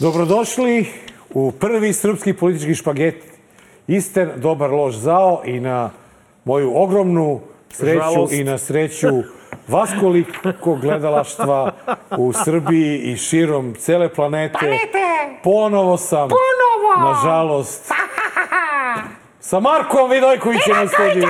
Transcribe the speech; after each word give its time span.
Dobrodošli 0.00 0.86
u 1.34 1.52
prvi 1.52 1.92
srpski 1.92 2.32
politički 2.32 2.74
špaget 2.74 3.24
Isten, 3.86 4.30
dobar 4.36 4.70
loš 4.70 4.94
zao 4.94 5.42
i 5.44 5.60
na 5.60 5.90
moju 6.44 6.72
ogromnu 6.74 7.40
sreću 7.70 7.98
Žalost. 8.12 8.32
i 8.32 8.44
na 8.44 8.58
sreću 8.58 9.06
vaskolikog 9.68 10.80
gledalaštva 10.80 11.72
u 12.18 12.32
Srbiji 12.32 12.98
i 12.98 13.16
širom 13.16 13.74
cele 13.74 14.14
planete. 14.14 14.78
Ponovo 15.42 15.96
sam, 15.96 16.28
Ponovo! 16.28 17.12
nažalost, 17.12 17.92
sa 19.40 19.60
Markom 19.60 20.10
Vidojkovićem 20.10 20.76
na 20.76 20.88
studiju. 20.88 21.28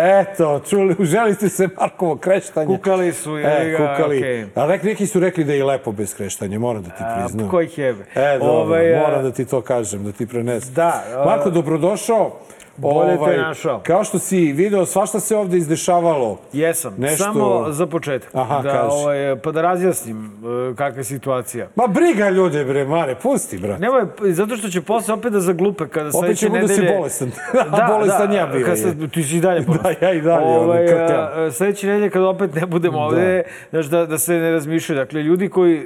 Eto, 0.00 0.60
čuli, 0.60 0.96
uželi 0.98 1.34
ste 1.34 1.48
se 1.48 1.68
Markovo 1.70 2.16
kreštanje. 2.16 2.66
Kukali 2.68 3.12
su 3.12 3.30
ili 3.30 3.44
E, 3.44 3.70
ga, 3.70 3.76
kukali. 3.78 4.18
okej. 4.18 4.44
A 4.54 4.66
nek, 4.66 4.82
neki 4.82 5.06
su 5.06 5.20
rekli 5.20 5.44
da 5.44 5.52
je 5.52 5.64
lepo 5.64 5.92
bez 5.92 6.14
kreštanja, 6.14 6.58
moram 6.58 6.82
da 6.82 6.90
ti 6.90 7.02
A, 7.02 7.16
priznam. 7.16 7.48
Kojih 7.48 7.78
jebe? 7.78 8.04
E, 8.14 8.38
dobro, 8.38 8.52
Ovaj, 8.52 8.94
a, 8.94 9.00
moram 9.00 9.22
da 9.22 9.30
ti 9.30 9.44
to 9.44 9.60
kažem, 9.60 10.04
da 10.04 10.12
ti 10.12 10.26
prenesem. 10.26 10.74
Da, 10.74 10.88
a- 11.12 11.24
Marko, 11.26 11.50
dobrodošao. 11.50 12.36
Ovaj, 12.82 13.16
Bolje 13.16 13.32
te 13.32 13.38
našao. 13.38 13.80
Kao 13.80 14.04
što 14.04 14.18
si 14.18 14.52
video, 14.52 14.86
svašta 14.86 15.20
se 15.20 15.36
ovde 15.36 15.56
izdešavalo. 15.58 16.38
Jesam. 16.52 16.94
Nešto- 16.98 17.24
Samo 17.24 17.66
za 17.68 17.86
početak. 17.86 18.30
Aha, 18.34 18.54
da, 18.56 18.70
kaži. 18.70 18.88
ovaj, 18.92 19.16
pa 19.36 19.52
da 19.52 19.62
razjasnim 19.62 20.26
e, 20.72 20.74
kakva 20.74 21.00
je 21.00 21.04
situacija. 21.04 21.68
Ma 21.76 21.86
briga 21.86 22.30
ljude, 22.30 22.64
bre, 22.64 22.84
Mare, 22.84 23.14
pusti, 23.14 23.58
brate. 23.58 23.80
Nemoj, 23.80 24.02
zato 24.24 24.56
što 24.56 24.68
će 24.68 24.80
posle 24.82 25.14
opet 25.14 25.32
da 25.32 25.40
zaglupe 25.40 25.84
kada 25.86 26.08
Opet 26.08 26.12
sledeće 26.12 26.36
će 26.38 26.48
da 26.50 26.68
si 26.68 26.74
nedelje... 26.74 26.96
bolestan. 26.96 27.30
A 27.72 27.88
bolestan 27.88 28.32
ja 28.32 28.46
bio 28.46 28.66
kad 28.66 28.78
se- 28.78 29.08
ti 29.08 29.22
si 29.22 29.36
i 29.36 29.40
dalje 29.40 29.60
bolestan. 29.66 29.94
Da, 30.00 30.06
ja 30.06 30.12
i 30.12 30.20
dalje, 30.20 30.46
Ovaj, 30.46 30.86
krkljam. 30.86 31.28
a, 31.36 31.50
sledeće 31.50 31.86
nedelje 31.86 32.10
kad 32.10 32.22
opet 32.24 32.54
ne 32.54 32.66
budemo 32.66 32.98
ovde, 32.98 33.42
znaš, 33.70 33.86
da, 33.86 34.06
da 34.06 34.18
se 34.18 34.32
ne 34.34 34.50
razmišljaju. 34.50 34.96
Dakle, 34.96 35.22
ljudi 35.22 35.48
koji, 35.48 35.82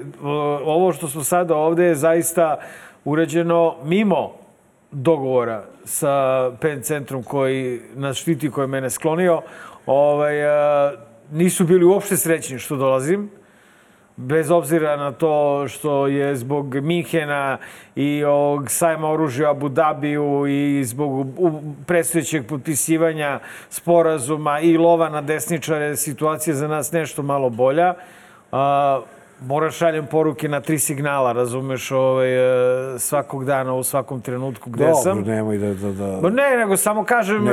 ovo 0.64 0.92
što 0.92 1.08
smo 1.08 1.24
sada 1.24 1.56
ovde 1.56 1.84
je 1.84 1.94
zaista 1.94 2.56
urađeno 3.05 3.74
mimo 3.84 4.43
dogovora 4.94 5.64
sa 5.84 6.50
PEN 6.60 6.82
centrom 6.82 7.22
koji 7.22 7.80
nas 7.94 8.16
štiti, 8.16 8.50
koji 8.50 8.62
je 8.62 8.68
mene 8.68 8.90
sklonio. 8.90 9.42
Ovaj, 9.86 10.46
a, 10.46 10.92
nisu 11.32 11.64
bili 11.64 11.84
uopšte 11.84 12.16
srećni 12.16 12.58
što 12.58 12.76
dolazim 12.76 13.30
bez 14.16 14.50
obzira 14.50 14.96
na 14.96 15.12
to 15.12 15.64
što 15.68 16.06
je 16.06 16.36
zbog 16.36 16.74
Minhena 16.74 17.58
i 17.96 18.24
ovog 18.24 18.70
sajma 18.70 19.10
oružja 19.10 19.50
Abu 19.50 19.68
Dhabiju 19.68 20.46
i 20.46 20.84
zbog 20.84 21.26
predstojećeg 21.86 22.46
potpisivanja 22.46 23.40
sporazuma 23.70 24.60
i 24.60 24.76
lova 24.76 25.08
na 25.08 25.20
desničare 25.20 25.96
situacija 25.96 26.54
za 26.54 26.68
nas 26.68 26.92
nešto 26.92 27.22
malo 27.22 27.50
bolja. 27.50 27.94
Moram 29.40 29.70
šaljem 29.70 30.06
poruke 30.06 30.48
na 30.48 30.60
tri 30.60 30.78
signala, 30.78 31.32
razumeš, 31.32 31.90
ovaj, 31.90 32.94
e, 32.94 32.98
svakog 32.98 33.44
dana 33.44 33.74
u 33.74 33.82
svakom 33.82 34.20
trenutku 34.20 34.70
gde 34.70 34.84
Dobro, 34.84 35.02
sam. 35.02 35.20
nemoj 35.20 35.58
da... 35.58 35.74
da, 35.74 35.92
da... 35.92 36.20
Ma 36.22 36.30
ne, 36.30 36.56
nego 36.56 36.77
samo 36.77 37.04
kažem 37.04 37.48
e, 37.48 37.52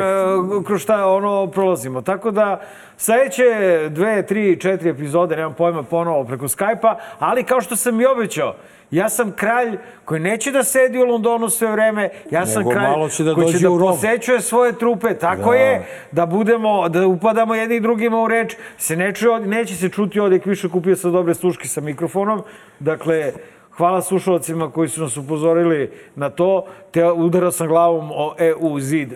kroz 0.65 0.81
šta 0.81 1.07
ono 1.07 1.47
prolazimo. 1.47 2.01
Tako 2.01 2.31
da 2.31 2.61
sledeće 3.01 3.43
dve, 3.89 4.25
tri, 4.25 4.59
četiri 4.59 4.89
epizode, 4.89 5.35
nemam 5.35 5.53
pojma, 5.53 5.83
ponovo 5.83 6.23
preko 6.23 6.47
Skype-a, 6.47 6.95
ali 7.19 7.43
kao 7.43 7.61
što 7.61 7.75
sam 7.75 8.01
i 8.01 8.05
obećao, 8.05 8.55
ja 8.91 9.09
sam 9.09 9.31
kralj 9.31 9.77
koji 10.05 10.19
neće 10.19 10.51
da 10.51 10.63
sedi 10.63 10.99
u 10.99 11.05
Londonu 11.05 11.49
sve 11.49 11.71
vreme, 11.71 12.09
ja 12.31 12.45
sam 12.45 12.63
Nego 12.63 12.71
kralj 12.71 13.09
će 13.09 13.23
da 13.23 13.33
koji 13.33 13.53
će 13.53 13.59
da 13.59 13.69
posećuje 13.69 14.41
svoje 14.41 14.73
trupe, 14.73 15.13
tako 15.13 15.49
Da. 15.51 15.55
je, 15.55 15.85
da 16.11 16.25
budemo, 16.25 16.89
da 16.89 17.07
upadamo 17.07 17.55
jedni 17.55 17.79
drugima 17.79 18.21
u 18.21 18.27
reč, 18.27 18.55
se 18.77 18.95
ne 18.95 19.13
čuje, 19.13 19.39
neće 19.39 19.75
se 19.75 19.89
čuti 19.89 20.19
ovdje, 20.19 20.41
više 20.45 20.69
kupio 20.69 20.95
sam 20.95 21.11
dobre 21.11 21.33
sluške 21.33 21.67
sa 21.67 21.81
mikrofonom, 21.81 22.43
dakle, 22.79 23.31
Hvala 23.77 24.01
slušalcima 24.01 24.71
koji 24.71 24.89
su 24.89 25.01
nas 25.01 25.17
upozorili 25.17 25.91
na 26.15 26.29
to, 26.29 26.65
te 26.91 27.11
udarao 27.11 27.51
sam 27.51 27.67
glavom 27.67 28.11
o 28.11 28.35
EU 28.37 28.79
zid. 28.79 29.13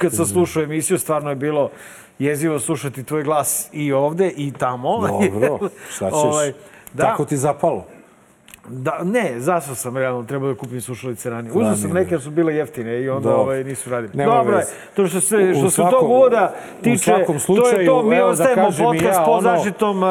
Kad 0.00 0.14
sam 0.14 0.26
slušao 0.26 0.62
emisiju, 0.62 0.98
stvarno 0.98 1.30
je 1.30 1.36
bilo 1.36 1.70
jezivo 2.20 2.58
slušati 2.58 3.04
tvoj 3.04 3.22
glas 3.22 3.68
i 3.72 3.92
ovde 3.92 4.32
i 4.36 4.52
tamo. 4.52 4.98
Dobro, 4.98 5.68
šta 5.90 6.06
ćeš? 6.06 6.14
Ovaj, 6.14 6.52
da, 6.92 7.04
Tako 7.04 7.24
ti 7.24 7.36
zapalo. 7.36 7.84
da, 8.68 9.00
ne, 9.04 9.34
zasao 9.38 9.74
sam 9.74 9.96
realno, 9.96 10.24
trebao 10.24 10.48
da 10.48 10.58
kupim 10.58 10.80
slušalice 10.80 11.30
ranije. 11.30 11.52
Uzeo 11.54 11.76
sam 11.76 11.90
neke 11.90 12.14
jer 12.14 12.20
su 12.20 12.30
bile 12.30 12.54
jeftine 12.54 13.00
i 13.02 13.08
onda 13.08 13.28
Dobro. 13.28 13.42
ovaj, 13.42 13.64
nisu 13.64 13.90
radili. 13.90 14.12
Nema 14.14 14.34
Dobro 14.34 14.56
je, 14.56 14.64
to 14.94 15.06
što 15.06 15.20
se, 15.20 15.54
što 15.54 15.70
se 15.70 15.82
tog 15.90 16.10
uvoda 16.10 16.54
tiče, 16.82 17.04
svakom 17.04 17.24
to 17.26 17.32
je 17.32 17.38
to, 17.38 17.40
slučaju, 17.40 18.02
mi 18.02 18.16
evo 18.16 18.26
da 18.26 18.32
ostajemo 18.32 18.68
i 18.68 18.82
podcast 18.84 19.18
ja, 19.18 19.24
po 19.24 19.30
ono- 19.30 19.40
zaštitom 19.40 20.02
uh, 20.02 20.08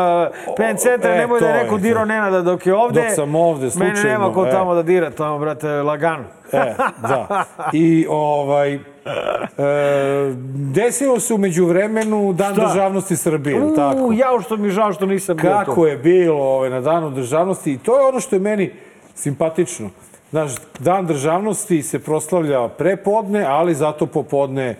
PEN 0.57 0.77
centra, 0.77 1.15
E, 1.15 1.17
nemoj 1.17 1.39
da 1.39 1.47
je 1.47 1.63
neko 1.63 1.77
dirao 1.77 2.05
Nenada 2.05 2.41
dok 2.41 2.65
je 2.65 2.75
ovde. 2.75 3.01
Dok 3.01 3.15
sam 3.15 3.35
ovde, 3.35 3.61
Mene 3.61 3.71
slučajno, 3.71 4.09
nema 4.09 4.33
ko 4.33 4.45
e. 4.45 4.51
tamo 4.51 4.75
da 4.75 4.83
dira, 4.83 5.11
tamo, 5.11 5.39
brate, 5.39 5.67
lagano. 5.67 6.23
E, 6.51 6.73
da. 7.01 7.45
I 7.73 8.05
ovaj... 8.09 8.79
E, 9.57 10.33
desilo 10.55 11.19
se 11.19 11.33
umeđu 11.33 11.65
vremenu 11.65 12.33
Dan 12.33 12.53
Šta? 12.53 12.67
državnosti 12.67 13.15
Srbije, 13.15 13.55
jel 13.55 13.75
tako? 13.75 13.99
U, 13.99 14.13
jao 14.13 14.41
što 14.41 14.57
mi 14.57 14.69
žao 14.69 14.93
što 14.93 15.05
nisam 15.05 15.37
bio 15.37 15.51
Kako 15.51 15.75
to. 15.75 15.87
je 15.87 15.97
bilo 15.97 16.43
ovaj, 16.43 16.69
na 16.69 16.81
danu 16.81 17.11
državnosti 17.11 17.73
i 17.73 17.77
to 17.77 17.99
je 17.99 18.05
ono 18.05 18.19
što 18.19 18.35
je 18.35 18.39
meni 18.39 18.71
simpatično. 19.15 19.89
Znaš, 20.31 20.51
dan 20.79 21.05
državnosti 21.05 21.83
se 21.83 21.99
proslavlja 21.99 22.67
prepodne, 22.67 23.45
ali 23.47 23.75
zato 23.75 24.05
popodne 24.05 24.75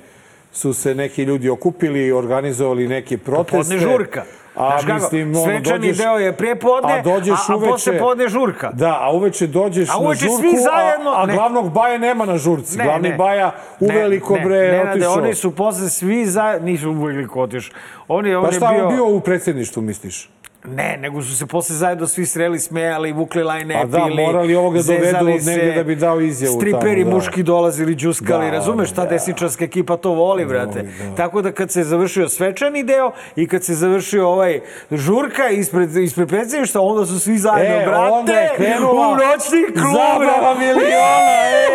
su 0.52 0.74
se 0.74 0.96
neki 0.96 1.24
ljudi 1.24 1.50
okupili 1.50 2.06
i 2.08 2.12
organizovali 2.12 2.88
neke 2.88 3.18
proteste. 3.18 3.58
Podne 3.58 3.78
žurka. 3.80 4.24
A 4.60 4.70
Znaš 4.70 4.82
kako, 4.84 4.94
mislim, 4.96 5.30
ono, 5.30 5.44
svečani 5.46 5.80
dođeš, 5.80 5.98
deo 5.98 6.14
je 6.14 6.34
prepodne, 6.34 6.94
a, 6.94 7.02
dođeš 7.04 7.40
a, 7.40 7.54
a 7.54 7.60
posle 7.62 8.00
podne 8.00 8.28
žurka. 8.28 8.70
Da, 8.74 8.98
a 9.02 9.12
uveče 9.12 9.48
dođeš 9.48 9.90
A 9.90 9.94
na 9.94 10.00
uveče 10.00 10.20
žurku, 10.22 10.38
svi 10.38 10.50
zajedno- 10.50 11.10
a, 11.10 11.24
a 11.24 11.26
ne. 11.26 11.34
glavnog 11.34 11.72
baja 11.72 11.98
nema 11.98 12.26
na 12.26 12.38
žurci. 12.38 12.78
Ne, 12.78 12.84
Glavni 12.84 13.10
ne. 13.10 13.16
baja 13.16 13.52
uveliko 13.80 14.36
ne, 14.36 14.42
bre 14.42 14.72
ne, 14.74 14.92
otišao. 14.92 15.14
oni 15.14 15.34
su 15.34 15.52
posle 15.52 15.90
svi 15.90 16.26
zajedno, 16.26 16.66
nisu 16.66 16.90
uveliko 16.92 17.42
otišao. 17.42 17.74
On 18.08 18.26
je, 18.26 18.38
on 18.38 18.44
Pa 18.44 18.50
je 18.50 18.54
šta 18.54 18.68
bio... 18.68 18.88
on 18.88 18.94
bio 18.94 19.08
u 19.08 19.20
predsjedništvu, 19.20 19.82
misliš? 19.82 20.30
Ne, 20.64 20.98
nego 20.98 21.22
su 21.22 21.38
se 21.38 21.46
posle 21.46 21.76
zajedno 21.76 22.08
svi 22.08 22.26
sreli, 22.26 22.60
smejali, 22.60 23.12
vukli 23.12 23.44
lajne, 23.44 23.74
Pa 23.74 23.86
da, 23.86 23.98
pili, 24.06 24.26
morali 24.26 24.56
ovoga 24.56 24.82
dovedu 24.82 25.06
zezali 25.06 25.40
se, 25.42 25.52
negde 25.52 25.72
da 25.72 25.84
bi 25.84 25.96
dao 25.96 26.22
izjavu 26.22 26.56
Striperi 26.56 27.02
tamo, 27.02 27.10
da. 27.10 27.16
muški 27.16 27.44
dolazili, 27.44 27.96
džuskali, 27.96 28.46
Da, 28.46 28.52
razumeš, 28.52 28.92
ta 28.92 29.04
da. 29.04 29.10
desničarska 29.10 29.66
ekipa 29.66 29.98
to 29.98 30.12
voli, 30.12 30.46
brate. 30.46 30.82
da. 30.82 31.16
Tako 31.16 31.42
da 31.42 31.52
kad 31.52 31.72
se 31.72 31.84
završio 31.84 32.30
svečani 32.30 32.84
deo 32.84 33.12
i 33.36 33.48
kad 33.48 33.64
se 33.64 33.74
završio 33.74 34.28
ovaj 34.30 34.60
žurka 34.92 35.50
ispred, 35.50 35.96
ispred 35.96 36.28
predsjedništva, 36.30 36.82
onda 36.82 37.06
su 37.06 37.20
svi 37.20 37.38
zajedno, 37.38 37.76
E, 37.76 37.86
brate, 37.86 38.50
krenula 38.58 39.08
u 39.08 39.12
noćni 39.12 39.64
klub. 39.74 39.94
Zabava 39.94 40.56
miliona, 40.60 40.90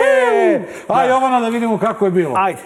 e! 0.07 0.61
Aj, 0.89 1.09
Jovana, 1.09 1.41
da 1.41 1.49
vidimo 1.49 1.79
kako 1.79 2.05
je 2.05 2.11
bilo. 2.11 2.35
Ajde. 2.37 2.59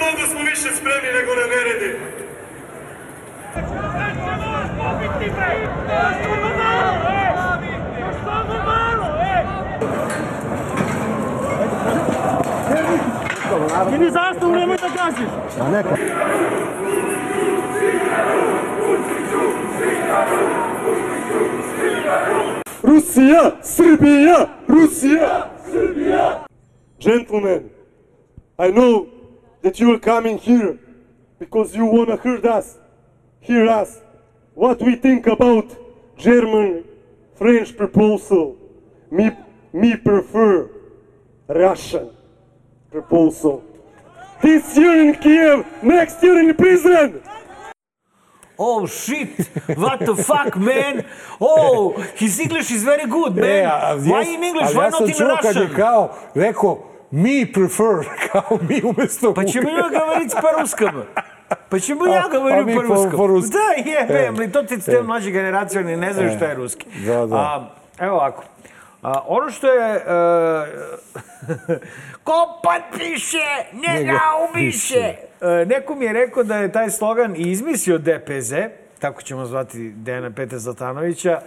Mogo 0.00 0.26
smo 0.30 0.40
više 0.40 0.68
spremni 0.76 1.10
nego 1.18 1.34
na 1.34 1.46
nerede. 1.54 1.98
Ti 13.90 13.98
ni 13.98 14.10
zastavu 14.10 14.52
nemoj 14.52 14.76
da 14.76 14.88
gaziš. 14.88 15.28
Rusija, 22.82 23.50
Srbija, 23.62 24.46
Rusija, 24.68 25.50
Srbija! 25.70 26.44
Gentlemen, 27.00 27.70
I 28.58 28.72
know 28.72 29.17
that 29.62 29.78
you 29.80 29.92
are 29.94 29.98
coming 29.98 30.38
here 30.38 30.78
because 31.38 31.74
you 31.76 31.84
wanna 31.86 32.16
hear 32.22 32.46
us, 32.46 32.78
hear 33.40 33.66
us, 33.68 34.00
what 34.54 34.80
we 34.82 34.96
think 34.96 35.26
about 35.26 35.66
German 36.16 36.84
French 37.36 37.76
proposal. 37.76 38.56
Me, 39.10 39.30
me 39.72 39.96
prefer 39.96 40.68
Russian 41.48 42.10
proposal. 42.90 43.62
This 44.42 44.76
year 44.76 45.08
in 45.08 45.14
Kiev, 45.14 45.64
next 45.82 46.22
year 46.22 46.38
in 46.38 46.54
prison. 46.54 47.22
Oh 48.60 48.86
shit! 48.86 49.46
What 49.76 50.00
the 50.00 50.16
fuck, 50.16 50.56
man? 50.56 51.06
Oh, 51.40 51.92
his 52.16 52.40
English 52.40 52.72
is 52.72 52.82
very 52.82 53.06
good, 53.06 53.36
man. 53.36 53.44
E, 53.44 53.58
a, 53.64 53.96
Why 53.96 54.22
jes- 54.24 54.34
in 54.34 54.42
English? 54.42 54.66
ali 54.66 54.76
Why 54.76 54.84
ja 54.84 54.90
not 54.90 54.98
sam 54.98 55.06
in 55.08 55.14
čuo 55.14 55.36
kad 55.42 55.54
je 55.56 55.60
Russian? 55.62 55.76
kao 55.76 56.14
rekao 56.34 56.82
me 57.10 57.52
prefer, 57.52 58.08
kao 58.32 58.58
mi 58.68 58.80
umesto 58.84 59.34
ćemo 59.52 59.70
njega 59.70 59.98
govoriti 59.98 60.36
по-русскому. 60.42 61.02
Mi 62.66 62.74
po, 62.74 62.82
po- 62.82 62.94
ruskom. 62.94 63.18
po 63.18 63.26
ruski. 63.26 63.52
Da, 63.52 63.90
jebe, 63.90 64.14
E. 64.14 64.28
ali 64.28 64.52
to 64.52 64.62
ti 64.62 64.80
te 64.80 65.02
mlađe 65.02 65.30
generacije, 65.30 65.80
oni 65.80 65.96
ne 65.96 66.12
znaju 66.12 66.36
šta 66.36 66.44
je 66.44 66.54
ruski. 66.54 66.86
Da, 67.06 67.26
da. 67.26 67.36
A, 67.36 67.68
evo 67.98 68.16
ovako. 68.16 68.44
A, 69.02 69.22
ono 69.26 69.50
što 69.50 69.72
je... 69.72 69.96
Uh, 69.96 70.02
ko 72.24 72.60
potpiše, 72.62 73.46
njega 73.72 73.98
Njega 73.98 74.20
ubiše. 74.50 75.14
E, 75.40 75.64
neko 75.66 75.94
mi 75.94 76.04
je 76.04 76.12
rekao 76.12 76.42
da 76.42 76.56
je 76.56 76.72
taj 76.72 76.90
slogan 76.90 77.36
i 77.36 77.50
izmislio 77.50 77.98
DPZ, 77.98 78.52
tako 78.98 79.22
ćemo 79.22 79.46
zvati 79.46 79.90
Dejana 79.90 80.30
Petra 80.30 80.58
Zlatanovića. 80.58 81.40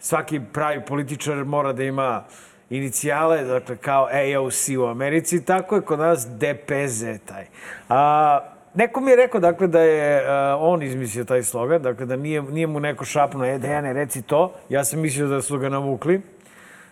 Svaki 0.00 0.40
pravi 0.52 0.80
političar 0.84 1.44
mora 1.44 1.72
da 1.72 1.82
ima 1.82 2.24
inicijale, 2.70 3.44
dakle 3.44 3.76
kao 3.76 4.08
AOC 4.12 4.68
u 4.78 4.86
Americi, 4.86 5.44
tako 5.44 5.76
je 5.76 5.82
kod 5.82 5.98
nas 5.98 6.28
DPZ 6.28 7.04
taj. 7.24 7.46
A, 7.88 8.40
neko 8.74 9.00
mi 9.00 9.10
je 9.10 9.16
rekao 9.16 9.40
dakle, 9.40 9.66
da 9.66 9.80
je 9.80 10.22
uh, 10.22 10.28
on 10.60 10.82
izmislio 10.82 11.24
taj 11.24 11.42
slogan, 11.42 11.82
dakle 11.82 12.06
da 12.06 12.16
nije, 12.16 12.42
nije 12.42 12.66
mu 12.66 12.80
neko 12.80 13.04
šapno, 13.04 13.44
e, 13.44 13.58
Dejane, 13.58 13.92
reci 13.92 14.22
to. 14.22 14.52
Ja 14.68 14.84
sam 14.84 15.00
mislio 15.00 15.26
da 15.26 15.42
su 15.42 15.58
ga 15.58 15.68
navukli. 15.68 16.20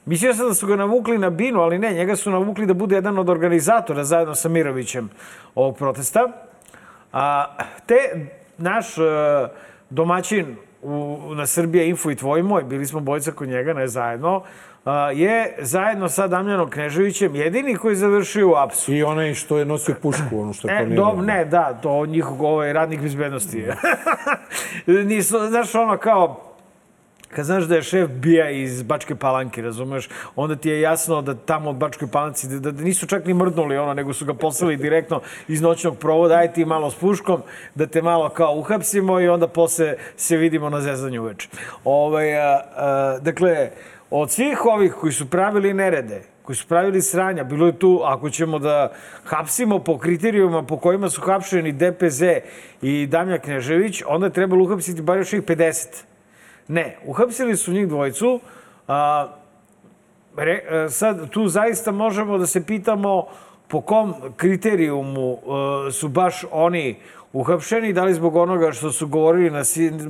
Mislio 0.05 0.35
sam 0.35 0.49
da 0.49 0.55
su 0.55 0.67
ga 0.67 0.77
navukli 0.77 1.19
na 1.19 1.31
binu, 1.31 1.61
ali 1.61 1.79
ne, 1.79 1.93
njega 1.93 2.17
su 2.17 2.31
navukli 2.31 2.67
da 2.67 2.75
bude 2.75 2.95
jedan 2.95 3.19
od 3.19 3.29
organizatora 3.29 4.05
zajedno 4.05 4.35
sa 4.35 4.49
Mirovićem 4.49 5.11
ovog 5.55 5.77
protesta. 5.77 6.29
A, 7.13 7.57
te 7.87 8.27
naš 8.59 8.99
e, 8.99 9.03
domaćin 9.91 10.57
u, 10.83 11.19
na 11.35 11.47
Srbije 11.47 11.89
Info 11.89 12.11
i 12.11 12.17
tvoj 12.17 12.43
moj, 12.43 12.63
bili 12.63 12.87
smo 12.87 13.01
bojica 13.01 13.33
kod 13.33 13.49
njega, 13.49 13.73
ne 13.73 13.89
zajedno, 13.89 14.43
je 15.15 15.57
zajedno 15.59 16.09
sa 16.09 16.27
Damljanom 16.27 16.71
Kneževićem 16.71 17.35
jedini 17.35 17.77
koji 17.77 17.93
je 17.93 17.97
završio 17.97 18.51
u 18.51 18.55
apsu. 18.55 18.95
I 18.95 19.03
onaj 19.03 19.35
što 19.35 19.59
je 19.59 19.65
nosio 19.65 19.95
pušku, 20.03 20.41
ono 20.41 20.53
što 20.53 20.69
je 20.69 20.75
E, 20.75 20.79
planirao. 20.79 21.15
do, 21.17 21.23
ne, 21.23 21.45
da, 21.45 21.79
to 21.83 22.07
njihov 22.07 22.47
ovaj, 22.47 22.73
radnik 22.73 23.01
bezbednosti 23.01 23.59
je. 23.59 23.77
Nisu, 25.05 25.39
znaš, 25.49 25.75
ono 25.75 25.97
kao, 25.97 26.49
kad 27.35 27.45
znaš 27.45 27.65
da 27.65 27.75
je 27.75 27.83
šef 27.83 28.11
bija 28.11 28.51
iz 28.51 28.83
Bačke 28.83 29.15
Palanke, 29.15 29.63
razumeš, 29.63 30.09
onda 30.37 30.57
ti 30.57 30.69
je 30.69 30.81
jasno 30.81 31.23
da 31.23 31.35
tamo 31.35 31.71
od 31.71 31.77
Bačke 31.77 32.07
Palanci, 32.07 32.49
da, 32.49 32.71
da 32.71 32.83
nisu 32.83 33.07
čak 33.07 33.25
ni 33.27 33.35
mrdnuli 33.35 33.79
ono, 33.79 33.95
nego 33.95 34.13
su 34.13 34.25
ga 34.27 34.35
poslali 34.35 34.77
direktno 34.77 35.21
iz 35.49 35.61
noćnog 35.61 35.99
provoda, 35.99 36.35
aj 36.35 36.53
ti 36.53 36.65
malo 36.65 36.91
s 36.91 36.95
puškom, 36.95 37.43
da 37.75 37.87
te 37.87 38.03
malo 38.03 38.29
kao 38.29 38.55
uhapsimo 38.55 39.21
i 39.21 39.29
onda 39.29 39.49
posle 39.49 39.95
se 40.17 40.37
vidimo 40.37 40.71
na 40.71 40.81
zezanju 40.81 41.23
uveče. 41.23 41.49
Ovaj, 41.85 42.39
a, 42.39 42.61
a, 42.77 43.19
dakle, 43.21 43.71
od 44.15 44.31
svih 44.31 44.65
ovih 44.65 44.93
koji 44.93 45.13
su 45.13 45.31
pravili 45.31 45.75
nerede, 45.75 46.23
koji 46.43 46.57
su 46.57 46.69
pravili 46.69 47.03
sranja, 47.03 47.45
bilo 47.45 47.67
je 47.67 47.79
tu, 47.79 48.01
ako 48.05 48.31
ćemo 48.31 48.59
da 48.59 48.93
hapsimo 49.25 49.79
po 49.79 49.99
kriterijuma 49.99 50.63
po 50.63 50.77
kojima 50.77 51.11
su 51.11 51.21
hapšeni 51.21 51.73
DPZ 51.73 52.23
i 52.83 53.07
Damja 53.07 53.39
Knežević, 53.39 54.03
onda 54.07 54.27
je 54.27 54.33
trebalo 54.33 54.65
uhapsiti 54.65 55.03
bar 55.03 55.19
još 55.19 55.33
ih 55.33 55.43
50. 55.43 56.05
Ne, 56.69 56.97
uhapsili 57.05 57.57
su 57.57 57.73
njih 57.73 57.89
dvojicu. 57.89 58.41
A, 58.89 59.29
re, 60.37 60.61
a, 60.71 60.89
sad, 60.89 61.31
tu 61.31 61.49
zaista 61.49 61.93
možemo 61.93 62.39
da 62.39 62.47
se 62.47 62.67
pitamo 62.67 63.27
po 63.69 63.81
kom 63.81 64.15
kriterijumu 64.37 65.39
a, 65.39 65.91
su 65.91 66.09
baš 66.09 66.45
oni 66.51 66.97
uhapšeni, 67.33 67.93
da 67.93 68.05
li 68.05 68.15
zbog 68.15 68.37
onoga 68.37 68.73
što 68.73 68.93
su 68.93 69.07
govorili, 69.09 69.51
na, 69.51 69.63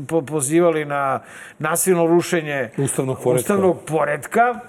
po, 0.08 0.22
pozivali 0.22 0.84
na 0.84 1.20
nasilno 1.58 2.06
rušenje 2.06 2.70
Ustavnog 2.78 3.19
poretka. 3.22 3.40
ustavnog 3.40 3.78
poredka. 3.86 4.60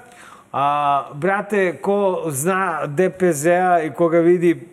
A, 0.53 1.05
brate, 1.13 1.77
ko 1.81 2.23
zna 2.27 2.87
DPZ-a 2.87 3.81
i 3.81 3.91
koga 3.91 4.19
vidi, 4.19 4.67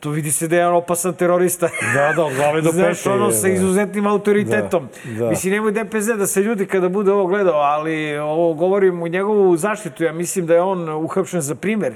to 0.00 0.10
vidi 0.10 0.30
se 0.30 0.48
da 0.48 0.56
je 0.56 0.66
on 0.68 0.74
opasan 0.74 1.14
terorista. 1.14 1.68
Da, 1.94 2.12
da, 2.16 2.24
od 2.24 2.34
glave 2.34 2.60
do 2.60 2.70
Znaš, 2.72 2.98
pete 2.98 3.10
ono 3.10 3.30
sa 3.30 3.46
da. 3.48 3.54
izuzetnim 3.54 4.06
autoritetom. 4.06 4.88
Da, 5.04 5.24
da. 5.24 5.30
Mislim, 5.30 5.52
nemoj 5.52 5.72
DPZ 5.72 6.06
da 6.18 6.26
se 6.26 6.42
ljudi 6.42 6.66
kada 6.66 6.88
bude 6.88 7.12
ovo 7.12 7.26
gledao, 7.26 7.54
ali 7.60 8.18
ovo 8.18 8.54
govorim 8.54 9.02
u 9.02 9.08
njegovu 9.08 9.56
zaštitu. 9.56 10.04
Ja 10.04 10.12
mislim 10.12 10.46
da 10.46 10.54
je 10.54 10.60
on 10.60 10.88
uhapšen 10.88 11.40
za 11.40 11.54
primer. 11.54 11.94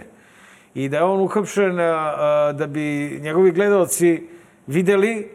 I 0.75 0.89
da 0.89 0.97
je 0.97 1.03
on 1.03 1.21
uhapšen 1.21 1.81
a, 1.81 2.53
da 2.55 2.67
bi 2.67 3.19
njegovi 3.23 3.53
gledalci 3.53 4.34
videli 4.67 5.31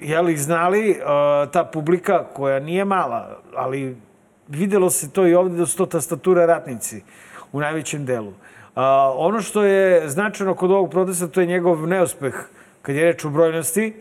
jeli, 0.00 0.36
znali, 0.36 1.00
a, 1.04 1.46
ta 1.52 1.64
publika 1.64 2.24
koja 2.24 2.60
nije 2.60 2.84
mala, 2.84 3.40
ali 3.56 3.96
videlo 4.48 4.90
se 4.90 5.10
to 5.10 5.26
i 5.26 5.34
ovde 5.34 5.56
da 5.56 5.66
su 5.66 5.76
to 5.76 5.86
tastatura 5.86 6.46
ratnici 6.46 7.02
u 7.52 7.60
najvećem 7.60 8.04
delu. 8.04 8.32
A, 8.74 9.12
ono 9.16 9.40
što 9.40 9.62
je 9.62 10.08
značajno 10.08 10.54
kod 10.54 10.70
ovog 10.70 10.90
protesta, 10.90 11.28
to 11.28 11.40
je 11.40 11.46
njegov 11.46 11.86
neuspeh 11.86 12.34
kad 12.82 12.96
je 12.96 13.04
reč 13.04 13.24
o 13.24 13.30
brojnosti, 13.30 13.94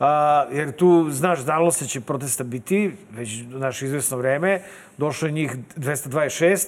a, 0.00 0.44
jer 0.52 0.72
tu, 0.72 1.06
znaš, 1.10 1.40
znalo 1.40 1.70
se 1.70 1.86
će 1.86 2.00
protesta 2.00 2.44
biti, 2.44 2.92
već 3.10 3.30
naše 3.48 3.86
izvesno 3.86 4.16
vreme, 4.16 4.62
došlo 4.98 5.28
je 5.28 5.32
njih 5.32 5.56
226 5.76 6.66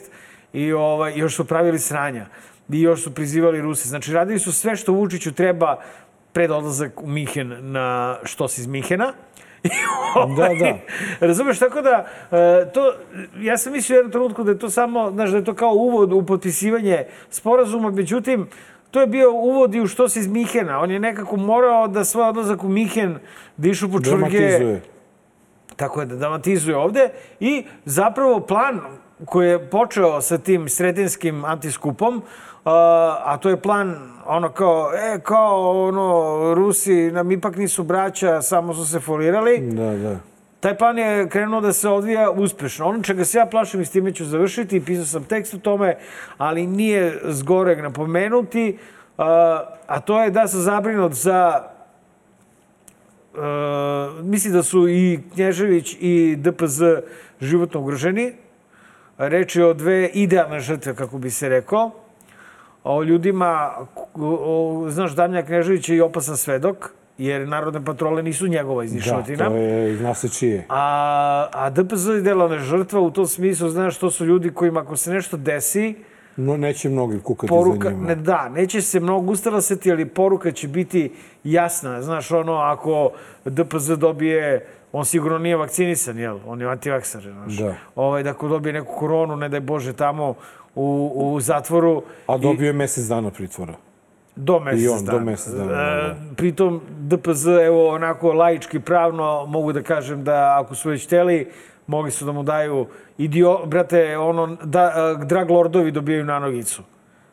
i 0.52 0.72
ovaj, 0.72 1.12
još 1.16 1.36
su 1.36 1.44
pravili 1.44 1.78
sranja 1.78 2.26
i 2.69 2.81
još 2.81 3.02
su 3.02 3.14
prizivali 3.14 3.60
Ruse. 3.60 3.88
Znači, 3.88 4.12
radili 4.12 4.38
su 4.38 4.52
sve 4.52 4.76
što 4.76 4.93
Vučiću 4.93 5.32
treba 5.32 5.76
pred 6.32 6.50
odlazak 6.50 7.03
u 7.03 7.06
Mihen 7.06 7.56
na 7.61 8.19
što 8.23 8.49
si 8.49 8.61
iz 8.61 8.67
Mihena. 8.67 9.12
Ovaj, 10.15 10.37
Da, 10.59 10.65
da. 10.65 10.79
Razumeš, 11.27 11.59
tako 11.59 11.82
da, 11.82 12.06
e, 12.31 12.73
to, 12.73 12.94
ja 13.41 13.59
sam 13.59 13.73
mislio 13.73 13.94
u 13.94 13.99
jednom 13.99 14.12
trenutku 14.12 14.44
da 14.44 14.50
je 14.50 14.59
to 14.59 14.71
samo, 14.71 15.11
znaš, 15.11 15.31
da 15.31 15.37
je 15.37 15.44
to 15.44 15.55
kao 15.55 15.73
uvod 15.73 16.12
u 16.12 16.27
potpisivanje 16.27 17.05
sporazuma, 17.31 17.91
međutim, 17.91 18.47
to 18.91 19.00
je 19.00 19.06
bio 19.06 19.32
uvod 19.32 19.75
i 19.75 19.81
u 19.81 19.87
što 19.87 20.09
se 20.09 20.21
iz 20.21 20.27
Mihena. 20.27 20.81
On 20.81 20.91
je 20.91 21.00
nekako 21.00 21.37
morao 21.37 21.88
da 21.88 22.05
svoj 22.05 22.29
odlazak 22.29 22.65
u 22.65 22.69
Mihen 22.69 23.19
da 23.56 23.69
išu 23.69 23.91
po 23.93 23.99
Dramatizuje. 23.99 24.82
tako 25.77 26.00
je 26.00 26.06
da 26.06 26.17
dramatizuje 26.17 26.77
ovde 26.77 27.09
i 27.41 27.65
zapravo 27.85 28.41
plan 28.41 28.81
koji 29.25 29.49
je 29.49 29.71
počeo 29.71 30.21
sa 30.21 30.38
tim 30.38 30.69
sredinskim 30.69 31.44
antiskupom, 31.44 32.23
a, 32.23 32.23
a 32.64 33.38
to 33.40 33.48
je 33.48 33.60
plan 33.60 33.96
ono 34.26 34.48
kao, 34.48 34.90
e, 34.94 35.20
kao 35.20 35.86
ono, 35.88 36.54
Rusi 36.54 37.10
nam 37.12 37.30
ipak 37.30 37.56
nisu 37.56 37.82
braća, 37.82 38.42
samo 38.42 38.74
su 38.74 38.86
se 38.86 39.00
folirali. 39.00 39.58
Da, 39.60 39.96
da. 39.96 40.16
Taj 40.60 40.78
plan 40.78 40.98
je 40.98 41.28
krenuo 41.28 41.60
da 41.60 41.72
se 41.72 41.88
odvija 41.88 42.30
uspešno. 42.30 42.86
Ono 42.86 43.02
čega 43.02 43.24
se 43.24 43.38
ja 43.38 43.46
plašim 43.46 43.80
i 43.80 43.84
s 43.84 43.90
time 43.90 44.12
ću 44.12 44.24
završiti, 44.24 44.76
i 44.76 44.84
pisao 44.84 45.04
sam 45.04 45.24
tekst 45.24 45.55
o 45.55 45.58
tome, 45.58 45.96
ali 46.38 46.67
nije 46.67 47.20
zgoreg 47.24 47.81
napomenuti, 47.81 48.79
a, 49.19 49.64
a 49.86 50.00
to 50.00 50.22
je 50.22 50.31
da 50.31 50.48
sam 50.48 50.60
zabrinut 50.60 51.12
za 51.12 51.70
Uh, 53.34 54.24
mislim 54.24 54.52
da 54.52 54.62
su 54.62 54.88
i 54.88 55.20
Knježević 55.34 55.96
i 56.00 56.36
DPZ 56.36 56.82
životno 57.40 57.81
ugroženi. 57.81 58.32
Reč 59.19 59.56
je 59.56 59.64
o 59.64 59.74
dve 59.74 60.10
idealne 60.14 60.60
žrtve, 60.60 60.94
kako 60.94 61.19
bi 61.19 61.31
se 61.31 61.48
rekao. 61.48 61.90
O 62.84 63.03
ljudima, 63.03 63.70
o, 64.15 64.87
znaš, 64.89 65.13
Damlja 65.13 65.43
Knježević 65.43 65.89
je 65.89 65.96
i 65.96 66.01
opasan 66.01 66.37
svedok, 66.37 66.91
jer 67.19 67.49
narodne 67.49 67.84
patrole 67.84 68.22
nisu 68.22 68.46
njegova 68.46 68.84
iz 68.84 68.93
Da, 69.37 69.49
to 69.49 69.56
je, 69.56 69.96
zna 69.96 70.15
se 70.15 70.29
čije. 70.29 70.67
A, 70.69 71.49
a 71.53 71.70
DPZ 71.70 72.08
je 72.08 72.19
idealna 72.19 72.58
žrtva 72.58 73.01
u 73.01 73.10
tom 73.10 73.27
smislu, 73.27 73.69
znaš, 73.69 73.99
to 73.99 74.10
su 74.10 74.25
ljudi 74.27 74.51
kojima 74.51 74.81
ako 74.81 74.96
se 74.96 75.13
nešto 75.13 75.37
desi, 75.37 75.94
No, 76.37 76.56
neće 76.56 76.89
mnogi 76.89 77.20
kukati 77.20 77.49
poruka, 77.49 77.89
za 77.89 77.94
njima. 77.94 78.06
ne, 78.08 78.15
da, 78.15 78.49
neće 78.49 78.82
se 78.82 79.01
mnogo 79.01 79.32
ustalasiti, 79.32 79.93
ali 79.93 80.06
poruka 80.06 80.53
će 80.53 80.69
biti 80.69 81.13
jasna. 81.44 82.03
Znaš, 82.03 82.31
ono, 82.31 82.53
ako 82.55 83.10
DPZ 83.44 83.91
dobije, 83.91 84.67
on 84.93 85.05
sigurno 85.05 85.39
nije 85.39 85.56
vakcinisan, 85.56 86.19
jel? 86.19 86.39
On 86.46 86.60
je 86.60 86.67
antivaksar, 86.67 87.22
znaš. 87.22 87.53
Da. 87.53 87.75
Ovaj, 87.96 88.22
da 88.22 88.31
ako 88.31 88.49
dobije 88.49 88.72
neku 88.72 88.94
koronu, 88.99 89.37
ne 89.37 89.49
daj 89.49 89.60
Bože, 89.60 89.93
tamo 89.93 90.34
u, 90.74 90.86
u 91.17 91.41
zatvoru... 91.41 92.03
A 92.27 92.39
dobio 92.39 92.67
je 92.67 92.72
mesec 92.72 93.05
dana 93.05 93.31
pritvora. 93.31 93.74
Do 94.36 94.60
mesec 94.60 94.82
I 94.82 94.89
on, 94.89 94.98
do 95.00 95.12
dana. 95.12 95.24
mesec 95.24 95.53
dana, 95.53 95.72
E, 95.72 95.74
da. 95.74 96.17
pritom 96.36 96.81
DPZ, 97.00 97.46
evo, 97.46 97.89
onako 97.89 98.32
laički 98.32 98.81
pravno, 98.81 99.46
mogu 99.46 99.72
da 99.72 99.82
kažem 99.82 100.24
da 100.24 100.60
ako 100.60 100.74
su 100.74 100.89
već 100.91 101.06
teli, 101.06 101.48
mogli 101.86 102.10
su 102.10 102.24
da 102.24 102.32
mu 102.32 102.43
daju 102.43 102.86
idio, 103.19 103.58
brate, 103.67 104.19
ono, 104.19 104.56
da, 104.56 104.93
e, 105.20 105.24
drag 105.24 105.50
lordovi 105.50 105.91
dobijaju 105.91 106.24
nanogicu. 106.24 106.82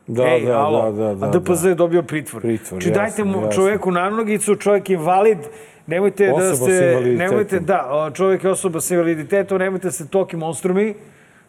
Da, 0.07 0.23
Ej, 0.25 0.45
da, 0.45 0.57
alo, 0.57 0.91
da, 0.91 1.13
da, 1.13 1.25
a 1.25 1.29
da, 1.29 1.39
DPZ 1.39 1.63
da. 1.63 1.69
je 1.69 1.75
dobio 1.75 2.03
pritvor. 2.03 2.41
Pritvor, 2.41 2.81
Znači, 2.81 2.91
dajte 2.91 3.23
mu 3.23 3.37
jasno. 3.37 3.51
čoveku 3.51 3.91
nanogicu, 3.91 4.55
čovjek 4.55 4.89
je 4.89 4.93
invalid, 4.93 5.37
nemojte 5.87 6.31
Osoba 6.31 6.47
da 6.47 6.55
s 6.55 6.57
ste, 6.57 6.87
invaliditetom. 6.89 7.17
nemojte, 7.19 7.59
da, 7.59 7.87
o, 7.89 8.11
čovjek 8.11 8.43
je 8.43 8.49
osoba 8.49 8.81
sa 8.81 8.93
invaliditetom, 8.93 9.57
nemojte 9.57 9.87
da 9.87 9.91
ste 9.91 10.07
toki 10.07 10.35
monstrumi. 10.37 10.93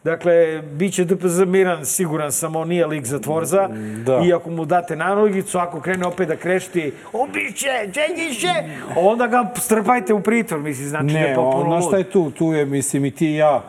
Dakle, 0.04 0.62
bit 0.62 0.94
će 0.94 1.04
DPZ 1.04 1.40
miran, 1.40 1.84
siguran 1.86 2.32
sam, 2.32 2.56
on 2.56 2.68
nije 2.68 2.86
lik 2.86 3.04
zatvorza. 3.06 3.68
Da. 4.06 4.20
I 4.24 4.32
ako 4.32 4.50
mu 4.50 4.64
date 4.64 4.96
nanogicu, 4.96 5.58
ako 5.58 5.80
krene 5.80 6.06
opet 6.06 6.28
da 6.28 6.36
krešti, 6.36 6.92
ubiće, 7.12 7.68
čegiće, 7.92 8.48
onda 8.96 9.26
ga 9.26 9.52
strpajte 9.56 10.14
u 10.14 10.20
pritvor, 10.20 10.60
misli, 10.60 10.84
znači 10.84 11.06
da 11.06 11.18
je 11.18 11.28
Ne, 11.28 11.34
potpuno 11.34 11.74
lud. 11.74 11.84
šta 11.84 11.96
je 11.96 12.04
tu? 12.04 12.30
Tu 12.30 12.52
je, 12.52 12.66
mislim, 12.66 13.04
i 13.04 13.10
ti 13.10 13.26
i 13.26 13.36
ja, 13.36 13.62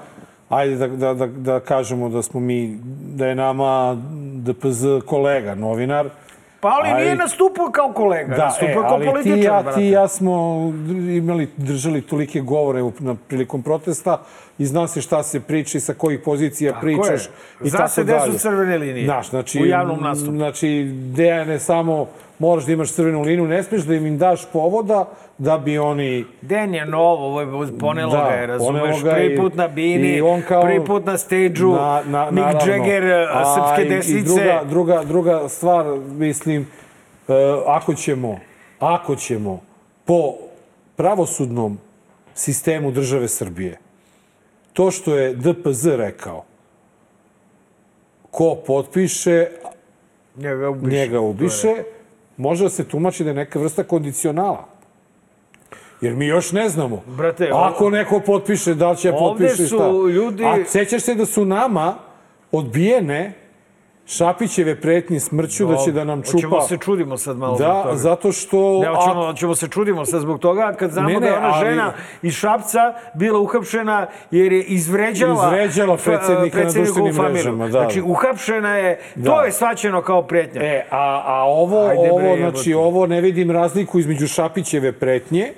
ajde 0.50 0.76
da, 0.76 0.88
da, 0.88 1.14
da, 1.14 1.28
da 1.28 1.60
kažemo 1.60 2.10
da 2.10 2.22
smo 2.22 2.40
mi, 2.40 2.80
da 3.16 3.28
je 3.28 3.36
nama 3.36 3.98
DPZ 4.36 4.86
kolega, 5.06 5.56
novinar, 5.56 6.10
Pa 6.62 6.68
ali 6.70 6.94
nije 6.94 7.10
Aj- 7.10 7.18
nastupao 7.18 7.70
kao 7.70 7.94
kolega, 7.94 8.36
Da, 8.36 8.46
nastupao 8.46 8.70
e, 8.72 8.74
kao 8.76 8.84
ali 8.86 9.02
ti, 9.02 9.10
političar, 9.10 9.38
ja, 9.40 9.62
brate. 9.64 9.78
ti 9.78 9.84
i 9.84 9.92
ja 9.92 10.08
smo 10.08 10.60
imali, 11.10 11.50
držali 11.58 12.02
tolike 12.02 12.42
govore 12.42 12.82
na 13.00 13.16
prilikom 13.18 13.64
protesta 13.64 14.22
i 14.58 14.66
zna 14.66 14.88
se 14.88 15.02
šta 15.02 15.24
se 15.24 15.40
priča 15.40 15.78
i 15.78 15.82
sa 15.82 15.94
kojih 15.94 16.20
pozicija 16.20 16.72
Tako 16.72 16.82
pričaš 16.82 17.10
je. 17.22 17.30
i 17.64 17.70
Zna 17.70 17.78
tako 17.78 17.90
se 17.90 18.04
gde 18.04 18.14
su 18.14 18.20
dalje. 18.20 18.40
crvene 18.40 18.78
linije 18.78 19.06
Znaš, 19.06 19.30
znači, 19.30 19.62
u 19.62 19.66
javnom 19.66 20.02
nastupu. 20.02 20.32
Znači, 20.32 20.84
Dejane, 21.06 21.60
samo 21.60 22.08
moraš 22.40 22.66
da 22.66 22.72
imaš 22.72 22.92
crvenu 22.92 23.22
liniju, 23.22 23.48
ne 23.48 23.64
smiješ 23.64 23.84
da 23.84 23.96
im 23.96 24.18
daš 24.18 24.46
povoda 24.46 25.06
da 25.38 25.58
bi 25.58 25.78
oni... 25.78 26.26
Den 26.42 26.74
je 26.74 26.86
novo, 26.86 27.26
ovo 27.28 27.42
je 27.42 27.48
ponelo 27.80 28.12
Da, 28.12 28.18
ga 28.20 28.30
je, 28.32 28.48
razumeš? 28.48 29.04
ga 29.04 29.12
Prvi 29.12 29.38
put 29.38 29.56
na 29.56 29.68
bini, 29.68 30.22
kao- 30.48 30.62
prvi 30.62 30.86
put 30.86 31.06
na 31.06 31.18
stage-u, 31.18 31.72
Na, 31.72 32.02
na, 32.06 32.26
Mick 32.26 32.46
naravno. 32.46 32.74
Jagger, 32.74 33.04
A, 33.24 33.56
srpske 33.56 33.86
i- 33.86 33.90
desnice. 33.90 34.20
I 34.20 34.24
druga, 34.26 34.64
druga, 34.66 35.04
druga 35.04 35.50
stvar, 35.50 35.86
mislim, 36.00 36.68
e, 37.28 37.34
ako 37.68 37.94
ćemo, 37.94 38.40
ako 38.80 39.16
ćemo 39.16 39.62
po 40.06 40.34
pravosudnom 40.96 41.78
sistemu 42.36 42.92
države 42.92 43.28
Srbije, 43.28 43.78
to 44.74 44.92
što 44.92 45.16
je 45.16 45.34
DPZ 45.34 45.88
rekao, 45.88 46.44
ko 48.32 48.56
potpiše, 48.58 49.48
Njega 50.36 50.70
ubiše. 50.70 50.92
njega 50.92 51.20
ubiše, 51.20 51.76
može 52.40 52.64
da 52.64 52.70
se 52.70 52.84
tumači 52.84 53.24
da 53.24 53.30
je 53.30 53.36
neka 53.36 53.60
vrsta 53.60 53.84
kondicionala. 53.84 54.66
Jer 56.02 56.16
mi 56.16 56.26
još 56.26 56.52
ne 56.52 56.70
znamo. 56.70 57.02
Brate, 57.08 57.50
Ako 57.54 57.90
neko 57.90 58.20
potpiše, 58.20 58.74
da 58.74 58.92
li 58.92 58.98
će 58.98 59.12
ovde 59.12 59.20
potpiše 59.46 59.68
su 59.68 59.76
šta. 59.76 59.88
ljudi- 59.90 60.46
A 60.46 60.66
sećaš 60.66 61.02
se 61.02 61.16
da 61.16 61.26
su 61.26 61.46
nama 61.46 61.96
odbijene 62.52 63.34
Šapićeve 64.10 64.76
pretnje 64.76 65.20
smrću 65.20 65.66
da 65.66 65.76
će 65.78 65.92
da 65.92 66.04
nam 66.04 66.22
čupa... 66.22 66.32
Hoćemo 66.34 66.62
se 66.62 66.78
čudimo 66.78 67.18
sad 67.18 67.38
malo 67.38 67.56
zbog 67.56 67.68
Da, 67.68 67.84
toga. 67.84 67.96
zato 67.96 68.32
što... 68.32 68.80
Ne, 68.80 68.88
a- 68.88 68.96
hoćemo, 68.96 69.24
hoćemo 69.24 69.56
se 69.56 69.68
čudimo 69.68 70.06
sad 70.06 70.22
zbog 70.22 70.40
toga 70.40 70.74
kad 70.74 70.92
znamo 70.92 71.08
Ne, 71.10 71.14
ne, 71.14 71.20
da 71.20 71.26
je 71.28 71.38
ona 71.38 71.48
ali- 71.48 71.66
žena 71.66 71.94
iz 72.22 72.34
Šapca 72.34 72.80
bila 73.14 73.40
uhapšena 73.40 74.08
jer 74.32 74.52
je 74.54 74.64
izvređala, 74.64 75.46
Izvređala 75.46 75.98
fa- 75.98 76.04
predsjednika 76.06 76.58
na 76.60 76.72
društvenim 76.72 77.16
mrežama, 77.16 77.66
da. 77.66 77.72
Znači, 77.72 78.02
uhapšena 78.02 78.76
je, 78.76 78.96
to 79.16 79.22
Da. 79.32 79.42
je 79.42 79.52
svaćeno 79.52 80.02
kao 80.02 80.22
pretnja. 80.24 80.62
E, 80.64 80.86
a, 80.92 81.24
a 81.26 81.44
ovo, 81.44 81.80
Ajde, 81.80 82.02
bre, 82.02 82.12
ovo, 82.12 82.20
jebote. 82.22 82.52
znači, 82.52 82.74
ovo 82.74 83.08
ne 83.08 83.22
vidim 83.22 83.52
razliku 83.52 84.00
između 84.00 84.28
Šapićeve 84.28 84.92
pretnje, 84.92 85.54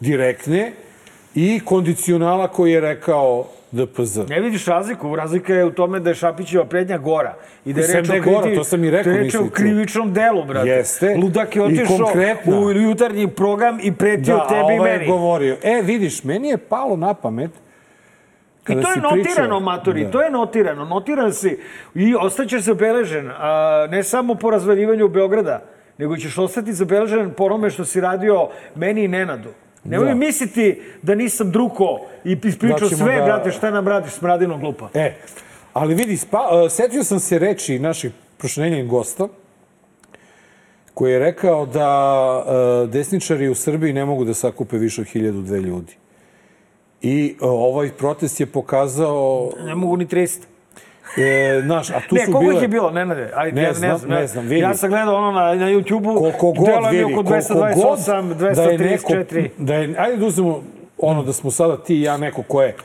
direktne, 0.00 0.72
i 1.34 1.60
kondicionala 1.60 2.48
koji 2.48 2.72
je 2.72 2.80
rekao 2.80 3.44
DPZ. 3.74 4.18
Ne 4.28 4.40
vidiš 4.40 4.66
razliku, 4.66 5.16
razlika 5.16 5.54
je 5.54 5.64
u 5.64 5.70
tome 5.70 6.00
da 6.00 6.10
je 6.10 6.14
Šapićeva 6.14 6.64
prednja 6.64 6.98
gora. 6.98 7.34
I 7.64 7.72
da 7.72 7.80
je 7.80 7.86
reč 7.88 8.06
da 8.06 8.12
o, 8.12 8.16
je 8.16 8.20
gora, 8.22 8.54
to 8.54 8.64
sam 8.64 8.84
i 8.84 8.90
rekao, 8.90 9.12
da 9.12 9.18
je 9.18 9.24
reč 9.24 9.34
o 9.34 9.48
krivičnom 9.48 10.12
delu, 10.12 10.44
brate. 10.44 10.68
Jeste. 10.68 11.16
Ludak 11.16 11.56
je 11.56 11.62
otišao 11.62 12.08
u 12.46 12.72
jutarnji 12.72 13.28
program 13.28 13.78
i 13.82 13.92
pretio 13.92 14.36
Da, 14.36 14.46
tebi 14.48 14.74
i 14.74 14.78
ovaj 14.78 14.92
je 14.92 14.98
meni. 14.98 15.10
govorio. 15.10 15.56
E, 15.62 15.82
vidiš, 15.82 16.24
meni 16.24 16.48
je 16.48 16.58
palo 16.58 16.96
na 16.96 17.14
pamet 17.14 17.50
kada 18.64 18.80
I 18.80 18.82
to 18.82 18.90
je 18.90 18.96
notirano, 18.96 19.24
pričao- 19.24 19.60
maturi, 19.60 20.04
Da. 20.04 20.10
to 20.10 20.22
je 20.22 20.30
notirano. 20.30 20.84
Notiran 20.84 21.32
si 21.32 21.58
i 21.94 22.14
ostaće 22.16 22.58
zabeležen, 22.58 23.30
a, 23.30 23.86
ne 23.90 24.02
samo 24.02 24.34
po 24.34 24.50
razvaljivanju 24.50 25.08
Beograda, 25.08 25.62
nego 25.98 26.16
ćeš 26.16 26.38
ostati 26.38 26.72
zabeležen 26.72 27.30
po 27.30 27.44
onome 27.44 27.70
što 27.70 27.84
si 27.84 28.00
radio 28.00 28.48
meni 28.74 29.04
i 29.04 29.08
Nenadu. 29.08 29.48
Nemoj 29.84 30.08
Da. 30.08 30.14
misliti 30.14 30.80
da 31.02 31.14
nisam 31.14 31.50
druko 31.50 32.00
i 32.24 32.36
ispričao 32.44 32.88
Da 32.88 32.96
sve, 32.96 33.16
da- 33.16 33.24
brate, 33.24 33.50
šta 33.50 33.70
nam 33.70 33.88
radiš, 33.88 34.12
smradino 34.12 34.58
glupa. 34.58 34.88
E, 34.94 35.14
ali 35.72 35.94
vidi, 35.94 36.16
spa, 36.16 36.38
uh, 36.38 36.70
setio 36.72 37.04
sam 37.04 37.20
se 37.20 37.38
reči 37.38 37.78
naših 37.78 38.12
prošlenjenih 38.38 38.86
gosta, 38.86 39.28
koji 40.94 41.12
je 41.12 41.18
rekao 41.18 41.66
da 41.66 41.88
uh, 42.38 42.90
desničari 42.90 43.48
u 43.48 43.54
Srbiji 43.54 43.92
ne 43.92 44.04
mogu 44.04 44.24
da 44.24 44.34
sakupe 44.34 44.78
više 44.78 45.00
od 45.00 45.06
hiljadu 45.06 45.42
dve 45.42 45.60
ljudi. 45.60 45.96
I 47.02 47.36
uh, 47.40 47.48
ovaj 47.48 47.90
protest 47.90 48.40
je 48.40 48.46
pokazao, 48.46 49.50
Ne 49.64 49.74
mogu 49.74 49.96
ni 49.96 50.06
300. 50.06 50.40
e, 51.16 51.60
znaš, 51.62 51.90
a 51.90 52.00
tu 52.00 52.14
Ne, 52.14 52.26
su 52.26 52.32
koliko 52.32 52.40
bile... 52.40 52.56
ih 52.56 52.62
je 52.62 52.68
bilo? 52.68 52.90
Ne, 52.90 53.06
ne, 53.06 53.14
ne. 53.14 53.30
Ajde, 53.34 53.56
Ne 53.56 53.62
ja 53.62 53.72
znam, 53.72 54.00
ne 54.08 54.26
znam, 54.26 54.44
vidi. 54.44 54.60
Ja 54.60 54.74
sam 54.74 54.90
gledao 54.90 55.14
ono 55.16 55.32
na, 55.32 55.54
na 55.54 55.66
YouTube-u. 55.66 56.14
koliko 56.14 56.52
god 56.52 56.68
vidi, 56.90 57.04
oko 57.04 57.14
koliko 57.14 57.32
228, 57.34 58.28
god 58.28 58.56
da 58.56 58.62
je 58.62 58.78
neko, 58.78 59.12
234. 59.12 59.48
da 59.58 59.74
je, 59.74 59.94
ajde 59.98 60.16
da 60.16 60.26
uzmemo 60.26 60.62
ono 60.98 61.22
da 61.22 61.32
smo 61.32 61.50
sada 61.50 61.76
ti 61.76 61.96
i 61.96 62.02
ja 62.02 62.16
neko 62.16 62.42
ko 62.42 62.62
je 62.62 62.76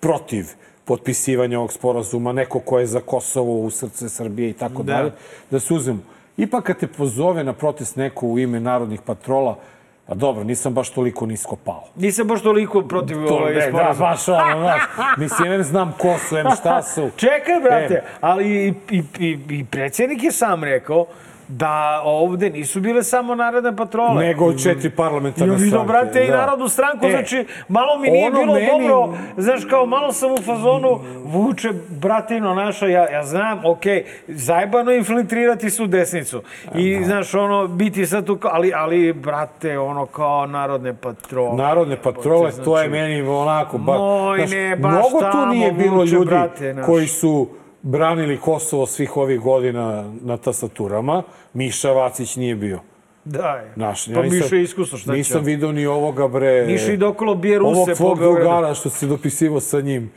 protiv 0.00 0.44
potpisivanja 0.84 1.58
ovog 1.58 1.72
sporazuma, 1.72 2.32
neko 2.32 2.60
ko 2.60 2.78
je 2.78 2.86
za 2.86 3.00
Kosovo 3.00 3.60
u 3.60 3.70
srce 3.70 4.08
Srbije 4.08 4.50
i 4.50 4.52
tako 4.52 4.82
Da. 4.82 4.92
dalje, 4.92 5.10
da 5.50 5.60
se 5.60 5.74
uzmemo. 5.74 6.00
Ipak 6.36 6.64
kad 6.64 6.78
te 6.78 6.86
pozove 6.86 7.44
na 7.44 7.52
protest 7.52 7.96
neko 7.96 8.26
u 8.26 8.38
ime 8.38 8.60
narodnih 8.60 9.00
patrola, 9.00 9.58
pa 10.06 10.14
dobro, 10.14 10.44
nisam 10.44 10.74
baš 10.74 10.90
toliko 10.90 11.26
nisko 11.26 11.56
pao. 11.56 11.84
Nisam 11.96 12.26
baš 12.26 12.42
toliko 12.42 12.82
protiv 12.82 13.16
To, 13.26 13.34
ovaj 13.34 13.54
ne, 13.54 13.60
da, 13.60 13.68
sporazuma. 13.68 14.08
baš 14.08 14.28
ono, 14.28 14.58
znaš, 14.60 14.82
mislim, 15.16 15.52
em 15.52 15.62
znam 15.62 15.92
ko 15.92 16.14
su, 16.18 16.36
em 16.36 16.46
šta 16.60 16.82
su. 16.82 17.10
Čekaj, 17.16 17.60
brate, 17.62 17.94
E. 17.94 18.02
ali 18.20 18.44
i, 18.46 18.74
i, 18.90 19.02
i, 19.18 19.38
i 19.50 19.64
predsjednik 19.64 20.22
je 20.22 20.32
sam 20.32 20.64
rekao 20.64 21.06
da 21.48 22.02
ovde 22.04 22.50
nisu 22.50 22.80
bile 22.80 23.02
samo 23.02 23.34
narodne 23.34 23.76
patrole. 23.76 24.24
Nego 24.24 24.52
četiri 24.54 24.90
parlamentarne 24.90 25.54
vidio, 25.54 25.68
stranke. 25.68 25.86
brate, 25.88 26.24
i 26.24 26.30
da. 26.30 26.36
narodnu 26.36 26.68
stranku, 26.68 27.06
E, 27.06 27.10
znači, 27.10 27.36
malo 27.68 27.98
mi 27.98 28.10
nije 28.10 28.30
bilo 28.30 28.54
meni- 28.54 28.66
dobro, 28.68 29.08
znaš, 29.36 29.64
kao 29.64 29.86
malo 29.86 30.12
sam 30.12 30.32
u 30.32 30.36
fazonu, 30.36 30.88
vuče, 31.24 31.68
bratino 31.90 32.54
naša, 32.54 32.86
ja, 32.86 33.10
ja 33.10 33.22
znam, 33.22 33.60
okej, 33.64 34.04
zajebano 34.28 34.90
je 34.90 34.98
infiltrirati 34.98 35.70
su 35.70 35.86
desnicu. 35.86 36.42
I, 36.74 37.04
znaš, 37.04 37.34
ono, 37.34 37.66
biti 37.66 38.06
sad 38.06 38.26
tu, 38.26 38.38
ali, 38.42 38.72
ali, 38.74 39.12
brate, 39.12 39.78
ono, 39.78 40.06
kao 40.06 40.46
narodne 40.46 40.94
patrole. 40.94 41.56
Narodne 41.56 41.96
patrole, 41.96 42.50
Znači, 42.50 42.64
to 42.64 42.80
je 42.80 42.88
meni 42.88 43.22
onako... 43.22 43.78
Ba, 43.78 43.98
Moj, 43.98 44.46
ne, 44.46 44.76
baš 44.76 44.92
mnogo 44.92 45.08
tu 45.20 45.30
tamo 45.32 45.46
nije 45.46 45.72
bilo 45.72 45.96
vuče, 45.96 46.12
ljudi 46.12 46.26
brate, 46.26 46.72
znaš. 46.72 46.86
koji 46.86 47.06
su 47.06 47.48
branili 47.86 48.38
Kosovo 48.38 48.86
svih 48.86 49.16
ovih 49.16 49.40
godina 49.40 50.12
na 50.20 50.36
tastaturama. 50.36 51.22
Miša 51.54 51.90
Vacić 51.90 52.36
nije 52.36 52.54
bio. 52.54 52.80
Da, 53.24 53.48
je. 53.48 53.72
Naš, 53.76 54.04
pa 54.14 54.22
Miša 54.22 54.56
je 54.56 54.62
iskusno, 54.62 54.98
šta 54.98 55.12
će 55.12 55.16
Nisam 55.16 55.38
on? 55.38 55.44
vidio 55.44 55.72
ni 55.72 55.86
ovoga, 55.86 56.28
bre... 56.28 56.64
Miša 56.66 56.92
ide 56.92 57.06
okolo 57.06 57.34
bije 57.34 57.58
Ruse 57.58 57.80
Ovog 57.80 57.90
tvog 57.90 58.18
drugara 58.18 58.74
što 58.74 58.90
si 58.90 59.06
dopisivao 59.06 59.60
sa 59.60 59.80
njim. 59.80 60.10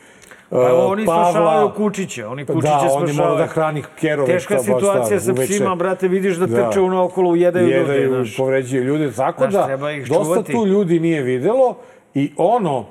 Pa 0.49 0.57
uh, 0.57 0.91
oni 0.91 1.05
Pavla. 1.05 1.23
spašavaju 1.25 1.71
Kučića, 1.77 2.29
oni 2.29 2.45
Kučića 2.45 2.61
Da, 2.63 2.77
on 2.77 2.83
je 2.83 2.89
spašavaju. 2.89 3.13
morao 3.15 3.35
da 3.37 3.45
hrani 3.45 3.83
kerove. 3.99 4.27
Teška 4.27 4.53
šta, 4.53 4.63
situacija 4.63 5.19
sa 5.19 5.33
psima, 5.35 5.75
brate, 5.75 6.07
vidiš 6.07 6.35
da 6.35 6.45
Da. 6.45 6.55
trče 6.61 6.79
ono 6.81 7.03
okolo, 7.03 7.29
ujedaju 7.29 7.65
ljude, 7.65 7.77
jedaju, 7.93 8.25
povređuju 8.37 8.83
ljude. 8.83 9.11
Tako 9.11 9.41
Znaš, 9.41 9.53
da, 9.53 9.65
treba 9.65 9.91
ih 9.91 10.07
dosta 10.07 10.23
čuvati. 10.25 10.51
tu 10.51 10.65
ljudi 10.67 10.99
nije 10.99 11.21
videlo 11.21 11.75
i 12.13 12.31
ono 12.37 12.85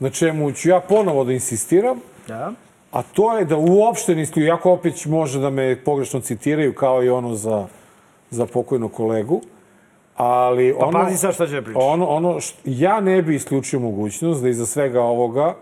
na 0.00 0.10
čemu 0.10 0.52
ću 0.52 0.68
ja 0.68 0.80
ponovo 0.80 1.24
da 1.24 1.32
insistiram, 1.32 2.00
Da. 2.28 2.52
A 2.96 3.02
to 3.02 3.38
je 3.38 3.44
da 3.44 3.56
uopšte 3.56 4.14
nisi, 4.14 4.40
jako 4.40 4.72
opet 4.72 5.06
može 5.06 5.40
da 5.40 5.50
me 5.50 5.76
pogrešno 5.84 6.20
citiraju 6.20 6.74
kao 6.74 7.04
i 7.04 7.08
ono 7.08 7.34
za, 7.34 7.66
za 8.30 8.46
pokojnog 8.46 8.92
kolegu, 8.92 9.40
ali 10.16 10.74
Pa 10.78 10.86
ono... 10.86 11.04
pazi 11.04 11.16
sad 11.16 11.34
šta 11.34 11.46
će 11.46 11.62
pričati. 11.62 11.84
Ono, 11.84 12.06
ono 12.06 12.40
što, 12.40 12.58
ja 12.64 13.00
ne 13.00 13.22
bi 13.22 13.34
isključio 13.34 13.80
mogućnost 13.80 14.42
da 14.42 14.48
iza 14.48 14.66
svega 14.66 15.02
ovoga 15.02 15.54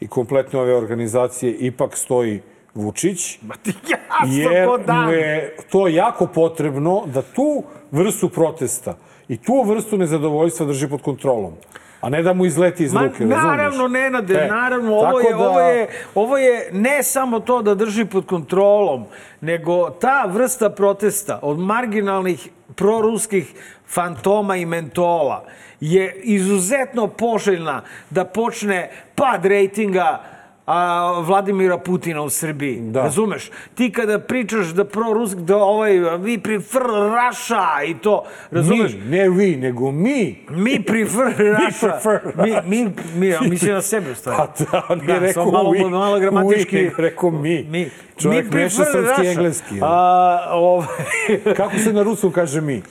i 0.00 0.08
kompletne 0.08 0.60
ove 0.60 0.74
organizacije 0.76 1.52
ipak 1.52 1.96
stoji 1.96 2.40
Vučić, 2.74 3.38
Ma 3.42 3.54
ti 3.56 3.72
jasno 3.90 4.36
jer 4.36 4.68
mu 5.06 5.12
je 5.12 5.56
to 5.70 5.88
jako 5.88 6.26
potrebno 6.26 7.02
da 7.06 7.22
tu 7.22 7.62
vrstu 7.90 8.28
protesta 8.28 8.96
i 9.28 9.36
tu 9.36 9.62
vrstu 9.62 9.98
nezadovoljstva 9.98 10.66
drži 10.66 10.88
pod 10.88 11.02
kontrolom, 11.02 11.52
a 12.00 12.08
ne 12.08 12.22
da 12.22 12.32
mu 12.32 12.46
izleti 12.46 12.84
iz 12.84 12.92
Ma, 12.92 13.00
ruke, 13.00 13.12
razumeš? 13.14 13.38
naravno, 13.38 13.88
Nenade, 13.88 14.34
E, 14.34 14.48
naravno, 14.48 14.92
ovo 14.92 15.20
je, 15.20 15.30
da- 15.30 15.38
ovo, 15.40 15.60
je, 15.60 15.88
ovo 16.14 16.38
je 16.38 16.68
ne 16.72 17.02
samo 17.02 17.40
to 17.40 17.62
da 17.62 17.74
drži 17.74 18.04
pod 18.04 18.26
kontrolom, 18.26 19.04
nego 19.40 19.90
ta 19.90 20.24
vrsta 20.26 20.70
protesta 20.70 21.38
od 21.42 21.58
marginalnih 21.58 22.48
proruskih 22.74 23.52
fantoma 23.86 24.56
i 24.56 24.66
mentola 24.66 25.44
je 25.80 26.14
izuzetno 26.16 27.06
poželjna 27.08 27.80
da 28.10 28.24
počne 28.24 28.90
pad 29.14 29.44
rejtinga 29.44 30.20
a, 30.66 31.20
Vladimira 31.20 31.78
Putina 31.78 32.22
u 32.22 32.30
Srbiji. 32.30 32.80
Da. 32.80 33.02
Razumeš? 33.02 33.50
Ti 33.74 33.92
kada 33.92 34.18
pričaš 34.18 34.66
da 34.66 34.84
prorusk, 34.84 35.36
da 35.36 35.56
ovaj, 35.56 35.98
vi 36.18 36.38
prefer 36.38 36.82
Russia 36.82 37.84
i 37.86 37.94
to, 37.94 38.24
razumeš? 38.50 38.92
Mi, 38.92 38.98
ne 38.98 39.28
vi, 39.28 39.56
nego 39.56 39.90
mi. 39.90 40.44
Mi 40.50 40.82
prefer 40.82 41.34
Russia. 41.38 41.98
prefer 42.02 42.20
mi, 42.36 42.84
mi, 42.84 42.92
mi, 43.14 43.28
ja 43.28 43.40
mislim 43.40 43.74
na 43.74 43.82
sebe, 43.82 44.14
stvari. 44.14 44.38
Pa 44.38 44.64
da, 44.64 44.86
on 44.88 44.98
nije 44.98 45.18
rekao 45.18 45.44
samo 45.44 45.52
malo, 45.52 45.70
we, 45.70 45.90
malo 45.90 46.18
gramatički. 46.18 46.76
we, 46.76 46.92
rekao 46.96 47.30
mi. 47.30 47.66
Mi. 47.70 47.90
Čovjek 48.18 48.44
mi 48.44 48.50
prefer 48.50 48.86
srpski 48.92 49.26
i 49.26 49.28
engleski. 49.28 49.74
je. 49.74 49.80
A, 49.84 50.48
ovaj, 50.52 50.86
Kako 51.56 51.78
se 51.78 51.92
na 51.92 52.02
ruskom 52.02 52.32
kaže 52.32 52.60
mi? 52.60 52.82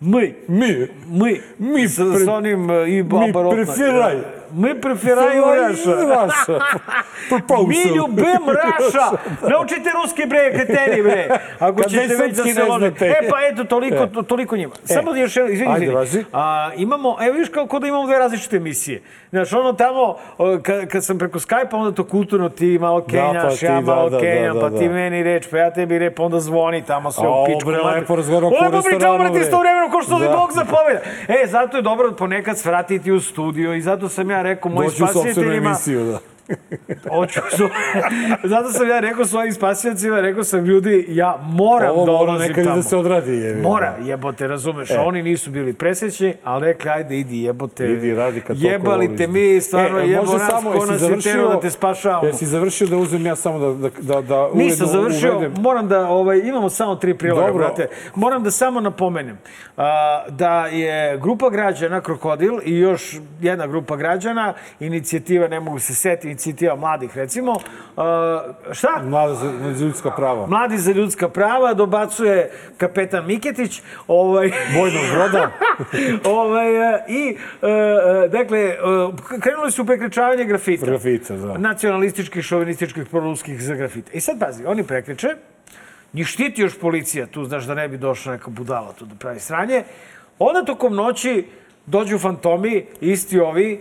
mi. 0.00 0.34
Mi. 0.48 0.88
Mi. 1.08 1.40
Mi 1.58 1.88
pre- 1.88 2.24
sa 2.24 2.32
onim 2.32 2.70
uh, 2.70 2.88
i 2.88 3.02
Mi 3.02 3.32
preferaj. 3.50 4.16
Mi 4.16 4.22
Raša. 6.06 6.58
Proposal. 7.28 7.66
Mi 7.66 7.96
ljubim 7.96 8.44
Raša. 8.48 9.06
Naučite 9.50 9.90
ruski 9.94 10.26
bre, 10.26 10.52
kreteni 10.52 11.02
bre. 11.02 11.28
Ako 11.58 11.76
Kad 11.76 11.90
ćete 11.90 12.02
već 12.02 12.20
već 12.20 12.36
srpski 12.36 12.52
se 12.54 12.60
ne 12.60 12.66
ložite. 12.66 12.90
znate. 12.98 13.06
E 13.06 13.28
pa 13.30 13.36
eto, 13.52 13.64
toliko, 13.64 14.06
to, 14.06 14.22
toliko 14.22 14.56
njima. 14.56 14.74
Samo 14.84 15.12
da 15.12 15.18
još 15.18 15.36
jedno, 15.36 15.52
izvini, 15.52 15.74
izvini. 16.04 16.24
A, 16.32 16.70
imamo, 16.76 17.16
evo 17.20 17.32
vidiš 17.32 17.48
kako 17.48 17.78
da 17.78 17.86
imamo 17.86 18.06
dve 18.06 18.18
različite 18.18 18.56
emisije. 18.56 19.02
Znaš, 19.30 19.52
ono 19.52 19.72
tamo, 19.72 20.16
kad, 20.62 20.86
kad 20.86 21.04
sam 21.04 21.18
preko 21.18 21.38
Skype-a, 21.38 21.76
onda 21.76 21.92
to 21.92 22.04
kulturno 22.04 22.48
ti 22.48 22.78
malo 22.78 23.00
kenjaš, 23.02 23.58
ti, 23.58 23.64
ja 23.64 23.80
malo 23.80 24.10
kenjam, 24.20 24.56
pa 24.60 24.70
ti 24.70 24.88
meni 24.88 25.22
reč, 25.22 25.46
pa 25.50 25.58
ja 25.58 25.70
tebi 25.70 25.98
reč, 25.98 26.12
pa 26.16 26.22
onda 26.22 26.40
zvoni 26.40 26.82
tamo 26.82 27.12
sve 27.12 27.28
u 27.28 27.44
pičku. 27.46 27.70
bre, 27.70 27.78
mater. 27.78 28.00
lepo 28.00 28.16
razgovaramo 28.16 28.50
ko 28.50 28.56
u 28.56 28.58
Lepo 28.58 28.70
pričamo, 28.70 28.90
restoranu, 28.90 29.18
brate, 29.18 29.32
bre. 29.32 29.42
isto 29.42 29.58
vremeno, 29.58 29.90
ko 29.90 30.02
što 30.02 30.18
Da. 30.18 30.28
Bog 30.28 30.52
zapoveda. 30.52 31.00
E, 31.28 31.46
zato 31.46 31.76
je 31.76 31.82
dobro 31.82 32.12
ponekad 32.12 32.58
svratiti 32.58 33.12
u 33.12 33.20
studio 33.20 33.74
i 33.74 33.80
zato 33.80 34.08
sam 34.08 34.30
ja 34.30 34.35
rekao 34.42 34.72
mojim 34.72 34.90
Doći 34.90 35.02
u 35.02 35.06
sopstvenu 35.06 35.32
spasiteljima... 35.32 35.70
emisiju, 35.70 36.04
da. 36.04 36.18
Hoću 37.10 37.40
su... 37.50 37.68
Zato 38.50 38.70
sam 38.70 38.88
ja 38.88 39.00
rekao 39.00 39.24
svojim 39.24 39.52
spasiocima, 39.52 40.20
rekao 40.20 40.44
sam 40.44 40.64
ljudi, 40.64 41.04
ja 41.08 41.38
moram 41.42 41.90
Ovo 41.90 42.06
da 42.06 42.12
odlazim 42.12 42.50
i 42.52 42.64
tamo. 42.64 42.76
da 42.76 42.82
se 42.82 42.96
odradi. 42.96 43.32
Je, 43.32 43.56
Mora, 43.56 43.94
jebote, 44.02 44.46
razumeš, 44.46 44.90
E. 44.90 44.98
oni 44.98 45.22
nisu 45.22 45.50
bili 45.50 45.72
presrećni, 45.72 46.34
ali 46.44 46.66
rekli, 46.66 46.90
ajde, 46.90 47.18
idi, 47.18 47.42
jebote. 47.42 47.86
Idi, 47.86 48.14
radi 48.14 48.40
kad 48.40 48.56
Jebali 48.60 49.16
te 49.16 49.26
mi, 49.26 49.60
stvarno, 49.60 49.98
E, 49.98 50.08
jebo 50.08 50.22
može 50.22 50.38
nas, 50.38 50.50
samo, 50.50 50.70
ko 50.72 50.86
nas 50.86 51.02
je 51.02 51.20
terao 51.20 51.48
da 51.48 51.60
te 51.60 51.70
spašavamo. 51.70 52.26
Jesi 52.26 52.46
završio 52.46 52.86
da 52.86 52.96
uzem 52.96 53.26
ja 53.26 53.36
samo 53.36 53.58
da, 53.58 53.72
da, 53.72 53.90
da, 54.00 54.20
da 54.20 54.48
Nisam 54.54 54.56
uredno 54.56 54.86
završio, 54.86 55.36
uvedem? 55.36 55.54
moram 55.58 55.88
da, 55.88 56.08
ovaj, 56.08 56.38
imamo 56.38 56.68
samo 56.70 56.94
tri 56.96 57.14
priloga, 57.14 57.46
Dobro. 57.46 57.58
brate. 57.58 57.88
Moram 58.14 58.42
da 58.42 58.50
samo 58.50 58.80
napomenem 58.80 59.38
a, 59.76 60.24
da 60.28 60.66
je 60.66 61.18
grupa 61.18 61.50
građana 61.50 62.00
Krokodil 62.00 62.52
i 62.64 62.78
još 62.78 63.16
jedna 63.40 63.66
grupa 63.66 63.96
građana, 63.96 64.54
inicijativa, 64.80 65.48
ne 65.48 65.60
mogu 65.60 65.78
se 65.78 65.94
setiti, 65.94 66.35
inicijativa 66.36 66.76
mladih, 66.76 67.16
recimo, 67.16 67.56
a, 67.96 68.54
šta? 68.72 69.02
Mlada 69.02 69.34
za, 69.34 69.52
za 69.74 69.84
ljudska 69.84 70.10
prava. 70.10 70.46
Mladi 70.46 70.78
za 70.78 70.92
ljudska 70.92 71.28
prava, 71.28 71.74
dobacuje 71.74 72.50
kapetan 72.76 73.26
Miketić, 73.26 73.82
ovaj, 74.08 74.50
Vojnog 74.78 75.02
broda. 75.14 75.50
ovaj, 76.38 76.94
e, 76.94 77.04
I, 77.08 77.36
e, 77.62 78.28
dakle, 78.28 78.58
e, 78.58 78.76
krenuli 79.40 79.70
su 79.70 79.82
u 79.82 79.86
prekrečavanje 79.86 80.44
grafita. 80.44 80.86
Grafita, 80.86 81.36
da. 81.36 81.58
Nacionalističkih, 81.58 82.44
šovinističkih, 82.44 83.06
proruskih 83.10 83.62
za 83.62 83.74
grafite. 83.74 84.10
I 84.12 84.20
sad 84.20 84.38
pazi, 84.38 84.64
oni 84.66 84.82
prekreče, 84.82 85.28
njih 86.12 86.26
štiti 86.26 86.62
još 86.62 86.78
policija, 86.78 87.26
tu 87.26 87.44
znaš 87.44 87.64
da 87.64 87.74
ne 87.74 87.88
bi 87.88 87.98
došla 87.98 88.32
neka 88.32 88.50
budala 88.50 88.92
tu 88.92 89.04
da 89.04 89.14
pravi 89.14 89.40
sranje. 89.40 89.82
Onda 90.38 90.64
tokom 90.64 90.94
noći 90.94 91.44
dođu 91.86 92.18
fantomi, 92.18 92.86
isti 93.00 93.40
ovi, 93.40 93.80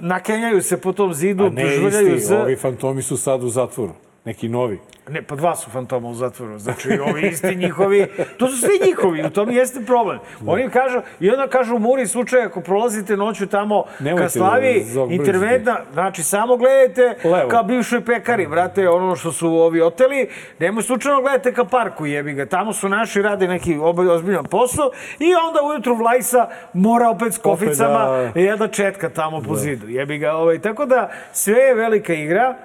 nakenjaju 0.00 0.62
se 0.62 0.80
po 0.80 0.92
tom 0.92 1.14
zidu, 1.14 1.44
A 1.44 1.50
ne 1.50 1.76
isti, 1.76 2.34
ovi 2.34 2.56
fantomi 2.56 3.02
su 3.02 3.16
sad 3.16 3.42
u 3.42 3.48
zatvoru. 3.48 3.92
Neki 4.24 4.48
novi. 4.48 4.78
Ne, 5.08 5.22
pa 5.22 5.34
dva 5.36 5.56
su 5.56 5.70
fantoma 5.70 6.08
u 6.08 6.14
zatvoru. 6.14 6.58
Znači, 6.58 6.98
ovi 7.08 7.26
isti 7.26 7.56
njihovi, 7.56 8.06
to 8.38 8.48
su 8.48 8.56
svi 8.58 8.86
njihovi, 8.86 9.24
u 9.24 9.30
tom 9.30 9.50
jeste 9.50 9.80
problem. 9.86 10.18
Oni 10.46 10.70
kažu, 10.70 11.00
i 11.20 11.30
onda 11.30 11.46
kažu 11.46 11.76
u 11.76 11.78
Muri 11.78 12.06
slučaj, 12.06 12.42
ako 12.42 12.60
prolazite 12.60 13.16
noću 13.16 13.46
tamo 13.46 13.84
Nemojte 13.98 14.24
ka 14.24 14.28
Slavi, 14.28 14.84
da 14.84 14.92
zog 14.92 15.12
interventna, 15.12 15.80
znači 15.92 16.22
samo 16.22 16.56
gledajte 16.56 17.16
Levo. 17.24 17.48
ka 17.48 17.62
bivšoj 17.62 18.04
pekari, 18.04 18.46
brate, 18.46 18.88
ono 18.88 19.16
što 19.16 19.32
su 19.32 19.48
ovi 19.48 19.82
oteli, 19.82 20.28
nemoj 20.58 20.82
slučajno 20.82 21.20
gledajte 21.20 21.52
ka 21.52 21.64
parku, 21.64 22.06
jebi 22.06 22.32
ga. 22.32 22.46
Tamo 22.46 22.72
su 22.72 22.88
naši, 22.88 23.22
rade 23.22 23.48
neki 23.48 23.78
ozbiljan 24.10 24.44
posao 24.44 24.90
i 25.18 25.34
onda 25.48 25.62
ujutru 25.62 25.94
Vlajsa 25.94 26.48
mora 26.72 27.08
opet 27.08 27.34
s 27.34 27.38
koficama 27.38 28.30
da. 28.34 28.40
jedna 28.40 28.68
četka 28.68 29.08
tamo 29.08 29.42
po 29.42 29.56
zidu, 29.56 29.88
jebi 29.88 30.18
ga. 30.18 30.32
Ovaj. 30.32 30.58
Tako 30.58 30.86
da, 30.86 31.10
sve 31.32 31.58
je 31.58 31.74
velika 31.74 32.14
igra. 32.14 32.56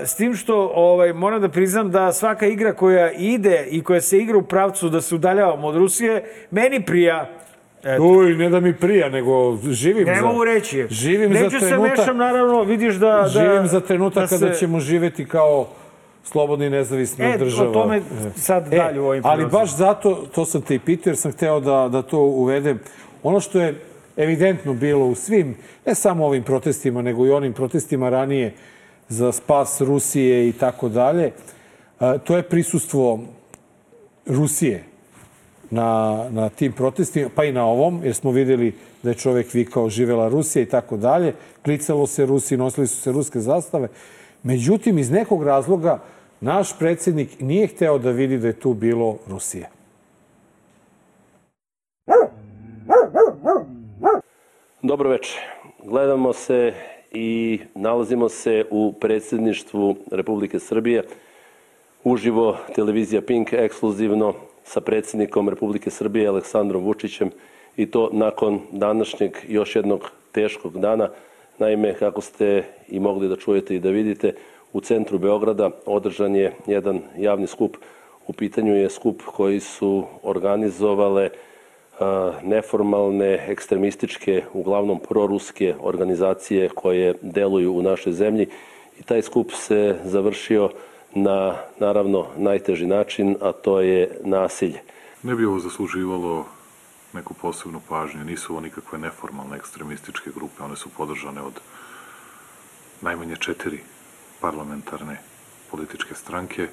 S 0.00 0.14
tim 0.14 0.34
što 0.34 0.72
ovaj, 0.74 1.12
moram 1.12 1.40
da 1.40 1.48
priznam 1.48 1.90
da 1.90 2.12
svaka 2.12 2.46
igra 2.46 2.72
koja 2.72 3.12
ide 3.12 3.66
i 3.70 3.82
koja 3.82 4.00
se 4.00 4.18
igra 4.18 4.38
u 4.38 4.42
pravcu 4.42 4.88
da 4.88 5.00
se 5.00 5.14
udaljavamo 5.14 5.66
od 5.66 5.76
Rusije, 5.76 6.22
meni 6.50 6.80
prija. 6.82 7.30
Eto. 7.84 8.02
Uj, 8.02 8.34
ne 8.34 8.48
da 8.48 8.60
mi 8.60 8.74
prija, 8.74 9.08
nego 9.08 9.32
živim 9.62 10.04
Ne 10.04 10.14
za... 10.14 10.22
mogu 10.22 10.44
reći. 10.44 10.86
Živim 10.90 11.30
Neću 11.32 11.50
za 11.50 11.60
se 11.60 11.66
trenutak. 11.66 11.98
mešam, 11.98 12.16
naravno, 12.16 12.62
vidiš 12.62 12.94
da... 12.94 13.06
da 13.12 13.28
Živim 13.28 13.66
za 13.66 13.80
trenutak 13.80 14.22
da 14.22 14.28
kada 14.28 14.54
se- 14.54 14.58
ćemo 14.58 14.80
živeti 14.80 15.24
kao 15.24 15.68
slobodna 16.24 16.66
i 16.66 16.70
nezavisna 16.70 17.24
E, 17.24 17.34
o 17.34 17.38
država. 17.38 17.72
tome 17.72 18.00
sad 18.36 18.68
dalje 18.68 19.00
u 19.00 19.06
ovim 19.06 19.22
Ali 19.24 19.36
prilozima. 19.36 19.60
baš 19.60 19.76
zato, 19.76 20.26
to 20.34 20.44
sam 20.44 20.62
te 20.62 20.74
i 20.74 20.78
pitao 20.78 21.10
jer 21.10 21.16
sam 21.16 21.32
hteo 21.32 21.60
da, 21.60 21.88
da 21.88 22.02
to 22.02 22.18
uvedem. 22.18 22.78
Ono 23.22 23.40
što 23.40 23.60
je 23.60 23.74
evidentno 24.16 24.74
bilo 24.74 25.06
u 25.06 25.14
svim, 25.14 25.54
ne 25.86 25.94
samo 25.94 26.26
ovim 26.26 26.42
protestima, 26.42 27.02
nego 27.02 27.26
i 27.26 27.30
onim 27.30 27.52
protestima 27.52 28.08
ranije 28.08 28.54
za 29.08 29.32
spas 29.32 29.80
Rusije 29.80 30.48
i 30.48 30.52
tako 30.52 30.88
dalje, 30.88 31.32
a, 31.98 32.18
to 32.18 32.36
je 32.36 32.42
prisustvo 32.42 33.20
Rusije 34.26 34.84
na, 35.70 36.24
na 36.30 36.48
tim 36.48 36.72
protestima, 36.72 37.30
pa 37.34 37.44
i 37.44 37.52
na 37.52 37.64
ovom, 37.64 38.00
jer 38.04 38.14
smo 38.14 38.30
videli 38.30 38.74
da 39.02 39.10
je 39.10 39.14
čovek 39.14 39.54
vikao 39.54 39.88
živela 39.88 40.28
Rusija 40.28 40.62
i 40.62 40.68
tako 40.68 40.96
dalje. 40.96 41.34
Klicalo 41.64 42.06
se 42.06 42.26
Rusi, 42.26 42.56
nosili 42.56 42.86
su 42.86 43.00
se 43.00 43.12
ruske 43.12 43.40
zastave. 43.40 43.88
Međutim, 44.42 44.98
iz 44.98 45.10
nekog 45.10 45.42
razloga, 45.42 45.98
naš 46.40 46.78
predsednik 46.78 47.40
nije 47.40 47.66
hteo 47.66 47.98
da 47.98 48.10
vidi 48.10 48.38
da 48.38 48.46
je 48.46 48.60
tu 48.60 48.74
bilo 48.74 49.18
Rusije. 49.28 49.68
Dobro 54.82 55.10
večer. 55.10 55.36
Gledamo 55.84 56.32
se 56.32 56.72
i 57.12 57.58
nalazimo 57.74 58.28
se 58.28 58.64
u 58.70 58.92
predsjedništvu 59.00 59.96
Republike 60.10 60.58
Srbije. 60.58 61.02
Uživo 62.04 62.56
televizija 62.74 63.22
Pink 63.22 63.52
ekskluzivno 63.52 64.34
sa 64.64 64.80
predsjednikom 64.80 65.48
Republike 65.48 65.90
Srbije 65.90 66.28
Aleksandrom 66.28 66.84
Vučićem 66.84 67.30
i 67.76 67.86
to 67.86 68.10
nakon 68.12 68.60
današnjeg 68.72 69.32
još 69.48 69.76
jednog 69.76 70.10
teškog 70.32 70.78
dana. 70.78 71.08
Naime, 71.58 71.94
kako 71.94 72.20
ste 72.20 72.64
i 72.88 73.00
mogli 73.00 73.28
da 73.28 73.36
čujete 73.36 73.74
i 73.74 73.78
da 73.78 73.90
vidite, 73.90 74.34
u 74.72 74.80
centru 74.80 75.18
Beograda 75.18 75.70
održan 75.86 76.36
je 76.36 76.52
jedan 76.66 77.00
javni 77.18 77.46
skup. 77.46 77.76
U 78.26 78.32
pitanju 78.32 78.76
je 78.76 78.90
skup 78.90 79.22
koji 79.22 79.60
su 79.60 80.04
organizovale 80.22 81.30
neformalne, 82.42 83.46
ekstremističke, 83.48 84.42
uglavnom 84.52 85.00
proruske 85.08 85.74
organizacije 85.80 86.68
koje 86.68 87.14
deluju 87.22 87.72
u 87.72 87.82
našoj 87.82 88.12
zemlji 88.12 88.48
i 89.00 89.02
taj 89.02 89.22
skup 89.22 89.52
se 89.52 89.96
završio 90.04 90.70
na, 91.14 91.56
naravno, 91.78 92.26
najteži 92.36 92.86
način, 92.86 93.36
a 93.40 93.52
to 93.52 93.80
je 93.80 94.18
nasilje. 94.24 94.80
Ne 95.22 95.34
bi 95.34 95.44
ovo 95.44 95.58
zasluživalo 95.58 96.46
neku 97.12 97.34
posebnu 97.34 97.80
pažnju. 97.88 98.24
Nisu 98.24 98.52
ovo 98.52 98.60
nikakve 98.60 98.98
neformalne 98.98 99.56
ekstremističke 99.56 100.30
grupe. 100.34 100.62
One 100.62 100.76
su 100.76 100.88
podržane 100.96 101.42
od 101.42 101.60
najmanje 103.00 103.36
četiri 103.36 103.78
parlamentarne 104.40 105.16
političke 105.70 106.14
stranke 106.14 106.68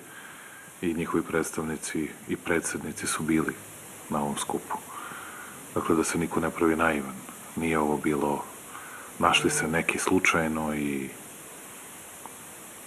i 0.82 0.94
njihovi 0.94 1.24
predstavnici 1.24 2.08
i 2.30 2.36
predsednici 2.38 3.08
su 3.08 3.24
bili 3.24 3.54
na 4.10 4.22
ovom 4.24 4.38
skupu. 4.38 4.93
Dakle, 5.76 5.96
da 5.96 6.04
se 6.04 6.18
niko 6.18 6.40
ne 6.40 6.50
pravi 6.50 6.76
naivan. 6.76 7.16
Nije 7.56 7.80
ovo 7.80 7.98
bilo, 7.98 8.44
našli 9.20 9.50
se 9.50 9.68
neki 9.68 10.00
slučajno 10.00 10.76
i 10.76 11.10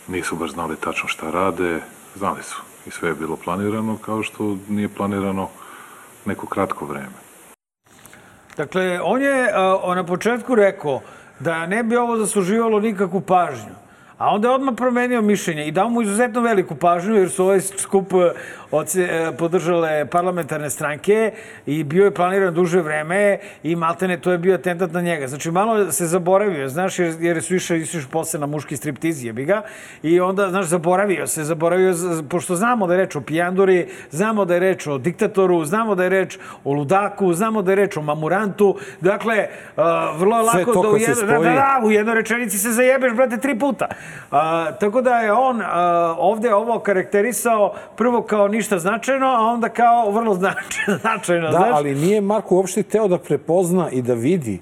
nisu 0.09 0.37
baš 0.37 0.51
znali 0.51 0.77
tačno 0.77 1.09
šta 1.09 1.31
rade, 1.31 1.81
znali 2.15 2.43
su. 2.43 2.63
I 2.87 2.91
sve 2.91 3.09
je 3.09 3.15
bilo 3.15 3.37
planirano, 3.37 3.97
kao 3.97 4.23
što 4.23 4.57
nije 4.69 4.89
planirano 4.89 5.49
neko 6.25 6.47
kratko 6.47 6.87
vreme. 6.87 7.27
Dakle, 8.57 9.01
on 9.03 9.23
je 9.23 9.51
a, 9.55 9.95
na 9.95 10.07
početku 10.07 10.55
rekao 10.55 11.01
da 11.41 11.67
ne 11.67 11.83
bi 11.83 11.97
ovo 11.97 12.17
zasluživalo 12.17 12.81
nikakvu 12.81 13.21
pažnju. 13.21 13.86
A 14.19 14.35
onda 14.35 14.49
je 14.49 14.55
odmah 14.55 14.75
promenio 14.77 15.23
mišljenje 15.23 15.67
i 15.67 15.73
dao 15.73 15.89
mu 15.89 16.03
izuzetno 16.03 16.41
veliku 16.41 16.75
pažnju 16.75 17.15
jer 17.17 17.31
su 17.31 17.45
ovaj 17.45 17.61
skup 17.61 18.13
e, 18.13 18.31
oce, 18.71 19.03
e, 19.03 19.33
podržale 19.39 20.07
parlamentarne 20.07 20.71
stranke 20.71 21.33
i 21.67 21.85
bio 21.85 22.05
je 22.05 22.15
planiran 22.15 22.55
duže 22.55 22.81
vreme 22.81 23.39
i 23.63 23.77
maltene 23.77 24.21
to 24.21 24.33
je 24.33 24.39
bio 24.39 24.55
atentat 24.55 24.93
na 24.93 25.01
njega. 25.01 25.27
Znači 25.27 25.51
malo 25.51 25.93
se 25.93 26.07
zaboravio, 26.07 26.69
znaš, 26.69 26.99
jer, 26.99 27.15
jer 27.21 27.43
su 27.43 27.55
išli, 27.55 27.81
išli 27.81 28.03
posle 28.11 28.41
na 28.41 28.47
muški 28.47 28.77
striptiz, 28.77 29.25
jebi 29.25 29.45
ga. 29.45 29.63
I 30.03 30.21
onda, 30.21 30.51
znaš, 30.51 30.67
zaboravio 30.67 31.27
se, 31.27 31.45
zaboravio, 31.45 31.95
pošto 32.29 32.57
znamo 32.57 32.87
da 32.87 32.95
je 32.95 33.01
reč 33.01 33.17
o 33.17 33.21
pijanduri, 33.21 33.89
znamo 34.11 34.45
da 34.45 34.55
je 34.55 34.61
reč 34.61 34.87
o 34.87 34.99
diktatoru, 34.99 35.65
znamo 35.65 35.95
da 35.95 36.05
je 36.05 36.11
reč 36.11 36.39
o 36.65 36.73
ludaku, 36.73 37.33
znamo 37.33 37.63
da 37.63 37.73
je 37.73 37.77
reč 37.77 37.97
o 37.97 38.03
mamurantu. 38.03 38.77
Dakle, 39.01 39.49
uh, 39.77 39.85
vrlo 40.21 40.37
je 40.37 40.43
lako 40.43 40.83
da 40.83 40.89
u, 40.89 40.97
jedno, 40.97 41.27
da, 41.27 41.39
da, 41.39 41.53
da, 41.53 41.81
u 41.85 41.91
jednoj 41.91 42.15
rečenici 42.15 42.59
se 42.59 42.71
zajebeš, 42.71 43.13
brate, 43.13 43.37
tri 43.37 43.59
puta. 43.59 43.87
A, 44.31 44.73
tako 44.73 45.01
da 45.01 45.15
je 45.15 45.33
on 45.33 45.63
a, 45.63 45.69
ovde 46.19 46.55
ovo 46.55 46.79
karakterisao 46.79 47.75
prvo 47.97 48.23
kao 48.23 48.49
ništa 48.49 48.79
značajno, 48.79 49.27
a 49.27 49.41
onda 49.41 49.69
kao 49.69 50.11
vrlo 50.11 50.35
značajno, 50.43 50.99
značajno 51.01 51.47
Da, 51.47 51.53
znaš? 51.53 51.71
ali 51.73 51.95
nije 51.95 52.21
Marko 52.21 52.55
uopšte 52.57 52.83
hteo 52.83 53.09
da 53.09 53.19
prepozna 53.19 53.91
i 53.91 54.03
da 54.03 54.15
vidi 54.15 54.61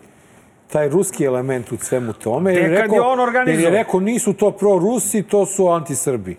taj 0.67 0.89
ruski 0.89 1.25
element 1.25 1.73
u 1.73 1.77
svemu 1.77 2.13
tome. 2.13 2.55
jer 2.55 2.71
Tek 2.71 2.81
kad 2.81 2.93
je 2.93 3.01
on 3.01 3.19
Jer 3.19 3.29
organizovao. 3.29 3.65
je 3.67 3.79
rekao 3.79 4.01
nisu 4.01 4.33
to 4.33 4.51
pro-Rusi, 4.51 5.23
to 5.23 5.47
su 5.47 5.65
anti-Srbi. 5.65 6.37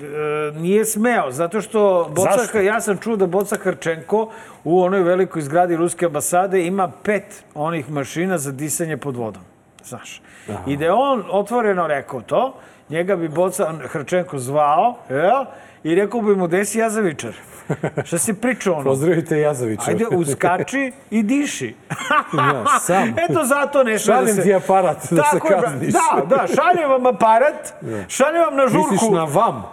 E, 0.00 0.06
nije 0.54 0.84
smeo, 0.84 1.30
zato 1.30 1.60
što 1.60 2.10
Zašto? 2.16 2.58
ja 2.60 2.80
sam 2.80 2.98
čuo 2.98 3.16
da 3.16 3.26
Boca 3.26 3.56
Hrčenko 3.56 4.28
u 4.64 4.82
onoj 4.82 5.02
velikoj 5.02 5.42
zgradi 5.42 5.76
Ruske 5.76 6.06
ambasade 6.06 6.66
ima 6.66 6.92
pet 7.02 7.44
onih 7.54 7.90
mašina 7.90 8.38
za 8.38 8.52
disanje 8.52 8.96
pod 8.96 9.16
vodom. 9.16 9.42
Znaš. 9.84 10.22
I 10.66 10.76
da 10.76 10.84
je 10.84 10.92
on 10.92 11.24
otvoreno 11.30 11.86
rekao 11.86 12.20
to, 12.20 12.54
njega 12.88 13.16
bi 13.16 13.28
Boca 13.28 13.72
Hrčenko 13.88 14.38
zvao, 14.38 14.94
jel? 15.10 15.44
I 15.84 15.94
rekao 15.94 16.20
bi 16.20 16.36
mu, 16.36 16.46
desi 16.46 16.78
ja 16.78 16.90
za 16.90 17.00
vičar. 17.00 17.32
Šta 18.04 18.18
si 18.18 18.34
pričao 18.34 18.74
ono? 18.74 18.84
Pozdravite 18.84 19.40
Jazovića. 19.40 19.82
Ajde, 19.86 20.06
uskači 20.06 20.92
i 21.10 21.22
diši. 21.22 21.74
Ja, 22.38 22.64
sam. 22.80 23.14
Eto 23.30 23.44
zato 23.44 23.82
ne 23.82 23.92
da 23.92 23.98
Šaljem 23.98 24.36
se... 24.36 24.42
ti 24.42 24.54
aparat 24.54 24.96
da 24.96 25.22
se 25.22 25.30
Tako 25.32 25.48
je, 25.48 25.56
bra- 25.56 25.62
kazniš. 25.62 25.92
Da, 25.92 26.36
da, 26.36 26.46
šaljem 26.46 26.90
vam 26.90 27.06
aparat, 27.06 27.74
šaljem 28.08 28.42
vam 28.42 28.56
na 28.56 28.68
žurku. 28.68 28.92
Misliš 28.92 29.10
na 29.10 29.24
vam? 29.24 29.64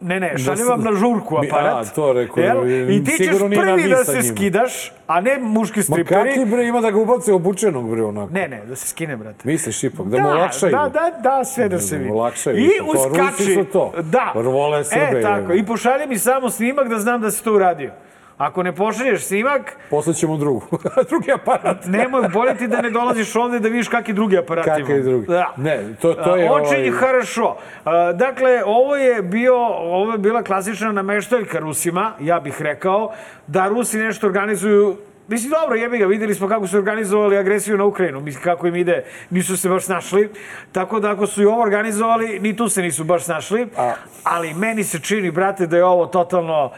Ne, 0.00 0.20
ne, 0.20 0.34
šaljem 0.38 0.56
se- 0.58 0.64
vam 0.64 0.80
na 0.80 0.92
žurku 0.92 1.36
aparat. 1.38 1.86
a, 1.86 1.90
to 1.90 2.12
rekao, 2.12 2.42
Jel? 2.42 2.90
I 2.90 3.04
ti 3.04 3.10
ćeš 3.14 3.26
prvi 3.28 3.48
vi 3.74 3.88
da 3.88 4.04
se 4.04 4.12
njima. 4.12 4.22
skidaš, 4.26 4.92
a 5.06 5.20
ne 5.20 5.38
muški 5.38 5.78
Ma 5.78 5.82
striperi. 5.82 6.28
kakvi 6.28 6.44
bre, 6.46 6.64
ima 6.64 6.80
da 6.80 6.90
ga 6.90 6.98
ubace 6.98 7.32
obučenog 7.32 7.90
bre 7.90 8.02
onako. 8.04 8.32
Ne, 8.32 8.48
ne, 8.48 8.62
da 8.64 8.76
se 8.76 8.88
skine, 8.88 9.16
brate. 9.16 9.38
Misliš 9.44 9.84
ipak, 9.84 10.06
da, 10.06 10.18
mu 10.18 10.28
olakšaju. 10.28 10.72
Da, 10.72 10.88
da, 10.90 11.30
da, 11.30 11.44
sve 11.44 11.68
da 11.68 11.78
se 11.78 11.94
mu 11.94 12.00
vidi. 12.00 12.12
olakšaju. 12.12 12.58
I 12.58 12.68
Pa 12.78 12.84
Rusi 12.92 13.08
uskači. 13.10 13.54
su 13.54 13.64
to. 13.64 13.92
Da. 14.02 14.32
Vole 14.36 14.84
Srbe, 14.84 15.18
E, 15.18 15.22
tako. 15.22 15.52
I 15.52 15.64
pošalje 15.64 16.06
mi 16.06 16.18
samo 16.18 16.50
snimak 16.50 16.88
da 16.88 16.98
znam 16.98 17.20
da 17.20 17.30
si 17.30 17.44
to 17.44 17.54
uradio. 17.54 17.90
Ako 18.38 18.62
ne 18.62 18.72
pošalješ 18.72 19.24
snimak, 19.24 19.76
Poslaćemo 19.90 20.36
drugu. 20.36 20.66
drugi 21.10 21.32
aparat. 21.32 21.86
nemoj 21.86 22.28
bolje 22.28 22.56
ti 22.56 22.68
da 22.68 22.80
ne 22.80 22.90
dolaziš 22.90 23.36
ovde 23.36 23.58
da 23.58 23.68
vidiš 23.68 23.88
kakvi 23.88 24.14
drugi 24.14 24.38
aparat 24.38 24.66
imam. 24.66 24.80
Kakav 24.80 24.96
je 24.96 25.02
drugi? 25.02 25.26
Da. 25.26 25.52
Ne, 25.56 25.94
to, 26.00 26.14
to 26.14 26.36
je... 26.36 26.50
Očinji 26.50 26.90
ovaj-. 26.90 27.54
A, 27.84 28.12
Dakle, 28.12 28.62
ovo 28.66 28.96
je 28.96 29.22
bio, 29.22 29.56
ovo 29.66 30.12
je 30.12 30.18
bila 30.18 30.42
klasična 30.42 30.92
nameštaljka 30.92 31.58
Rusima, 31.58 32.12
ja 32.20 32.40
bih 32.40 32.62
rekao, 32.62 33.12
da 33.46 33.68
Rusi 33.68 33.98
nešto 33.98 34.26
organizuju 34.26 34.96
Mislim, 35.28 35.50
dobro, 35.50 35.76
jebi 35.76 35.98
ga, 35.98 36.06
videli 36.06 36.34
smo 36.34 36.48
kako 36.48 36.66
su 36.66 36.78
organizovali 36.78 37.38
agresiju 37.38 37.76
na 37.76 37.84
Ukrajinu, 37.84 38.20
mislim, 38.20 38.42
kako 38.44 38.66
im 38.66 38.76
ide, 38.76 39.04
nisu 39.30 39.56
se 39.56 39.68
baš 39.68 39.84
snašli. 39.84 40.30
Tako 40.72 41.00
da 41.00 41.10
ako 41.10 41.26
su 41.26 41.42
i 41.42 41.46
ovo 41.46 41.62
organizovali, 41.62 42.40
ni 42.40 42.56
tu 42.56 42.68
se 42.68 42.82
nisu 42.82 43.04
baš 43.04 43.24
snašli. 43.24 43.68
A- 43.76 43.92
Ali 44.24 44.54
meni 44.54 44.84
se 44.84 44.98
čini, 45.00 45.30
brate, 45.30 45.66
da 45.66 45.76
je 45.76 45.84
ovo 45.84 46.06
totalno 46.06 46.70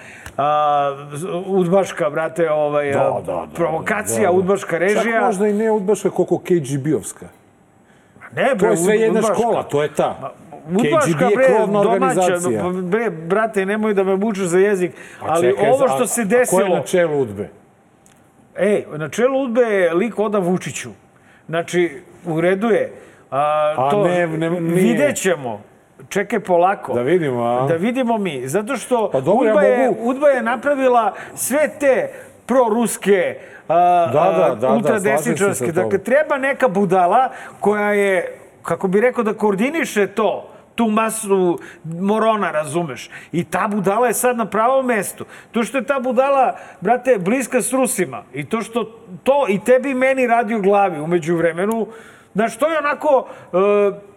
a, 0.43 0.97
udbaška, 1.47 2.11
brate, 2.11 2.51
ovaj, 2.51 2.93
Da, 2.93 3.01
a, 3.01 3.21
da, 3.21 3.33
da, 3.33 3.47
provokacija, 3.55 4.21
da, 4.21 4.27
da. 4.27 4.33
udbaška 4.33 4.79
režija. 4.79 5.03
Čak 5.05 5.23
možda 5.23 5.49
i 5.49 5.53
ne 5.53 5.71
udbaška 5.71 6.11
koliko 6.11 6.39
KGB-ovska. 6.39 7.27
Ne, 8.33 8.49
To 8.49 8.57
bre, 8.57 8.69
je 8.69 8.77
sve 8.77 8.97
jedna 8.97 9.21
udbaška. 9.21 9.35
škola, 9.35 9.63
to 9.63 9.83
je 9.83 9.95
ta. 9.95 10.33
Udbaška, 10.69 11.11
KGB 11.11 11.21
je 11.23 11.37
bre, 11.37 11.45
krovna 11.47 11.81
organizacija. 11.81 12.65
bre, 12.83 13.11
brate, 13.11 13.67
nemoj 13.67 13.95
da 13.95 14.05
me 14.05 14.17
mučeš 14.17 14.45
za 14.45 14.59
jezik, 14.59 14.93
A 15.21 15.25
ali 15.29 15.43
čekaj, 15.43 15.71
ovo 15.71 15.85
a- 15.85 15.89
što 15.89 16.07
se 16.07 16.21
A 16.21 16.25
ko 16.25 16.29
je 16.29 16.39
desilo... 16.39 16.69
na 16.69 16.83
čelu 16.83 17.21
udbe? 17.21 17.49
Ej, 18.57 18.85
na 18.93 19.09
čelu 19.09 19.43
udbe 19.43 19.61
je 19.63 19.95
lik 19.95 20.19
Oda 20.19 20.39
Vučiću. 20.39 20.91
Znači, 21.49 21.91
u 22.27 22.41
redu 22.41 22.69
je. 22.69 22.93
A, 23.31 23.41
A 23.79 23.91
to, 23.91 24.05
ne, 24.05 24.27
ne, 24.29 24.51
nije. 24.51 24.61
Vidjet 24.75 25.17
ćemo. 25.17 25.61
Čekaj 26.11 26.41
polako. 26.41 26.93
Da 26.95 27.03
vidimo, 27.03 27.43
a? 27.43 27.67
Da 27.67 27.75
vidimo 27.75 28.19
mi. 28.19 28.49
Zato 28.49 28.77
što 28.77 29.11
Pa 29.11 29.21
dobro, 29.21 29.47
ja 29.47 29.53
Udba, 29.53 29.63
je, 29.63 29.79
mogu- 29.81 30.01
Udba 30.03 30.29
je 30.29 30.43
napravila 30.43 31.05
sve 31.35 31.71
te 31.81 32.09
proruske, 32.47 33.39
Da, 33.69 34.11
da, 34.13 34.49
da, 34.49 34.55
da, 34.57 34.69
ultradesničarske. 34.69 35.67
tobom. 35.67 35.83
dakle, 35.83 35.99
treba 36.01 36.39
neka 36.39 36.69
budala 36.69 37.29
koja 37.61 37.93
je, 37.93 38.39
kako 38.63 38.89
bi 38.89 39.01
rekao, 39.01 39.25
da 39.25 39.35
koordiniše 39.35 40.07
to 40.07 40.47
tu 40.75 40.87
masu 40.87 41.59
morona, 41.85 42.51
razumeš? 42.51 43.11
I 43.33 43.45
ta 43.45 43.69
budala 43.69 44.07
je 44.07 44.15
sad 44.15 44.37
na 44.37 44.45
pravom 44.45 44.87
mestu. 44.87 45.25
To 45.53 45.63
što 45.63 45.79
je 45.79 45.85
ta 45.85 46.01
budala, 46.01 46.53
brate, 46.81 47.19
bliska 47.19 47.61
s 47.61 47.73
Rusima 47.73 48.23
i 48.35 48.45
to 48.45 48.61
što 48.61 48.85
to 49.23 49.47
i 49.49 49.61
tebi 49.61 49.91
i 49.91 49.95
meni 49.95 50.27
radi 50.27 50.55
u 50.55 50.63
glavi 50.63 51.01
umeđu 51.01 51.37
vremenu, 51.37 51.87
znaš, 52.35 52.57
to 52.57 52.69
je 52.69 52.79
onako... 52.79 53.27
e, 53.97 54.10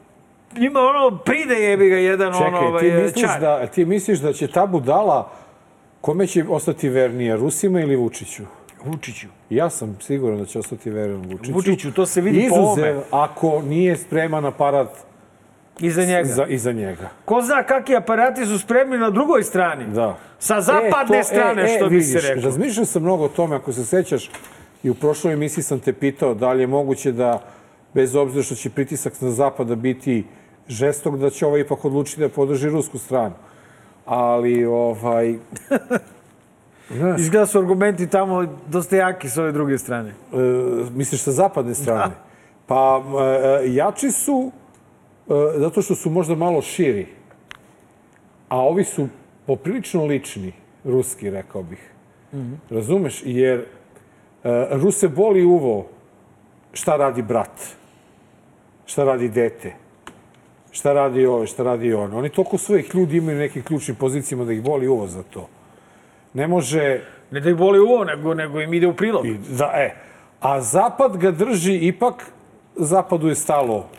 ima 0.58 0.80
ono, 0.82 1.18
pride 1.18 1.56
jebi 1.56 1.90
ga 1.90 1.98
jedan 1.98 2.34
Čekaj, 2.34 2.48
ono, 2.48 2.60
ovaj, 2.60 2.82
ti, 2.82 2.92
misliš 2.94 3.22
čar. 3.24 3.42
da, 3.42 3.68
ti 3.68 3.86
misliš 3.86 4.20
da 4.20 4.34
će 4.34 4.48
ta 4.48 4.66
budala, 4.66 5.32
kome 6.02 6.28
će 6.28 6.46
ostati 6.50 6.90
vernija, 6.90 7.36
Rusima 7.36 7.82
ili 7.82 7.96
Vučiću? 7.96 8.44
Vučiću. 8.86 9.28
Ja 9.50 9.70
sam 9.70 9.98
siguran 10.02 10.38
da 10.38 10.46
će 10.46 10.60
ostati 10.60 10.90
veran 10.90 11.16
Vučiću. 11.24 11.54
Vučiću, 11.54 11.92
to 11.92 12.06
se 12.06 12.22
vidi 12.22 12.40
po 12.40 12.46
Izuzev 12.46 12.64
ovome. 12.88 13.04
ako 13.12 13.62
nije 13.62 13.98
spreman 13.98 14.46
aparat 14.46 14.90
Iza 15.80 16.06
njega. 16.06 16.24
za, 16.26 16.46
iza 16.46 16.72
njega. 16.72 17.10
Ko 17.26 17.42
zna 17.42 17.64
kakvi 17.64 17.96
aparati 17.96 18.46
su 18.46 18.60
spremni 18.60 18.98
na 18.98 19.10
drugoj 19.10 19.44
strani. 19.44 19.86
Da. 19.88 20.18
Sa 20.40 20.62
zapadne 20.62 21.18
E, 21.18 21.22
to- 21.22 21.24
strane, 21.24 21.68
što 21.70 21.90
bi 21.90 22.02
se 22.02 22.08
vidiš, 22.12 22.28
reklo. 22.28 22.44
Razmišljao 22.44 22.86
sam 22.86 23.02
mnogo 23.02 23.24
o 23.24 23.30
tome, 23.30 23.56
ako 23.56 23.74
se 23.74 23.86
sećaš, 23.86 24.30
i 24.84 24.90
u 24.90 24.96
prošloj 24.96 25.34
emisiji 25.34 25.64
sam 25.64 25.80
te 25.80 25.94
pitao 25.94 26.34
da 26.34 26.52
li 26.54 26.62
je 26.62 26.68
moguće 26.68 27.12
da, 27.12 27.42
bez 27.94 28.16
obzira 28.16 28.44
što 28.44 28.56
će 28.56 28.70
pritisak 28.70 29.22
na 29.22 29.32
zapada 29.32 29.76
biti 29.76 30.24
žestok, 30.68 31.18
da 31.18 31.30
će 31.30 31.46
ovaj 31.46 31.62
ipak 31.62 31.86
odlučiti 31.86 32.22
da 32.22 32.30
podrži 32.30 32.70
rusku 32.70 32.98
stranu. 32.98 33.36
Ali, 34.06 34.66
ovaj, 34.66 35.36
znaš, 36.98 37.22
Izgleda 37.22 37.46
su 37.46 37.60
argumenti 37.60 38.08
tamo 38.08 38.46
dosta 38.68 38.96
jaki 38.96 39.30
s 39.30 39.38
ove 39.38 39.52
druge 39.52 39.78
strane. 39.78 40.10
e, 40.10 40.36
misliš 40.96 41.22
sa 41.22 41.32
zapadne 41.32 41.76
strane? 41.76 42.14
Pa, 42.68 43.04
e, 43.64 43.74
jači 43.74 44.12
su 44.12 44.52
e, 45.28 45.34
zato 45.60 45.82
što 45.82 45.96
su 45.96 46.10
možda 46.10 46.36
malo 46.36 46.62
širi. 46.62 47.08
A 48.50 48.60
ovi 48.60 48.84
su 48.84 49.08
poprilično 49.48 50.06
lični, 50.06 50.54
ruski, 50.84 51.30
rekao 51.30 51.64
bih. 51.64 51.90
Razumeš? 52.70 53.22
Jer 53.26 53.60
e, 53.60 54.68
Ruse 54.72 55.08
boli 55.08 55.44
uvo 55.44 55.88
šta 56.74 56.98
radi 56.98 57.22
brat, 57.22 57.62
šta 58.86 59.04
radi 59.04 59.30
dete, 59.30 59.74
šta 60.74 60.94
radi 60.94 61.26
ove, 61.26 61.48
šta 61.48 61.64
radi 61.64 61.94
ono. 61.94 62.18
Oni 62.18 62.30
toliko 62.30 62.58
svojih 62.58 62.96
ljudi 62.96 63.18
imaju 63.18 63.38
nekim 63.38 63.64
ključnim 63.64 63.96
pozicijama 63.96 64.46
da 64.46 64.54
ih 64.54 64.62
boli 64.62 64.88
uvo 64.88 65.08
za 65.08 65.24
to. 65.24 65.48
Ne 66.34 66.48
može... 66.48 67.02
Ne 67.32 67.40
da 67.40 67.50
ih 67.50 67.56
boli 67.56 67.80
uvo, 67.80 68.04
nego, 68.04 68.34
nego 68.34 68.62
im 68.62 68.74
ide 68.74 68.88
u 68.88 68.94
prilog. 68.94 69.26
I, 69.26 69.38
da, 69.58 69.72
e, 69.76 69.96
a 70.40 70.62
Zapad 70.62 71.18
ga 71.18 71.32
drži 71.32 71.76
ipak, 71.76 72.26
Zapadu 72.76 73.28
je 73.28 73.36
stalo 73.36 73.90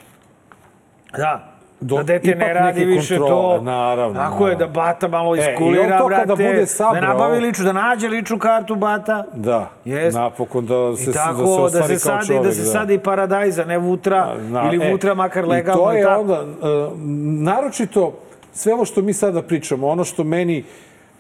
Da. 1.16 1.53
Do- 1.84 1.96
da 1.96 2.02
dete 2.04 2.34
ne 2.34 2.54
radi 2.54 2.84
više 2.84 3.18
kontrole, 3.18 3.56
to. 3.56 3.62
naravno, 3.62 4.20
Tako 4.20 4.48
je, 4.48 4.56
da 4.56 4.66
bata 4.68 5.08
malo 5.08 5.36
E, 5.36 5.38
i 5.38 5.42
iskulira, 5.42 5.98
to 5.98 6.06
brate. 6.06 6.22
kada 6.22 6.34
bude 6.36 6.66
sabrao- 6.68 6.94
Da 6.94 7.08
nabavi 7.08 7.40
liču, 7.40 7.62
da 7.62 7.72
nađe 7.74 8.08
ličnu 8.08 8.38
kartu 8.38 8.74
bata. 8.76 9.24
Da, 9.34 9.70
Jest. 9.84 10.16
napokon 10.16 10.66
da 10.66 10.96
se, 10.96 11.02
I 11.02 11.06
da 11.06 11.12
se 11.12 11.18
tako, 11.18 11.42
ostvari 11.44 11.70
da 11.88 11.98
se, 11.98 12.08
kao 12.08 12.16
sadi, 12.16 12.26
čovek. 12.28 12.42
da 12.42 12.52
se 12.52 12.64
sadi 12.64 12.98
paradajza, 12.98 13.64
ne 13.64 13.78
vutra, 13.78 14.34
Na- 14.40 14.62
ili 14.66 14.86
e, 14.86 14.90
vutra 14.90 15.14
makar 15.14 15.44
legalno. 15.46 15.82
I 15.82 15.84
to 15.84 15.92
je 15.92 16.02
tako. 16.04 16.20
onda, 16.20 16.34
e, 16.34 16.44
naročito, 17.44 18.12
sve 18.52 18.74
ovo 18.74 18.84
što 18.84 19.02
mi 19.02 19.12
sada 19.12 19.42
pričamo, 19.42 19.88
ono 19.88 20.04
što 20.04 20.24
meni 20.24 20.58
e, 20.58 20.64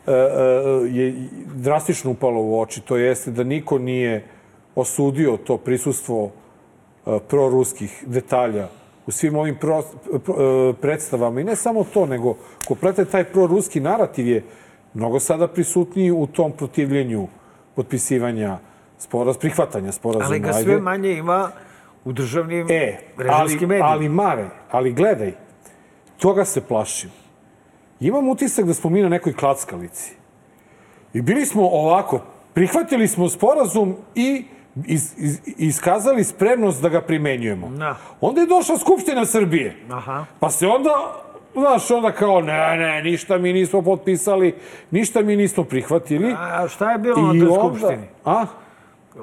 e, 0.06 0.14
je 0.90 1.14
drastično 1.46 2.10
upalo 2.10 2.40
u 2.40 2.60
oči, 2.60 2.80
to 2.80 2.96
jeste 2.96 3.30
da 3.30 3.44
niko 3.44 3.78
nije 3.78 4.24
osudio 4.74 5.36
to 5.36 5.56
prisustvo 5.56 6.30
e, 7.06 7.18
proruskih 7.20 8.04
detalja 8.06 8.66
u 9.06 9.10
svim 9.10 9.36
ovim 9.36 9.56
pro, 9.56 9.82
pro- 10.24 10.34
e, 10.70 10.72
predstavama. 10.72 11.40
I 11.40 11.44
ne 11.44 11.56
samo 11.56 11.84
to, 11.84 12.06
nego 12.06 12.36
kompletan 12.68 13.04
taj 13.04 13.24
proruski 13.24 13.80
narativ 13.80 14.28
je 14.28 14.42
mnogo 14.94 15.20
sada 15.20 15.48
prisutniji 15.48 16.10
u 16.10 16.26
tom 16.26 16.52
protivljenju 16.52 17.28
potpisivanja 17.74 18.58
sporaz, 18.98 19.36
prihvatanja 19.38 19.92
sporazuma. 19.92 20.26
Ali 20.26 20.38
ga 20.40 20.52
sve 20.52 20.80
manje 20.80 21.12
ima 21.12 21.50
u 22.04 22.12
državnim 22.12 22.66
E, 22.70 22.98
režimskim 23.16 23.68
medijima. 23.68 23.88
ali 23.88 24.08
Mare, 24.08 24.46
ali 24.70 24.92
gledaj, 24.92 25.32
toga 26.16 26.44
se 26.44 26.60
plašim. 26.60 27.10
Imam 28.00 28.28
utisak 28.28 28.64
da 28.64 28.74
smo 28.74 28.90
mi 28.90 29.02
na 29.02 29.08
nekoj 29.08 29.32
klackalici. 29.32 30.14
I 31.14 31.22
bili 31.22 31.46
smo 31.46 31.62
ovako, 31.62 32.20
prihvatili 32.54 33.08
smo 33.08 33.28
sporazum 33.28 33.96
i 34.14 34.44
iz, 34.86 35.14
iz, 35.18 35.40
iskazali 35.46 36.24
spremnost 36.24 36.82
da 36.82 36.88
ga 36.88 37.00
primenjujemo. 37.00 37.68
Da. 37.68 37.96
Onda 38.20 38.40
je 38.40 38.46
došla 38.46 38.78
Skupština 38.78 39.24
Srbije. 39.26 39.76
Aha. 39.90 40.24
Pa 40.40 40.50
se 40.50 40.66
onda, 40.66 40.90
znaš, 41.54 41.90
onda 41.90 42.12
kao, 42.12 42.40
ne, 42.40 42.76
ne, 42.76 43.02
ništa 43.02 43.38
mi 43.38 43.52
nismo 43.52 43.82
potpisali, 43.82 44.54
ništa 44.90 45.22
mi 45.22 45.36
nismo 45.36 45.64
prihvatili. 45.64 46.34
A 46.38 46.68
šta 46.68 46.92
je 46.92 46.98
bilo 46.98 47.32
na 47.32 47.46
toj 47.46 47.54
skupštini? 47.58 48.06
A? 48.24 48.44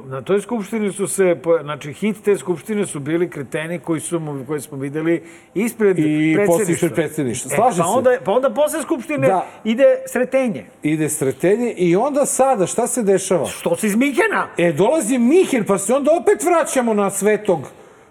Na 0.06 0.22
toj 0.22 0.42
skupštini 0.42 0.92
su 0.92 1.08
se, 1.08 1.36
znači 1.62 1.94
hit 1.94 2.24
te 2.24 2.38
skupštine 2.38 2.86
su 2.86 3.00
bili 3.00 3.30
kreteni 3.30 3.80
koji 3.80 4.00
su 4.00 4.22
koje 4.48 4.62
smo 4.62 4.78
videli 4.78 5.24
ispred 5.54 6.00
I 6.00 6.04
posle 6.38 6.46
predsjedništva. 6.46 6.74
ispred 6.74 6.94
predsjedništva. 6.94 7.52
Slažem 7.56 7.84
pa 7.84 7.92
se. 7.92 7.98
Onda, 7.98 8.12
pa 8.26 8.32
onda 8.32 8.50
posle 8.50 8.82
skupštine 8.82 9.28
Da. 9.28 9.46
ide 9.64 9.86
sretenje. 10.08 10.66
Ide 10.84 11.10
sretenje 11.10 11.72
i 11.72 11.96
onda 11.96 12.26
sada, 12.26 12.66
šta 12.66 12.88
se 12.88 13.04
dešava? 13.04 13.46
Što 13.46 13.76
se 13.76 13.88
iz 13.88 13.96
Mihena? 13.96 14.48
E, 14.58 14.72
dolazi 14.74 15.18
Mihin, 15.18 15.64
pa 15.64 15.78
se 15.78 15.94
onda 15.94 16.12
opet 16.22 16.44
vraćamo 16.44 16.94
na 16.94 17.10
Svetog 17.10 17.60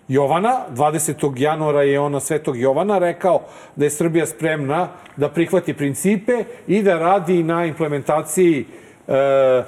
Jovana. 0.09 0.61
20. 0.77 1.33
januara 1.37 1.83
je 1.83 2.01
on 2.01 2.13
na 2.13 2.21
Svetog 2.21 2.61
Jovana 2.61 2.99
rekao 2.99 3.41
da 3.77 3.85
je 3.85 3.91
Srbija 3.91 4.27
spremna 4.27 4.89
da 5.17 5.29
prihvati 5.29 5.75
principe 5.75 6.45
i 6.67 6.83
da 6.83 6.99
radi 6.99 7.43
na 7.43 7.65
implementaciji 7.67 8.65
e, 9.09 9.63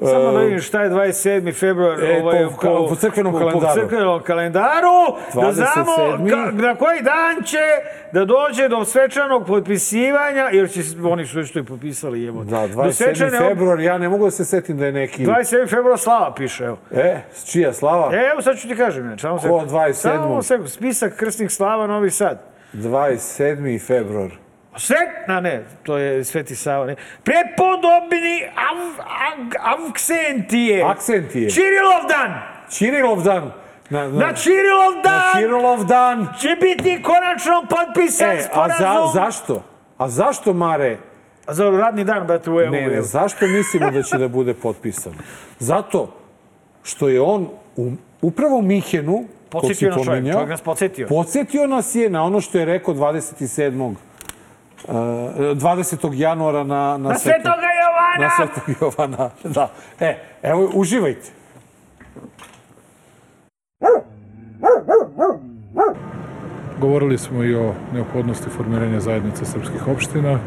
Samo 0.00 0.32
da 0.32 0.38
vidim 0.38 0.60
šta 0.60 0.82
je 0.82 0.90
27. 0.90 1.54
februar 1.54 2.00
E, 2.00 2.20
ovaj, 2.22 2.46
po- 2.62 2.86
po 2.88 2.94
crkvenom 2.96 3.32
kalendaru. 3.34 3.60
Po 3.66 3.74
crkvenom 3.74 4.22
kalendaru, 4.22 4.96
da 5.34 5.52
znamo 5.52 5.92
27.. 6.18 6.30
ka, 6.30 6.62
na 6.62 6.74
koji 6.74 7.02
dan 7.02 7.42
će 7.44 7.58
da 8.12 8.24
dođe 8.24 8.68
do 8.68 8.84
svečanog 8.84 9.46
potpisivanja, 9.46 10.48
jer 10.52 10.70
će, 10.70 10.80
oni 11.04 11.26
su 11.26 11.38
već 11.38 11.52
to 11.52 11.58
i 11.58 11.64
potpisali, 11.64 12.26
evo. 12.26 12.44
da, 12.44 12.66
do 12.66 12.74
27. 12.74 12.92
svečane- 12.92 13.38
februar, 13.40 13.80
ja 13.80 13.98
ne 13.98 14.08
mogu 14.08 14.24
da 14.24 14.30
se 14.30 14.44
setim 14.44 14.76
da 14.76 14.86
je 14.86 14.92
neki... 14.92 15.26
27. 15.26 15.68
februar 15.68 15.98
Slava 15.98 16.34
piše, 16.34 16.64
evo. 16.64 16.78
E, 16.92 17.20
čija 17.44 17.72
slava? 17.72 18.10
E, 18.14 18.30
Evo 18.32 18.42
sad 18.42 18.58
ću 18.58 18.68
ti 18.68 18.76
kažem, 18.76 19.06
ne, 19.06 19.18
samo 19.18 19.38
se. 19.38 19.48
27.? 19.48 19.92
Samo 19.92 20.42
sekund, 20.42 20.68
spisak 20.68 21.16
krstnih 21.16 21.50
slava 21.50 21.86
Novi 21.86 22.10
Sad. 22.10 22.38
27. 22.74 23.80
februar. 23.80 24.30
Svet, 24.78 24.98
a 25.28 25.40
ne, 25.40 25.54
to 25.82 25.98
je 25.98 26.24
Sveti 26.24 26.54
Sava, 26.54 26.86
ne. 26.86 26.94
Prepodobni 27.24 28.44
av, 28.46 28.78
av, 28.98 29.38
Avksentije. 29.78 30.82
Akcentije. 30.82 31.50
Čirilov 31.50 32.02
dan. 32.08 32.34
Čirilov 32.70 33.22
dan. 33.22 33.52
Na, 33.90 34.08
Na 34.08 34.32
Čirilov 34.34 34.94
na 34.94 35.02
dan 35.02 35.32
Čirilov 35.34 35.84
dan. 35.84 36.26
će 36.40 36.48
biti 36.56 37.02
konačno 37.02 37.64
potpisan 37.70 38.28
E, 38.28 38.38
a 38.38 38.42
sporazum. 38.42 38.78
za, 38.78 39.10
zašto? 39.14 39.62
A 39.98 40.08
zašto, 40.08 40.52
Mare, 40.52 40.96
A 41.46 41.54
za 41.54 41.70
radni 41.70 42.04
dan, 42.04 42.26
brate, 42.26 42.50
u 42.50 42.60
evo. 42.60 42.70
Ne, 42.70 42.86
ne, 42.86 43.02
zašto 43.02 43.46
mislimo 43.46 43.90
da 43.90 44.02
će 44.02 44.18
da 44.18 44.28
bude 44.28 44.54
potpisan? 44.54 45.12
Zato 45.58 46.14
što 46.82 47.08
je 47.08 47.20
on 47.20 47.48
u, 47.76 47.90
upravo 48.22 48.56
u 48.56 48.62
Mihenu, 48.62 49.24
Podsjetio 49.50 49.88
nas 49.88 50.04
čovjek, 50.04 50.32
čovjek 50.32 50.48
nas 50.48 50.60
podsjetio. 50.60 51.06
podsjetio 51.06 51.66
nas 51.66 51.94
je 51.94 52.10
na 52.10 52.22
ono 52.22 52.40
što 52.40 52.58
je 52.58 52.64
rekao 52.64 52.94
27. 52.94 53.94
Uh, 54.84 54.94
20. 54.94 56.12
januara 56.14 56.64
na, 56.64 56.98
na, 56.98 57.08
Na 57.08 57.18
Svetoga 57.18 57.68
Jovana! 57.82 58.18
na 58.18 58.30
Svetog 58.30 58.76
Jovana. 58.80 59.30
Da. 59.54 59.70
E, 60.00 60.18
evo, 60.42 60.70
uživajte. 60.74 61.30
Govorili 66.80 67.18
smo 67.18 67.44
i 67.44 67.54
o 67.54 67.74
neophodnosti 67.94 68.50
formiranja 68.56 69.00
zajednice 69.00 69.44
srpskih 69.44 69.88
opština, 69.88 70.38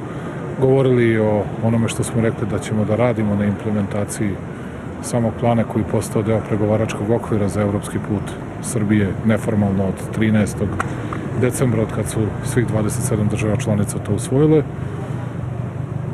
govorili 0.59 1.03
i 1.03 1.19
o 1.19 1.43
onome 1.63 1.87
što 1.87 2.03
smo 2.03 2.21
rekli 2.21 2.47
da 2.47 2.59
ćemo 2.59 2.85
da 2.85 2.95
radimo 2.95 3.35
na 3.35 3.45
implementaciji 3.45 4.31
samog 5.03 5.33
plana 5.39 5.63
koji 5.63 5.85
postao 5.91 6.21
deo 6.21 6.41
pregovaračkog 6.47 7.09
okvira 7.09 7.47
za 7.47 7.61
evropski 7.61 7.97
put 8.09 8.31
Srbije 8.61 9.13
neformalno 9.25 9.87
od 9.87 10.17
13. 10.19 10.65
decembra, 11.41 11.81
od 11.81 11.91
kad 11.95 12.09
su 12.09 12.19
svih 12.45 12.67
27 12.67 13.29
država 13.29 13.55
članica 13.55 13.97
to 13.99 14.13
usvojile. 14.13 14.63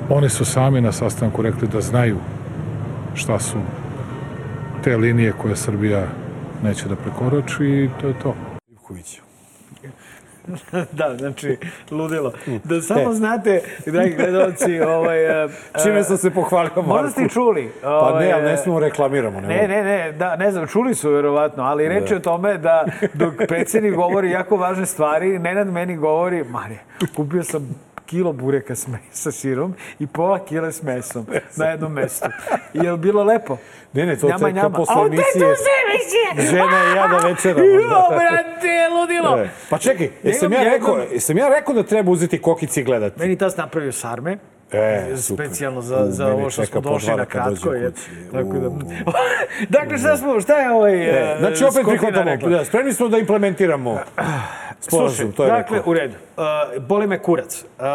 Oni 0.10 0.30
su 0.30 0.46
sami 0.46 0.82
na 0.82 0.92
sastanku 0.92 1.42
rekli 1.42 1.68
da 1.68 1.82
znaju 1.82 2.18
šta 3.14 3.40
su 3.40 3.58
te 4.84 4.98
linije 4.98 5.32
koje 5.32 5.56
Srbija 5.56 6.08
neće 6.64 6.90
da 6.90 6.96
prekorači 6.96 7.66
i 7.66 7.90
to 8.02 8.08
je 8.08 8.20
to. 8.20 8.36
Da, 10.92 11.16
znači, 11.18 11.58
ludilo. 11.92 12.32
Da 12.64 12.82
samo 12.82 13.12
E. 13.12 13.14
znate, 13.14 13.62
dragi 13.86 14.16
gledalci, 14.16 14.82
ovaj... 14.82 15.44
e, 15.46 15.48
Čime 15.84 16.04
sam 16.04 16.18
se 16.18 16.32
pohvalio 16.32 16.72
Marku? 16.76 16.90
Možda 16.90 17.10
ste 17.10 17.30
čuli. 17.30 17.72
Pa 17.82 17.90
ovaj, 17.90 18.26
ne, 18.26 18.34
ali 18.34 18.44
ne 18.44 18.54
e, 18.54 18.58
smemo 18.58 18.80
reklamiramo. 18.80 19.42
Ne, 19.42 19.48
Ne, 19.48 19.68
ne, 19.68 19.84
ne, 19.84 20.12
da, 20.12 20.36
ne 20.36 20.52
znam, 20.52 20.68
čuli 20.68 20.96
su 20.96 21.10
verovatno, 21.10 21.64
ali 21.64 21.88
reč 21.88 22.12
je 22.12 22.18
o 22.18 22.20
tome 22.20 22.58
da 22.58 22.86
dok 23.14 23.34
predsjednik 23.48 23.96
govori 23.96 24.32
jako 24.32 24.56
važne 24.58 24.86
stvari, 24.86 25.40
Nenad 25.40 25.68
meni 25.68 25.96
govori, 25.96 26.44
Marija, 26.44 26.80
kupio 27.16 27.44
sam 27.44 27.87
kilo 28.08 28.34
bureka 28.34 28.76
s, 28.76 28.88
me- 28.88 29.00
sa 29.12 29.32
sirom 29.32 29.76
i 30.00 30.08
pola 30.08 30.40
kile 30.40 30.72
s 30.72 30.82
mesom 30.82 31.26
na 31.58 31.66
jednom 31.66 31.94
mestu. 31.94 32.30
I 32.74 32.80
je 32.80 32.98
bilo 32.98 33.24
lepo? 33.24 33.58
Ne, 33.94 34.06
ne, 34.06 34.16
to 34.16 34.28
Njama, 34.28 34.50
njama. 34.52 34.70
posle 34.70 34.96
A, 34.98 35.06
emisije. 35.08 35.26
te 35.26 35.40
tu 35.40 35.46
se! 36.36 36.48
Žena 36.48 36.64
i 36.86 36.98
ja 36.98 37.08
da 37.10 37.18
večeramo, 37.20 37.66
Jo, 37.66 37.90
brate, 38.10 38.68
ludilo! 38.92 39.38
E, 39.38 39.50
Pa 39.70 39.78
čekaj, 39.78 40.10
jesam 40.24 40.54
ja, 40.54 40.64
rekao, 40.64 40.98
jesam 41.12 41.38
ja 41.38 41.50
rekao 41.50 41.74
da 41.74 41.84
treba 41.84 42.12
uzeti 42.12 42.42
kokice 42.42 42.82
i 42.82 42.84
gledati? 42.84 43.20
Meni 43.20 43.38
tas 43.38 43.58
napravio 43.58 43.92
sarme. 43.92 44.38
E. 44.72 45.16
Specijalno 45.18 45.82
za, 45.82 45.98
U, 45.98 46.12
za 46.12 46.28
ovo 46.28 46.50
što 46.50 46.66
smo 46.66 46.82
došli 46.82 47.16
na 47.16 47.26
kratko. 47.26 47.74
Je, 47.74 47.92
tako 48.32 48.50
da... 48.50 48.70
Dakle, 49.80 49.98
šta, 49.98 50.18
smo, 50.18 50.40
šta 50.42 50.54
je 50.54 50.72
ovaj... 50.72 50.94
E, 50.96 51.34
e, 51.34 51.36
znači, 51.40 51.64
opet 51.64 51.74
Skotina 51.74 51.98
prihvatamo. 52.12 52.50
Da, 52.50 52.66
spremni 52.66 52.94
smo 52.94 53.08
da 53.08 53.18
implementiramo 53.18 54.00
sporazum, 54.80 55.32
to 55.32 55.44
je 55.44 55.52
dakle, 55.52 55.78
rekao. 55.78 55.92
u 55.92 55.94
redu. 55.94 56.16
Uh, 56.38 56.84
boli 56.84 57.08
me 57.08 57.20
kurac. 57.20 57.64
Uh, 57.64 57.86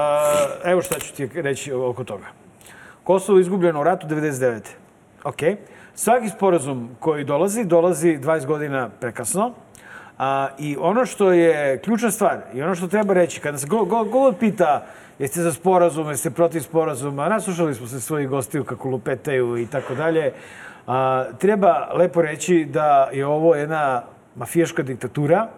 evo 0.64 0.82
šta 0.82 0.98
ću 0.98 1.14
ti 1.14 1.28
reći 1.34 1.72
oko 1.72 2.04
toga. 2.04 2.26
Kosovo 3.04 3.38
je 3.38 3.40
izgubljeno 3.40 3.80
u 3.80 3.84
ratu 3.84 4.06
99. 4.06 4.60
Ok. 5.24 5.58
Svaki 5.94 6.28
sporazum 6.28 6.90
koji 7.00 7.24
dolazi, 7.24 7.64
dolazi 7.64 8.18
20 8.18 8.46
godina 8.46 8.90
prekasno. 9.00 9.52
A, 10.18 10.48
I 10.58 10.76
ono 10.80 11.06
što 11.06 11.32
je 11.32 11.78
ključna 11.78 12.10
stvar 12.10 12.38
i 12.54 12.62
ono 12.62 12.74
što 12.74 12.86
treba 12.86 13.14
reći, 13.14 13.40
kada 13.40 13.58
se 13.58 13.66
go, 13.66 13.84
go, 13.84 14.04
god 14.04 14.36
pita 14.38 14.86
jeste 15.18 15.40
za 15.42 15.52
sporazum, 15.52 16.08
jeste 16.08 16.30
protiv 16.30 16.60
sporazuma, 16.60 17.28
naslušali 17.28 17.74
smo 17.74 17.86
se 17.86 18.00
svojih 18.00 18.28
gostiju 18.28 18.64
kako 18.64 18.88
lupetaju 18.88 19.58
i 19.58 19.66
tako 19.66 19.94
dalje, 19.94 20.32
treba 21.38 21.88
lepo 21.94 22.22
reći 22.22 22.64
da 22.70 23.08
je 23.12 23.26
ovo 23.26 23.54
jedna 23.54 24.02
mafijaška 24.36 24.82
diktatura 24.82 25.48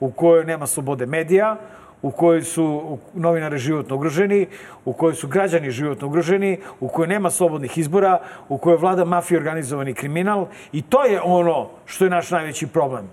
u 0.00 0.10
kojoj 0.10 0.44
nema 0.44 0.66
slobode 0.66 1.06
medija, 1.06 1.56
u 2.02 2.10
kojoj 2.10 2.42
su 2.42 2.98
novinari 3.14 3.58
životno 3.58 3.96
ugroženi, 3.96 4.46
u 4.84 4.92
kojoj 4.92 5.14
su 5.14 5.28
građani 5.28 5.70
životno 5.70 6.06
ugroženi, 6.06 6.58
u 6.80 6.88
kojoj 6.88 7.08
nema 7.08 7.30
slobodnih 7.30 7.78
izbora, 7.78 8.20
u 8.48 8.58
kojoj 8.58 8.76
vlada 8.76 9.04
mafija 9.04 9.36
i 9.36 9.40
organizovani 9.40 9.94
kriminal 9.94 10.46
i 10.72 10.82
to 10.82 11.04
je 11.04 11.20
ono 11.22 11.68
što 11.84 12.04
je 12.04 12.10
naš 12.10 12.30
najveći 12.30 12.66
problem. 12.66 13.10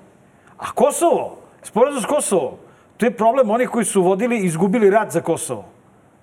A 0.57 0.71
Kosovo, 0.71 1.37
sporazum 1.61 2.01
s 2.01 2.05
Kosovo, 2.05 2.57
to 2.97 3.05
je 3.05 3.11
problem 3.11 3.49
onih 3.49 3.69
koji 3.69 3.85
su 3.85 4.01
vodili 4.01 4.39
i 4.39 4.45
izgubili 4.45 4.89
rat 4.89 5.11
za 5.11 5.21
Kosovo. 5.21 5.65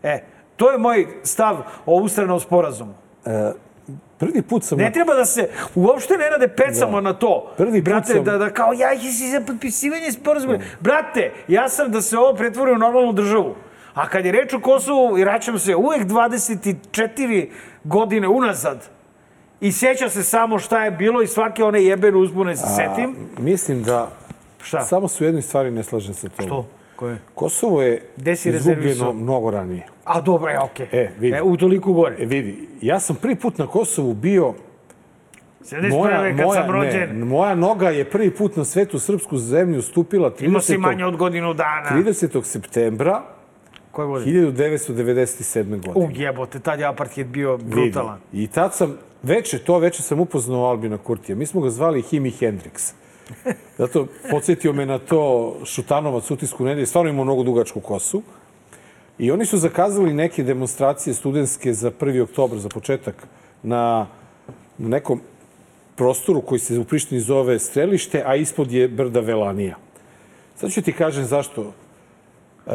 E, 0.02 0.24
to 0.56 0.70
je 0.70 0.78
moj 0.78 1.06
stav 1.22 1.56
o 1.86 1.94
ustranom 1.94 2.40
sporazumu. 2.40 2.94
Prvi 4.22 4.42
put 4.42 4.64
sam... 4.64 4.78
Ne 4.78 4.92
treba 4.92 5.14
da 5.14 5.24
se 5.24 5.48
uopšte 5.74 6.16
ne 6.16 6.30
rade 6.30 6.48
pecamo 6.48 7.00
na 7.00 7.12
to. 7.12 7.52
Prvi 7.56 7.80
put 7.80 7.84
Brate, 7.84 8.12
sam- 8.12 8.24
da, 8.24 8.38
da 8.38 8.50
kao 8.50 8.72
ja 8.72 8.98
si 8.98 9.30
za 9.30 9.40
potpisivanje 9.46 10.12
sporazuma. 10.12 10.58
Brate, 10.80 11.30
ja 11.48 11.68
sam 11.68 11.90
da 11.90 12.02
se 12.02 12.18
ovo 12.18 12.34
pretvori 12.34 12.72
u 12.72 12.78
normalnu 12.78 13.12
državu. 13.12 13.54
A 13.94 14.08
kad 14.08 14.24
je 14.26 14.32
reč 14.32 14.54
o 14.54 14.60
Kosovu, 14.60 15.18
i 15.18 15.24
vraćam 15.24 15.58
se 15.58 15.76
uvek 15.76 16.02
24 16.06 17.48
godine 17.84 18.28
unazad, 18.28 18.88
i 19.60 19.72
sjeća 19.72 20.08
se 20.08 20.22
samo 20.22 20.58
šta 20.58 20.84
je 20.84 20.90
bilo 20.90 21.22
i 21.22 21.26
svake 21.26 21.64
one 21.64 21.84
jebene 21.84 22.16
uzbune 22.16 22.56
se 22.56 22.66
setim. 22.76 23.16
Mislim 23.38 23.82
da 23.82 24.10
Šta? 24.62 24.80
samo 24.80 25.08
su 25.08 25.24
jedne 25.24 25.42
stvari 25.42 25.70
ne 25.70 25.82
slažem 25.82 26.14
se 26.14 26.28
to. 26.28 26.42
To? 26.46 26.66
Koje? 26.96 27.18
Kosovo 27.34 27.82
je 27.82 28.02
izgubljeno 28.44 29.12
mnogo 29.12 29.50
ranije. 29.50 29.86
A 30.04 30.20
dobro 30.20 30.50
je, 30.50 30.60
okej. 30.60 30.86
E, 30.92 31.10
vidi. 31.18 31.36
E, 31.36 31.42
u 31.42 31.56
toliko 31.56 31.92
gore. 31.92 32.16
E, 32.18 32.26
vidi, 32.26 32.68
ja 32.80 33.00
sam 33.00 33.16
prvi 33.16 33.36
put 33.36 33.58
na 33.58 33.66
Kosovu 33.66 34.14
bio 34.14 34.54
71. 35.64 35.90
Moja, 35.90 36.36
kad 36.36 36.46
moja, 36.46 36.62
sam 36.62 36.70
rođen. 36.70 37.18
ne, 37.18 37.24
moja 37.24 37.54
noga 37.54 37.90
je 37.90 38.10
prvi 38.10 38.30
put 38.30 38.56
na 38.56 38.64
svetu 38.64 38.98
srpsku 38.98 39.38
zemlju 39.38 39.82
stupila 39.82 40.30
30. 40.30 40.44
Imao 40.44 40.60
si 40.60 40.78
manje 40.78 41.04
od 41.04 41.16
godinu 41.16 41.54
dana. 41.54 41.90
30. 41.92 42.42
septembra 42.44 43.22
Koje 43.90 44.06
godine? 44.06 44.40
1997. 44.40 45.64
godine. 45.64 46.06
U 46.06 46.10
jebote, 46.12 46.60
tad 46.60 46.80
je 46.80 46.86
apartheid 46.86 47.26
bio 47.26 47.56
brutalan. 47.56 48.18
Vidi. 48.32 48.44
I 48.44 48.46
tad 48.46 48.74
sam, 48.74 48.98
veče, 49.22 49.58
to 49.58 49.78
veče 49.78 50.02
sam 50.02 50.20
upoznao 50.20 50.64
Albina 50.64 50.98
Kurtija. 50.98 51.36
Mi 51.36 51.46
smo 51.46 51.60
ga 51.60 51.70
zvali 51.70 52.02
Himi 52.02 52.30
Hendrix. 52.30 52.92
Zato 53.78 54.06
podsjetio 54.30 54.72
me 54.72 54.86
na 54.86 54.98
to 54.98 55.54
Šutanovac 55.64 56.30
utisku 56.30 56.64
nedelje. 56.64 56.86
Stvarno 56.86 57.10
imao 57.10 57.24
mnogo 57.24 57.42
dugačku 57.42 57.80
kosu. 57.80 58.22
I 59.18 59.30
oni 59.30 59.46
su 59.46 59.58
zakazali 59.58 60.14
neke 60.14 60.42
demonstracije 60.42 61.14
studentske 61.14 61.72
za 61.72 61.90
1. 61.90 62.22
oktobar, 62.22 62.58
za 62.58 62.68
početak, 62.68 63.26
na 63.62 64.06
nekom 64.78 65.20
prostoru 65.96 66.40
koji 66.40 66.58
se 66.58 66.78
u 66.78 66.84
Prištini 66.84 67.20
zove 67.20 67.58
Strelište, 67.58 68.22
a 68.26 68.36
ispod 68.36 68.72
je 68.72 68.88
brda 68.88 69.20
Velanija. 69.20 69.76
Sad 70.56 70.72
ću 70.72 70.82
ti 70.82 70.92
kažem 70.92 71.24
zašto. 71.24 71.62
Uh, 71.62 72.72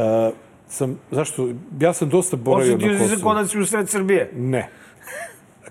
sam, 0.69 0.99
zašto? 1.11 1.49
Ja 1.79 1.93
sam 1.93 2.09
dosta 2.09 2.37
boravio 2.37 2.77
na 2.77 3.07
se 3.07 3.15
Kosovu. 3.15 3.33
da 3.33 3.47
si 3.47 3.59
u 3.59 3.65
sred 3.65 3.89
Srbije. 3.89 4.31
Ne. 4.35 4.69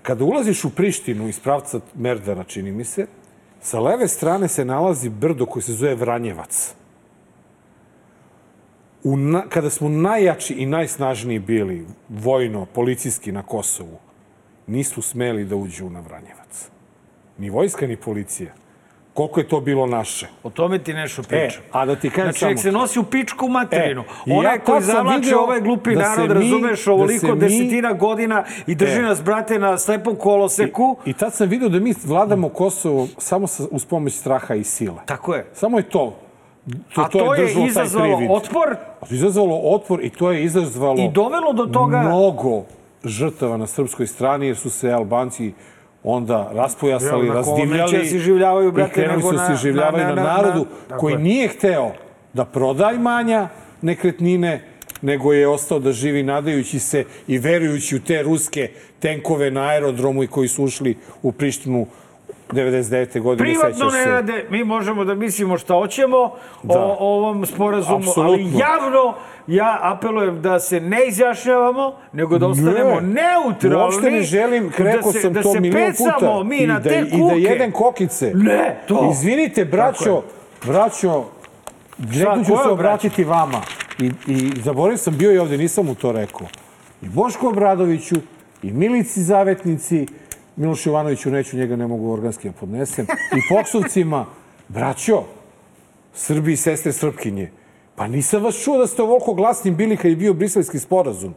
kada 0.01 0.23
ulaziš 0.23 0.63
u 0.65 0.69
Prištinu 0.69 1.27
iz 1.27 1.39
pravca 1.39 1.79
Merdara, 1.95 2.43
čini 2.43 2.71
mi 2.71 2.83
se, 2.83 3.07
sa 3.61 3.79
leve 3.79 4.07
strane 4.07 4.47
se 4.47 4.65
nalazi 4.65 5.09
brdo 5.09 5.45
koje 5.45 5.63
se 5.63 5.73
zove 5.73 5.95
Vranjevac. 5.95 6.73
U 9.03 9.17
na, 9.17 9.43
kada 9.49 9.69
smo 9.69 9.89
najjači 9.89 10.53
i 10.53 10.65
najsnažniji 10.65 11.39
bili 11.39 11.85
vojno, 12.09 12.65
policijski 12.65 13.31
na 13.31 13.43
Kosovu, 13.43 13.99
nisu 14.67 15.01
smeli 15.01 15.45
da 15.45 15.55
uđu 15.55 15.89
na 15.89 15.99
Vranjevac. 15.99 16.69
Ni 17.37 17.49
vojska, 17.49 17.87
ni 17.87 17.97
policija. 17.97 18.53
Koliko 19.17 19.39
je 19.39 19.47
to 19.47 19.59
bilo 19.61 19.85
naše. 19.87 20.27
O 20.43 20.49
tome 20.49 20.79
ti 20.79 20.93
nešto 20.93 21.21
E, 21.21 21.25
pričam. 21.25 21.61
a 21.71 21.85
da 21.85 21.95
ti 21.95 22.09
kažem 22.09 22.23
Znači, 22.23 22.39
samo... 22.39 22.49
nek 22.49 22.59
se 22.59 22.71
nosi 22.71 22.99
u 22.99 23.03
pičku 23.03 23.47
materinu. 23.47 24.01
E, 24.01 24.05
i 24.25 24.31
Onaj 24.31 24.53
ja 24.53 24.59
koji 24.59 24.81
zavlače 24.81 25.19
video 25.19 25.39
ovaj 25.39 25.61
glupi 25.61 25.95
da 25.95 26.01
narod, 26.01 26.29
mi- 26.29 26.33
razumeš, 26.35 26.85
da 26.85 26.91
ovoliko 26.91 27.19
se 27.19 27.33
mi- 27.33 27.39
desetina 27.39 27.93
godina 27.93 28.43
i 28.67 28.75
drži 28.75 28.99
E. 28.99 29.01
nas, 29.01 29.23
brate, 29.23 29.59
na 29.59 29.77
slepom 29.77 30.15
koloseku. 30.15 30.97
I 31.05 31.13
tad 31.13 31.33
sam 31.33 31.49
vidio 31.49 31.69
da 31.69 31.79
mi 31.79 31.93
vladamo 32.05 32.49
Kosovo 32.49 33.07
samo 33.17 33.47
sa, 33.47 33.63
uz 33.71 33.85
pomoć 33.85 34.13
straha 34.13 34.55
i 34.55 34.63
sile. 34.63 35.01
Tako 35.05 35.35
je. 35.35 35.45
Samo 35.53 35.77
je 35.77 35.83
to. 35.83 36.15
To, 36.95 37.01
A 37.01 37.09
to 37.09 37.33
je 37.33 37.53
taj 37.53 37.65
izazvalo 37.65 38.19
otpor 38.29 38.75
Izazvalo 39.09 39.61
otpor 39.65 39.99
i 40.03 40.09
to 40.09 40.31
je 40.31 40.43
izazvalo 40.43 40.95
i 40.97 41.09
dovelo 41.09 41.53
do 41.53 41.65
toga... 41.65 41.99
mnogo 41.99 42.63
žrtava 43.03 43.57
na 43.57 43.67
srpskoj 43.67 44.07
strani, 44.07 44.47
jer 44.47 44.57
su 44.57 44.69
se 44.69 44.91
Albanci 44.91 45.53
onda 46.07 46.51
raspojasali, 46.53 47.27
na 47.27 47.33
razdivljali 47.33 47.91
neće 47.93 48.05
se 48.05 48.19
življavaju, 48.19 48.71
brate, 48.71 48.91
i 48.91 48.93
krenuli 48.93 49.17
nego 49.17 49.31
na- 49.31 49.47
se 49.47 49.55
življavaju 49.55 50.03
na- 50.03 50.09
na, 50.09 50.15
na- 50.15 50.23
na- 50.23 50.33
narodu 50.33 50.65
tako 50.87 50.99
koji 50.99 51.13
je. 51.13 51.19
nije 51.19 51.47
hteo 51.47 51.91
da 52.33 52.45
proda 52.45 52.91
imanja 52.91 53.47
nekretnine, 53.81 54.61
nego 55.01 55.33
je 55.33 55.47
ostao 55.47 55.79
da 55.79 55.91
živi 55.91 56.23
nadajući 56.23 56.79
se 56.79 57.03
i 57.27 57.37
verujući 57.37 57.95
u 57.95 57.99
te 57.99 58.23
ruske 58.23 58.69
tenkove 58.99 59.51
na 59.51 59.61
aerodromu 59.61 60.23
i 60.23 60.27
koji 60.27 60.47
su 60.47 60.63
ušli 60.63 60.97
u 61.21 61.31
Prištinu 61.31 61.87
99. 62.49 63.19
godine. 63.19 63.49
Privatno 63.49 63.85
ne 63.87 64.05
rade, 64.05 64.45
mi 64.49 64.63
možemo 64.63 65.05
da 65.05 65.15
mislimo 65.15 65.57
šta 65.57 65.73
hoćemo 65.73 66.31
Da. 66.63 66.79
o, 66.79 66.97
o 66.99 67.15
ovom 67.17 67.45
sporazumu, 67.45 67.97
ali 67.97 68.07
Apsolutno. 68.09 68.59
javno 68.59 69.13
ja 69.47 69.79
apelujem 69.83 70.41
da 70.41 70.59
se 70.59 70.79
ne 70.79 71.07
izjašnjavamo, 71.07 71.95
nego 72.13 72.37
da 72.37 72.47
ostanemo 72.47 72.95
Ne. 72.95 73.01
neutralni. 73.01 73.77
Uopšte 73.77 74.11
ne 74.11 74.21
želim, 74.21 74.71
rekao 74.77 75.01
da 75.03 75.11
se, 75.11 75.21
sam 75.21 75.33
da 75.33 75.41
to 75.41 75.53
milion 75.53 75.91
puta. 75.93 76.43
mi 76.43 76.57
I 76.57 76.67
na 76.67 76.79
da, 76.79 76.89
te 76.89 76.99
I 76.99 77.03
da 77.03 77.09
kuke. 77.19 77.35
jedem 77.35 77.71
kokice. 77.71 78.31
Ne, 78.35 78.77
to. 78.87 79.09
Izvinite, 79.11 79.65
braćo, 79.65 80.21
braćo, 80.65 81.23
nekdo 81.99 82.15
ću 82.35 82.45
se 82.45 82.53
braćo? 82.53 82.71
obratiti 82.71 83.23
vama. 83.23 83.61
I, 83.99 84.11
I 84.27 84.51
zaboravio 84.57 84.97
sam, 84.97 85.17
bio 85.17 85.31
i 85.31 85.37
ovde, 85.37 85.57
nisam 85.57 85.85
mu 85.85 85.95
to 85.95 86.11
rekao. 86.11 86.47
I 87.01 87.09
Bošku 87.09 87.47
Obradoviću, 87.47 88.15
i 88.63 88.71
Milici 88.71 89.23
Zavetnici, 89.23 90.05
Milošu 90.57 90.89
Jovanoviću, 90.89 91.31
neću 91.31 91.57
njega, 91.57 91.75
ne 91.75 91.87
mogu 91.87 92.11
organski 92.11 92.49
da 92.49 92.53
podnesem, 92.59 93.05
i 93.37 93.41
Poksovcima, 93.49 94.25
braćo, 94.67 95.23
Srbi 96.13 96.53
i 96.53 96.57
sestre 96.57 96.91
Srpkinje, 96.91 97.51
pa 97.95 98.07
nisam 98.07 98.43
vas 98.43 98.63
čuo 98.63 98.77
da 98.77 98.87
ste 98.87 99.01
ovoliko 99.01 99.33
glasni 99.33 99.71
bili 99.71 99.97
kad 99.97 100.11
je 100.11 100.17
bio 100.17 100.33
briselski 100.33 100.79
sporazum. 100.79 101.33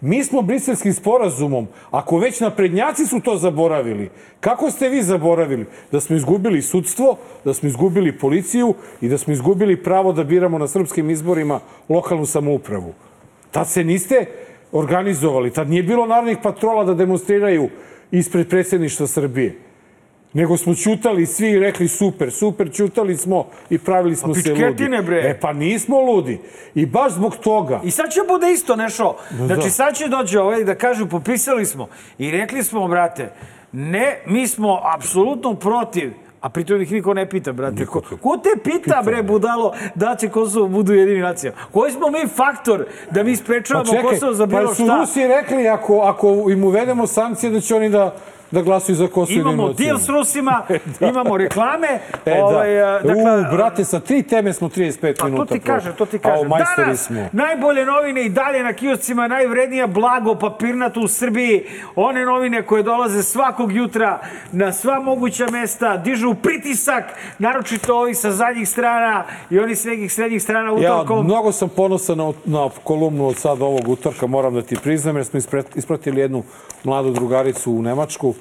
Mi 0.00 0.24
smo 0.24 0.42
briselskim 0.42 0.94
sporazumom, 0.94 1.66
ako 1.90 2.18
već 2.18 2.40
naprednjaci 2.40 3.06
su 3.06 3.20
to 3.20 3.36
zaboravili, 3.36 4.10
kako 4.40 4.70
ste 4.70 4.88
vi 4.88 5.02
zaboravili? 5.02 5.66
Da 5.92 6.00
smo 6.00 6.16
izgubili 6.16 6.62
sudstvo, 6.62 7.16
da 7.44 7.54
smo 7.54 7.68
izgubili 7.68 8.18
policiju 8.18 8.74
i 9.00 9.08
da 9.08 9.18
smo 9.18 9.32
izgubili 9.32 9.82
pravo 9.82 10.12
da 10.12 10.24
biramo 10.24 10.58
na 10.58 10.68
srpskim 10.68 11.10
izborima 11.10 11.60
lokalnu 11.88 12.26
samoupravu. 12.26 12.94
Tad 13.50 13.68
se 13.68 13.84
niste 13.84 14.26
organizovali, 14.72 15.50
tad 15.50 15.70
nije 15.70 15.82
bilo 15.82 16.06
narodnih 16.06 16.38
patrola 16.42 16.84
da 16.84 16.94
demonstriraju 16.94 17.68
ispred 18.12 18.48
predsjedništva 18.48 19.06
Srbije. 19.06 19.58
Nego 20.32 20.56
smo 20.56 20.74
čutali 20.74 21.26
svi 21.26 21.50
i 21.50 21.58
rekli 21.58 21.88
super, 21.88 22.30
super, 22.32 22.72
čutali 22.72 23.16
smo 23.16 23.46
i 23.70 23.78
pravili 23.78 24.16
smo 24.16 24.34
se 24.34 24.50
ludi. 24.50 25.06
bre. 25.06 25.22
E 25.24 25.40
pa 25.40 25.52
nismo 25.52 26.00
ludi. 26.00 26.40
I 26.74 26.86
baš 26.86 27.12
zbog 27.12 27.36
toga. 27.36 27.80
I 27.84 27.90
sad 27.90 28.12
će 28.12 28.20
bude 28.28 28.52
isto 28.52 28.76
nešto. 28.76 29.18
Znači 29.36 29.62
da. 29.62 29.70
sad 29.70 29.96
će 29.96 30.08
dođe 30.08 30.40
ovaj 30.40 30.64
da 30.64 30.74
kažu 30.74 31.06
popisali 31.08 31.66
smo 31.66 31.88
i 32.18 32.30
rekli 32.30 32.62
smo, 32.62 32.88
brate, 32.88 33.32
ne, 33.72 34.22
mi 34.26 34.48
smo 34.48 34.80
apsolutno 34.96 35.54
protiv 35.54 36.12
A 36.42 36.48
pritom 36.48 36.82
ih 36.82 36.92
niko 36.92 37.14
ne 37.14 37.28
pita, 37.28 37.52
brate. 37.52 37.86
Ko, 37.86 38.00
ko 38.22 38.36
te 38.36 38.50
pita, 38.64 39.02
bre, 39.04 39.22
budalo, 39.22 39.74
da 39.94 40.16
će 40.16 40.28
Kosovo 40.28 40.68
budu 40.68 40.92
jedini 40.94 41.20
nacija? 41.20 41.52
Koji 41.70 41.92
smo 41.92 42.10
mi 42.10 42.28
faktor 42.28 42.86
da 43.10 43.22
mi 43.22 43.36
sprečavamo 43.36 43.84
Pa 43.84 43.96
čekaj, 43.96 44.10
Kosovo 44.10 44.32
za 44.32 44.46
bilo 44.46 44.68
pa 44.68 44.74
su 44.74 44.84
šta? 44.84 44.96
Rusi 44.96 45.26
rekli 45.26 45.68
ako, 45.68 46.00
ako 46.00 46.50
im 46.50 46.64
uvedemo 46.64 47.06
sankcije 47.06 47.50
da 47.50 47.60
će 47.60 47.74
oni 47.74 47.90
da, 47.90 48.14
da 48.52 48.62
glasuju 48.62 48.96
za 48.96 49.06
Kosovo 49.06 49.38
i 49.38 49.40
Imamo 49.42 49.72
deal 49.72 49.98
s 49.98 50.08
Rusima, 50.08 50.62
imamo 51.10 51.36
reklame. 51.36 51.88
E, 52.26 52.42
ovaj, 52.42 52.74
da. 52.74 52.86
a, 52.86 52.92
dakle, 52.94 53.12
U, 53.12 53.52
brate, 53.52 53.84
sa 53.84 54.00
tri 54.00 54.22
teme 54.22 54.52
smo 54.52 54.68
35 54.68 55.18
Pa 55.18 55.24
minuta. 55.24 55.44
to 55.44 55.54
ti 55.54 55.60
kažem, 55.60 55.92
to 55.94 56.06
ti 56.06 56.18
majstori 56.48 56.60
Danas 56.78 57.06
smo. 57.06 57.28
najbolje 57.32 57.86
novine 57.86 58.24
i 58.24 58.28
dalje 58.28 58.62
na 58.62 58.72
kioscima, 58.72 59.28
najvrednija 59.28 59.86
blago 59.86 60.34
papirnato 60.34 61.00
u 61.00 61.08
Srbiji. 61.08 61.64
One 61.96 62.24
novine 62.24 62.62
koje 62.62 62.82
dolaze 62.82 63.22
svakog 63.22 63.72
jutra 63.72 64.20
na 64.52 64.72
sva 64.72 65.00
moguća 65.00 65.46
mesta, 65.46 65.96
dižu 65.96 66.34
pritisak, 66.34 67.04
naročito 67.38 67.96
ovi 67.96 68.14
sa 68.14 68.30
zadnjih 68.30 68.68
strana 68.68 69.24
i 69.50 69.58
oni 69.58 69.76
s 69.76 69.84
nekih 69.84 70.12
srednjih 70.12 70.42
strana 70.42 70.68
Ja, 70.72 70.94
utorkom. 70.94 71.24
mnogo 71.24 71.52
sam 71.52 71.68
ponosan 71.68 72.18
na, 72.18 72.32
na 72.44 72.70
kolumnu 72.84 73.26
od 73.26 73.36
sad 73.36 73.62
ovog 73.62 73.88
utorka, 73.88 74.26
moram 74.26 74.54
da 74.54 74.62
ti 74.62 74.76
priznam, 74.76 75.16
jer 75.16 75.24
smo 75.24 75.40
ispratili 75.74 76.20
jednu 76.20 76.42
mladu 76.84 77.10
drugaricu 77.10 77.72
u 77.72 77.82
Nemačku. 77.82 78.34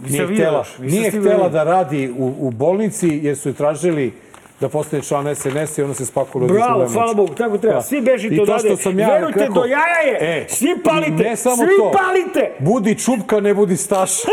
Nije 0.00 0.26
htjela, 0.26 0.64
nije 0.78 1.10
htjela 1.10 1.36
vidim. 1.36 1.52
da 1.52 1.64
radi 1.64 2.14
u, 2.18 2.34
u 2.38 2.50
bolnici, 2.50 3.20
jer 3.22 3.36
su 3.36 3.48
je 3.48 3.52
tražili 3.52 4.12
da 4.60 4.68
postane 4.68 5.02
član 5.02 5.34
SNS 5.34 5.78
i 5.78 5.82
ona 5.82 5.94
se 5.94 6.06
spakovala 6.06 6.52
Bravo, 6.52 6.86
hvala 6.86 7.14
Bogu, 7.14 7.34
tako 7.34 7.58
treba. 7.58 7.74
Da. 7.74 7.82
Svi 7.82 8.00
bežite 8.00 8.34
I 8.34 8.38
to 8.38 8.44
ja 8.90 9.08
Verujte, 9.08 9.40
rekao- 9.40 9.54
do 9.54 9.64
jaja 9.64 10.00
je. 10.06 10.38
E, 10.38 10.46
Svi 10.48 10.68
palite, 10.84 11.10
ne 11.10 11.36
samo 11.36 11.56
svi 11.56 11.66
to. 11.78 11.92
palite. 11.92 12.52
Budi 12.58 12.94
čupka, 12.94 13.40
ne 13.40 13.54
budi 13.54 13.76
staša. 13.76 14.28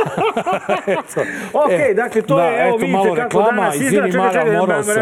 Eto. 0.87 1.21
Okej, 1.53 1.93
dakle, 1.93 2.21
to 2.21 2.35
da, 2.35 2.43
je, 2.43 2.67
evo, 2.67 2.75
eto, 2.75 2.77
vidite 2.77 3.03
kako 3.03 3.15
reklama, 3.15 3.61
danas 3.61 3.75
izvini, 3.75 4.07
izgleda. 4.07 4.29
Čekaj, 4.29 4.45
Mara, 4.45 4.59
morao 4.59 4.83
sam. 4.83 4.93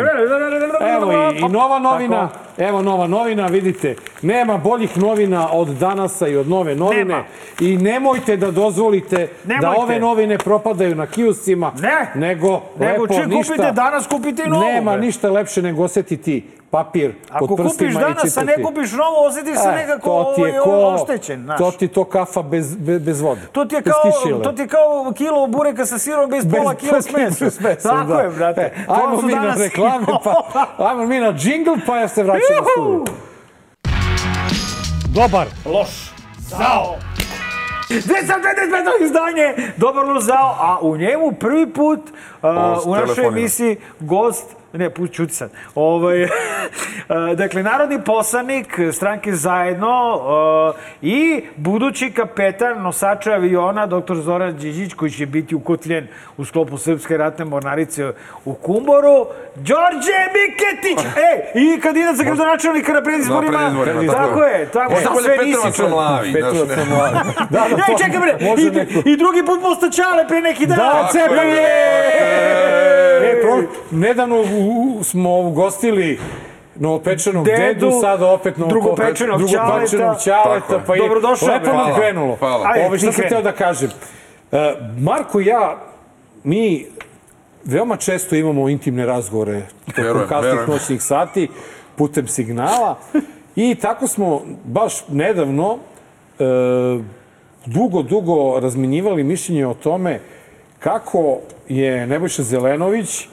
Evo 0.88 1.12
i, 1.32 1.40
i 1.40 1.50
nova 1.50 1.80
novina, 1.80 2.30
evo 2.62 2.82
nova 2.82 3.08
novina, 3.08 3.48
vidite, 3.48 3.96
nema 4.22 4.58
boljih 4.58 4.98
novina 4.98 5.50
od 5.52 5.68
danasa 5.68 6.28
i 6.28 6.36
od 6.36 6.48
nove 6.50 6.76
novine. 6.76 7.04
Nema. 7.06 7.24
I 7.60 7.78
nemojte 7.78 8.38
da 8.38 8.52
dozvolite 8.52 9.28
da 9.44 9.54
Nemojte. 9.56 9.82
ove 9.82 10.00
novine 10.00 10.38
propadaju 10.38 10.96
na 10.96 11.08
kioscima, 11.08 11.72
Ne. 11.82 12.12
nego, 12.28 12.62
Nego 12.80 12.92
lepo, 13.04 13.08
čim 13.08 13.30
ništa, 13.30 13.54
kupite 13.54 13.72
danas, 13.72 14.08
kupite 14.08 14.44
i 14.44 14.50
novu. 14.50 14.64
Nema 14.64 14.98
ništa 14.98 15.30
lepše 15.30 15.62
nego 15.62 15.84
osjetiti 15.84 16.44
papir 16.72 17.14
Ako 17.32 17.48
pod 17.48 17.58
prstima 17.58 17.72
kupiš 17.90 17.96
i 17.96 18.00
danas, 18.00 18.38
a 18.38 18.42
ne 18.42 18.48
čitati. 18.48 18.64
kupiš 18.66 18.92
novo, 18.94 19.26
osjetiš 19.26 19.56
se 19.56 19.68
E, 19.68 19.72
nekako 19.74 20.10
to 20.10 20.34
ti 20.36 20.42
je 20.44 20.62
ovaj, 20.62 20.82
ko- 20.82 20.96
oštećen. 20.96 21.44
Znaš. 21.44 21.58
To 21.58 21.72
ti 21.72 21.88
to 21.90 22.04
kafa 22.06 22.42
bez, 22.44 22.76
bez, 22.76 23.02
bez 23.02 23.22
vode. 23.22 23.42
To 23.52 23.66
ti 23.66 23.76
je 23.76 23.82
kao, 23.84 24.02
kišile. 24.04 24.44
to 24.44 24.52
ti 24.52 24.62
je 24.62 24.68
kao 24.68 25.14
kilo 25.14 25.48
bureka 25.48 25.86
sa 25.86 25.98
sirom 25.98 26.30
bez, 26.30 26.46
Bez 26.46 26.54
pola 26.56 26.76
kila 26.76 27.02
s 27.02 27.12
mesom. 27.12 27.50
s 27.50 27.60
mesom, 27.60 27.92
Tako 27.92 28.08
da. 28.08 28.22
je, 28.22 28.30
brate. 28.30 28.62
E, 28.62 28.72
ajmo 28.90 29.22
mi 29.22 29.34
danas- 29.34 29.58
na 29.58 29.64
reklame, 29.64 30.06
pa, 30.24 30.36
ajmo 30.88 31.06
mi 31.06 31.20
na 31.20 31.34
džingl, 31.34 31.72
pa 31.88 31.98
ja 31.98 32.08
se 32.08 32.24
vraćam 32.24 32.42
na 32.52 32.64
studiju. 32.66 33.06
Dobar. 35.08 35.48
Loš. 35.68 36.12
Zao. 36.40 36.96
255. 37.90 39.04
izdanje, 39.04 39.46
dobar 39.78 40.06
loš 40.06 40.24
zao, 40.24 40.56
a 40.60 40.78
u 40.82 40.98
njemu 40.98 41.32
prvi 41.32 41.68
put 41.68 42.00
uh, 42.00 42.50
u 42.86 42.96
našoj 42.96 43.26
emisiji 43.28 43.78
gost 44.00 44.46
Ne, 44.74 44.90
čuti 45.12 45.34
sad. 45.34 45.52
Ovaj, 45.76 46.28
dakle, 47.42 47.64
narodni 47.64 48.00
poslanik 48.02 48.80
stranke 48.92 49.32
Zajedno 49.34 50.16
uh, 50.16 50.76
i 51.02 51.44
budući 51.56 52.12
kapetan 52.12 52.82
nosača 52.82 53.32
aviona, 53.32 53.86
dr. 53.88 54.16
Zoran 54.16 54.58
Điđić, 54.58 54.94
koji 54.94 55.12
će 55.12 55.26
biti 55.26 55.56
ukotljen 55.56 56.08
u 56.38 56.46
sklopu 56.46 56.78
Srpske 56.78 57.18
ratne 57.18 57.46
mornarice 57.46 58.12
u 58.46 58.54
Kumboru, 58.54 59.26
Đorđe 59.56 60.20
Miketić! 60.34 61.06
E, 61.32 61.52
i 61.56 61.80
kandidat 61.80 62.16
za 62.16 62.24
gradonačelnika 62.24 62.94
na 62.94 63.02
predizborima. 63.02 63.58
predizborima, 63.58 64.14
tako, 64.14 64.44
je, 64.44 64.66
tako 64.66 64.94
bolje 65.14 65.24
Sve 65.24 65.38
nisi 65.38 65.74
čuo. 65.76 66.20
Petrovac 66.34 66.88
mlad. 66.90 67.14
Da, 67.50 67.66
da, 67.70 67.76
to 67.86 68.04
čekaj 68.04 68.20
bre, 68.20 68.36
i, 68.58 68.66
i 69.12 69.18
drugi 69.18 69.46
put 69.46 69.62
posta 69.62 69.90
Čale 69.90 70.28
pre 70.28 70.42
neki 70.42 70.66
dan. 70.66 70.78
Da, 70.78 71.10
Cepelin! 71.12 71.56
E, 71.58 72.62
E, 73.24 73.42
pro, 73.42 73.64
nedavno 73.92 74.36
u- 74.36 74.61
u- 74.62 75.04
smo 75.04 75.40
ugostili 75.40 76.20
novopečenog 76.76 77.46
dedu, 77.46 77.58
Dedu, 77.58 77.92
sada 78.02 78.28
opet 78.28 78.58
novo, 78.58 78.70
drugopečenog 78.70 79.38
drugopečenog 79.40 80.18
ćaleta, 80.20 80.76
je. 80.76 80.82
pa 80.88 80.96
i 80.96 81.00
Dobrodošao, 81.00 81.48
lepo 81.50 81.74
nam 81.74 81.96
krenulo. 81.96 82.36
hvala. 82.36 82.68
Šta 82.98 83.08
ti 83.08 83.14
sam 83.14 83.30
teo 83.30 83.42
da 83.42 83.52
kažem? 83.52 83.90
E, 84.52 84.74
Marko 85.00 85.40
i 85.40 85.46
ja, 85.46 85.78
mi 86.44 86.86
veoma 87.64 87.96
često 87.98 88.36
imamo 88.36 88.70
intimne 88.70 89.06
razgovore 89.06 89.62
tokom 89.96 90.28
kasnih 90.30 90.68
noćnih 90.68 91.04
sati 91.04 91.48
putem 91.96 92.28
signala 92.28 92.98
i 93.56 93.76
tako 93.76 94.08
smo 94.08 94.42
baš 94.64 95.08
nedavno 95.08 95.78
e, 96.40 96.44
dugo, 97.66 98.02
dugo 98.02 98.60
razminjivali 98.60 99.24
mišljenje 99.24 99.68
o 99.68 99.74
tome 99.74 100.20
kako 100.80 101.38
je 101.70 102.08
Nebojša 102.08 102.44
Zelenović, 102.44 103.28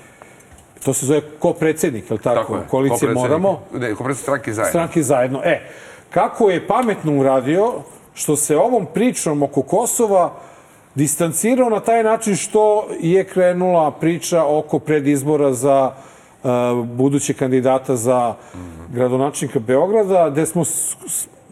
to 0.85 0.95
se 0.95 1.07
zove 1.07 1.21
ko 1.39 1.53
predsednik, 1.53 2.11
je 2.11 2.15
li 2.15 2.21
tako? 2.23 2.41
Tako 2.41 2.57
je. 2.57 2.63
Koalicije 2.71 3.15
Ko 3.15 3.21
Moramo, 3.21 3.61
Ne, 3.75 3.95
ko 3.95 4.05
predsjednik 4.05 4.23
stranke 4.23 4.53
zajedno. 4.53 4.71
stranke 4.71 5.03
zajedno. 5.03 5.41
E, 5.45 5.61
kako 6.11 6.51
je 6.51 6.67
pametno 6.67 7.19
uradio 7.21 7.73
što 8.15 8.37
se 8.37 8.57
ovom 8.57 8.87
pričom 8.95 9.43
oko 9.43 9.63
Kosova 9.63 10.33
distancirao 10.95 11.71
na 11.71 11.81
taj 11.81 12.03
način 12.03 12.37
što 12.37 12.87
je 13.01 13.25
krenula 13.25 13.91
priča 13.91 14.45
oko 14.45 14.79
predizbora 14.79 15.53
za 15.53 15.93
uh, 16.43 16.51
buduće 16.87 17.35
kandidata 17.35 17.97
za 17.97 18.35
gradonačnika 18.93 19.59
Beograda, 19.59 20.31
gde 20.31 20.47
smo 20.47 20.65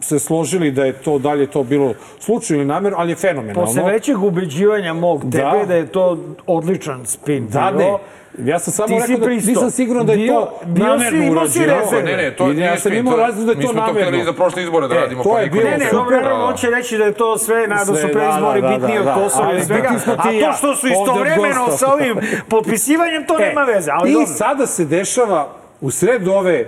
se 0.09 0.19
složili 0.19 0.71
da 0.71 0.85
je 0.85 0.93
to 0.95 1.19
dalje 1.19 1.47
to 1.47 1.63
bilo 1.65 1.95
slučajno 2.21 2.61
ili 2.61 2.69
namjerno, 2.69 2.99
ali 2.99 3.13
je 3.13 3.17
fenomenalno. 3.17 3.61
Posle 3.63 3.83
većeg 3.85 4.23
ubeđivanja 4.23 4.93
mog 4.95 5.21
tebe 5.23 5.37
Da. 5.59 5.65
da, 5.67 5.75
je 5.75 5.87
to 5.87 6.19
odličan 6.47 7.07
spin 7.07 7.49
Da, 7.49 7.73
bio, 7.73 7.79
ne. 7.81 7.99
Ja 8.43 8.59
sam 8.59 8.73
samo 8.73 8.99
rekao 8.99 9.17
da 9.19 9.27
pristo. 9.27 9.51
nisam 9.51 9.71
siguran 9.71 10.07
da 10.07 10.13
je 10.13 10.19
Bio- 10.19 10.35
to 10.35 10.61
namerno 10.67 11.31
urađeno. 11.33 11.75
Ne, 12.05 12.17
ne, 12.17 12.31
to 12.33 12.45
I 12.45 12.55
nije 12.55 12.65
ja 12.65 12.73
sam 12.73 12.81
spin, 12.81 12.99
imao 12.99 13.13
to- 13.13 13.19
razlog 13.19 13.45
da 13.47 13.53
je 13.53 13.57
mi 13.57 13.63
to 13.63 13.69
smo 13.69 13.81
to 13.81 13.87
namerno. 13.87 14.01
htjeli 14.03 14.21
i 14.21 14.25
za 14.25 14.33
prošle 14.33 14.63
izbore 14.63 14.89
da 14.89 14.95
E, 14.95 14.99
radimo, 14.99 15.23
to 15.23 15.31
pa 15.31 15.41
je 15.41 15.47
bilo 15.47 15.65
Ne, 15.65 15.79
ne, 15.79 15.87
super, 15.87 16.17
on 16.17 16.23
Da, 16.23 16.29
da. 16.31 16.47
hoće 16.47 16.71
reći 16.71 16.99
da 16.99 17.05
je 17.05 17.13
to 17.15 17.39
sve, 17.39 17.67
da 17.67 17.79
su 17.79 17.93
preizbori 17.93 18.61
da, 18.61 18.69
da, 18.69 18.75
bitniji 18.75 18.95
da, 18.95 19.01
od 19.01 19.07
da. 19.07 19.15
Kosova 19.15 19.47
Ali 19.47 19.59
i 19.59 19.63
svega. 19.63 19.89
A 20.09 20.23
to 20.43 20.53
što 20.53 20.75
su 20.75 20.87
istovremeno 20.89 21.69
sa 21.71 21.87
ovim 21.89 22.17
potpisivanjem, 22.49 23.27
to 23.27 23.39
nema 23.47 23.63
veze. 23.63 23.91
Ali 23.93 24.11
I 24.13 24.27
sada 24.29 24.67
se 24.67 24.85
dešava 24.85 25.49
u 25.81 25.91
sred 25.91 26.29
ove 26.29 26.67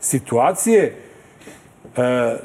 situacije 0.00 0.82
e, 0.84 0.92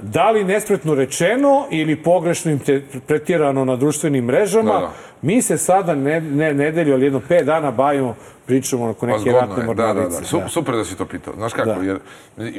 da 0.02 0.32
li 0.32 0.44
nespretno 0.44 0.96
rečeno 0.96 1.66
ili 1.72 1.96
pogrešno 1.96 2.52
interpretirano 2.52 3.66
na 3.66 3.76
društvenim 3.76 4.26
mrežama, 4.26 4.74
Da, 4.74 4.80
da. 4.80 4.92
Mi 5.22 5.42
se 5.42 5.58
sada 5.58 5.96
ne, 5.96 6.22
ne, 6.22 6.54
nedelju, 6.54 6.94
ali 6.94 7.06
jedno 7.06 7.22
pet 7.28 7.46
dana 7.46 7.72
bavimo 7.72 8.16
pričamo 8.46 8.90
oko 8.90 9.00
Pa 9.00 9.06
neke 9.06 9.20
zgodno 9.20 9.40
ratne 9.40 9.64
je, 9.64 9.68
da, 9.68 9.74
da, 9.74 9.94
mornarice. 9.94 10.22
da. 10.22 10.28
Su, 10.28 10.42
Super 10.48 10.76
da 10.76 10.86
si 10.86 10.98
to 10.98 11.06
pitao. 11.06 11.34
Znaš 11.36 11.54
kako, 11.54 11.70
Da. 11.70 11.82
jer, 11.82 12.00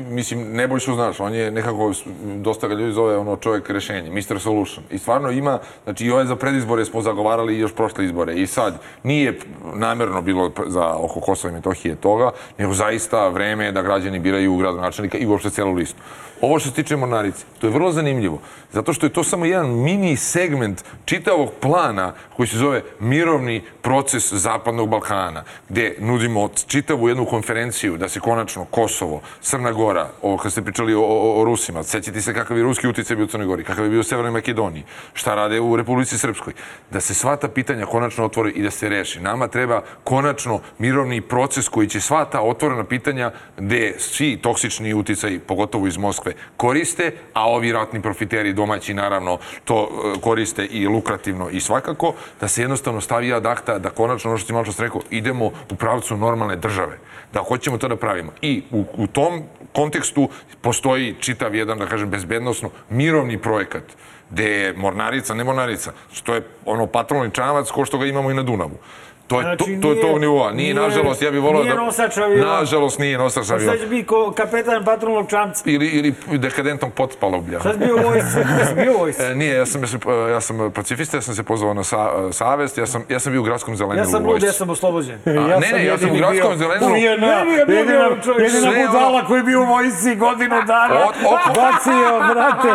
mislim, 0.09 0.53
Nebojšu 0.53 0.95
znaš, 0.95 1.21
on 1.21 1.35
je 1.35 1.51
nekako, 1.51 1.93
dosta 2.37 2.69
ga 2.69 2.75
ljudi 2.75 2.93
zove 2.93 3.17
ono 3.17 3.37
čovjek 3.37 3.71
rešenje, 3.71 4.11
Mr. 4.11 4.41
Solution. 4.41 4.85
I 4.91 4.99
stvarno 4.99 5.31
ima, 5.31 5.59
znači 5.85 6.07
i 6.07 6.11
ove 6.11 6.25
za 6.25 6.37
predizbore 6.37 6.85
smo 6.85 7.03
zagovarali 7.03 7.59
još 7.59 7.73
prošle 7.75 8.05
izbore. 8.05 8.35
I 8.35 8.47
sad, 8.47 8.79
nije 9.03 9.39
namjerno 9.75 10.23
bilo 10.23 10.53
za 10.67 10.95
oko 10.97 11.21
Kosova 11.21 11.51
i 11.51 11.55
Metohije 11.55 11.95
toga, 11.97 12.31
nego 12.59 12.73
zaista 12.75 13.29
vreme 13.29 13.65
je 13.65 13.73
da 13.73 13.83
građani 13.83 14.19
biraju 14.19 14.57
gradonačelnika 14.57 15.19
i 15.19 15.27
uopšte 15.27 15.51
celu 15.51 15.73
listu. 15.73 16.03
Ovo 16.41 16.59
što 16.59 16.69
se 16.69 16.75
tiče 16.75 16.97
Mornarice, 16.97 17.45
to 17.61 17.67
je 17.67 17.73
vrlo 17.73 17.93
zanimljivo, 17.93 18.39
zato 18.73 18.93
što 18.93 19.07
je 19.07 19.13
to 19.13 19.25
samo 19.25 19.45
jedan 19.45 19.71
mini 19.71 20.17
segment 20.17 20.85
čitavog 21.05 21.51
plana 21.61 22.13
koji 22.37 22.47
se 22.53 22.59
zove 22.59 22.83
mirovni 23.01 23.63
proces 23.83 24.33
Zapadnog 24.33 24.89
Balkana, 24.89 25.45
gde 25.69 25.97
nudimo 25.99 26.49
čitavu 26.67 27.09
jednu 27.09 27.27
konferenciju 27.27 27.97
da 27.97 28.09
se 28.09 28.21
konačno 28.21 28.65
Kosovo, 28.65 29.21
Crna 29.41 29.73
Gora, 29.73 30.09
ovo 30.23 30.37
kad 30.37 30.53
ste 30.53 30.63
pričali 30.63 30.95
o, 30.95 31.01
o, 31.01 31.41
o 31.41 31.45
Rusima, 31.45 31.83
sećate 31.83 32.21
se 32.21 32.35
kakav 32.35 32.57
je 32.57 32.63
ruski 32.63 32.89
utjecaj 32.89 33.17
bio 33.17 33.25
u 33.25 33.29
Crnoj 33.29 33.47
Gori, 33.47 33.65
kakav 33.65 33.85
je 33.85 33.91
bio 33.91 34.01
u 34.01 34.03
Severnoj 34.03 34.33
Makedoniji, 34.33 34.85
šta 35.13 35.35
rade 35.35 35.61
u 35.61 35.77
Republici 35.77 36.19
Srpskoj, 36.19 36.53
da 36.91 37.01
se 37.01 37.15
sva 37.15 37.37
ta 37.37 37.49
pitanja 37.49 37.87
konačno 37.87 38.25
otvore 38.25 38.51
i 38.51 38.63
da 38.63 38.71
se 38.71 38.89
reši. 38.89 39.21
Nama 39.21 39.49
treba 39.49 39.83
konačno 40.05 40.61
mirovni 40.79 41.21
proces 41.21 41.69
koji 41.69 41.89
će 41.89 42.01
sva 42.01 42.25
ta 42.25 42.41
otvorena 42.41 42.85
pitanja 42.85 43.33
gde 43.57 43.95
svi 43.99 44.37
toksični 44.37 44.95
uticaji, 44.95 45.39
pogotovo 45.39 45.87
iz 45.87 45.97
Moskve, 45.97 46.33
koriste, 46.57 47.13
a 47.33 47.49
ovi 47.49 47.73
ratni 47.73 48.03
profiteri 48.03 48.53
domaći 48.53 48.95
naravno 48.95 49.39
to 49.65 49.89
e, 49.89 50.21
koriste 50.21 50.65
i 50.65 50.87
lukrativno 50.87 51.51
i 51.51 51.61
svakako, 51.61 52.15
da 52.43 52.49
se 52.49 52.63
jednostavno 52.63 53.01
stavi 53.01 53.33
ad 53.33 53.47
akta, 53.47 53.79
da 53.79 53.91
konačno, 53.91 54.31
ono 54.31 54.39
što 54.39 54.47
ti 54.47 54.53
malo 54.53 54.65
čas 54.65 54.81
rekao, 54.81 55.01
idemo 55.11 55.47
u 55.47 55.75
pravcu 55.79 56.17
normalne 56.17 56.57
države. 56.57 56.99
Da 57.33 57.41
hoćemo 57.41 57.79
to 57.79 57.89
da 57.89 57.97
pravimo. 57.97 58.33
I 58.41 58.63
u, 58.71 58.85
u 58.97 59.07
tom 59.07 59.43
kontekstu 59.73 60.29
postoji 60.61 61.15
čitav 61.21 61.55
jedan, 61.55 61.79
da 61.79 61.87
kažem, 61.87 62.11
bezbednostno 62.11 62.71
mirovni 62.91 63.39
projekat 63.39 63.83
gde 64.31 64.51
je 64.51 64.73
mornarica, 64.77 65.35
ne 65.35 65.45
mornarica, 65.45 65.93
što 66.13 66.35
je 66.35 66.43
ono 66.65 66.87
patrolni 66.87 67.31
čamac 67.31 67.71
ko 67.71 67.85
što 67.85 67.99
ga 67.99 68.07
imamo 68.07 68.31
i 68.31 68.35
na 68.35 68.43
Dunavu. 68.43 68.79
To 69.23 69.37
je, 69.37 69.43
Znači, 69.43 69.59
to, 69.59 69.65
to 69.65 69.89
je 69.89 69.95
nije- 69.95 70.01
tog 70.03 70.21
nivoa. 70.21 70.53
Nije, 70.53 70.75
nije- 70.75 70.83
nažalost, 70.83 71.23
ja 71.23 71.31
bih 71.31 71.41
volao 71.41 71.63
nije 71.63 71.75
da... 71.75 71.81
nosač 71.81 72.17
aviona. 72.17 72.47
Nažalost, 72.51 72.99
nije 72.99 73.19
nosač 73.19 73.51
aviona. 73.51 73.77
će 73.79 73.87
biti 73.87 74.07
ko 74.07 74.33
kapetan 74.33 74.85
patrolnog 74.85 75.31
čamca? 75.31 75.63
Ili, 75.67 75.87
ili 75.89 76.15
dekadentnog 76.33 76.93
potpaloblja. 76.93 77.61
Si 77.61 77.69
bio 77.77 77.97
si 78.69 78.75
bio 78.77 78.93
u 78.93 78.99
vojsci? 78.99 79.23
E, 79.23 79.35
nije, 79.35 79.55
ja 79.55 79.67
sam, 79.67 79.81
ja 79.81 79.87
sam, 79.89 80.01
ja 80.31 80.41
sam 80.41 80.73
pacifista, 80.73 81.17
ja 81.17 81.21
sam 81.21 81.35
se 81.35 81.43
pozvao 81.43 81.75
na 81.75 81.85
sa, 81.85 81.99
savest, 82.33 82.79
ja 82.79 82.87
sam, 82.87 83.05
ja 83.09 83.19
sam 83.19 83.33
bio 83.33 83.41
u 83.41 83.45
gradskom 83.45 83.77
zelenu 83.77 83.97
Ja 83.97 84.05
sam 84.07 84.27
lud, 84.27 84.43
ja 84.43 84.53
sam 84.53 84.71
oslobođen. 84.71 85.19
A, 85.27 85.31
ne, 85.31 85.69
ne, 85.73 85.85
ja 85.85 85.99
sam 85.99 86.11
u 86.11 86.15
gradskom 86.15 86.49
bio 86.49 86.57
zelenu. 86.59 86.87
u 86.87 86.97
JNA. 86.97 87.27
Meni 87.39 87.53
je 87.53 87.67
bio 87.67 87.77
Jedina, 87.77 88.03
jedina 88.39 88.51
Sve 88.63 88.71
ono- 88.71 88.87
budala 88.89 89.27
koji 89.27 89.39
je 89.39 89.45
bio 89.45 89.61
u 89.61 89.67
vojsci 89.67 90.17
godinu 90.17 90.57
dana. 90.67 90.95
Od- 90.97 91.15
oko- 91.25 91.53
Bacio, 91.61 92.11
brate, 92.33 92.69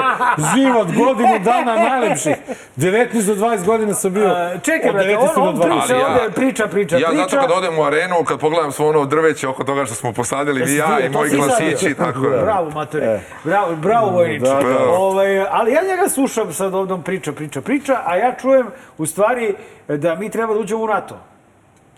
život, 0.53 0.87
godinu 0.87 1.39
dana 1.41 1.75
najlepših. 1.75 2.35
19 2.77 2.87
do 3.25 3.35
20 3.37 3.65
godina 3.65 3.93
sam 3.93 4.13
bio. 4.13 4.27
A, 4.27 4.57
Čekaj, 4.59 4.89
od 4.89 4.95
brate, 4.95 5.09
19 5.09 5.17
on, 5.35 5.47
on 5.47 5.55
do 5.55 5.63
20. 5.63 5.79
priča 5.79 5.95
ja- 5.95 6.07
ovde, 6.07 6.33
priča, 6.37 6.67
priča, 6.67 6.97
Ja 6.97 7.07
priča. 7.07 7.23
zato 7.23 7.37
kad 7.37 7.51
odem 7.53 7.79
u 7.79 7.83
arenu, 7.83 8.23
kad 8.23 8.39
pogledam 8.39 8.71
svo 8.71 8.89
ono 8.89 9.05
drveće 9.05 9.47
oko 9.47 9.63
toga 9.63 9.85
što 9.85 9.95
smo 9.95 10.13
posadili, 10.13 10.63
vi 10.63 10.75
ja 10.75 10.99
i 10.99 11.09
moji 11.09 11.31
klasići, 11.31 11.93
tako 11.95 12.25
je. 12.25 12.41
Bravo, 12.41 12.69
matori. 12.69 13.05
Bravo, 13.43 13.75
bravo 13.75 14.09
vojniče. 14.09 14.45
Da, 14.45 14.59
da. 14.63 14.89
Ovaj, 14.89 15.39
ali 15.41 15.71
ja 15.71 15.81
njega 15.83 16.09
slušam 16.09 16.53
sad 16.53 16.73
ovdje 16.73 16.97
priča, 17.05 17.31
priča, 17.31 17.61
priča, 17.61 18.01
a 18.05 18.15
ja 18.15 18.35
čujem 18.35 18.67
u 18.97 19.05
stvari 19.05 19.55
da 19.87 20.15
mi 20.15 20.29
treba 20.29 20.53
da 20.53 20.59
uđemo 20.59 20.83
u 20.83 20.87
NATO. 20.87 21.17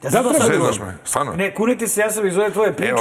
Ja 0.04 0.12
sam 0.12 0.24
Da, 0.24 0.30
to 0.30 0.36
treba 0.36 0.46
sad 0.66 0.80
da 0.80 0.86
me, 0.86 0.98
stvarno. 1.04 1.34
Ne, 1.34 1.54
kunite 1.54 1.88
se, 1.88 2.02
ja 2.02 2.12
sam 2.12 2.28
iz 2.28 2.38
ove 2.38 2.50
tvoje 2.52 2.74
priče, 2.74 2.94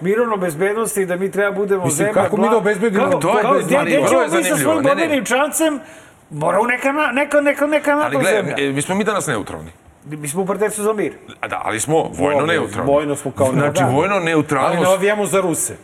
mirovno 0.00 0.36
bezbednosti, 0.36 1.06
da 1.06 1.16
mi 1.16 1.30
treba 1.30 1.50
budemo 1.52 1.84
Mislim, 1.84 1.96
zemlja... 1.98 2.12
kako 2.14 2.36
mi 2.36 2.48
da 2.48 2.56
obezbedimo 2.56 3.04
Kako, 3.04 3.18
To 3.18 3.28
je 3.30 3.42
kako, 3.42 3.54
bez- 3.54 3.64
gdje, 3.64 3.76
ali 3.76 3.86
gdje 3.86 3.96
vrlo 3.98 4.08
ćemo 4.08 4.20
je 4.20 4.26
mi 4.26 4.32
sa 4.32 4.36
zanimljivo. 4.38 4.58
svojim 4.62 4.82
borbenim 4.84 5.24
čancem? 5.24 5.80
Mora 6.30 6.60
u 6.60 6.66
neka, 6.66 6.92
neka, 7.12 7.40
neka, 7.40 7.66
neka 7.66 7.90
Ali 7.92 8.00
NATO 8.00 8.18
gledaj, 8.18 8.42
zemlja. 8.42 8.54
e, 8.60 8.72
mi 8.72 8.82
smo 8.82 8.94
mi 8.94 9.04
danas 9.04 9.26
neutralni. 9.26 9.70
Mi 10.04 10.28
smo 10.28 10.42
u 10.42 10.46
partnerstvu 10.46 10.84
za 10.84 10.92
mir. 10.92 11.12
Da, 11.42 11.62
ali 11.64 11.80
smo 11.80 12.10
vojno 12.10 12.46
neutralni. 12.46 12.92
Vojno 12.92 13.16
smo 13.16 13.30
kao 13.30 13.46
Znači, 13.48 13.80
da. 13.80 13.86
vojno 13.86 14.14
Ali 14.14 14.24
ne 14.24 14.30
neutralnost, 14.30 14.86
ovijamo 14.88 15.26
za 15.26 15.40
Ruse. 15.40 15.76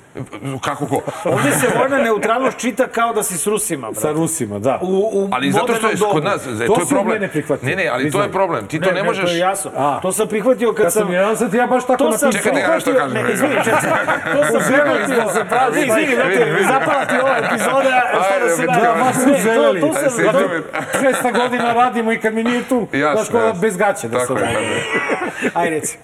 kako 0.60 0.86
ko? 0.86 1.00
Ovdje 1.24 1.52
se 1.52 1.66
vojna 1.78 1.98
neutralnost 1.98 2.58
čita 2.58 2.86
kao 2.86 3.12
da 3.12 3.22
si 3.22 3.36
s 3.36 3.46
Rusima, 3.46 3.80
brate. 3.82 4.00
Sa 4.00 4.12
Rusima, 4.12 4.58
da. 4.58 4.78
U, 4.82 4.86
u 5.14 5.28
Ali 5.32 5.50
zato 5.50 5.66
što 5.66 5.86
je 5.86 5.94
modernom 5.94 6.12
kod 6.12 6.22
dobu. 6.22 6.28
nas, 6.30 6.62
e, 6.62 6.66
To 6.66 6.74
to 6.74 6.80
je 6.80 6.86
su 6.86 6.88
problem. 6.88 7.14
mene 7.14 7.28
prihvatili, 7.28 7.70
Ne, 7.70 7.76
ne, 7.76 7.88
ali 7.88 8.10
to 8.10 8.22
je 8.22 8.32
problem. 8.32 8.66
Ti 8.66 8.80
to 8.80 8.90
ne 8.92 8.98
To 8.98 9.04
možeš... 9.04 9.32
je 9.32 9.38
jasno. 9.38 9.70
A. 9.76 9.98
To 10.00 10.12
sam 10.12 10.28
prihvatio 10.28 10.72
kad, 10.72 10.84
Kad 10.84 10.92
sam, 10.92 11.12
ja 11.12 11.36
sam 11.36 11.50
ti 11.50 11.56
ja 11.56 11.66
baš 11.66 11.82
tako 11.82 11.96
To 11.96 12.04
napisao. 12.04 12.32
Čekaj, 12.32 12.52
ja 12.52 12.66
prihvatio- 12.66 12.94
kažem. 12.94 13.12
Ne, 13.16 13.32
izvini, 13.32 13.54
čekaj. 13.56 13.80
To 14.34 14.44
sam 14.44 14.60
prihvatio. 14.62 15.16
da 15.46 15.70
Ne, 15.70 15.80
izvini, 15.82 16.16
brate, 16.16 16.64
zapala 16.64 17.04
ti 17.04 17.14
ova 17.22 17.36
epizoda, 17.38 18.02
šta 18.16 18.38
da 18.40 18.48
se 18.50 18.66
da, 18.66 18.94
baš 18.96 19.14
smo 19.14 19.26
Ne, 19.26 19.32
to- 19.34 19.42
želeli. 19.42 19.80
To 19.80 19.86
Aj, 19.88 19.92
sam, 19.94 20.10
sviđa 20.10 20.32
to- 20.32 20.38
mi. 20.40 20.62
600 21.02 21.32
godina 21.34 21.72
radimo 21.74 22.12
i 22.12 22.18
kad 22.18 22.34
mi 22.34 22.44
nije 22.44 22.62
tu, 22.64 22.86
Jasno, 22.94 23.14
znaš 23.14 23.28
ko 23.30 23.38
jasno. 23.38 23.60
Gaće 24.08 24.24
da 24.24 24.38
se 24.38 24.44
radi. 24.44 24.54
tako 24.54 24.60
je. 24.60 25.50
Aj, 25.54 25.70
reci. 25.70 25.98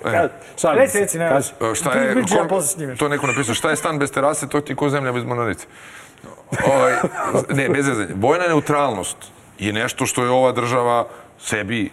Šalim 0.57 0.79
Reci, 0.79 0.93
se. 0.93 1.01
reci, 1.01 1.19
ne. 1.19 1.29
Kaži. 1.29 1.49
E, 1.63 1.75
Šta 1.75 1.93
je, 1.93 2.13
pričaj, 2.13 2.37
ja 2.37 2.43
ko- 2.43 2.49
posle 2.49 2.69
snimeš. 2.69 2.99
to 2.99 3.09
neko 3.09 3.27
napisao, 3.27 3.55
šta 3.55 3.71
je 3.71 3.77
stan 3.77 3.99
bez 3.99 4.13
terase, 4.13 4.49
to 4.49 4.61
ti 4.61 4.75
ko 4.75 4.89
zemlja 4.89 5.13
bez 5.13 5.25
mornarice. 5.25 5.67
Ovaj, 6.67 6.93
ne, 7.51 7.69
bez 7.69 7.85
zezanja. 7.87 8.09
Vojna 8.17 8.45
neutralnost 8.47 9.17
je 9.59 9.73
nešto 9.73 10.07
što 10.07 10.25
je 10.25 10.31
ova 10.31 10.53
država 10.53 11.07
sebi 11.41 11.91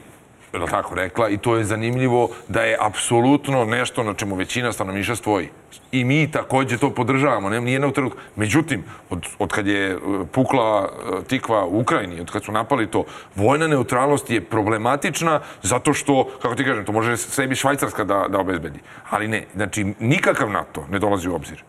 je 0.54 0.66
tako 0.66 0.96
rekla 0.96 1.30
i 1.30 1.38
to 1.38 1.56
je 1.56 1.64
zanimljivo 1.64 2.30
da 2.48 2.62
je 2.62 2.78
apsolutno 2.82 3.66
nešto 3.66 4.04
na 4.04 4.14
čemu 4.14 4.36
većina 4.36 4.72
stanovništva 4.72 5.16
stoji. 5.16 5.50
I 5.92 6.04
mi 6.04 6.32
takođe 6.32 6.78
to 6.78 6.90
podržavamo, 6.90 7.50
ne, 7.50 7.62
nije 7.62 7.80
neutralno. 7.80 8.12
Međutim, 8.36 8.84
od, 9.10 9.26
od 9.40 9.52
kad 9.52 9.68
je 9.68 9.92
e, 9.92 9.98
pukla 10.32 10.90
e, 10.90 11.24
tikva 11.24 11.66
u 11.66 11.80
Ukrajini, 11.80 12.22
od 12.22 12.32
kad 12.32 12.44
su 12.44 12.52
napali 12.52 12.88
to, 12.88 13.04
vojna 13.36 13.68
neutralnost 13.68 14.30
je 14.30 14.42
problematična 14.42 15.40
zato 15.62 15.94
što, 15.94 16.30
kako 16.42 16.56
ti 16.56 16.66
kažem, 16.66 16.86
to 16.86 16.92
može 16.92 17.18
sebi 17.18 17.56
Švajcarska 17.56 18.04
da, 18.04 18.26
da 18.30 18.40
obezbedi. 18.40 18.80
Ali 19.10 19.28
ne, 19.28 19.46
znači 19.56 19.94
nikakav 20.00 20.50
NATO 20.50 20.86
ne 20.92 21.00
dolazi 21.00 21.30
u 21.30 21.36
obzir. 21.36 21.64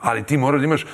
Ali 0.00 0.22
ti 0.22 0.36
moraš 0.36 0.60
da 0.60 0.64
imaš 0.64 0.86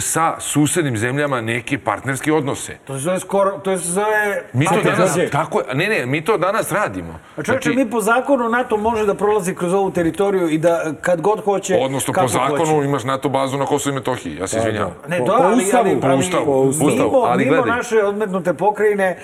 sa 0.00 0.40
susednim 0.40 0.96
zemljama 0.96 1.40
neke 1.40 1.78
partnerske 1.78 2.32
odnose. 2.32 2.76
To 2.84 2.94
se 2.94 3.00
zove 3.00 3.20
skoro, 3.20 3.50
to 3.50 3.78
se 3.78 3.90
zove... 3.90 4.42
Mi 4.52 4.66
to 4.66 4.80
danas, 4.84 5.18
tako 5.32 5.62
ne, 5.74 5.88
ne, 5.88 6.06
mi 6.06 6.24
to 6.24 6.38
danas 6.38 6.72
radimo. 6.72 7.18
A 7.36 7.42
čovječe, 7.42 7.70
mi 7.70 7.90
po 7.90 8.00
zakonu 8.00 8.48
NATO 8.48 8.76
može 8.76 9.06
da 9.06 9.14
prolazi 9.14 9.54
kroz 9.54 9.74
ovu 9.74 9.90
teritoriju 9.90 10.48
i 10.48 10.58
da 10.58 10.92
kad 11.00 11.20
god 11.20 11.44
hoće, 11.44 11.78
Odnosno, 11.80 12.14
po 12.14 12.28
zakonu 12.28 12.74
hoće. 12.74 12.88
imaš 12.88 13.04
NATO 13.04 13.28
bazu 13.28 13.58
na 13.58 13.66
Kosovo 13.66 13.92
i 13.92 13.94
Metohiji, 13.94 14.36
ja 14.36 14.46
se 14.46 14.58
izvinjavam. 14.58 14.92
Ne, 15.08 15.18
Po- 15.18 15.24
da, 15.24 15.32
po 15.36 15.42
ali, 15.42 15.64
Ustavu, 15.64 15.88
ali, 15.88 16.00
po 16.00 16.06
ali, 16.06 16.18
Ustavu, 16.18 16.44
po 16.44 16.52
Ustavu. 16.52 17.10
mimo, 17.10 17.18
ali 17.26 17.44
mimo 17.44 17.56
gledaj. 17.56 17.76
naše 17.76 18.04
odmetnute 18.04 18.54
pokrajine, 18.54 19.18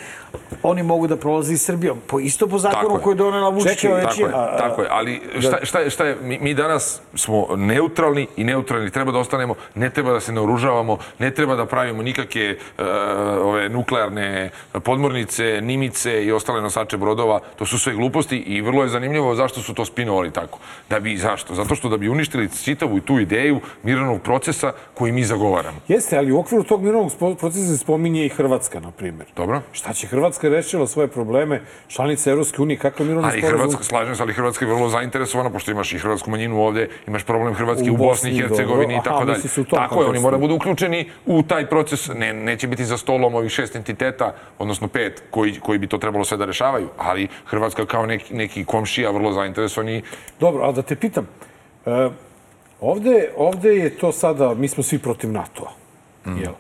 oni 0.63 0.83
mogu 0.83 1.07
da 1.07 1.17
prolaze 1.17 1.53
i 1.55 1.57
Srbijom. 1.57 1.99
Po, 2.07 2.21
isto 2.21 2.47
po 2.47 2.59
zakonu 2.59 2.89
Tako 2.89 2.99
koji 2.99 3.13
je 3.15 3.17
donela 3.17 3.49
Vučićeva 3.49 4.01
Čekaj, 4.01 4.33
Tako 4.33 4.41
je, 4.41 4.59
tako 4.59 4.83
je, 4.83 4.89
ali 4.91 5.23
šta, 5.41 5.59
šta 5.63 5.79
je, 5.79 5.91
šta 5.91 6.05
je, 6.05 6.17
mi, 6.23 6.39
mi 6.39 6.55
danas 6.55 7.01
smo 7.15 7.47
neutralni 7.57 8.27
i 8.37 8.45
neutralni 8.45 8.91
treba 8.91 9.13
da 9.13 9.19
ostanemo, 9.19 9.55
ne 9.75 9.91
treba 9.91 10.13
da 10.13 10.21
se 10.21 10.33
naoružamo 10.33 10.58
naoružavamo, 10.59 10.99
ne 11.19 11.31
treba 11.31 11.57
da 11.57 11.67
pravimo 11.67 12.03
nikakve 12.03 12.43
e, 12.43 12.57
ove 13.43 13.69
nuklearne 13.69 14.51
podmornice, 14.85 15.61
nimice 15.63 16.25
i 16.25 16.33
ostale 16.33 16.63
nosače 16.63 16.97
brodova. 16.97 17.41
To 17.57 17.67
su 17.67 17.79
sve 17.79 17.95
gluposti 17.95 18.37
i 18.37 18.61
vrlo 18.61 18.83
je 18.83 18.89
zanimljivo 18.89 19.35
zašto 19.35 19.61
su 19.61 19.75
to 19.75 19.85
spinovali 19.85 20.31
tako. 20.31 20.59
Da 20.91 21.01
bi, 21.01 21.17
zašto? 21.17 21.55
Zato 21.55 21.75
što 21.75 21.89
da 21.89 21.97
bi 21.97 22.09
uništili 22.09 22.49
čitavu 22.65 23.01
tu 23.01 23.19
ideju 23.19 23.61
mirovnog 23.83 24.23
procesa 24.23 24.73
koji 24.95 25.13
mi 25.13 25.25
zagovaramo. 25.25 25.79
Jeste, 25.89 26.19
ali 26.19 26.33
u 26.33 26.39
okviru 26.39 26.65
tog 26.65 26.83
mirovnog 26.83 27.13
spo- 27.13 27.37
procesa 27.37 27.67
se 27.67 27.79
spominje 27.79 28.27
i 28.27 28.29
Hrvatska, 28.29 28.81
na 28.81 28.91
primjer. 28.91 29.27
Dobro? 29.37 29.61
Šta 29.73 29.93
će 29.93 30.07
Hrvatska 30.07 30.49
rešila 30.49 30.87
svoje 30.87 31.09
probleme, 31.09 31.63
članica 31.89 32.31
Evropske 32.31 32.63
unije, 32.63 32.79
kakav 32.79 33.07
mirovni 33.07 33.29
Ali 33.29 33.41
sporazum? 33.41 33.59
Hrvatska, 33.59 33.85
slažem 33.85 34.17
se, 34.17 34.23
ali 34.23 34.33
Hrvatska 34.33 34.65
je 34.65 34.75
vrlo 34.75 34.89
zainteresovana, 34.89 35.51
pošto 35.51 35.71
imaš 35.71 35.93
i 35.93 35.99
hrvatsku 35.99 36.31
manjinu 36.31 36.61
ovde, 36.61 36.89
imaš 37.07 37.25
problem 37.25 37.55
Hrvatski 37.55 37.91
U 37.91 37.95
u, 37.95 37.97
Bosni 37.97 38.31
i 38.31 38.33
Bosni, 38.33 38.49
Hercegovini 38.49 38.95
i 38.95 39.01
tako 39.05 39.25
dalje. 39.25 39.39
Tako 39.71 40.03
je, 40.03 40.09
oni 40.09 40.21
moraju 40.21 40.38
da 40.39 40.43
budu 40.43 40.55
uključeni 40.55 41.11
u 41.27 41.43
taj 41.43 41.67
proces. 41.67 42.09
Ne, 42.09 42.33
neće 42.33 42.67
biti 42.67 42.85
za 42.85 42.97
stolom 42.97 43.35
ovih 43.35 43.51
šest 43.51 43.77
entiteta, 43.77 44.31
odnosno 44.59 44.89
pet, 44.89 45.23
koji, 45.31 45.61
koji 45.61 45.79
bi 45.79 45.87
to 45.87 45.99
trebalo 45.99 46.25
sve 46.25 46.37
da 46.37 46.45
rešavaju. 46.45 46.89
Ali 46.99 47.29
Hrvatska 47.47 47.87
kao 47.87 48.07
neki, 48.07 48.35
neki 48.35 48.65
komšija 48.65 49.11
vrlo 49.11 49.33
zainteresovani. 49.33 50.03
Dobro, 50.41 50.63
ali 50.63 50.75
da 50.75 50.83
te 50.83 50.97
pitam, 50.97 51.27
e, 51.87 52.09
ovde, 52.81 53.31
ovde 53.37 53.77
je 53.77 53.91
to 53.91 54.13
sada, 54.13 54.55
mi 54.55 54.69
smo 54.69 54.83
svi 54.83 54.99
protiv 54.99 55.33
NATO-a, 55.33 55.71
Mm. 56.25 56.39
jel? 56.39 56.53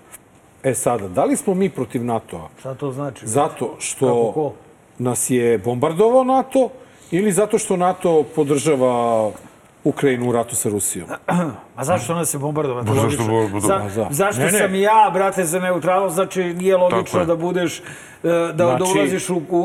E 0.62 0.74
sada, 0.74 1.08
da 1.08 1.24
li 1.24 1.36
smo 1.36 1.54
mi 1.54 1.70
protiv 1.70 2.04
NATO-a 2.04 2.48
Šta 2.60 2.74
to 2.74 2.92
znači? 2.92 3.26
zato 3.26 3.76
što 3.78 4.06
Kako 4.06 4.32
ko? 4.32 4.52
nas 4.98 5.30
je 5.30 5.58
bombardovao 5.58 6.24
NATO 6.24 6.70
ili 7.10 7.32
zato 7.32 7.58
što 7.58 7.76
NATO 7.76 8.24
podržava 8.34 9.30
Ukrajinu 9.84 10.28
u 10.28 10.32
ratu 10.32 10.56
sa 10.56 10.68
Rusijom? 10.68 11.08
A 11.76 11.84
zašto 11.84 12.14
nas 12.14 12.28
se 12.28 12.38
bombardovati? 12.38 12.86
Pa 12.86 12.94
zašto 12.94 13.06
Logično. 13.06 13.26
bo- 13.26 13.48
bo- 13.50 13.60
Za, 13.60 13.80
za- 13.86 14.06
zašto 14.10 14.40
Ne, 14.40 14.46
ne. 14.46 14.58
sam 14.58 14.74
ja, 14.74 15.10
brate, 15.12 15.44
za 15.44 15.58
neutralnost? 15.60 16.14
Znači, 16.14 16.44
nije 16.44 16.76
logično 16.76 17.20
je. 17.20 17.26
da 17.26 17.36
budeš, 17.36 17.78
e, 17.78 17.82
da, 18.22 18.52
da 18.52 18.76
Znači- 18.76 18.92
ulaziš 18.94 19.30
u, 19.30 19.42
u, 19.50 19.60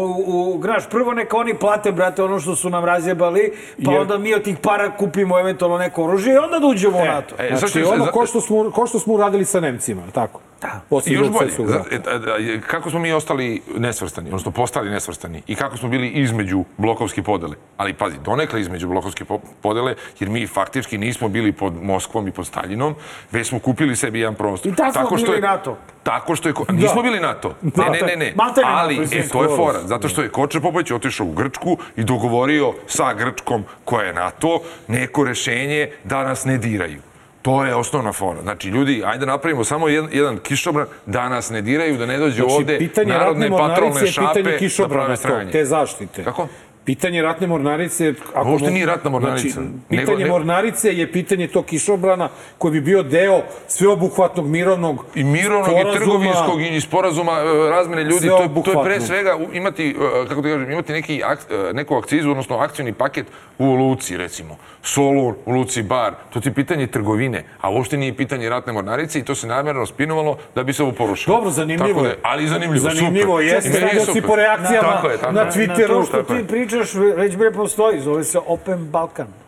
u 0.47 0.57
graš. 0.57 0.89
Prvo 0.89 1.13
neka 1.13 1.37
oni 1.37 1.53
plate, 1.55 1.91
brate, 1.91 2.23
ono 2.23 2.39
što 2.39 2.55
su 2.55 2.69
nam 2.69 2.85
razjebali, 2.85 3.53
pa 3.85 3.91
Jer- 3.91 4.01
onda 4.01 4.17
mi 4.17 4.33
od 4.33 4.43
tih 4.43 4.57
para 4.57 4.91
kupimo 4.91 5.39
eventualno 5.39 5.77
neko 5.77 6.03
oružje 6.03 6.33
i 6.33 6.37
onda 6.37 6.59
da 6.59 6.67
uđemo 6.67 6.97
u 6.97 7.05
NATO. 7.05 7.35
E, 7.39 7.47
Znači, 7.49 7.79
zašto- 7.79 7.93
ono 7.93 8.05
ko 8.07 8.25
što 8.25 8.41
smo, 8.41 8.71
ko 8.71 8.87
što 8.87 8.99
smo 8.99 9.13
uradili 9.13 9.45
sa 9.45 9.59
Nemcima, 9.59 10.01
tako? 10.11 10.39
Da. 10.63 10.81
I 11.05 11.13
još 11.13 11.27
bolje, 11.29 11.51
e, 11.91 12.19
da, 12.19 12.31
je- 12.31 12.61
kako 12.61 12.89
smo 12.89 12.99
mi 12.99 13.11
ostali 13.13 13.61
nesvrstani, 13.77 14.27
odnosno 14.27 14.51
postali 14.51 14.89
nesvrstani 14.89 15.41
i 15.47 15.55
kako 15.55 15.77
smo 15.77 15.89
bili 15.89 16.07
između 16.09 16.63
blokovske 16.77 17.23
podele. 17.23 17.55
Ali 17.77 17.93
pazi, 17.93 18.15
donekle 18.19 18.61
između 18.61 18.87
blokovske 18.87 19.25
po- 19.25 19.39
podele, 19.61 19.95
jer 20.19 20.29
mi 20.29 20.47
faktički 20.47 20.97
nismo 20.97 21.27
bili 21.27 21.51
pod 21.51 21.83
Moskvom 21.83 22.27
i 22.27 22.31
pod 22.31 22.47
Staljinom, 22.47 22.95
već 23.31 23.47
smo 23.47 23.59
kupili 23.59 23.95
sebi 23.95 24.19
jedan 24.19 24.35
prostor. 24.35 24.71
I 24.71 24.75
tad 24.75 24.93
smo 24.93 25.01
Tako 25.03 25.17
što 25.17 25.25
bili 25.25 25.37
je- 25.37 25.41
NATO. 25.41 25.77
Tako 26.03 26.35
što 26.35 26.49
je... 26.49 26.53
ko- 26.53 26.65
Nismo 26.69 27.01
bili 27.01 27.19
NATO. 27.19 27.55
Ne, 27.63 27.89
ne, 27.91 28.01
ne, 28.01 28.15
ne. 28.15 28.33
Ali, 28.65 28.95
e, 29.11 29.27
to 29.29 29.43
je 29.43 29.49
fora. 29.49 29.79
Zato 29.83 30.07
što 30.07 30.21
je 30.21 30.29
Koče 30.29 30.59
Popović 30.59 30.91
otišao 30.91 31.27
u 31.27 31.31
Grčku 31.31 31.77
i 31.95 32.03
dogovorio 32.03 32.73
sa 32.87 33.13
Grčkom, 33.13 33.63
koja 33.85 34.05
je 34.05 34.13
NATO, 34.13 34.59
neko 34.87 35.23
rešenje 35.23 35.89
da 36.03 36.23
nas 36.23 36.45
ne 36.45 36.57
diraju. 36.57 36.99
To 37.43 37.65
je 37.65 37.75
osnovna 37.75 38.13
fora. 38.13 38.41
Znači, 38.41 38.67
ljudi, 38.67 39.03
ajde 39.05 39.25
napravimo 39.25 39.63
samo 39.63 39.87
jedan, 39.87 40.09
jedan 40.13 40.37
kišobran 40.37 40.87
da 41.05 41.29
nas 41.29 41.49
ne 41.49 41.61
diraju, 41.61 41.97
da 41.97 42.05
ne 42.05 42.17
dođe 42.17 42.35
Znači, 42.35 42.53
ovde 42.53 42.89
narodne 43.05 43.49
patrolne 43.49 44.07
šape 44.07 44.43
da 44.43 44.89
prave 44.89 45.17
stranje. 45.17 45.51
te 45.51 45.65
zaštite. 45.65 46.23
Kako? 46.23 46.47
Pitanje 46.85 47.21
ratne 47.21 47.47
mornarice... 47.47 48.13
Ako 48.33 48.49
Uopšte 48.49 48.71
nije 48.71 48.85
ratna 48.85 49.09
mornarica. 49.09 49.47
Znači, 49.51 49.67
pitanje 49.89 50.17
nego- 50.17 50.29
mornarice 50.29 50.89
je 50.89 51.11
pitanje 51.11 51.47
tog 51.47 51.65
kišobrana 51.65 52.29
koji 52.57 52.71
bi 52.71 52.81
bio 52.81 53.03
deo 53.03 53.41
sveobuhvatnog 53.67 54.47
mirovnog 54.47 55.05
i 55.15 55.23
mirovnog 55.23 55.69
i 55.71 55.93
trgovinskog 55.93 56.61
i 56.61 56.81
sporazuma 56.81 57.31
e, 57.31 57.69
razmene 57.69 58.03
ljudi, 58.03 58.27
to, 58.27 58.37
je- 58.37 58.63
to 58.65 58.71
je 58.71 58.83
pre 58.85 59.01
svega 59.01 59.37
imati, 59.53 59.89
e, 59.89 59.93
kako 60.27 60.41
da 60.41 60.49
kažem, 60.49 60.71
imati 60.71 60.93
neki 60.93 61.21
ak, 61.25 61.39
e, 61.41 61.73
neku 61.73 61.95
akcizu, 61.95 62.31
odnosno 62.31 62.57
akcijni 62.57 62.93
paket 62.93 63.25
u 63.59 63.65
Luci, 63.65 64.17
recimo. 64.17 64.55
Solun, 64.83 65.13
u 65.45 65.51
Luci 65.51 65.83
Bar, 65.83 66.13
to 66.29 66.39
ti 66.39 66.49
je 66.49 66.53
pitanje 66.53 66.87
trgovine, 66.87 67.43
a 67.61 67.69
uopšte 67.69 67.97
nije 67.97 68.13
pitanje 68.15 68.49
ratne 68.49 68.73
mornarice 68.73 69.19
i 69.19 69.23
to 69.23 69.35
se 69.35 69.47
namjerno 69.47 69.85
spinovalo 69.85 70.37
da 70.55 70.63
bi 70.63 70.73
se 70.73 70.83
ovo 70.83 70.91
porušilo. 70.91 71.35
Dobro, 71.35 71.51
zanimljivo 71.51 71.87
Tako 71.89 72.03
da 72.03 72.09
je. 72.09 72.17
ali 72.23 72.47
zanimljivo, 72.47 72.89
Zanimljivo 72.89 73.33
super. 73.33 73.45
jeste, 73.45 73.69
je 73.69 73.75
stavio 73.75 73.99
si 73.99 74.05
super. 74.07 74.23
po 74.23 74.35
reakcijama 74.35 74.91
Tako 74.91 75.07
je, 75.07 75.17
tako 75.17 75.33
na 75.33 75.39
je. 75.39 75.45
Na 75.45 75.51
Twitteru. 75.53 75.87
to 75.89 76.03
što 76.03 76.17
je. 76.17 76.23
ti 76.25 76.47
pričaš, 76.47 76.72
već 77.15 77.35
bre 77.35 77.51
postoji, 77.51 78.01
zove 78.01 78.23
se 78.23 78.39
Open 78.39 78.87
Balkan. 78.91 79.42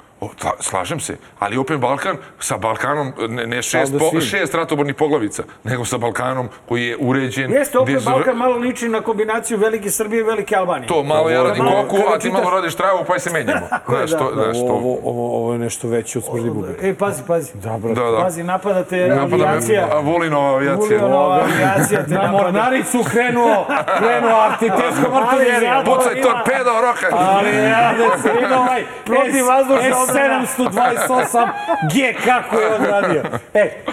Slažem 0.60 1.00
se, 1.00 1.18
ali 1.40 1.58
Open 1.58 1.80
Balkan 1.80 2.18
sa 2.40 2.58
Balkanom, 2.58 3.14
ne, 3.30 3.48
ne 3.48 3.62
šest, 3.62 3.94
po, 4.00 4.22
šest 4.22 4.54
ratobornih 4.54 4.96
poglavica, 4.96 5.44
nego 5.64 5.86
sa 5.86 5.98
Balkanom 5.98 6.50
koji 6.66 6.88
je 6.88 6.98
uređen. 7.00 7.52
Jeste, 7.52 7.80
Open 7.80 8.00
zra... 8.00 8.12
Balkan 8.12 8.38
malo 8.38 8.58
liči 8.58 8.90
na 8.90 9.02
kombinaciju 9.02 9.58
Velike 9.58 9.90
Srbije 9.92 10.20
i 10.20 10.24
Velike 10.24 10.56
Albanije. 10.56 10.88
To 10.88 11.04
malo 11.04 11.30
ja 11.30 11.44
radim 11.44 11.66
koku, 11.66 11.98
a 12.16 12.20
ti 12.20 12.32
malo 12.32 12.50
radiš 12.50 12.76
travu, 12.76 13.04
pa 13.08 13.20
se 13.20 13.30
menjamo. 13.30 13.68
Znaš, 13.90 14.12
da, 14.12 14.18
to, 14.18 14.32
da, 14.32 14.44
znaš. 14.44 14.58
Ovo, 14.58 14.98
ovo, 15.04 15.38
ovo 15.38 15.54
je 15.54 15.60
nešto 15.60 15.88
veće 15.88 16.18
od 16.18 16.26
smrdi 16.26 16.50
bube. 16.50 16.76
E, 16.82 16.94
pazi, 16.94 17.24
pazi. 17.28 17.52
Da, 17.54 17.78
brate. 17.78 18.02
Da, 18.02 18.12
da. 18.12 18.22
Pazi, 18.24 18.44
napadate 18.44 19.08
Napada 19.08 19.44
avijacija. 19.44 19.88
Me, 19.94 20.02
Volinova 20.02 20.56
avijacija. 20.56 21.00
Volinova 21.00 21.40
avijacija. 21.44 22.06
Te 22.06 22.14
na 22.14 22.32
mornaricu 22.32 23.04
krenuo, 23.12 23.66
krenuo 23.98 24.40
artitesko 24.40 25.18
artiljerija. 25.18 25.84
Pucaj 25.86 26.22
torpedo, 26.22 26.82
roka. 26.82 27.18
Ali 27.18 27.56
ja, 27.56 27.94
da 27.98 28.18
se 28.22 28.30
ima 28.46 28.60
ovaj 28.60 28.84
protivazdušna 29.06 30.06
728 30.16 31.50
G, 31.94 32.16
kako 32.26 32.60
je 32.60 32.76
odradio. 32.76 33.24
E, 33.54 33.84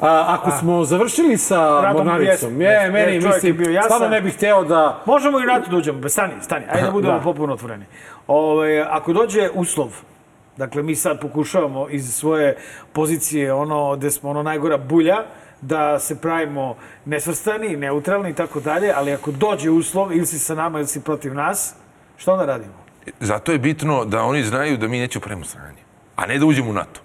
a, 0.00 0.24
ako 0.28 0.48
a. 0.48 0.58
smo 0.58 0.84
završili 0.84 1.36
sa 1.36 1.92
Mornaricom, 1.92 2.60
je, 2.60 2.68
je, 2.68 2.90
meni, 2.90 3.14
je, 3.14 3.20
mislim, 3.20 3.56
bio 3.56 3.70
jasan. 3.70 3.88
stvarno 3.90 4.08
ne 4.08 4.20
bih 4.20 4.34
hteo 4.34 4.64
da... 4.64 5.02
Možemo 5.06 5.40
i 5.40 5.46
ratu 5.46 5.70
da 5.70 5.76
uđemo, 5.76 6.02
pa 6.02 6.08
stani, 6.08 6.32
stani, 6.40 6.64
ajde 6.70 6.86
da 6.86 6.92
budemo 6.98 7.14
da. 7.14 7.20
popuno 7.20 7.52
otvoreni. 7.52 7.84
Ove, 8.26 8.86
ako 8.90 9.12
dođe 9.12 9.50
uslov, 9.54 9.88
dakle, 10.56 10.82
mi 10.82 10.96
sad 10.96 11.20
pokušavamo 11.20 11.88
iz 11.88 12.14
svoje 12.14 12.56
pozicije, 12.92 13.52
ono, 13.52 13.96
gde 13.96 14.10
smo 14.10 14.30
ono 14.30 14.42
najgora 14.42 14.78
bulja, 14.78 15.16
da 15.60 15.98
se 15.98 16.20
pravimo 16.20 16.76
nesvrstani, 17.04 17.76
neutralni 17.76 18.30
i 18.30 18.34
tako 18.34 18.60
dalje, 18.60 18.92
ali 18.96 19.12
ako 19.12 19.30
dođe 19.30 19.70
uslov, 19.70 20.12
ili 20.12 20.26
si 20.26 20.38
sa 20.38 20.54
nama 20.54 20.78
ili 20.78 20.88
si 20.88 21.00
protiv 21.00 21.34
nas, 21.34 21.74
što 22.16 22.32
onda 22.32 22.46
radimo? 22.46 22.81
Zato 23.20 23.52
je 23.52 23.58
bitno 23.58 24.04
da 24.04 24.22
oni 24.22 24.42
znaju 24.42 24.76
da 24.76 24.88
mi 24.88 24.98
nećemo 24.98 25.22
pravimo 25.22 25.44
sranje, 25.44 25.82
a 26.16 26.26
ne 26.26 26.38
da 26.38 26.46
uđemo 26.46 26.70
u 26.70 26.74
NATO. 26.74 27.00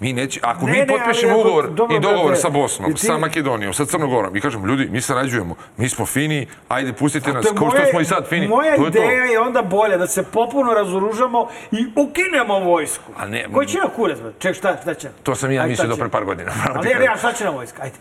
Mi 0.00 0.12
neće, 0.12 0.40
ako 0.42 0.66
Ne, 0.66 0.72
mi 0.72 0.78
ne, 0.78 0.86
potpišemo 0.88 1.32
ako- 1.32 1.40
ugovor 1.40 1.70
dobro, 1.70 1.96
i 1.96 2.00
dogovor 2.00 2.26
brate, 2.26 2.40
sa 2.40 2.48
Bosnom, 2.50 2.94
ti- 2.94 2.98
sa 2.98 3.18
Makedonijom, 3.18 3.74
sa 3.74 3.84
Crnogorom 3.84 4.36
i 4.36 4.40
kažemo, 4.40 4.66
ljudi, 4.66 4.88
mi 4.88 5.00
sarađujemo, 5.00 5.54
mi 5.76 5.88
smo 5.88 6.06
fini, 6.06 6.46
ajde 6.68 6.92
pustite 6.92 7.32
nas, 7.32 7.46
kao 7.48 7.70
što 7.70 7.86
smo 7.86 8.00
i 8.00 8.04
sad 8.04 8.28
fini. 8.28 8.48
Moja 8.48 8.76
to 8.76 8.84
je 8.84 8.90
to. 8.92 8.98
ideja 8.98 9.24
je 9.24 9.40
onda 9.40 9.62
bolja, 9.62 9.96
da 9.96 10.06
se 10.06 10.22
popuno 10.24 10.74
razoružamo 10.74 11.48
i 11.72 11.86
ukinemo 11.96 12.58
vojsku. 12.60 13.12
A 13.16 13.26
ne- 13.26 13.46
Koji 13.52 13.66
će 13.66 13.78
nam 13.78 13.88
kurac? 13.96 14.18
Ček, 14.38 14.56
šta, 14.56 14.76
šta 14.82 14.94
će? 14.94 15.08
To 15.22 15.34
sam 15.34 15.50
ja 15.52 15.66
mislio 15.66 15.88
do 15.88 15.96
pre 15.96 16.08
par 16.08 16.24
godina. 16.24 16.52
Ali 16.74 16.88
ne, 16.88 16.94
ne, 16.94 17.06
a 17.06 17.16
šta 17.16 17.32
će 17.32 17.44
nam 17.44 17.54
vojska? 17.54 17.82
Ajde. 17.82 17.96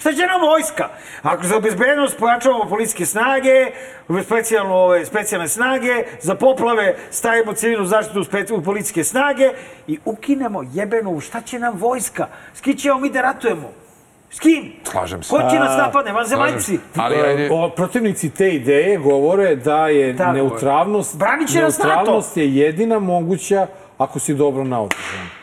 Šta 0.00 0.12
će 0.12 0.26
nam 0.26 0.40
vojska? 0.40 0.88
Ako 1.22 1.46
za 1.46 1.60
bezbednost 1.60 2.18
pojačavamo 2.18 2.64
policijske 2.64 3.06
snage, 3.06 3.66
specijalno, 4.24 4.74
ove, 4.74 5.06
specijalne 5.06 5.48
snage, 5.48 6.04
za 6.20 6.34
poplave 6.34 6.96
stavimo 7.10 7.52
civilnu 7.52 7.86
zaštitu 7.86 8.24
u, 8.54 8.62
policijske 8.62 9.04
snage 9.04 9.50
i 9.86 9.98
ukinemo 10.04 10.62
jebenu, 10.72 11.20
šta 11.20 11.40
će 11.40 11.58
nam 11.58 11.76
vojska? 11.78 12.26
S 12.54 12.60
kim 12.60 12.76
ćemo 12.76 12.98
mi 12.98 13.10
da 13.10 13.20
ratujemo? 13.20 13.72
S 14.30 14.40
kim? 14.40 14.72
Slažem 14.84 15.22
se. 15.22 15.30
Ko 15.30 15.38
će 15.50 15.58
nas 15.58 15.78
napadne? 15.78 16.12
Vanzemaljci? 16.12 16.78
Ali 16.96 17.16
ajde, 17.16 17.48
O, 17.52 17.70
protivnici 17.76 18.30
te 18.30 18.48
ideje 18.48 18.96
govore 18.98 19.56
da 19.56 19.88
je 19.88 20.16
Tako 20.16 20.36
je. 20.36 20.42
neutralnost, 20.42 21.18
nas 21.18 21.54
neutralnost 21.54 22.36
je 22.36 22.56
jedina 22.56 22.98
moguća 22.98 23.66
ako 23.98 24.18
si 24.18 24.34
dobro 24.34 24.64
naoružan. 24.64 25.39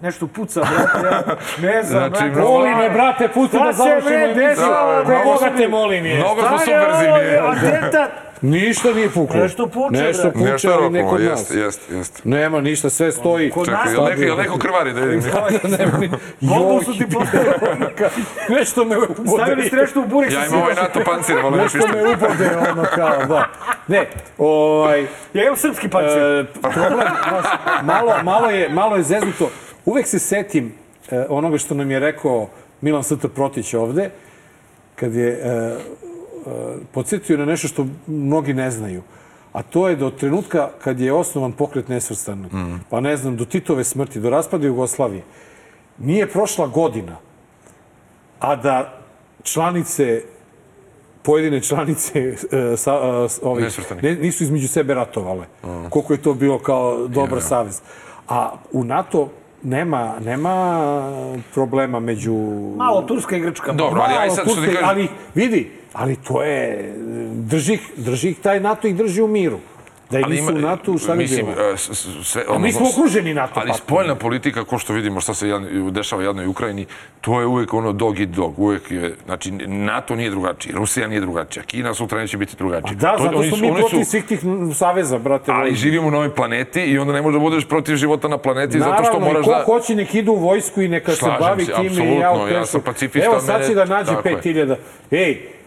Nešto 0.00 0.26
puca, 0.28 0.60
brate, 0.60 1.06
ja 1.06 1.22
ne 1.62 1.82
znam, 1.84 1.98
Znači, 2.00 2.10
brate. 2.12 2.30
mnogo- 2.30 2.50
Moline, 2.50 2.90
brate, 2.90 3.28
pusti 3.28 3.56
da 3.58 3.72
završimo 3.72 4.14
emisiju. 4.14 4.46
dešava, 4.46 4.98
Ko 4.98 5.06
bre? 5.06 5.18
Boga 5.24 5.56
te 5.56 5.68
molim 5.68 6.06
je. 6.06 6.14
mnogo 6.16 6.40
smo 6.40 6.52
je 6.52 6.58
subverzivni. 6.60 7.36
Atentat? 7.38 8.10
Ništa 8.42 8.88
nije 8.90 9.10
puklo. 9.10 9.36
Nešto 9.36 9.66
puče, 9.66 10.02
Nešto 10.02 10.30
puče, 10.30 10.44
Nešto 10.44 10.68
je 10.68 10.74
ali 10.74 10.82
ne 10.84 10.98
roknulo, 10.98 11.10
kod 11.12 11.22
nas. 11.22 11.40
jeste, 11.40 11.54
jeste, 11.56 11.94
jeste. 11.94 12.20
Nema 12.24 12.60
ništa, 12.60 12.90
sve 12.90 13.12
stoji. 13.12 13.50
Kod 13.50 13.64
Čekaj, 13.66 13.84
nas- 13.84 13.92
jel 13.92 14.04
neko, 14.04 14.22
jel 14.22 14.36
neko 14.36 14.58
krvari 14.58 14.92
da 14.92 15.00
vidim? 15.00 15.30
Nema 15.78 15.98
ni... 15.98 16.10
Mogu 16.40 16.82
su 16.82 16.92
ti 16.92 17.06
postavili. 17.08 17.54
Nešto 18.58 18.84
me 18.84 18.94
Stavili 18.94 19.16
ubode. 19.52 19.62
ste 19.62 19.76
nešto 19.76 20.00
u 20.00 20.06
burek 20.06 20.32
Ja 20.32 20.46
imam 20.46 20.60
ovaj. 20.60 20.74
NATO 20.74 21.00
pancir, 21.06 21.36
ne 21.36 21.50
Nešto 21.52 21.78
pištolj. 21.78 22.02
me 22.02 22.08
ubode, 22.08 22.50
ono 22.70 22.84
kao, 22.86 23.26
da. 23.26 23.44
Ne, 23.88 24.06
ovaj... 24.38 25.06
Ja 25.34 25.42
imam 25.44 25.56
srpski 25.56 25.88
pancir. 25.88 26.18
E, 26.18 26.44
problem, 26.54 27.08
malo, 27.82 28.14
malo, 28.22 28.50
je, 28.50 28.68
malo 28.68 28.96
je 28.96 29.02
zeznuto. 29.02 29.50
Uvek 29.84 30.06
se 30.06 30.18
setim 30.18 30.72
e, 31.10 31.26
onoga 31.28 31.58
što 31.58 31.74
nam 31.74 31.90
je 31.90 32.00
rekao 32.00 32.48
Milan 32.80 33.04
St. 33.04 33.26
Protić 33.34 33.74
ovde, 33.74 34.10
kad 34.94 35.14
je 35.14 35.28
e, 35.28 35.38
e, 35.38 35.76
podsjetio 36.92 37.36
na 37.36 37.44
nešto 37.44 37.68
što 37.68 37.86
mnogi 38.06 38.54
ne 38.54 38.70
znaju. 38.70 39.02
A 39.52 39.62
to 39.62 39.88
je 39.88 40.04
od 40.04 40.16
trenutka 40.16 40.70
kad 40.84 41.00
je 41.00 41.12
osnovan 41.12 41.52
pokret 41.52 41.88
nesvrstanog, 41.88 42.50
pa 42.90 43.00
ne 43.00 43.16
znam, 43.16 43.36
do 43.36 43.44
Titove 43.44 43.84
smrti, 43.84 44.20
do 44.20 44.30
raspada 44.30 44.66
Jugoslavije, 44.66 45.22
nije 45.98 46.28
prošla 46.28 46.66
godina 46.66 47.16
a 48.40 48.56
da 48.56 49.00
članice 49.42 50.22
pojedine 51.22 51.60
članice 51.60 52.18
e, 52.18 52.76
sa, 52.76 52.92
e, 52.92 53.28
ovih, 53.42 53.64
Nesvrstani. 53.64 54.02
ne, 54.02 54.14
nisu 54.14 54.44
između 54.44 54.68
sebe 54.68 54.94
ratovale. 54.94 55.46
Koliko 55.90 56.12
je 56.12 56.22
to 56.22 56.34
bilo 56.34 56.58
kao 56.58 57.06
dobar 57.08 57.42
savez. 57.42 57.80
A 58.28 58.52
u 58.72 58.84
NATO 58.84 59.28
nema, 59.62 60.14
nema 60.24 61.34
problema 61.54 62.00
među... 62.00 62.34
Malo 62.76 63.02
Turska 63.02 63.36
i 63.36 63.40
Grčka. 63.40 63.72
Dobro, 63.72 64.02
ali 64.06 64.14
aj 64.18 64.30
sad 64.30 64.44
što 64.44 64.60
ti 64.60 64.66
kažem... 64.66 64.84
Ali 64.84 65.08
vidi, 65.34 65.70
ali 65.92 66.16
to 66.16 66.42
je... 66.42 66.94
Drži, 67.34 67.78
drži 67.96 68.28
ih 68.28 68.38
taj 68.38 68.60
NATO 68.60 68.88
ih 68.88 68.96
drži 68.96 69.22
u 69.22 69.28
miru. 69.28 69.58
Da 70.10 70.18
i 70.18 70.22
nisu 70.22 70.54
u 70.54 70.58
NATO, 70.58 70.98
šta 70.98 71.12
bi 71.12 71.18
mislim, 71.18 71.46
bilo? 71.46 71.72
e, 71.72 71.76
sve, 72.24 72.44
A 72.48 72.58
mi 72.58 72.72
smo 72.72 72.86
okruženi 72.88 73.34
NATO 73.34 73.60
Ali 73.60 73.72
spoljna 73.74 74.14
politika, 74.14 74.64
ko 74.64 74.78
što 74.78 74.92
vidimo 74.92 75.20
šta 75.20 75.34
se 75.34 75.48
jadno- 75.48 75.90
dešava 75.90 76.22
jednoj 76.22 76.46
Ukrajini, 76.46 76.86
to 77.20 77.40
je 77.40 77.46
uvek 77.46 77.74
ono 77.74 77.92
dog 77.92 78.18
i 78.18 78.26
dog. 78.26 78.58
Uvek 78.58 78.90
je, 78.90 79.14
znači, 79.26 79.50
NATO 79.66 80.16
nije 80.16 80.30
drugačiji, 80.30 80.72
Rusija 80.72 81.08
nije 81.08 81.20
drugačija, 81.20 81.62
Kina 81.62 81.94
sutra 81.94 82.18
neće 82.18 82.36
biti 82.36 82.56
drugačija. 82.56 82.94
Da, 82.94 83.16
zato 83.18 83.38
oni 83.38 83.48
smo 83.48 83.56
mi 83.58 83.74
protiv 83.80 84.04
svih 84.04 84.24
tih 84.24 84.40
saveza, 84.74 85.18
brate. 85.18 85.52
Ali 85.54 85.74
živimo 85.74 86.10
na 86.10 86.16
ovoj 86.16 86.34
planeti 86.34 86.80
i 86.82 86.98
onda 86.98 87.12
ne 87.12 87.22
možeš 87.22 87.34
da 87.34 87.40
budeš 87.40 87.64
protiv 87.68 87.96
života 87.96 88.28
na 88.28 88.38
planeti 88.38 88.78
zato 88.78 88.92
što 88.92 89.02
Naravno, 89.02 89.26
moraš 89.26 89.46
i 89.46 89.48
ko 89.48 89.50
da... 89.50 89.62
hoće 89.64 89.94
nek 89.94 90.14
idu 90.14 90.32
u 90.32 90.36
vojsku 90.36 90.82
i 90.82 90.88
neka 90.88 91.12
Slažem 91.12 91.36
se 91.38 91.44
bavi 91.44 91.64
se, 91.64 91.72
time 91.72 92.14
i 92.14 92.18
ja 92.18 92.30
apsolutno, 92.30 92.54
u 92.56 92.58
ja 92.58 92.66
sam 92.66 92.80
pacifista, 92.80 93.30
Evo 93.30 93.40
sad 93.40 93.66
će 93.66 93.74
da 93.74 93.84
nađe 93.84 94.10
tako 94.14 94.28
je. 94.28 94.36
5000. 94.36 94.76
Ej, 95.10 95.59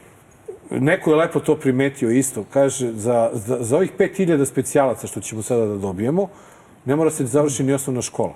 neko 0.79 1.09
je 1.09 1.15
lepo 1.15 1.39
to 1.39 1.55
primetio 1.55 2.09
isto. 2.09 2.45
Kaže, 2.53 2.91
za, 2.91 3.29
za, 3.33 3.57
za 3.59 3.77
ovih 3.77 3.91
5000 3.99 4.45
specijalaca 4.45 5.07
što 5.07 5.21
ćemo 5.21 5.41
sada 5.41 5.65
da 5.65 5.77
dobijemo, 5.77 6.27
ne 6.85 6.95
mora 6.95 7.09
se 7.09 7.25
završi 7.25 7.63
ni 7.63 7.73
osnovna 7.73 8.01
škola. 8.01 8.33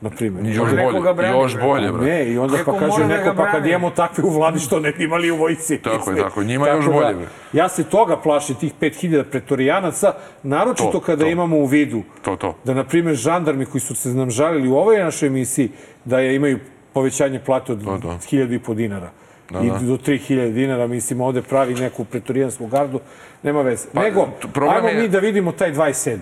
Na 0.00 0.10
primjer. 0.10 0.46
Još 0.46 0.70
bolje, 0.70 1.14
brani, 1.14 1.38
još 1.38 1.54
bre. 1.54 1.62
bolje, 1.62 1.92
brate. 1.92 2.04
Ne, 2.06 2.32
i 2.32 2.38
onda 2.38 2.56
Neko 2.56 2.72
pa 2.72 2.78
kaže 2.78 2.98
da 2.98 3.06
neko, 3.08 3.34
pa 3.36 3.50
kad 3.50 3.66
imamo 3.66 3.90
takve 3.90 4.24
u 4.24 4.30
vladi, 4.30 4.58
što 4.58 4.80
ne 4.80 4.92
bi 4.92 5.04
imali 5.04 5.30
u 5.30 5.36
vojci. 5.36 5.78
Tako 5.78 6.10
je, 6.10 6.16
tako. 6.22 6.42
Njima 6.42 6.68
je 6.68 6.74
još 6.76 6.84
Tako 6.84 6.98
da, 6.98 7.04
bolje, 7.04 7.14
bre. 7.16 7.26
Ja 7.52 7.68
se 7.68 7.84
toga 7.84 8.16
plašim, 8.16 8.54
tih 8.56 8.72
5000 8.80 9.22
pretorijanaca, 9.22 10.12
naročito 10.42 10.90
To, 10.92 11.00
kada 11.00 11.24
to. 11.24 11.30
imamo 11.30 11.56
u 11.56 11.64
vidu 11.66 12.02
To, 12.22 12.36
to. 12.36 12.54
da, 12.64 12.74
na 12.74 12.84
primjer, 12.84 13.16
žandarmi 13.16 13.66
koji 13.66 13.80
su 13.80 13.94
se 13.94 14.08
nam 14.08 14.30
žalili 14.30 14.68
u 14.68 14.76
ovoj 14.76 14.98
našoj 14.98 15.26
emisiji, 15.26 15.70
da 16.04 16.18
je 16.18 16.34
imaju 16.34 16.58
povećanje 16.92 17.40
plate 17.46 17.72
od 17.72 17.78
Da, 17.78 17.90
da. 17.90 18.08
1000 18.08 18.54
i 18.54 18.58
po 18.58 18.74
dinara. 18.74 19.10
I 19.56 19.70
da. 19.70 19.78
do 19.78 19.96
3000 19.96 20.52
dinara, 20.52 20.86
mislim, 20.86 21.20
ovde 21.20 21.42
pravi 21.42 21.74
neku 21.74 22.04
pretorijansku 22.04 22.66
gardu, 22.66 23.00
nema 23.42 23.62
veze. 23.62 23.88
Pa, 23.92 24.02
Nego, 24.02 24.28
ajmo 24.70 24.88
je- 24.88 24.94
mi 24.94 25.08
da 25.08 25.18
vidimo 25.18 25.52
taj 25.52 25.72
27. 25.72 26.18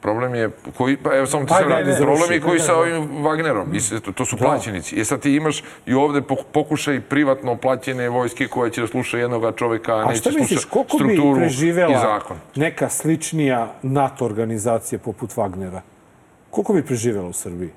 Problem 0.00 0.34
je 0.34 0.50
koji, 0.76 0.96
pa 0.96 1.16
evo 1.16 1.26
samo 1.26 1.44
ti 1.44 1.52
Ajde, 1.54 1.64
se 1.64 1.70
radi. 1.70 2.04
Problem 2.04 2.32
je 2.32 2.40
koji 2.40 2.60
sa 2.60 2.76
ovim 2.76 3.08
Wagnerom. 3.08 3.66
I 3.96 4.00
to, 4.00 4.12
to 4.12 4.24
su 4.24 4.36
plaćenici. 4.36 4.96
I 4.96 5.04
sad 5.04 5.20
ti 5.20 5.32
imaš 5.32 5.62
i 5.86 5.94
ovde 5.94 6.20
pok- 6.20 6.44
pokušaj 6.52 7.00
privatno 7.00 7.56
plaćene 7.56 8.08
vojske 8.08 8.46
koja 8.46 8.70
će 8.70 8.80
da 8.80 8.86
sluša 8.86 9.18
jednoga 9.18 9.52
čoveka, 9.52 9.94
a 9.94 10.04
neće 10.04 10.20
šta 10.20 10.30
misliš, 10.30 10.48
sluša 10.50 10.68
koliko 10.68 10.96
bi 10.98 11.02
strukturu 11.04 11.36
i 11.36 11.40
preživela 11.40 11.98
zakon. 11.98 12.36
neka 12.56 12.88
sličnija 12.88 13.74
NATO 13.82 14.24
organizacija 14.24 14.98
poput 14.98 15.30
Wagnera? 15.30 15.80
Koliko 16.50 16.72
bi 16.72 16.82
preživela 16.82 17.28
u 17.28 17.32
Srbiji? 17.32 17.70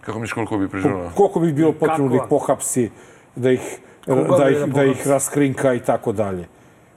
Kako 0.00 0.18
misliš 0.18 0.32
koliko 0.32 0.58
bi 0.58 0.68
preživjela? 0.68 1.10
Koliko 1.10 1.40
bi 1.40 1.52
bilo 1.52 1.72
potrebno 1.72 2.08
da 2.08 2.16
ih 2.16 2.22
pohapsi, 2.30 2.90
da 3.36 3.50
ih, 3.50 3.78
da 4.08 4.44
bi 4.44 4.52
ih, 4.52 4.58
da 4.58 4.66
da 4.66 4.84
ih 4.84 5.06
raskrinka 5.06 5.74
i 5.74 5.80
tako 5.80 6.12
dalje? 6.12 6.44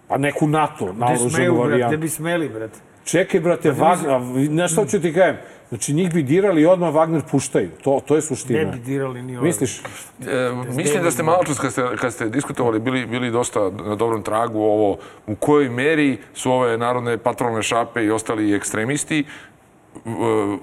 Pa 0.08 0.18
neku 0.18 0.48
NATO, 0.48 0.94
smeju, 1.30 1.54
brate, 1.54 1.68
gde 1.68 1.72
varijantu. 1.72 1.98
bi 1.98 2.10
smeli, 2.10 2.50
brate. 2.50 2.80
Čekaj, 3.04 3.40
brate, 3.40 3.72
Wagner, 3.72 4.48
znaš 4.48 4.72
šta 4.72 4.86
ću 4.86 5.02
ti 5.02 5.14
kažem? 5.14 5.38
Znači, 5.70 5.94
njih 5.94 6.14
bi 6.14 6.24
dirali 6.24 6.62
i 6.62 6.66
odmah 6.66 6.94
Wagner 6.94 7.22
puštaju. 7.32 7.70
To, 7.84 8.02
to 8.06 8.14
je 8.14 8.18
Ne 8.18 8.22
suština. 8.22 8.72
bi 8.72 8.80
dirali 8.80 9.22
ni 9.22 9.38
ovaj. 9.38 9.48
Misliš? 9.48 9.80
E, 9.80 10.52
mislim 10.76 11.04
da 11.04 11.12
ste 11.12 11.24
malo 11.24 11.44
čas 11.44 11.60
kad 11.60 11.72
ste, 11.72 11.84
kad 11.96 12.14
ste 12.14 12.30
diskutovali 12.30 12.80
bili, 12.80 13.06
bili 13.06 13.32
dosta 13.32 13.60
na 13.60 13.96
dobrom 13.96 14.24
tragu 14.24 14.60
ovo 14.60 14.98
u 15.28 15.36
kojoj 15.36 15.70
meri 15.70 16.18
su 16.34 16.52
ove 16.52 16.78
narodne 16.78 17.18
patrolne 17.18 17.64
šape 17.64 18.04
i 18.04 18.12
ostali 18.12 18.54
ekstremisti 18.56 19.24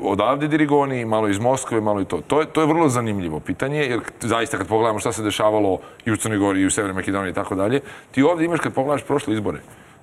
odavde 0.01 0.49
dirigovani, 0.49 1.05
malo 1.05 1.29
iz 1.29 1.39
Moskve, 1.39 1.81
malo 1.81 2.01
i 2.01 2.05
to. 2.05 2.20
To 2.26 2.41
je, 2.41 2.47
to 2.47 2.61
je 2.61 2.66
vrlo 2.66 2.89
zanimljivo 2.89 3.41
pitanje, 3.41 3.79
jer 3.79 4.01
zaista 4.20 4.59
kad 4.59 4.68
pogledamo 4.68 4.99
šta 4.99 5.12
se 5.12 5.22
dešavalo 5.22 5.79
i 6.05 6.12
u 6.12 6.16
Crnoj 6.16 6.39
Gori 6.39 6.61
i 6.61 6.66
u 6.66 6.70
Severnoj 6.70 6.95
Makedoniji 6.95 7.31
i 7.31 7.35
tako 7.35 7.55
dalje, 7.55 7.81
ti 8.11 8.22
ovde 8.22 8.45
imaš 8.45 8.61
kad 8.61 8.74
pogledaš 8.74 9.03
prošle 9.03 9.35
izbore, 9.35 9.59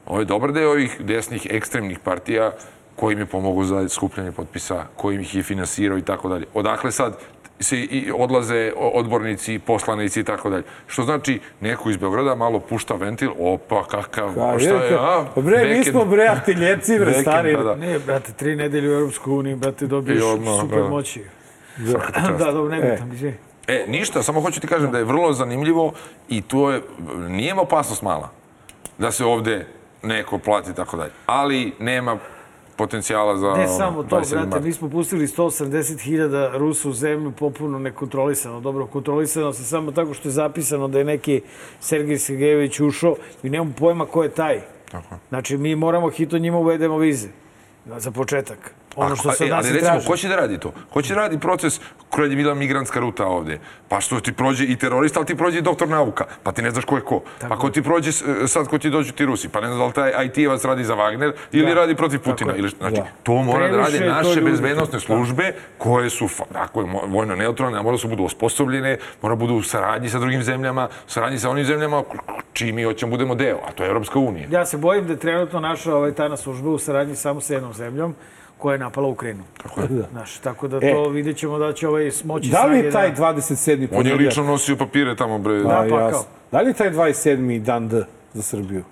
ovo 0.05 0.19
je 0.19 0.25
dobar 0.25 0.51
deo 0.51 0.71
ovih 0.71 1.01
desnih 1.01 1.47
ekstremnih 1.49 1.99
partija 1.99 2.51
koji 2.95 3.13
im 3.13 3.19
je 3.19 3.25
pomogao 3.25 3.63
za 3.63 3.89
skupljanje 3.89 4.31
potpisa, 4.31 4.83
koji 4.95 5.21
ih 5.21 5.35
je 5.35 5.43
finansirao 5.43 5.97
i 5.97 6.01
tako 6.01 6.29
dalje. 6.29 6.45
Odakle 6.53 6.91
sad 6.91 7.17
se 7.59 7.77
i 7.77 8.11
odlaze 8.17 8.71
odbornici, 8.75 9.59
poslanici 9.59 10.19
i 10.19 10.23
tako 10.23 10.49
dalje. 10.49 10.63
Što 10.87 11.03
znači, 11.03 11.39
neko 11.61 11.89
iz 11.89 11.97
Beograda 11.97 12.35
malo 12.35 12.59
pušta 12.59 12.95
ventil, 12.95 13.31
opa, 13.39 13.83
kakav, 13.83 14.39
A, 14.39 14.59
šta 14.59 14.69
je, 14.69 14.95
a? 14.99 15.25
Pa 15.35 15.41
bre, 15.41 15.75
mi 15.77 15.83
smo 15.83 16.05
bre 16.05 16.27
ateljeci, 16.27 16.99
bre, 16.99 17.13
stari. 17.13 17.57
da, 17.57 17.63
da. 17.63 17.75
Ne, 17.75 17.99
brate, 17.99 18.33
tri 18.33 18.55
nedelje 18.55 18.89
u 18.89 18.93
Europskoj 18.93 19.33
uniji, 19.33 19.55
brate, 19.55 19.87
dobiješ 19.87 20.23
odmah, 20.23 20.53
super 20.61 20.81
da. 20.81 20.89
moći. 20.89 21.23
Čast. 21.91 22.39
Da, 22.39 22.51
dobro, 22.51 22.75
ne 22.75 22.77
E. 22.87 22.91
bitam, 22.91 23.11
izvini. 23.13 23.35
E, 23.67 23.85
ništa, 23.87 24.23
samo 24.23 24.41
hoću 24.41 24.61
ti 24.61 24.67
kažem 24.67 24.91
da 24.91 24.97
je 24.97 25.03
vrlo 25.03 25.33
zanimljivo 25.33 25.93
i 26.29 26.41
to 26.41 26.71
je, 26.71 26.81
nije 27.29 27.53
opasnost 27.53 28.01
mala 28.01 28.29
da 28.97 29.11
se 29.11 29.25
ovde 29.25 29.65
neko 30.03 30.37
plati 30.37 30.71
i 30.71 30.73
tako 30.73 30.97
dalje. 30.97 31.11
Ali 31.25 31.73
nema 31.79 32.17
potencijala 32.75 33.37
za 33.37 33.53
Ne 33.53 33.67
samo 33.67 34.03
to, 34.03 34.15
27 34.15 34.31
brate, 34.31 34.35
marta. 34.35 34.59
mi 34.59 34.73
smo 34.73 34.89
pustili 34.89 35.27
180.000 35.27 36.57
Rusa 36.57 36.89
u 36.89 36.93
zemlju 36.93 37.31
popuno 37.31 37.79
nekontrolisano. 37.79 38.59
Dobro, 38.59 38.87
kontrolisano 38.87 39.53
se 39.53 39.63
samo 39.63 39.91
tako 39.91 40.13
što 40.13 40.27
je 40.27 40.33
zapisano 40.33 40.87
da 40.87 40.99
je 40.99 41.05
neki 41.05 41.41
Sergej 41.79 42.17
Sergejević 42.17 42.79
ušao 42.79 43.15
i 43.43 43.49
nemamo 43.49 43.73
pojma 43.79 44.05
ko 44.05 44.23
je 44.23 44.29
taj. 44.29 44.61
Tako. 44.91 45.15
Znači, 45.29 45.57
mi 45.57 45.75
moramo 45.75 46.09
hitno 46.09 46.37
njima 46.37 46.57
uvedemo 46.57 46.97
vize. 46.97 47.27
Za 47.97 48.11
početak. 48.11 48.75
Ono 48.97 49.15
što 49.15 49.31
se 49.31 49.43
od 49.43 49.49
e, 49.49 49.51
nas 49.51 49.65
ali 49.65 49.73
recimo, 49.73 49.91
traži. 49.91 50.07
ko 50.07 50.17
će 50.17 50.27
da 50.27 50.35
radi 50.35 50.57
to? 50.57 50.71
Ko 50.89 51.01
će 51.01 51.13
da 51.13 51.21
radi 51.21 51.39
proces 51.39 51.79
koja 52.09 52.25
je 52.25 52.35
bila 52.35 52.53
migrantska 52.53 52.99
ruta 52.99 53.25
ovde? 53.25 53.59
Pa 53.89 54.01
što 54.01 54.19
ti 54.19 54.33
prođe 54.33 54.65
i 54.65 54.75
terorista, 54.75 55.19
ali 55.19 55.27
ti 55.27 55.35
prođe 55.35 55.57
i 55.57 55.63
doktor 55.63 55.87
nauka. 55.89 56.25
Pa 56.43 56.51
ti 56.51 56.61
ne 56.61 56.71
znaš 56.71 56.85
ko 56.85 56.95
je 56.95 57.01
ko. 57.01 57.21
Pa 57.41 57.57
ko 57.57 57.69
ti 57.69 57.81
prođe 57.81 58.11
s- 58.11 58.23
sad 58.45 58.67
ko 58.67 58.77
ti 58.77 58.89
dođu 58.89 59.13
ti 59.13 59.25
Rusi. 59.25 59.49
Pa 59.49 59.61
ne 59.61 59.67
znaš 59.67 59.77
da 59.79 59.85
li 59.85 59.93
taj 59.93 60.25
IT-evac 60.25 60.65
radi 60.65 60.83
za 60.83 60.95
Wagner 60.95 61.31
ili 61.51 61.73
radi 61.73 61.95
protiv 61.95 62.19
Putina. 62.19 62.55
Ili, 62.55 62.69
znači, 62.69 62.95
Da. 62.95 63.05
to 63.23 63.33
mora 63.33 63.59
da 63.61 63.77
rade 63.77 63.81
Previše 63.89 64.03
je 64.05 64.09
to 64.11 64.29
naše 64.29 64.41
bezbednostne 64.41 64.99
službe 64.99 65.53
koje 65.77 66.09
su 66.09 66.27
mo- 66.75 67.05
vojno 67.05 67.35
neutralne, 67.35 67.79
a 67.79 67.83
mora 67.83 67.93
da 67.93 67.99
su 67.99 68.07
budu 68.07 68.23
osposobljene, 68.25 68.97
mora 69.21 69.35
budu 69.35 69.53
u 69.55 69.61
saradnji 69.63 70.09
sa 70.09 70.19
drugim 70.19 70.43
zemljama, 70.43 70.85
u 71.07 71.09
saradnji 71.09 71.39
sa 71.39 71.49
onim 71.49 71.65
zemljama 71.65 72.03
čiji 72.53 72.71
mi 72.71 72.83
hoćemo 72.83 73.09
budemo 73.09 73.35
deo, 73.35 73.57
a 73.59 73.71
to 73.71 73.83
je 73.83 73.89
Evropska 73.89 74.19
unija. 74.19 74.47
Ja 74.51 74.65
se 74.65 74.77
bojim 74.77 75.05
da 75.05 75.13
je 75.13 75.19
trenutno 75.19 75.59
naša 75.59 75.95
ovaj, 75.95 76.11
tajna 76.11 76.37
služba 76.37 76.69
u 76.69 76.77
saradnji 76.77 77.15
samo 77.15 77.41
sa 77.41 77.53
jednom 77.53 77.73
zemljom 77.73 78.15
koja 78.57 78.73
je 78.73 78.79
napala 78.79 79.07
Ukrajinu. 79.07 79.43
Tako 79.63 79.81
je. 79.81 79.87
Znaš, 80.11 80.37
tako 80.37 80.67
da 80.67 80.77
E. 80.77 80.93
to 80.93 81.09
vidjet 81.09 81.37
ćemo 81.37 81.57
da 81.57 81.73
će 81.73 81.87
ovaj 81.87 82.11
smoći 82.11 82.49
Da 82.49 82.65
li 82.65 82.79
snage 82.79 82.91
taj 82.91 83.11
da... 83.11 83.15
27. 83.33 83.87
On 83.91 84.07
je 84.07 84.15
lično 84.15 84.43
nosio 84.43 84.75
papire 84.75 85.15
tamo, 85.15 85.39
bre. 85.39 85.57
Da, 85.57 85.67
pa 85.67 85.75
jasno. 85.85 86.09
kao? 86.09 86.25
Da 86.51 86.61
li 86.61 86.73
taj 86.73 86.91
27. 86.91 87.59
dan 87.59 87.87
D 87.87 88.03
za 88.33 88.41
Srbiju? 88.41 88.83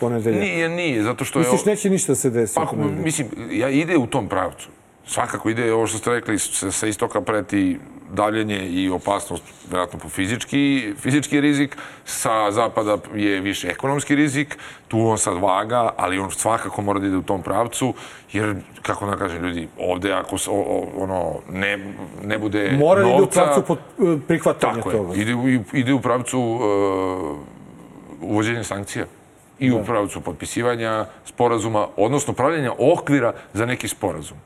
Ponedeljak. 0.00 0.40
Nije, 0.40 0.68
nije, 0.68 1.02
zato 1.02 1.24
što 1.24 1.38
je... 1.38 1.42
Misliš, 1.42 1.64
neće 1.64 1.90
ništa 1.90 2.14
se 2.14 2.30
desiti? 2.30 2.60
Pa, 2.70 2.76
mislim, 3.04 3.28
ja 3.50 3.68
ide 3.68 3.96
u 3.96 4.06
tom 4.06 4.28
pravcu. 4.28 4.68
Svakako 5.06 5.50
ide 5.50 5.72
ovo 5.72 5.86
što 5.86 5.98
ste 5.98 6.10
rekli, 6.10 6.38
sa, 6.38 6.86
istoka 6.86 7.20
preti 7.20 7.78
davljenje 8.12 8.66
i 8.68 8.90
opasnost, 8.90 9.42
vjerojatno 9.70 9.98
po 9.98 10.08
fizički, 10.08 10.94
fizički 10.98 11.40
rizik, 11.40 11.76
sa 12.04 12.50
zapada 12.50 12.98
je 13.14 13.40
više 13.40 13.68
ekonomski 13.68 14.14
rizik, 14.14 14.58
tu 14.88 15.00
on 15.00 15.18
sad 15.18 15.36
vaga, 15.36 15.90
ali 15.96 16.18
on 16.18 16.30
svakako 16.30 16.82
mora 16.82 17.00
da 17.00 17.06
ide 17.06 17.16
u 17.16 17.22
tom 17.22 17.42
pravcu, 17.42 17.94
jer, 18.32 18.56
kako 18.82 19.06
da 19.06 19.16
kažem, 19.16 19.44
ljudi, 19.44 19.68
ovde 19.78 20.12
ako 20.12 20.36
o, 20.36 20.38
o, 20.50 20.88
ono, 20.96 21.34
ne, 21.50 21.94
ne 22.24 22.38
bude 22.38 22.76
Mora 22.78 23.00
da 23.02 23.06
ide 23.08 23.16
u 23.16 23.18
novca... 23.20 23.42
pravcu 23.42 23.62
pod, 23.62 23.78
e, 23.78 24.18
prihvatanja 24.28 24.74
Tako 24.74 24.90
je, 24.90 24.96
toga. 24.96 25.14
ide, 25.14 25.34
u- 25.34 25.64
ide 25.72 25.92
u 25.92 26.00
pravcu 26.00 26.40
uh, 26.40 27.38
uvođenja 28.20 28.64
sankcija 28.64 29.04
i 29.58 29.72
u 29.72 29.84
pravcu 29.84 30.20
potpisivanja 30.20 31.06
sporazuma, 31.24 31.86
odnosno 31.96 32.32
pravljanja 32.34 32.72
okvira 32.78 33.32
za 33.52 33.66
neki 33.66 33.88
sporazum. 33.88 34.38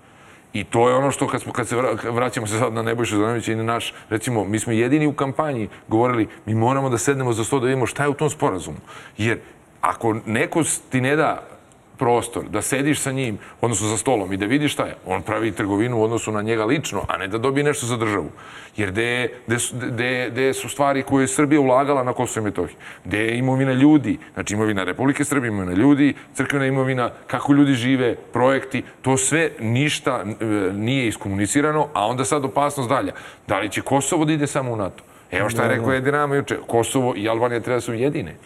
I 0.61 0.65
to 0.65 0.89
je 0.89 0.95
ono 0.95 1.11
što 1.11 1.27
kad, 1.29 1.43
smo, 1.43 1.53
kad 1.53 1.69
se 1.69 1.77
vra- 1.77 2.11
vraćamo 2.11 2.47
se 2.47 2.59
sad 2.59 2.73
na 2.73 2.83
Nebojšu 2.83 3.17
Zanovića 3.17 3.53
i 3.53 3.57
na 3.57 3.63
naš, 3.63 3.95
recimo, 4.09 4.45
mi 4.45 4.59
smo 4.59 4.73
jedini 4.73 5.07
u 5.07 5.13
kampanji 5.13 5.69
govorili 5.89 6.29
mi 6.47 6.55
moramo 6.55 6.89
da 6.89 6.99
sednemo 6.99 7.33
za 7.33 7.45
sto 7.45 7.61
da 7.61 7.67
vidimo 7.67 7.87
šta 7.87 8.03
je 8.03 8.09
u 8.09 8.15
tom 8.15 8.31
sporazumu. 8.31 8.79
Jer 9.19 9.39
ako 9.81 10.17
neko 10.27 10.63
ti 10.91 11.01
ne 11.01 11.17
da 11.17 11.56
prostor, 11.99 12.45
da 12.49 12.63
sediš 12.63 13.01
sa 13.01 13.13
njim, 13.13 13.39
odnosno 13.61 13.89
za 13.89 13.97
stolom 13.97 14.33
i 14.33 14.37
da 14.37 14.47
vidiš 14.47 14.73
šta 14.73 14.85
je. 14.85 14.97
On 15.07 15.23
pravi 15.23 15.53
trgovinu 15.53 15.99
u 15.99 16.03
odnosu 16.03 16.33
na 16.33 16.43
njega 16.43 16.65
lično, 16.65 17.03
a 17.09 17.17
ne 17.17 17.29
da 17.29 17.39
dobije 17.39 17.65
nešto 17.65 17.87
za 17.87 17.97
državu. 17.97 18.31
Jer 18.77 18.91
gde, 18.91 19.29
gde, 19.47 19.57
gde, 19.73 20.29
gde 20.31 20.55
su 20.55 20.69
stvari 20.69 21.03
koje 21.03 21.23
je 21.23 21.29
Srbija 21.29 21.61
ulagala 21.61 22.05
na 22.05 22.13
Kosovo 22.13 22.45
i 22.45 22.51
Metohiju? 22.51 22.77
Gde 23.05 23.19
je 23.19 23.39
imovina 23.39 23.73
ljudi, 23.73 24.19
znači 24.35 24.55
imovina 24.55 24.85
Republike 24.85 25.25
Srbije, 25.25 25.49
imovina 25.49 25.73
ljudi, 25.73 26.15
crkvena 26.35 26.67
imovina, 26.67 27.11
kako 27.27 27.53
ljudi 27.53 27.73
žive, 27.73 28.17
projekti, 28.33 28.83
to 29.03 29.17
sve 29.17 29.51
ništa 29.61 30.25
e, 30.25 30.45
nije 30.73 31.09
iskomunicirano, 31.09 31.89
a 31.95 32.07
onda 32.07 32.25
sad 32.25 32.45
opasnost 32.45 32.89
dalja. 32.89 33.13
Da 33.47 33.59
li 33.59 33.71
će 33.71 33.81
Kosovo 33.81 34.25
da 34.25 34.33
ide 34.33 34.47
samo 34.47 34.73
u 34.73 34.77
NATO? 34.77 35.05
Evo 35.31 35.51
šta 35.51 35.63
je 35.63 35.69
rekao 35.69 35.93
Edi 35.93 36.11
Rama 36.11 36.35
juče. 36.35 36.59
Kosovo 36.67 37.15
i 37.17 37.29
Albanija 37.29 37.61
treba 37.61 37.77
da 37.77 37.81
su 37.81 37.95
jedine. 37.95 38.37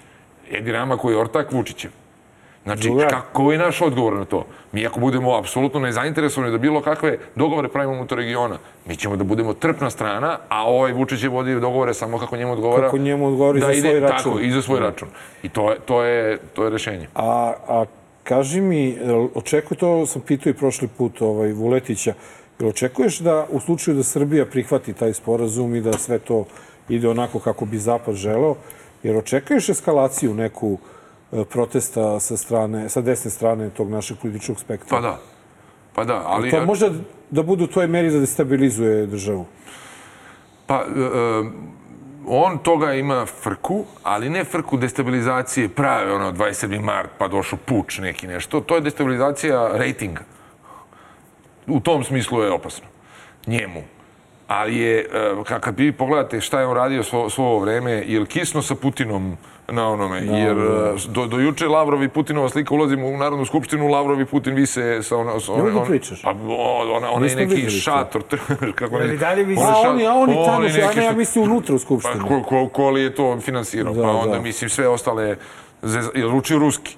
Edi 0.51 0.73
Rama 0.73 0.97
koji 0.97 1.15
je 1.15 1.21
ortak 1.21 1.53
Vučićev. 1.53 1.91
Znači, 2.65 2.91
kako 3.11 3.53
je 3.53 3.59
naš 3.59 3.83
odgovor 3.83 4.13
na 4.13 4.25
to? 4.25 4.47
Mi 4.73 4.87
ako 4.87 5.01
budemo 5.01 5.37
apsolutno 5.37 5.81
nezainteresovani 5.81 6.53
da 6.53 6.59
bilo 6.59 6.81
kakve 6.81 7.19
dogovore 7.35 7.69
pravimo 7.69 7.93
unutar 7.93 8.19
regiona, 8.19 8.59
mi 8.87 8.97
ćemo 8.97 9.17
da 9.17 9.25
budemo 9.25 9.55
trpna 9.55 9.91
strana, 9.91 10.39
a 10.49 10.65
ovaj 10.65 10.93
Vučić 10.93 11.23
je 11.23 11.29
vodi 11.29 11.55
dogovore 11.55 11.95
samo 11.95 12.19
kako 12.19 12.37
njemu 12.37 12.53
odgovara. 12.53 12.83
Kako 12.83 12.99
njemu 12.99 13.27
odgovara 13.27 13.59
i 13.59 13.61
za 13.61 13.81
svoj 13.81 14.01
račun. 14.01 14.33
Tako, 14.33 14.41
i 14.41 14.51
za 14.51 14.63
svoj 14.63 14.81
račun. 14.81 15.09
I 15.43 15.49
to 15.49 15.71
je, 15.71 15.77
to 15.85 16.03
je, 16.03 16.39
to 16.55 16.65
je 16.65 16.71
rešenje. 16.71 17.09
A, 17.15 17.53
a 17.69 17.85
kaži 18.25 18.61
mi, 18.61 18.99
očekuj, 19.35 19.77
to 19.77 20.07
sam 20.07 20.23
pitao 20.23 20.51
i 20.51 20.55
prošli 20.55 20.89
put 20.89 21.23
ovaj, 21.23 21.53
Vuletića, 21.53 22.15
jel 22.59 22.69
očekuješ 22.69 23.19
da 23.19 23.47
u 23.51 23.61
slučaju 23.61 23.97
da 23.97 24.03
Srbija 24.03 24.47
prihvati 24.47 24.93
taj 24.93 25.13
sporazum 25.13 25.75
i 25.75 25.81
da 25.81 25.93
sve 25.93 26.19
to 26.19 26.45
ide 26.89 27.09
onako 27.09 27.39
kako 27.39 27.65
bi 27.65 27.79
Zapad 27.79 28.15
želeo, 28.15 28.55
jer 29.03 29.17
očekuješ 29.17 29.69
eskalaciju 29.69 30.35
neku 30.35 30.79
protesta 31.51 32.21
sa 32.21 32.37
strane, 32.37 32.89
sa 32.89 33.01
desne 33.01 33.31
strane 33.31 33.71
tog 33.71 33.91
našeg 33.91 34.19
političkog 34.23 34.61
spektra? 34.61 34.97
Pa 34.97 35.01
da. 35.01 35.19
Pa 35.95 36.05
da, 36.05 36.23
ali... 36.27 36.51
To 36.51 36.65
može 36.65 36.91
da 37.31 37.43
bude 37.43 37.65
u 37.65 37.67
toj 37.67 37.87
meri 37.87 38.11
da 38.11 38.19
destabilizuje 38.19 39.07
državu. 39.07 39.47
Pa, 40.67 40.75
e, 40.75 41.01
e, 41.01 41.51
on 42.27 42.59
toga 42.59 42.95
ima 42.95 43.27
frku, 43.27 43.85
ali 44.03 44.31
ne 44.31 44.45
frku 44.45 44.77
destabilizacije 44.77 45.69
prave, 45.69 46.15
ono, 46.15 46.33
27. 46.33 46.81
mart, 46.81 47.11
pa 47.19 47.29
došao 47.29 47.59
puč 47.65 47.99
neki 47.99 48.27
nešto. 48.27 48.61
To 48.61 48.75
je 48.75 48.81
destabilizacija 48.81 49.71
rejtinga. 49.73 50.23
U 51.67 51.81
tom 51.81 52.05
smislu 52.05 52.43
je 52.43 52.51
opasno. 52.51 52.87
Njemu. 53.47 53.83
Ali 54.49 54.77
je, 54.77 54.99
e, 54.99 55.35
ka- 55.45 55.61
kad 55.61 55.79
vi 55.79 55.93
pogledate 55.93 56.41
šta 56.41 56.61
je 56.61 56.67
on 56.67 56.77
radio 56.77 57.03
svo, 57.03 57.31
svo 57.31 57.45
ovo 57.45 57.59
vreme, 57.59 57.93
je 57.93 58.21
li 58.21 58.27
kisno 58.27 58.63
sa 58.63 58.75
Putinom 58.75 59.37
na 59.71 59.89
onome? 59.89 60.19
Jer 60.19 60.51
e, 60.51 60.63
do, 61.09 61.27
do 61.27 61.39
juče 61.39 61.67
Lavrov 61.67 62.03
i 62.03 62.09
Putinova 62.09 62.49
slika 62.49 62.75
ulazimo 62.75 63.07
u 63.07 63.17
Narodnu 63.17 63.45
skupštinu, 63.45 63.89
Lavrov 63.89 64.21
i 64.21 64.25
Putin 64.25 64.55
vise 64.55 65.03
sa 65.03 65.17
ona... 65.17 65.41
Sa 65.41 65.53
Nemoj 65.53 65.73
da 65.73 65.79
on- 65.79 65.87
pričaš. 65.87 66.23
Pa, 66.23 66.31
o- 66.31 66.93
ona, 66.93 67.11
ona 67.11 67.27
je 67.27 67.37
neki 67.37 67.71
šator, 67.71 68.23
kako 68.75 68.99
ne... 68.99 69.17
Dalje 69.17 69.45
visi? 69.45 69.61
onaj 69.61 69.73
A 69.73 69.75
šator- 69.75 69.91
oni, 69.91 70.07
a 70.07 70.13
oni 70.13 70.35
tamo 70.37 70.57
oni 70.57 70.71
su, 70.71 70.81
a 70.83 70.95
ne, 70.95 71.05
ja 71.05 71.13
mislim 71.13 71.45
unutra 71.45 71.75
u 71.75 71.79
Pa 71.79 71.83
Skupštini. 71.83 72.21
ko, 72.21 72.43
ko, 72.43 72.69
ko 72.69 72.91
li 72.91 73.03
je 73.03 73.15
to 73.15 73.41
finansirao? 73.41 73.95
Da, 73.95 74.03
pa 74.03 74.09
onda, 74.11 74.37
da. 74.37 74.43
mislim, 74.43 74.71
sve 74.71 74.89
ostale... 74.89 75.37
Zez, 75.83 76.09
jel 76.15 76.37
učio 76.37 76.59
ruski? 76.59 76.97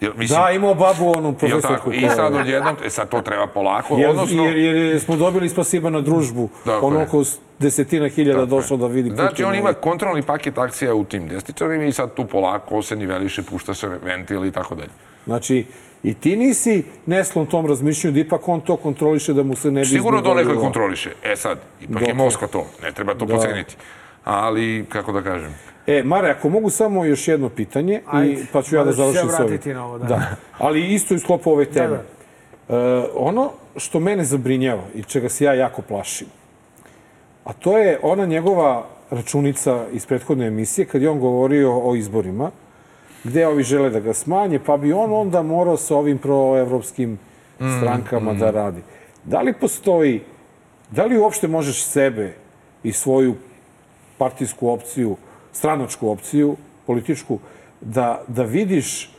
Jel, 0.00 0.12
mislim, 0.16 0.40
Da, 0.40 0.50
imao 0.50 0.74
babu 0.74 1.08
onu 1.08 1.32
profesorku. 1.32 1.92
I 1.92 2.08
sad 2.08 2.34
odjednom, 2.34 2.76
e, 2.84 2.90
sad 2.90 3.08
to 3.08 3.20
treba 3.20 3.46
polako, 3.46 3.96
Jer, 3.96 4.10
odnosno... 4.10 4.44
jer, 4.44 4.56
jer 4.76 5.00
smo 5.00 5.16
dobili 5.16 5.48
spasiba 5.48 5.90
na 5.90 6.00
družbu. 6.00 6.48
Tako 6.64 6.86
ono 6.86 7.00
je. 7.00 7.06
oko 7.06 7.22
desetina 7.58 8.08
hiljada 8.08 8.44
došlo 8.46 8.76
da 8.76 8.86
vidi 8.86 9.10
Znači, 9.10 9.44
on 9.44 9.54
ima 9.54 9.72
kontrolni 9.72 10.22
paket 10.22 10.58
akcija 10.58 10.94
u 10.94 11.04
tim 11.04 11.28
desničarima 11.28 11.84
i 11.84 11.92
sad 11.92 12.14
tu 12.14 12.24
polako 12.24 12.82
se 12.82 12.96
niveliše, 12.96 13.42
pušta 13.42 13.74
se 13.74 13.88
ventil 13.88 14.44
i 14.44 14.50
tako 14.50 14.74
dalje. 14.74 14.90
Znači, 15.26 15.64
i 16.02 16.14
ti 16.14 16.36
nisi 16.36 16.84
neslon 17.06 17.46
tom 17.46 17.66
razmišljanju 17.66 18.14
da 18.14 18.20
ipak 18.20 18.48
on 18.48 18.60
to 18.60 18.76
kontroliše 18.76 19.32
da 19.32 19.42
mu 19.42 19.56
se 19.56 19.70
ne 19.70 19.80
bi 19.80 19.86
Sigurno 19.86 20.20
to 20.20 20.28
neko 20.28 20.40
izgovorilo. 20.40 20.62
kontroliše. 20.62 21.10
E 21.24 21.36
sad, 21.36 21.58
ipak 21.80 22.00
je 22.00 22.06
Dokle? 22.06 22.14
Moskva 22.14 22.48
to, 22.48 22.66
ne 22.82 22.92
treba 22.92 23.14
to 23.14 23.24
Da. 23.24 23.34
poceniti. 23.34 23.76
Ali, 24.24 24.86
kako 24.88 25.12
da 25.12 25.22
kažem, 25.22 25.54
E, 25.86 26.02
Mare, 26.02 26.30
ako 26.30 26.48
mogu 26.48 26.70
samo 26.70 27.04
još 27.04 27.28
jedno 27.28 27.48
pitanje, 27.48 27.94
i, 27.94 28.00
Ajde, 28.06 28.46
pa 28.52 28.62
ću 28.62 28.76
ja 28.76 28.84
da 28.84 28.92
završim 28.92 29.28
sa 29.30 29.44
ovim. 29.44 29.60
na 29.74 29.86
ovo, 29.86 29.98
da. 29.98 30.06
da. 30.06 30.36
Ali 30.58 30.94
isto 30.94 31.14
u 31.14 31.18
sklopu 31.18 31.50
ove 31.50 31.64
teme. 31.64 31.96
Da, 31.96 32.02
E, 32.68 32.74
ono 33.14 33.50
što 33.76 34.00
mene 34.00 34.24
zabrinjava 34.24 34.82
i 34.94 35.02
čega 35.02 35.28
se 35.28 35.44
ja 35.44 35.54
jako 35.54 35.82
plašim, 35.82 36.26
a 37.44 37.52
to 37.52 37.78
je 37.78 37.98
ona 38.02 38.26
njegova 38.26 38.86
računica 39.10 39.84
iz 39.92 40.06
prethodne 40.06 40.46
emisije 40.46 40.84
kad 40.84 41.02
je 41.02 41.10
on 41.10 41.20
govorio 41.20 41.78
o 41.78 41.94
izborima, 41.94 42.50
gde 43.24 43.46
ovi 43.46 43.62
žele 43.62 43.90
da 43.90 44.00
ga 44.00 44.12
smanje, 44.14 44.58
pa 44.58 44.76
bi 44.76 44.92
on 44.92 45.12
onda 45.12 45.42
morao 45.42 45.76
sa 45.76 45.96
ovim 45.96 46.18
proevropskim 46.18 47.18
strankama 47.78 48.34
da 48.34 48.50
radi. 48.50 48.82
Da 49.24 49.40
li 49.40 49.52
postoji, 49.52 50.20
da 50.90 51.04
li 51.04 51.18
uopšte 51.18 51.48
možeš 51.48 51.84
sebe 51.84 52.34
i 52.82 52.92
svoju 52.92 53.34
partijsku 54.18 54.68
opciju, 54.68 55.16
stranačku 55.56 56.08
opciju, 56.08 56.56
političku, 56.86 57.38
da, 57.80 58.22
da 58.28 58.42
vidiš 58.42 59.10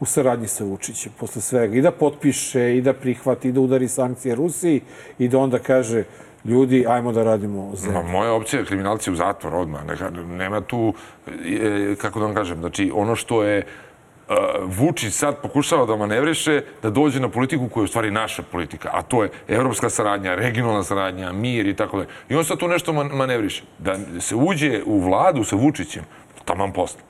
u 0.00 0.06
saradnji 0.06 0.48
sa 0.48 0.64
Vučićem 0.64 1.12
posle 1.18 1.42
svega 1.42 1.76
i 1.76 1.82
da 1.82 1.90
potpiše 1.90 2.76
i 2.76 2.82
da 2.82 2.92
prihvati 2.92 3.48
i 3.48 3.52
da 3.52 3.60
udari 3.60 3.88
sankcije 3.88 4.34
Rusiji 4.34 4.80
i 5.18 5.28
da 5.28 5.38
onda 5.38 5.58
kaže 5.58 6.04
ljudi, 6.44 6.84
ajmo 6.88 7.12
da 7.12 7.24
radimo 7.24 7.70
zemlju. 7.76 8.02
Ma, 8.02 8.02
moja 8.02 8.32
opcija 8.32 8.60
je 8.60 8.66
kriminalci 8.66 9.12
u 9.12 9.16
zatvor 9.16 9.54
odmah. 9.54 9.84
Neka, 9.86 10.10
nema 10.10 10.60
tu, 10.60 10.94
e, 11.26 11.94
kako 12.00 12.20
da 12.20 12.26
vam 12.26 12.34
kažem, 12.34 12.58
znači 12.60 12.90
ono 12.94 13.16
što 13.16 13.42
je 13.44 13.66
uh, 14.30 14.36
Vučić 14.64 15.14
sad 15.14 15.42
pokušava 15.42 15.86
da 15.86 15.96
manevriše, 15.96 16.62
da 16.82 16.90
dođe 16.90 17.20
na 17.20 17.28
politiku 17.28 17.68
koja 17.68 17.80
je 17.82 17.84
u 17.84 17.88
stvari 17.88 18.10
naša 18.10 18.42
politika, 18.42 18.90
a 18.92 19.02
to 19.02 19.22
je 19.22 19.30
evropska 19.48 19.90
saradnja, 19.90 20.34
regionalna 20.34 20.82
saradnja, 20.82 21.32
mir 21.32 21.66
i 21.66 21.76
tako 21.76 21.96
dalje. 21.96 22.08
I 22.28 22.34
on 22.34 22.44
sad 22.44 22.58
tu 22.58 22.68
nešto 22.68 22.92
man, 22.92 23.10
manevriše. 23.12 23.62
Da 23.78 23.96
se 24.20 24.34
uđe 24.34 24.82
u 24.86 25.00
vladu 25.00 25.44
sa 25.44 25.56
Vučićem, 25.56 26.04
taman 26.44 26.72
posla. 26.72 27.00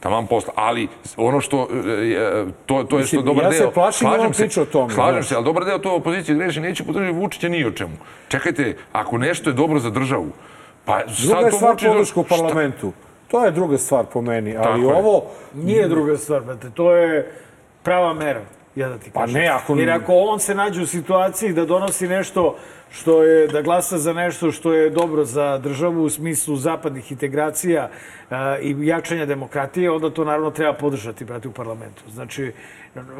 Taman 0.00 0.26
posla. 0.26 0.52
Ali 0.56 0.88
ono 1.16 1.40
što, 1.40 1.68
e, 1.96 2.44
to, 2.66 2.84
to 2.84 2.98
je 2.98 3.06
što 3.06 3.22
dobar 3.22 3.44
ja 3.44 3.52
se 3.52 3.58
deo... 3.58 3.70
plašim 3.70 4.04
da 4.04 4.10
slažem 4.10 4.26
on 4.26 4.34
se, 4.34 4.42
priča 4.42 4.62
o 4.62 4.64
tome, 4.64 4.94
Slažem 4.94 5.22
se, 5.22 5.34
ali 5.34 5.44
dobar 5.44 5.64
deo 5.64 5.78
to 5.78 5.94
opozicije 5.94 6.34
greši, 6.36 6.60
neće 6.60 6.84
podržati 6.84 7.18
Vučića 7.18 7.48
ni 7.48 7.64
o 7.64 7.70
čemu. 7.70 7.92
Čekajte, 8.28 8.76
ako 8.92 9.18
nešto 9.18 9.50
je 9.50 9.54
dobro 9.54 9.78
za 9.78 9.90
državu, 9.90 10.28
pa 10.84 10.98
Druga 10.98 11.34
sad 11.34 11.44
je 11.44 11.50
to 11.50 11.56
stvar 11.56 11.72
Vučić... 11.72 11.88
podrška 11.88 12.20
u 12.20 12.24
Šta- 12.24 12.36
parlamentu. 12.36 12.92
To 13.30 13.44
je 13.44 13.50
druga 13.50 13.78
stvar 13.78 14.04
po 14.12 14.22
meni, 14.22 14.56
ali 14.56 14.64
Tako 14.82 14.92
je. 14.92 14.98
ovo... 14.98 15.26
Nije 15.54 15.88
druga 15.88 16.16
stvar, 16.16 16.40
brate. 16.42 16.70
To 16.70 16.92
je 16.96 17.32
prava 17.82 18.14
mera, 18.14 18.40
ja 18.80 18.88
da 18.88 18.98
ti 18.98 19.10
Pa 19.10 19.20
kažem. 19.20 19.40
ne, 19.40 19.48
ako- 19.48 19.76
Jer 19.76 19.90
ako 19.90 20.14
on 20.14 20.40
se 20.40 20.54
nađe 20.54 20.82
u 20.82 20.86
situaciji 20.86 21.52
da 21.52 21.64
donosi 21.64 22.08
nešto 22.08 22.56
što 22.92 23.22
je, 23.22 23.46
da 23.46 23.62
glasa 23.62 23.98
za 23.98 24.12
nešto 24.12 24.52
što 24.52 24.72
je 24.72 24.90
dobro 24.90 25.24
za 25.24 25.58
državu 25.58 26.02
u 26.02 26.10
smislu 26.10 26.56
zapadnih 26.56 27.12
integracija 27.12 27.88
a, 28.30 28.58
i 28.58 28.76
jačanja 28.80 29.26
demokratije, 29.26 29.90
onda 29.90 30.10
to 30.10 30.24
naravno 30.24 30.50
treba 30.50 30.72
podržati, 30.72 31.24
brate, 31.24 31.48
u 31.48 31.52
parlamentu. 31.52 32.02
Znači, 32.08 32.52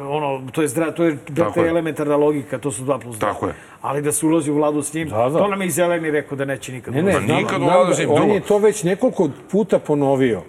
ono, 0.01 0.41
to 0.51 0.61
je, 0.61 0.67
zdra, 0.67 0.91
to 0.91 1.03
je, 1.03 1.17
brate, 1.29 1.61
je. 1.61 1.69
elementarna 1.69 2.15
logika, 2.17 2.57
to 2.57 2.71
su 2.71 2.83
dva 2.83 2.99
plus 2.99 3.17
dva. 3.17 3.29
Tako 3.29 3.47
je. 3.47 3.53
Ali 3.81 4.01
da 4.01 4.11
se 4.11 4.25
ulazi 4.25 4.51
u 4.51 4.55
vladu 4.55 4.81
s 4.81 4.93
njim, 4.93 5.09
Da, 5.09 5.29
da. 5.29 5.39
to 5.39 5.47
nam 5.47 5.61
je 5.61 5.67
i 5.67 5.71
Zeleni 5.71 6.11
rekao 6.11 6.35
da 6.37 6.45
neće 6.45 6.71
nikad. 6.71 6.93
Ne, 6.95 7.01
ne, 7.03 7.19
nikad 7.19 7.61
u 7.61 7.65
vladu 7.65 7.93
s 7.93 7.99
njim, 7.99 8.11
on 8.11 8.29
je 8.29 8.39
to 8.41 8.57
već 8.57 8.83
nekoliko 8.83 9.29
puta 9.51 9.79
ponovio. 9.79 10.41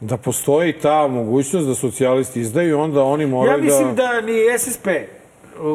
Da 0.00 0.16
postoji 0.16 0.72
ta 0.72 1.08
mogućnost 1.08 1.66
da 1.66 1.74
socijalisti 1.74 2.40
izdaju, 2.40 2.80
onda 2.80 3.02
oni 3.02 3.26
moraju 3.26 3.58
Ja 3.58 3.64
mislim 3.64 3.88
da... 3.88 4.02
da 4.04 4.20
ni 4.20 4.32
SSP, 4.58 4.86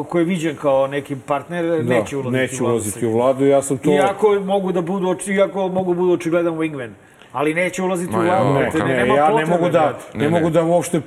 koji 0.08 0.22
je 0.22 0.26
viđen 0.26 0.56
kao 0.56 0.86
neki 0.86 1.16
partner, 1.16 1.84
neće 1.84 2.16
ulaziti 2.16 2.32
neće 2.32 2.54
u 2.54 2.58
vladu. 2.58 2.72
ulaziti 2.72 3.06
u 3.06 3.12
vladu. 3.12 3.46
Ja 3.46 3.62
sam 3.62 3.78
to... 3.78 3.90
Iako 3.90 4.34
mogu 4.34 4.72
da 4.72 4.80
budu, 4.80 5.16
iako 5.28 5.68
mogu 5.68 5.94
budu 5.94 6.12
očigledan 6.12 6.54
wingman. 6.54 6.90
Ali 7.32 7.54
neće 7.54 7.82
ulaziti 7.82 8.12
Ma 8.12 8.18
u 8.18 8.22
vladu. 8.22 8.54
ne, 8.54 8.70
kako- 8.70 8.78
Ne, 8.78 8.96
nema 8.96 9.14
ja 9.14 9.28
ne 9.30 9.46
mogu 9.46 9.68
da, 9.68 9.98
ne, 10.14 10.18
Ne, 10.18 10.24
ne. 10.24 10.30
mogu 10.30 10.50
da 10.50 10.62
uopšte 10.62 11.00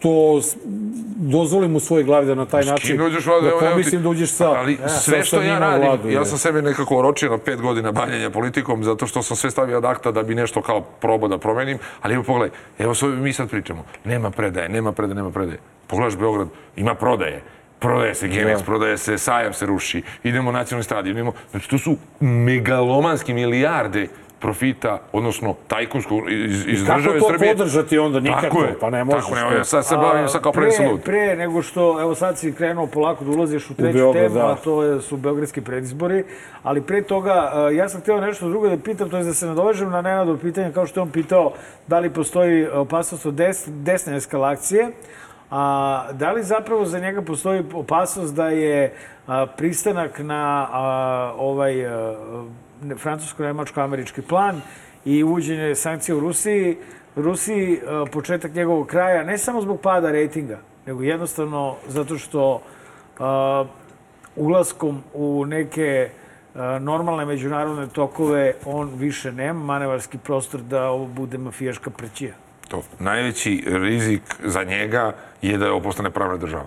to 0.00 0.40
dozvolim 1.16 1.76
u 1.76 1.80
svojoj 1.80 2.04
glavi 2.04 2.26
da 2.26 2.34
na 2.34 2.46
taj 2.46 2.64
način 2.64 2.96
Kim 2.96 3.06
uđeš 3.06 3.26
u 3.26 3.30
vladu, 3.30 3.46
da 3.46 3.70
pomislim 3.70 4.02
da 4.02 4.08
uđeš 4.08 4.30
sa, 4.30 4.50
Ali 4.50 4.76
sa, 4.76 4.88
sve 4.88 5.22
što 5.24 5.36
sa 5.36 5.42
ja 5.42 5.54
njima 5.54 5.66
u 5.66 5.70
radim, 5.70 5.86
vladu, 5.86 6.08
ja 6.08 6.24
sam 6.24 6.38
sebe 6.38 6.62
nekako 6.62 6.96
oročio 6.96 7.30
na 7.30 7.38
pet 7.38 7.60
godina 7.60 7.92
bavljanja 7.92 8.30
politikom, 8.30 8.84
zato 8.84 9.06
što 9.06 9.22
sam 9.22 9.36
sve 9.36 9.50
stavio 9.50 9.76
ad 9.76 9.84
akta 9.84 10.12
da 10.12 10.22
bi 10.22 10.34
nešto 10.34 10.62
kao 10.62 10.80
probao 10.80 11.28
da 11.28 11.38
promenim, 11.38 11.78
ali 12.00 12.14
evo 12.14 12.22
pogledaj, 12.22 12.58
evo 12.78 12.94
sve 12.94 13.08
mi 13.08 13.32
sad 13.32 13.50
pričamo, 13.50 13.84
nema 14.04 14.30
predaje, 14.30 14.68
nema 14.68 14.92
predaje, 14.92 15.14
nema 15.14 15.30
predaje. 15.30 15.58
Pogledaš 15.86 16.16
Beograd, 16.16 16.48
ima 16.76 16.94
prodaje. 16.94 17.42
Prodaje 17.78 18.14
se 18.14 18.28
Genex, 18.28 18.64
prodaje 18.64 18.98
se, 18.98 19.18
Sajam 19.18 19.52
se 19.52 19.66
ruši, 19.66 20.02
idemo 20.24 20.52
nacionalni 20.52 20.84
stadion, 20.84 21.16
idemo... 21.16 21.32
Znači, 21.50 21.70
to 21.70 21.78
su 21.78 21.96
megalomanski 22.20 23.34
milijarde 23.34 24.08
profita, 24.40 24.98
odnosno 25.12 25.54
tajkunskog 25.68 26.30
iz, 26.30 26.66
iz 26.66 26.86
Kako 26.86 26.98
države 26.98 27.18
to 27.18 27.28
Srbije. 27.28 27.52
podržati 27.52 27.98
onda? 27.98 28.20
Nikako, 28.20 28.42
Tako 28.42 28.62
je, 28.62 28.76
pa 28.80 28.90
ne 28.90 29.04
možeš. 29.04 29.24
Tako, 29.24 29.50
ne, 29.50 29.56
ja 29.56 29.64
sad 29.64 29.86
se 29.86 29.96
bavim 29.96 30.28
sad 30.28 30.42
kao 30.42 30.52
pre, 30.52 30.68
lud. 30.90 31.00
pre 31.02 31.36
nego 31.36 31.62
što, 31.62 32.00
evo 32.00 32.14
sad 32.14 32.38
si 32.38 32.52
krenuo 32.52 32.86
polako 32.86 33.24
da 33.24 33.30
ulaziš 33.30 33.70
u 33.70 33.74
treću 33.74 33.92
Beograd, 33.94 34.24
temu, 34.24 34.34
da. 34.36 34.46
a 34.46 34.54
to 34.54 34.82
je, 34.82 35.00
su 35.00 35.16
beogradski 35.16 35.60
predizbori, 35.60 36.24
ali 36.62 36.82
pre 36.82 37.02
toga 37.02 37.50
a, 37.52 37.70
ja 37.70 37.88
sam 37.88 38.00
htio 38.00 38.20
nešto 38.20 38.48
drugo 38.48 38.68
da 38.68 38.76
pitam, 38.78 39.10
to 39.10 39.16
je 39.16 39.24
da 39.24 39.34
se 39.34 39.46
nadovežem 39.46 39.90
na 39.90 40.02
Nenadov 40.02 40.36
pitanje, 40.36 40.72
kao 40.72 40.86
što 40.86 41.00
je 41.00 41.02
on 41.02 41.10
pitao 41.10 41.52
da 41.86 41.98
li 41.98 42.10
postoji 42.10 42.68
opasnost 42.68 43.26
od 43.26 43.34
des, 43.34 43.64
desne 43.68 44.16
eskalacije, 44.16 44.88
a 45.50 45.62
da 46.12 46.32
li 46.32 46.42
zapravo 46.42 46.84
za 46.84 46.98
njega 46.98 47.22
postoji 47.22 47.62
opasnost 47.74 48.34
da 48.34 48.48
je 48.48 48.92
a, 49.26 49.46
pristanak 49.48 50.18
na 50.18 50.68
a, 50.72 50.82
ovaj 51.36 51.86
a, 51.86 51.90
ne- 51.90 52.69
francusko-nemačko-američki 52.96 54.22
plan 54.22 54.60
i 55.04 55.22
uvođenje 55.22 55.74
sankcija 55.74 56.16
u 56.16 56.20
Rusiji, 56.20 56.78
Rusiji 57.16 57.80
a, 57.86 58.04
početak 58.12 58.54
njegovog 58.54 58.86
kraja, 58.86 59.24
ne 59.24 59.38
samo 59.38 59.60
zbog 59.60 59.80
pada 59.80 60.10
rejtinga, 60.10 60.58
nego 60.86 61.02
jednostavno 61.02 61.76
zato 61.88 62.18
što 62.18 62.62
a, 63.18 63.64
ulaskom 64.36 65.02
u 65.14 65.44
neke 65.46 66.10
normalne 66.80 67.24
međunarodne 67.24 67.86
tokove 67.86 68.54
on 68.64 68.90
više 68.94 69.32
nema 69.32 69.64
manevarski 69.64 70.18
prostor 70.18 70.60
da 70.60 70.90
ovo 70.90 71.06
bude 71.06 71.38
mafijaška 71.38 71.90
prćija. 71.90 72.34
To. 72.68 72.82
Najveći 72.98 73.64
rizik 73.66 74.22
za 74.44 74.64
njega 74.64 75.12
je 75.42 75.58
da 75.58 75.70
ovo 75.70 75.80
postane 75.80 76.10
pravna 76.10 76.36
država. 76.36 76.66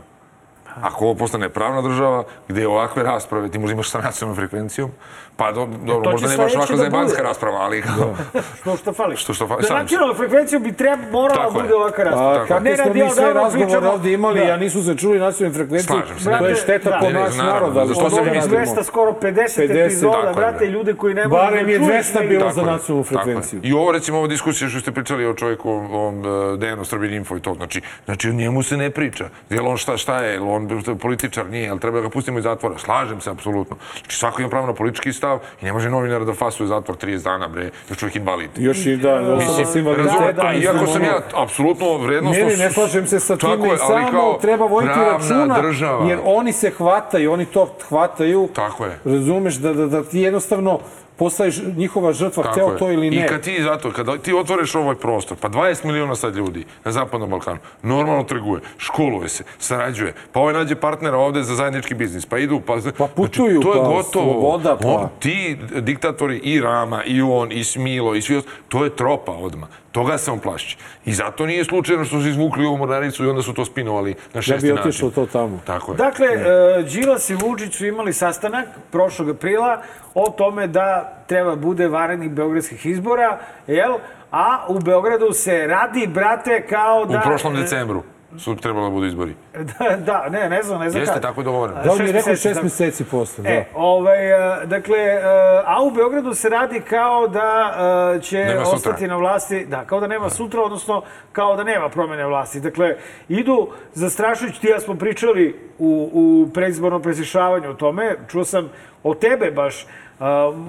Ako 0.82 1.06
ovo 1.06 1.16
postane 1.16 1.50
pravna 1.50 1.82
država, 1.82 2.24
gde 2.48 2.68
ovakve 2.68 3.04
rasprave 3.04 3.50
ti 3.50 3.60
možda 3.60 3.74
imaš 3.74 3.90
sa 3.90 4.02
nacionalnom 4.02 4.36
frekvencijom, 4.36 4.92
pa 5.38 5.52
do, 5.52 5.66
dobro, 5.78 6.04
to 6.04 6.12
možda 6.12 6.28
sledeće 6.28 6.58
ovakva 6.58 6.74
da 6.74 6.78
zajebanska 6.78 7.14
bude. 7.14 7.24
rasprava, 7.24 7.58
ali 7.58 7.82
kao, 7.82 8.16
Što 8.56 8.78
što 8.78 8.94
fali? 8.94 9.16
Što 9.16 9.34
što 9.34 9.48
fali, 9.48 9.62
Da 9.62 9.68
se. 9.68 9.74
nacionalnu 9.74 10.14
frekvenciju 10.14 10.60
bi 10.60 10.74
treba, 10.74 10.98
morala 11.12 11.36
Tako 11.38 11.58
je. 11.58 11.62
bude 11.62 11.76
ovakva 11.76 12.04
rasprava. 12.04 12.34
A 12.34 12.46
kakve 12.46 12.60
Ne, 12.62 12.78
smo 12.78 12.94
mi 12.94 13.00
sve 13.12 13.34
pričamo- 13.54 13.90
ovde 13.90 14.14
imali, 14.14 14.40
Da. 14.40 14.54
a 14.54 14.58
nisu 14.58 14.84
se 14.84 14.96
čuli 14.96 15.20
nacionalnu 15.20 15.58
frekvenciju. 15.58 15.88
Slažem 15.96 16.20
se. 16.20 16.30
To 16.32 16.48
je 16.48 16.56
šteta 16.56 16.90
da. 16.90 16.98
po 16.98 17.06
Ne, 17.06 17.14
ne, 17.14 17.38
narod. 17.40 17.78
ali 17.78 17.88
za 17.88 17.94
što 17.94 18.02
što 18.02 18.10
se 18.10 18.16
da 18.16 18.22
mi 18.24 18.28
radimo? 18.30 18.56
200, 18.56 18.84
skoro 18.84 19.12
50, 19.14 19.58
50, 19.58 19.82
epizoda, 19.82 20.18
je, 20.18 20.34
bre. 20.54 20.68
ljudi 20.68 20.94
koji 20.94 21.14
ne 21.14 21.24
mogu 21.24 21.36
Barem 21.36 21.66
da 21.66 21.72
je 21.72 21.78
čuju 21.78 21.88
200 21.88 22.04
sve- 22.12 22.28
bilo 22.28 22.42
Tako 22.42 22.54
za 22.56 22.62
je, 22.62 22.68
nacionalnu 22.68 23.06
je. 23.06 23.08
frekvenciju. 23.08 23.60
I 23.64 23.74
ovo 23.74 23.92
recimo 23.92 24.18
ova 24.18 24.28
diskusija 24.28 24.70
što 24.70 24.80
ste 24.80 24.92
pričali 24.92 25.26
o 25.26 25.34
čovjeku 25.34 25.72
o, 25.72 25.78
o 25.94 26.14
e, 26.54 26.58
Dejanu 26.58 26.86
Srbin 26.86 27.14
Info 27.14 27.38
i 27.38 27.42
to, 27.42 27.54
znači, 27.54 27.82
znači 28.06 28.30
o 28.30 28.34
njemu 28.34 28.64
se 28.64 28.78
ne 28.78 28.90
priča. 28.90 29.26
Jel 29.50 29.68
on 29.68 29.78
šta, 29.78 29.98
šta 29.98 30.20
je, 30.20 30.42
on 30.42 30.70
političar 30.98 31.46
nije, 31.48 31.64
jel 31.64 31.80
treba 31.80 31.98
da 31.98 32.04
ga 32.04 32.10
pustimo 32.10 32.38
iz 32.40 32.44
zatvora? 32.44 32.78
Slažem 32.78 33.22
se, 33.22 33.30
apsolutno. 33.30 33.76
Znači 33.94 34.18
svako 34.18 34.42
ima 34.42 34.50
pravo 34.50 34.68
na 34.68 34.74
politički 34.74 35.10
stav 35.24 35.40
i 35.62 35.66
ne 35.66 35.74
može 35.74 35.90
novinar 35.90 36.26
da 36.26 36.34
fasuje 36.34 36.68
zatvor 36.68 36.98
30 36.98 37.24
dana, 37.24 37.48
bre, 37.48 37.70
još 37.90 37.98
čovjek 37.98 38.16
invalid. 38.16 38.50
Još 38.58 38.86
i 38.86 38.98
da, 38.98 39.16
osoba 39.16 39.66
s 39.66 39.76
Razumem, 39.76 39.88
invaliditetom. 39.88 40.48
a 40.48 40.54
iako 40.54 40.88
sam 40.88 41.04
ja 41.04 41.22
apsolutno 41.36 41.98
vrednostno... 41.98 42.46
Ne, 42.46 42.52
ne, 42.52 42.58
ne 42.58 42.72
slažem 42.72 43.08
se 43.08 43.20
sa 43.20 43.38
time 43.38 43.74
i 43.74 43.78
samo 43.78 44.12
kao 44.12 44.38
treba 44.42 44.66
voditi 44.66 45.00
računa, 45.00 45.62
država. 45.62 46.06
jer 46.10 46.20
oni 46.24 46.54
se 46.54 46.70
hvataju, 46.70 47.32
oni 47.32 47.46
to 47.46 47.70
hvataju. 47.90 48.50
Tako 48.56 48.86
je. 48.86 49.00
Razumeš 49.06 49.56
da, 49.56 49.74
da, 49.74 49.88
da 49.88 50.04
ti 50.04 50.20
jednostavno 50.20 50.80
postaješ 51.16 51.56
njihova 51.68 52.14
žrtva, 52.14 52.44
Tako 52.44 52.54
hteo 52.54 52.68
je. 52.68 52.78
to 52.78 52.92
ili 52.92 53.10
ne. 53.10 53.26
I 53.26 53.30
kad 53.30 53.42
ti 53.42 53.64
zato, 53.64 53.92
kada 53.92 54.18
ti 54.18 54.34
otvoriš 54.34 54.76
ovaj 54.76 54.96
prostor, 54.96 55.38
pa 55.38 55.50
20 55.50 55.86
miliona 55.86 56.16
sad 56.16 56.36
ljudi 56.36 56.66
na 56.86 56.92
Zapadnom 56.92 57.30
Balkanu, 57.30 57.60
normalno 57.84 58.24
trguje, 58.24 58.62
školuje 58.78 59.30
se, 59.30 59.44
sarađuje, 59.60 60.14
pa 60.32 60.40
ovaj 60.40 60.54
nađe 60.54 60.76
partnera 60.76 61.18
ovde 61.18 61.44
za 61.44 61.56
zajednički 61.56 61.94
biznis, 61.94 62.26
pa 62.26 62.38
idu, 62.38 62.60
pa... 62.60 62.78
Pa 62.98 63.08
putuju, 63.08 63.62
to 63.62 63.74
je 63.74 63.80
pa 63.80 63.88
gotovo. 63.88 64.04
sloboda, 64.32 64.78
pa. 64.78 64.88
On, 64.88 65.10
ti 65.20 65.58
diktatori, 65.74 66.38
i 66.38 66.62
Rama, 66.62 67.04
i 67.04 67.22
on, 67.22 67.52
i 67.52 67.64
Smilo, 67.64 68.16
i 68.16 68.22
svi 68.22 68.36
ostali, 68.36 68.56
to 68.70 68.84
je 68.84 68.90
tropa 68.90 69.32
odma. 69.32 69.68
Toga 69.92 70.18
se 70.18 70.32
on 70.32 70.40
plaši. 70.40 70.78
I 71.06 71.14
zato 71.14 71.46
nije 71.46 71.64
slučajno 71.66 72.06
što 72.06 72.22
su 72.22 72.28
izvukli 72.28 72.66
ovu 72.66 72.78
mornaricu 72.78 73.26
i 73.26 73.30
onda 73.30 73.42
su 73.42 73.54
to 73.54 73.66
spinovali 73.66 74.12
na 74.12 74.18
Da 74.34 74.42
šesti 74.42 74.68
bi 74.68 74.74
način. 74.74 74.90
otišlo 74.90 75.10
to 75.10 75.26
tamo. 75.26 75.60
Tako 75.66 75.92
je. 75.92 75.98
Dakle, 75.98 76.28
e, 76.28 76.84
Đilas 76.84 77.30
i 77.30 77.36
Vučić 77.36 77.76
su 77.76 77.86
imali 77.86 78.14
sastanak 78.14 78.66
prošlog 78.92 79.30
aprila 79.30 79.82
o 80.16 80.30
tome 80.30 80.68
da 80.68 81.14
treba 81.28 81.56
bude 81.56 81.88
varenih 81.88 82.32
beogradskih 82.32 82.86
izbora, 82.86 83.40
jel? 83.68 83.94
A 84.32 84.66
u 84.68 84.80
Beogradu 84.80 85.32
se 85.32 85.68
radi, 85.68 86.08
brate, 86.08 86.68
kao 86.70 87.06
da... 87.06 87.18
U 87.18 87.22
prošlom 87.22 87.56
decembru 87.56 88.04
su 88.38 88.56
trebalo 88.56 88.86
da 88.86 88.92
budu 88.92 89.06
izbori. 89.06 89.36
Da, 89.80 89.98
da, 89.98 90.30
ne, 90.30 90.50
ne 90.50 90.64
znam, 90.64 90.80
ne 90.80 90.90
znam 90.90 91.02
Jeste 91.02 91.14
kad. 91.14 91.22
tako 91.22 91.44
dogovoreno. 91.44 91.82
Da, 91.84 91.92
on 91.92 92.02
je 92.02 92.08
Šest 92.08 92.14
rekao 92.14 92.32
meseci, 92.32 92.42
šest 92.42 92.54
tako. 92.54 92.64
meseci 92.64 93.04
posle, 93.04 93.44
da. 93.44 93.50
E, 93.50 93.66
ovaj, 93.76 94.32
e, 94.62 94.66
dakle, 94.66 94.98
e, 94.98 95.22
a 95.66 95.84
u 95.84 95.92
Beogradu 95.92 96.34
se 96.34 96.50
radi 96.50 96.82
kao 96.90 97.28
da 97.28 97.74
e, 98.18 98.22
će 98.22 98.38
Nema 98.38 98.66
sutra. 98.66 98.76
ostati 98.76 99.08
na 99.08 99.16
vlasti, 99.16 99.66
da, 99.66 99.86
kao 99.86 100.00
da 100.00 100.08
nema 100.08 100.30
sutra, 100.30 100.62
odnosno 100.62 101.02
kao 101.32 101.56
da 101.56 101.64
nema 101.64 101.90
promene 101.90 102.26
vlasti. 102.26 102.60
Dakle, 102.60 102.96
idu 103.30 103.70
zastrašujući, 103.94 104.62
ti 104.62 104.68
ja 104.68 104.80
smo 104.80 104.96
pričali 104.96 105.70
u, 105.80 106.10
u 106.14 106.54
predizbornom 106.54 107.02
preslišavanju 107.02 107.70
o 107.70 107.74
tome, 107.74 108.18
čuo 108.28 108.46
sam 108.46 108.70
od 109.04 109.20
tebe 109.20 109.52
baš 109.52 109.88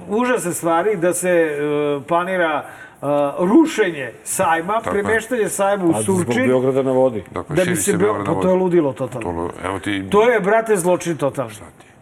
užasne 0.07 0.53
stvari 0.53 0.95
da 0.95 1.13
se 1.13 1.29
e, 1.29 1.57
planira 2.07 2.65
e, 2.65 3.05
rušenje 3.39 4.11
sajma, 4.23 4.73
Tako 4.73 4.95
je. 4.95 5.03
premeštanje 5.03 5.49
sajma 5.49 5.85
u 5.85 5.89
A 5.95 6.01
zbog 6.01 6.17
Surčin, 6.17 6.47
Beograda 6.47 6.83
na 6.83 6.91
vodi. 6.91 7.23
Dakle, 7.31 7.55
da 7.55 7.65
bi 7.65 7.75
se, 7.75 7.97
Beograd 7.97 8.27
na 8.27 8.33
pa 8.33 8.41
to 8.41 8.49
je 8.49 8.55
ludilo 8.55 8.93
totalno. 8.93 9.47
To- 9.49 9.67
Evo 9.67 9.79
ti... 9.79 10.03
To 10.09 10.29
je, 10.29 10.39
brate, 10.39 10.77
zločin 10.77 11.17
totalno. 11.17 11.51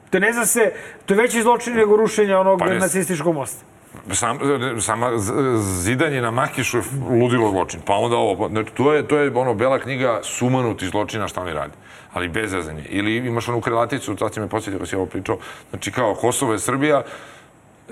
To 0.09 0.19
ne 0.19 0.33
zna 0.33 0.45
se, 0.45 0.71
to 1.05 1.13
je 1.13 1.21
veći 1.21 1.41
zločin 1.41 1.73
nego 1.75 1.97
rušenje 1.97 2.35
onog 2.35 2.59
Pa 2.59 2.65
nacističkog 2.65 3.35
mosta. 3.35 3.65
Sam, 4.11 4.39
sama 4.79 5.11
zidanje 5.57 6.21
na 6.21 6.31
Makišu 6.31 6.77
je 6.77 6.83
ludilo 7.21 7.49
zločin. 7.49 7.79
Pa 7.85 7.93
onda 7.93 8.15
ovo, 8.17 8.35
pa, 8.37 8.49
znači, 8.49 8.71
to 8.73 8.93
je, 8.93 9.07
to 9.07 9.17
je 9.17 9.31
ono, 9.35 9.53
bela 9.53 9.79
knjiga 9.79 10.19
sumanuti 10.23 10.87
zločina 10.87 11.27
šta 11.27 11.41
oni 11.41 11.53
radi. 11.53 11.73
Ali 12.13 12.27
bez 12.27 12.51
zezanje. 12.51 12.83
Ili 12.89 13.15
imaš 13.15 13.47
onu 13.47 13.61
krelaticu, 13.61 14.17
sad 14.17 14.33
si 14.33 14.39
me 14.39 14.49
posjetio 14.49 14.79
kad 14.79 14.89
si 14.89 14.95
ovo 14.95 15.05
pričao, 15.05 15.37
znači 15.69 15.91
kao 15.91 16.15
Kosovo 16.15 16.53
je 16.53 16.59
Srbija, 16.59 17.03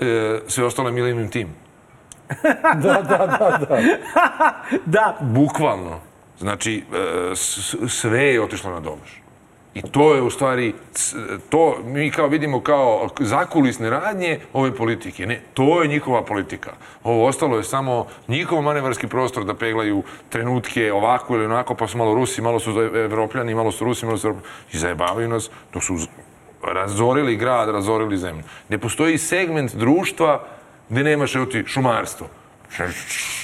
e, 0.00 0.40
sve 0.46 0.64
ostalo 0.64 0.88
je 0.88 0.92
Millennium 0.92 1.30
Team. 1.30 1.48
Da, 4.86 5.16
Bukvalno. 5.20 6.00
Znači, 6.38 6.84
e, 6.92 7.36
sve 7.88 8.24
je 8.24 8.42
otišlo 8.42 8.70
na 8.70 8.80
domaš. 8.80 9.21
I 9.74 9.82
to 9.82 10.14
je 10.14 10.22
u 10.22 10.30
stvari, 10.30 10.74
to 11.48 11.76
mi 11.84 12.10
kao 12.10 12.28
vidimo 12.28 12.60
kao 12.60 13.08
zakulisne 13.20 13.90
radnje 13.90 14.40
ove 14.52 14.74
politike. 14.74 15.26
Ne, 15.26 15.40
to 15.54 15.82
je 15.82 15.88
njihova 15.88 16.24
politika. 16.24 16.72
Ovo 17.04 17.26
ostalo 17.26 17.56
je 17.56 17.64
samo 17.64 18.06
njihov 18.28 18.62
manevarski 18.62 19.06
prostor 19.06 19.44
da 19.44 19.54
peglaju 19.54 20.02
trenutke 20.28 20.92
ovako 20.92 21.34
ili 21.34 21.44
onako, 21.44 21.74
pa 21.74 21.86
su 21.86 21.98
malo 21.98 22.14
Rusi, 22.14 22.42
malo 22.42 22.60
su 22.60 22.70
Evropljani, 22.80 23.54
malo 23.54 23.72
su 23.72 23.84
Rusi, 23.84 24.06
malo 24.06 24.18
su 24.18 24.26
Evropljani. 24.26 24.52
I 24.72 24.78
zajebavaju 24.78 25.28
nas 25.28 25.50
dok 25.72 25.84
su 25.84 25.98
razorili 26.62 27.36
grad, 27.36 27.68
razorili 27.68 28.18
zemlju. 28.18 28.42
Ne 28.68 28.78
postoji 28.78 29.18
segment 29.18 29.74
društva 29.74 30.44
gde 30.88 31.02
nemaš, 31.02 31.34
evo 31.34 31.46
ti, 31.46 31.64
šumarstvo. 31.66 32.26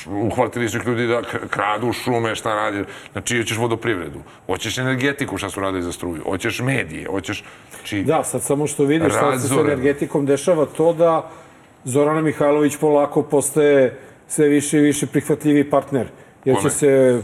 Uhvatili 0.06 0.68
su 0.68 0.76
ih 0.76 0.86
ljudi 0.86 1.06
da 1.06 1.22
kradu 1.50 1.92
šume, 1.92 2.34
šta 2.34 2.54
radi. 2.54 2.84
Znači, 3.12 3.38
hoćeš 3.38 3.58
vodoprivredu, 3.58 4.18
hoćeš 4.46 4.78
energetiku, 4.78 5.38
šta 5.38 5.50
su 5.50 5.60
radili 5.60 5.82
za 5.82 5.92
struju, 5.92 6.22
hoćeš 6.24 6.60
medije, 6.60 7.06
hoćeš... 7.06 7.44
Znači, 7.76 8.02
Da, 8.02 8.24
sad 8.24 8.42
samo 8.42 8.66
što 8.66 8.84
vidiš 8.84 9.12
šta 9.12 9.38
se 9.38 9.48
Razoreno. 9.48 9.72
energetikom 9.72 10.26
dešava, 10.26 10.66
to 10.66 10.92
da 10.92 11.30
Zorana 11.84 12.20
Mihajlović 12.20 12.76
polako 12.76 13.22
postaje 13.22 13.98
sve 14.28 14.48
više 14.48 14.78
i 14.78 14.82
više 14.82 15.06
prihvatljiviji 15.06 15.70
partner. 15.70 16.06
Jer 16.44 16.56
će 16.56 16.60
Kome? 16.60 16.70
se, 16.70 17.22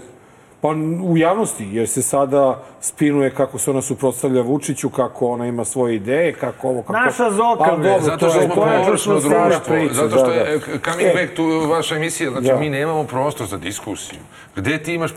pa 0.61 0.69
u 1.05 1.17
javnosti, 1.17 1.69
jer 1.73 1.89
se 1.89 2.03
sada 2.03 2.65
spinuje 2.85 3.31
kako 3.31 3.59
se 3.59 3.71
ona 3.71 3.83
suprotstavlja 3.83 4.43
Vučiću, 4.43 4.91
kako 4.91 5.27
ona 5.27 5.47
ima 5.47 5.65
svoje 5.65 5.97
ideje, 5.97 6.33
kako 6.35 6.69
ovo, 6.69 6.83
kako... 6.83 6.93
Naša 6.95 7.31
Zoka, 7.31 7.77
bre, 7.77 7.89
dobro, 7.89 8.03
Zato 8.03 8.19
to 8.19 8.31
što 8.31 8.43
smo 8.43 8.55
to 8.55 8.67
je 8.67 8.77
površno 8.77 9.13
društvo, 9.15 9.61
priča, 9.67 9.95
zato 9.95 10.09
što 10.11 10.27
da, 10.27 10.33
je 10.33 10.45
da. 10.45 10.51
e, 10.51 10.59
coming 10.81 11.09
E, 11.09 11.15
back 11.17 11.35
to 11.35 11.43
vaša 11.69 11.97
emisija, 11.97 12.31
znači 12.31 12.47
Da. 12.47 12.57
mi 12.57 12.71
nemamo 12.71 13.05
prostor 13.05 13.47
za 13.47 13.57
diskusiju. 13.59 14.19
Gde 14.57 14.79
ti 14.79 14.95
imaš 14.95 15.11
e, 15.11 15.15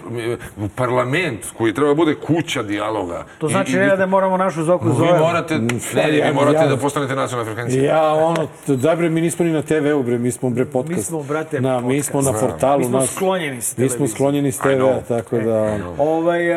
parlament 0.78 1.40
koji 1.54 1.74
treba 1.74 1.88
da 1.88 1.96
bude 1.96 2.16
kuća 2.18 2.64
dijaloga. 2.64 3.26
to 3.38 3.48
i- 3.48 3.52
znači 3.52 3.72
i- 3.72 3.76
ne 3.76 3.98
da 3.98 4.06
moramo 4.06 4.38
našu 4.38 4.64
Zoku 4.64 4.88
Vi 4.88 4.94
zovemo. 4.94 5.18
morate, 5.18 5.54
ne, 5.56 5.68
ne, 5.96 6.12
vi 6.12 6.18
ja- 6.18 6.34
morate 6.34 6.58
ja- 6.58 6.68
da 6.68 6.78
postanete 6.78 7.16
nacionalna 7.16 7.46
frekvencija. 7.46 7.84
Ja, 7.86 8.14
ono, 8.14 8.48
daj 8.68 8.96
bre, 8.96 9.10
mi 9.10 9.22
nismo 9.22 9.46
ni 9.46 9.52
na 9.52 9.62
TV-u, 9.64 10.04
bre, 10.04 10.18
mi 10.18 10.32
smo, 10.32 10.50
bre, 10.50 10.66
podcast. 10.68 10.98
Mi 10.98 11.04
smo, 11.04 11.24
brate, 11.24 11.62
Na, 11.62 11.76
mi 11.78 11.84
podcast. 11.86 12.10
smo 12.10 12.22
na 12.24 12.34
portalu. 12.34 12.80
Mi 12.80 12.86
smo 12.86 12.98
nas- 13.00 13.10
sklonjeni 13.10 13.58
s 13.58 13.78
Mi 13.78 13.86
smo 13.86 13.88
televizije. 13.88 14.08
sklonjeni 14.10 14.52
s 14.52 14.58
I. 14.58 14.62
TV-a, 14.62 15.02
tako 15.04 15.38
da... 15.38 15.62
ono. 15.64 15.96
Ovaj, 16.00 16.54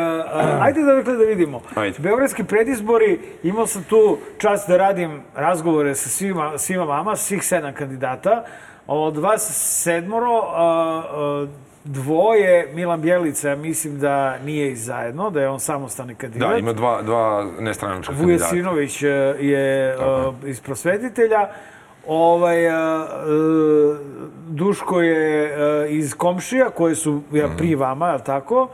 ajde 0.61 0.81
da, 0.83 1.00
dakle, 1.05 1.17
da 1.17 1.25
vidimo. 1.25 1.61
Ajde. 1.75 1.99
Beogradski 1.99 2.45
predizbori, 2.45 3.21
imao 3.43 3.67
sam 3.67 3.83
tu 3.89 4.19
čast 4.39 4.69
da 4.69 4.77
radim 4.77 5.21
razgovore 5.35 5.95
sa 5.95 6.09
svima, 6.09 6.59
svima 6.59 6.85
vama, 6.85 7.17
svih 7.17 7.45
sedam 7.45 7.75
kandidata. 7.75 8.45
Od 8.87 9.17
vas 9.17 9.51
sedmoro, 9.83 10.43
a, 10.47 11.03
a, 11.13 11.47
dvoje, 11.85 12.73
Milan 12.75 13.01
Bjelica, 13.01 13.55
mislim 13.57 13.99
da 13.99 14.39
nije 14.39 14.73
iz 14.73 14.85
zajedno, 14.85 15.31
da 15.31 15.41
je 15.41 15.49
on 15.49 15.61
samostalni 15.61 16.15
kandidat. 16.15 16.51
Da, 16.51 16.57
ima 16.59 16.73
dva, 16.73 17.03
dva 17.03 17.47
nestranačka 17.61 18.13
kandidata. 18.13 18.45
Vujasinović 18.45 19.03
e, 19.03 19.07
je 19.41 19.89
e, 19.89 19.97
iz 20.47 20.61
prosvetitelja. 20.61 21.49
Ovaj, 22.07 22.67
e, 22.67 22.71
e, 22.71 22.75
Duško 24.49 25.01
je 25.01 25.53
iz 25.89 26.15
komšija, 26.15 26.71
koje 26.71 26.95
su 26.95 27.21
ja, 27.33 27.47
Mhm. 27.47 27.57
pri 27.57 27.75
vama, 27.75 28.09
je 28.09 28.25
tako? 28.25 28.69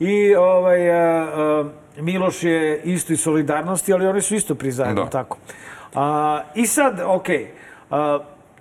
I 0.00 0.34
ovaj, 0.34 0.86
e, 0.86 0.92
e, 0.92 1.64
Miloš 2.02 2.42
je 2.42 2.80
isto 2.84 3.12
iz 3.12 3.20
solidarnosti, 3.20 3.92
ali 3.92 4.06
oni 4.06 4.20
su 4.20 4.34
isto 4.34 4.54
pri 4.54 4.70
zajedno, 4.70 5.04
Da. 5.04 5.10
tako. 5.10 5.38
A, 5.94 6.40
I 6.54 6.66
sad, 6.66 7.00
okej, 7.04 7.50
a, 7.90 8.18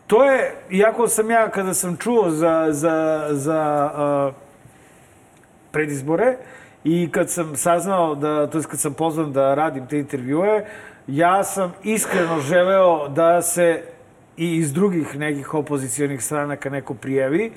to 0.08 0.24
je, 0.24 0.56
iako 0.70 1.08
sam 1.08 1.32
ja, 1.32 1.50
kada 1.50 1.74
sam 1.74 1.98
čuo 1.98 2.30
za, 2.30 2.68
za, 2.70 3.28
za 3.32 3.92
a, 3.96 4.32
predizbore 5.72 6.38
i 6.84 7.10
kad 7.12 7.30
sam 7.30 7.56
saznao 7.56 8.16
da, 8.16 8.48
to 8.48 8.58
je 8.58 8.64
kad 8.64 8.80
sam 8.80 8.94
pozvan 8.94 9.34
da 9.34 9.54
radim 9.54 9.88
te 9.88 10.00
intervjue, 10.00 10.66
ja 11.08 11.44
sam 11.44 11.74
iskreno 11.84 12.40
želeo 12.40 13.08
da 13.08 13.42
se 13.42 13.84
i 14.38 14.56
iz 14.56 14.74
drugih 14.74 15.16
nekih 15.20 15.54
opozicijonih 15.54 16.24
stranaka 16.24 16.70
neko 16.70 16.94
prijavi. 16.94 17.52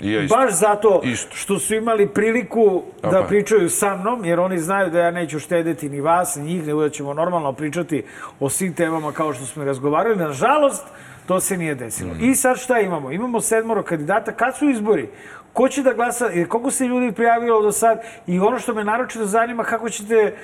i 0.00 0.12
ja 0.12 0.22
isto. 0.22 0.36
Baš 0.36 0.52
zato 0.54 1.00
Isto. 1.04 1.36
što 1.36 1.58
su 1.58 1.74
imali 1.74 2.06
priliku 2.08 2.82
da 3.02 3.18
je. 3.18 3.26
pričaju 3.26 3.68
sa 3.70 3.96
mnom, 3.96 4.24
jer 4.24 4.40
oni 4.40 4.58
znaju 4.58 4.90
da 4.90 5.00
ja 5.00 5.10
neću 5.10 5.38
štedeti 5.38 5.88
ni 5.88 6.00
vas, 6.00 6.36
ni 6.36 6.42
njih, 6.44 6.66
nego 6.66 6.82
da 6.82 6.88
ćemo 6.90 7.14
normalno 7.14 7.52
pričati 7.52 8.04
o 8.40 8.48
svim 8.48 8.74
temama 8.74 9.12
kao 9.12 9.34
što 9.34 9.44
smo 9.46 9.64
razgovarali. 9.64 10.16
Nažalost, 10.16 10.84
to 11.26 11.40
se 11.40 11.56
nije 11.56 11.74
desilo. 11.74 12.14
Mm. 12.14 12.24
I 12.24 12.34
sad 12.34 12.58
šta 12.58 12.80
imamo? 12.80 13.12
Imamo 13.12 13.40
sedmoro 13.40 13.82
kandidata. 13.82 14.32
Kad 14.32 14.56
su 14.56 14.68
izbori? 14.68 15.08
Ko 15.52 15.68
će 15.68 15.82
da 15.82 15.92
glasa? 15.92 16.26
Jer 16.26 16.48
koliko 16.48 16.70
se 16.70 16.84
ljudi 16.84 17.12
prijavilo 17.12 17.62
do 17.62 17.72
sad? 17.72 18.00
I 18.26 18.38
ono 18.40 18.58
što 18.58 18.74
me 18.74 18.84
naročito 18.84 19.24
zanima, 19.26 19.64
kako 19.64 19.90
ćete 19.90 20.34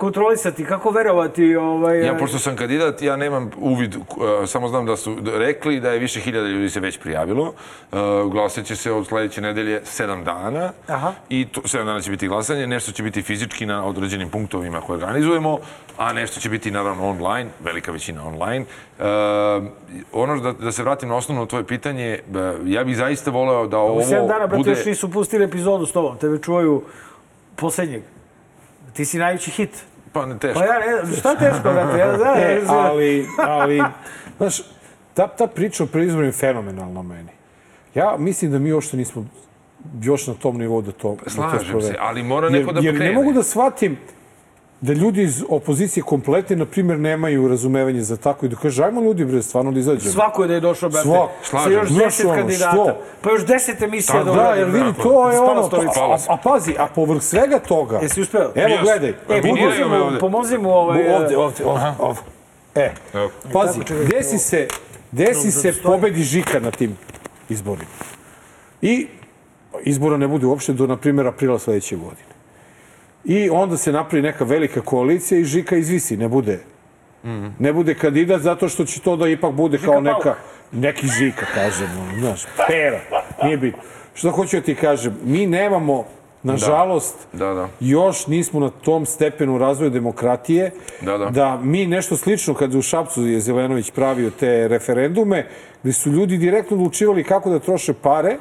kontrolisati, 0.00 0.64
kako 0.64 0.90
verovati 0.90 1.56
ovaj, 1.56 2.06
Ja, 2.06 2.16
pošto 2.16 2.38
sam 2.38 2.56
kandidat, 2.56 3.02
ja 3.02 3.16
nemam 3.16 3.50
uvid, 3.58 3.96
uh, 3.96 4.02
samo 4.46 4.68
znam 4.68 4.86
da 4.86 4.96
su 4.96 5.16
rekli 5.34 5.80
da 5.80 5.90
je 5.92 5.98
više 5.98 6.20
hiljada 6.20 6.48
ljudi 6.48 6.70
se 6.70 6.80
već 6.80 6.98
prijavilo. 6.98 7.52
Uh, 7.92 7.98
glasat 8.32 8.64
će 8.64 8.76
se 8.76 8.92
od 8.92 9.06
sledeće 9.06 9.40
nedelje 9.40 9.80
sedam 9.84 10.24
dana. 10.24 10.72
Aha. 10.86 11.12
I 11.28 11.46
to, 11.52 11.60
sedam 11.68 11.86
dana 11.86 12.00
će 12.00 12.10
biti 12.10 12.28
glasanje, 12.28 12.66
nešto 12.66 12.92
će 12.92 13.02
biti 13.02 13.22
fizički 13.22 13.66
na 13.66 13.84
određenim 13.84 14.30
punktovima 14.30 14.80
koje 14.80 14.96
organizujemo, 14.96 15.58
a 15.98 16.12
nešto 16.12 16.40
će 16.40 16.48
biti 16.48 16.70
naravno 16.70 17.08
online, 17.08 17.50
velika 17.64 17.92
većina 17.92 18.26
online. 18.26 18.64
Uh, 18.98 19.04
ono 20.12 20.40
da, 20.40 20.52
da 20.52 20.72
se 20.72 20.82
vratim 20.82 21.08
na 21.08 21.16
osnovno 21.16 21.46
tvoje 21.46 21.64
pitanje, 21.64 22.18
uh, 22.30 22.36
ja 22.64 22.84
bih 22.84 22.96
zaista 22.96 23.30
voleo 23.30 23.66
da 23.66 23.78
ovo 23.78 23.98
U 23.98 24.00
7 24.00 24.08
dana, 24.08 24.46
brate, 24.46 24.56
bude... 24.56 24.70
još 24.70 24.84
nisu 24.84 25.10
pustili 25.10 25.44
epizodu 25.44 25.86
s 25.86 25.92
tobom. 25.92 26.16
Tebe 26.18 26.38
čuvaju 26.38 26.82
poslednjeg. 27.56 28.02
Ti 28.92 29.04
si 29.04 29.18
najveći 29.18 29.50
hit. 29.50 29.89
Pa 30.12 30.26
ne 30.26 30.38
teško. 30.38 30.60
Pa 30.60 30.66
ja 30.66 30.78
ne, 30.78 31.16
šta 31.16 31.34
teško, 31.34 31.62
brate? 31.62 31.98
Ja 31.98 32.16
znam, 32.16 32.38
E, 32.46 32.60
ali, 32.68 33.26
ali, 33.38 33.82
znaš, 34.38 34.62
ta, 35.14 35.28
ta 35.28 35.46
priča 35.46 35.84
o 35.84 35.86
predizboru 35.86 36.26
je 36.26 36.32
fenomenalna 36.32 37.02
meni. 37.02 37.30
Ja 37.94 38.16
mislim 38.18 38.50
da 38.50 38.58
mi 38.58 38.72
uopšte 38.72 38.96
nismo 38.96 39.26
još 40.02 40.26
na 40.26 40.34
tom 40.34 40.58
nivou 40.58 40.82
da 40.82 40.92
to, 40.92 41.08
da 41.14 41.24
to 41.24 41.30
Slažem 41.30 41.82
se, 41.82 41.96
ali 41.98 42.22
mora 42.22 42.46
Jer, 42.46 42.58
neko 42.58 42.72
da 42.72 42.80
jer 42.80 42.94
ne 42.94 42.98
pokrene. 43.00 43.14
mogu 43.14 43.32
da 43.32 43.42
shvatim 43.42 43.98
da 44.80 44.92
ljudi 44.92 45.22
iz 45.22 45.44
opozicije 45.48 46.02
kompletne, 46.02 46.56
na 46.56 46.66
primjer, 46.66 46.98
nemaju 46.98 47.48
razumevanje 47.48 48.00
za 48.02 48.16
tako 48.16 48.46
i 48.46 48.48
da 48.48 48.56
kaže, 48.56 48.84
ajmo 48.84 49.00
ljudi, 49.00 49.24
bre, 49.24 49.42
stvarno 49.42 49.72
da 49.72 49.80
izađemo. 49.80 50.12
Svako 50.12 50.42
je 50.42 50.48
da 50.48 50.54
je 50.54 50.60
došao, 50.60 50.88
brate. 50.88 51.08
Svako. 51.08 51.32
Sa 51.42 51.70
još 51.70 51.88
deset 51.90 52.26
ono, 52.26 52.34
kandidata. 52.34 52.70
što? 52.70 52.96
Pa 53.20 53.30
još 53.30 53.46
deset 53.46 53.82
emisija 53.82 54.24
da 54.24 54.32
Da, 54.32 54.54
jer 54.54 54.68
vidi, 54.68 54.92
to 55.02 55.30
je 55.30 55.40
ono, 55.40 55.66
stolica. 55.66 56.00
a, 56.00 56.18
a, 56.28 56.36
pazi, 56.36 56.74
a 56.78 56.86
povrh 56.86 57.22
svega 57.22 57.58
toga... 57.58 57.98
Jesi 58.02 58.20
uspeo? 58.20 58.52
Evo, 58.54 58.68
Jesam. 58.68 58.84
gledaj. 58.84 59.10
E, 59.10 59.42
Miniraju 59.42 59.88
pomozi 59.88 60.12
mu, 60.12 60.18
pomozi 60.20 60.58
mu 60.58 60.70
ovaj... 60.70 61.14
Ovde, 61.14 61.36
ovde, 61.36 61.64
ovde, 61.64 61.84
ovde. 61.98 62.20
E, 62.74 62.92
Evo. 63.14 63.30
pazi, 63.52 63.80
desi 64.10 64.38
se, 64.38 64.68
desi 65.12 65.50
se 65.50 65.72
pobedi 65.82 66.22
Žika 66.22 66.60
na 66.60 66.70
tim 66.70 66.96
izborima. 67.48 67.90
I 68.82 69.06
izbora 69.82 70.16
ne 70.16 70.28
bude 70.28 70.46
uopšte 70.46 70.72
do, 70.72 70.86
na 70.86 70.96
primjer, 70.96 71.26
aprila 71.26 71.58
sledeće 71.58 71.96
godine. 71.96 72.39
I 73.24 73.50
onda 73.50 73.76
se 73.76 73.92
napravi 73.92 74.22
neka 74.22 74.44
velika 74.44 74.80
koalicija 74.80 75.40
i 75.40 75.44
Žika 75.44 75.76
izvisi, 75.76 76.16
ne 76.16 76.28
bude. 76.28 76.60
Ne 77.58 77.72
bude 77.72 77.94
kandidat 77.94 78.40
zato 78.40 78.68
što 78.68 78.84
će 78.84 79.00
to 79.00 79.16
da 79.16 79.28
ipak 79.28 79.52
bude 79.52 79.78
kao 79.78 79.92
Palma. 79.92 80.12
neka, 80.12 80.34
neki 80.72 81.06
Žika, 81.08 81.46
kažem, 81.54 81.88
ono, 82.00 82.18
znaš, 82.20 82.42
pera, 82.68 83.00
nije 83.42 83.56
bitno. 83.56 83.82
Što 84.14 84.30
hoću 84.30 84.56
da 84.56 84.62
ti 84.62 84.74
kažem, 84.74 85.16
mi 85.24 85.46
nemamo, 85.46 86.04
nažalost, 86.42 87.14
Da, 87.32 87.54
da. 87.54 87.68
još 87.80 88.26
nismo 88.26 88.60
na 88.60 88.70
tom 88.70 89.06
stepenu 89.06 89.58
razvoja 89.58 89.90
demokratije, 89.90 90.70
Da, 91.02 91.18
da. 91.18 91.30
da 91.30 91.56
mi 91.62 91.86
nešto 91.86 92.16
slično, 92.16 92.54
kad 92.54 92.74
u 92.74 92.82
Šapcu 92.82 93.26
je 93.26 93.40
Zelenović 93.40 93.90
pravio 93.90 94.30
te 94.30 94.68
referendume, 94.68 95.46
gde 95.82 95.92
su 95.92 96.10
ljudi 96.10 96.38
direktno 96.38 96.76
odlučivali 96.76 97.24
kako 97.24 97.50
da 97.50 97.58
troše 97.58 97.92
pare, 97.94 98.36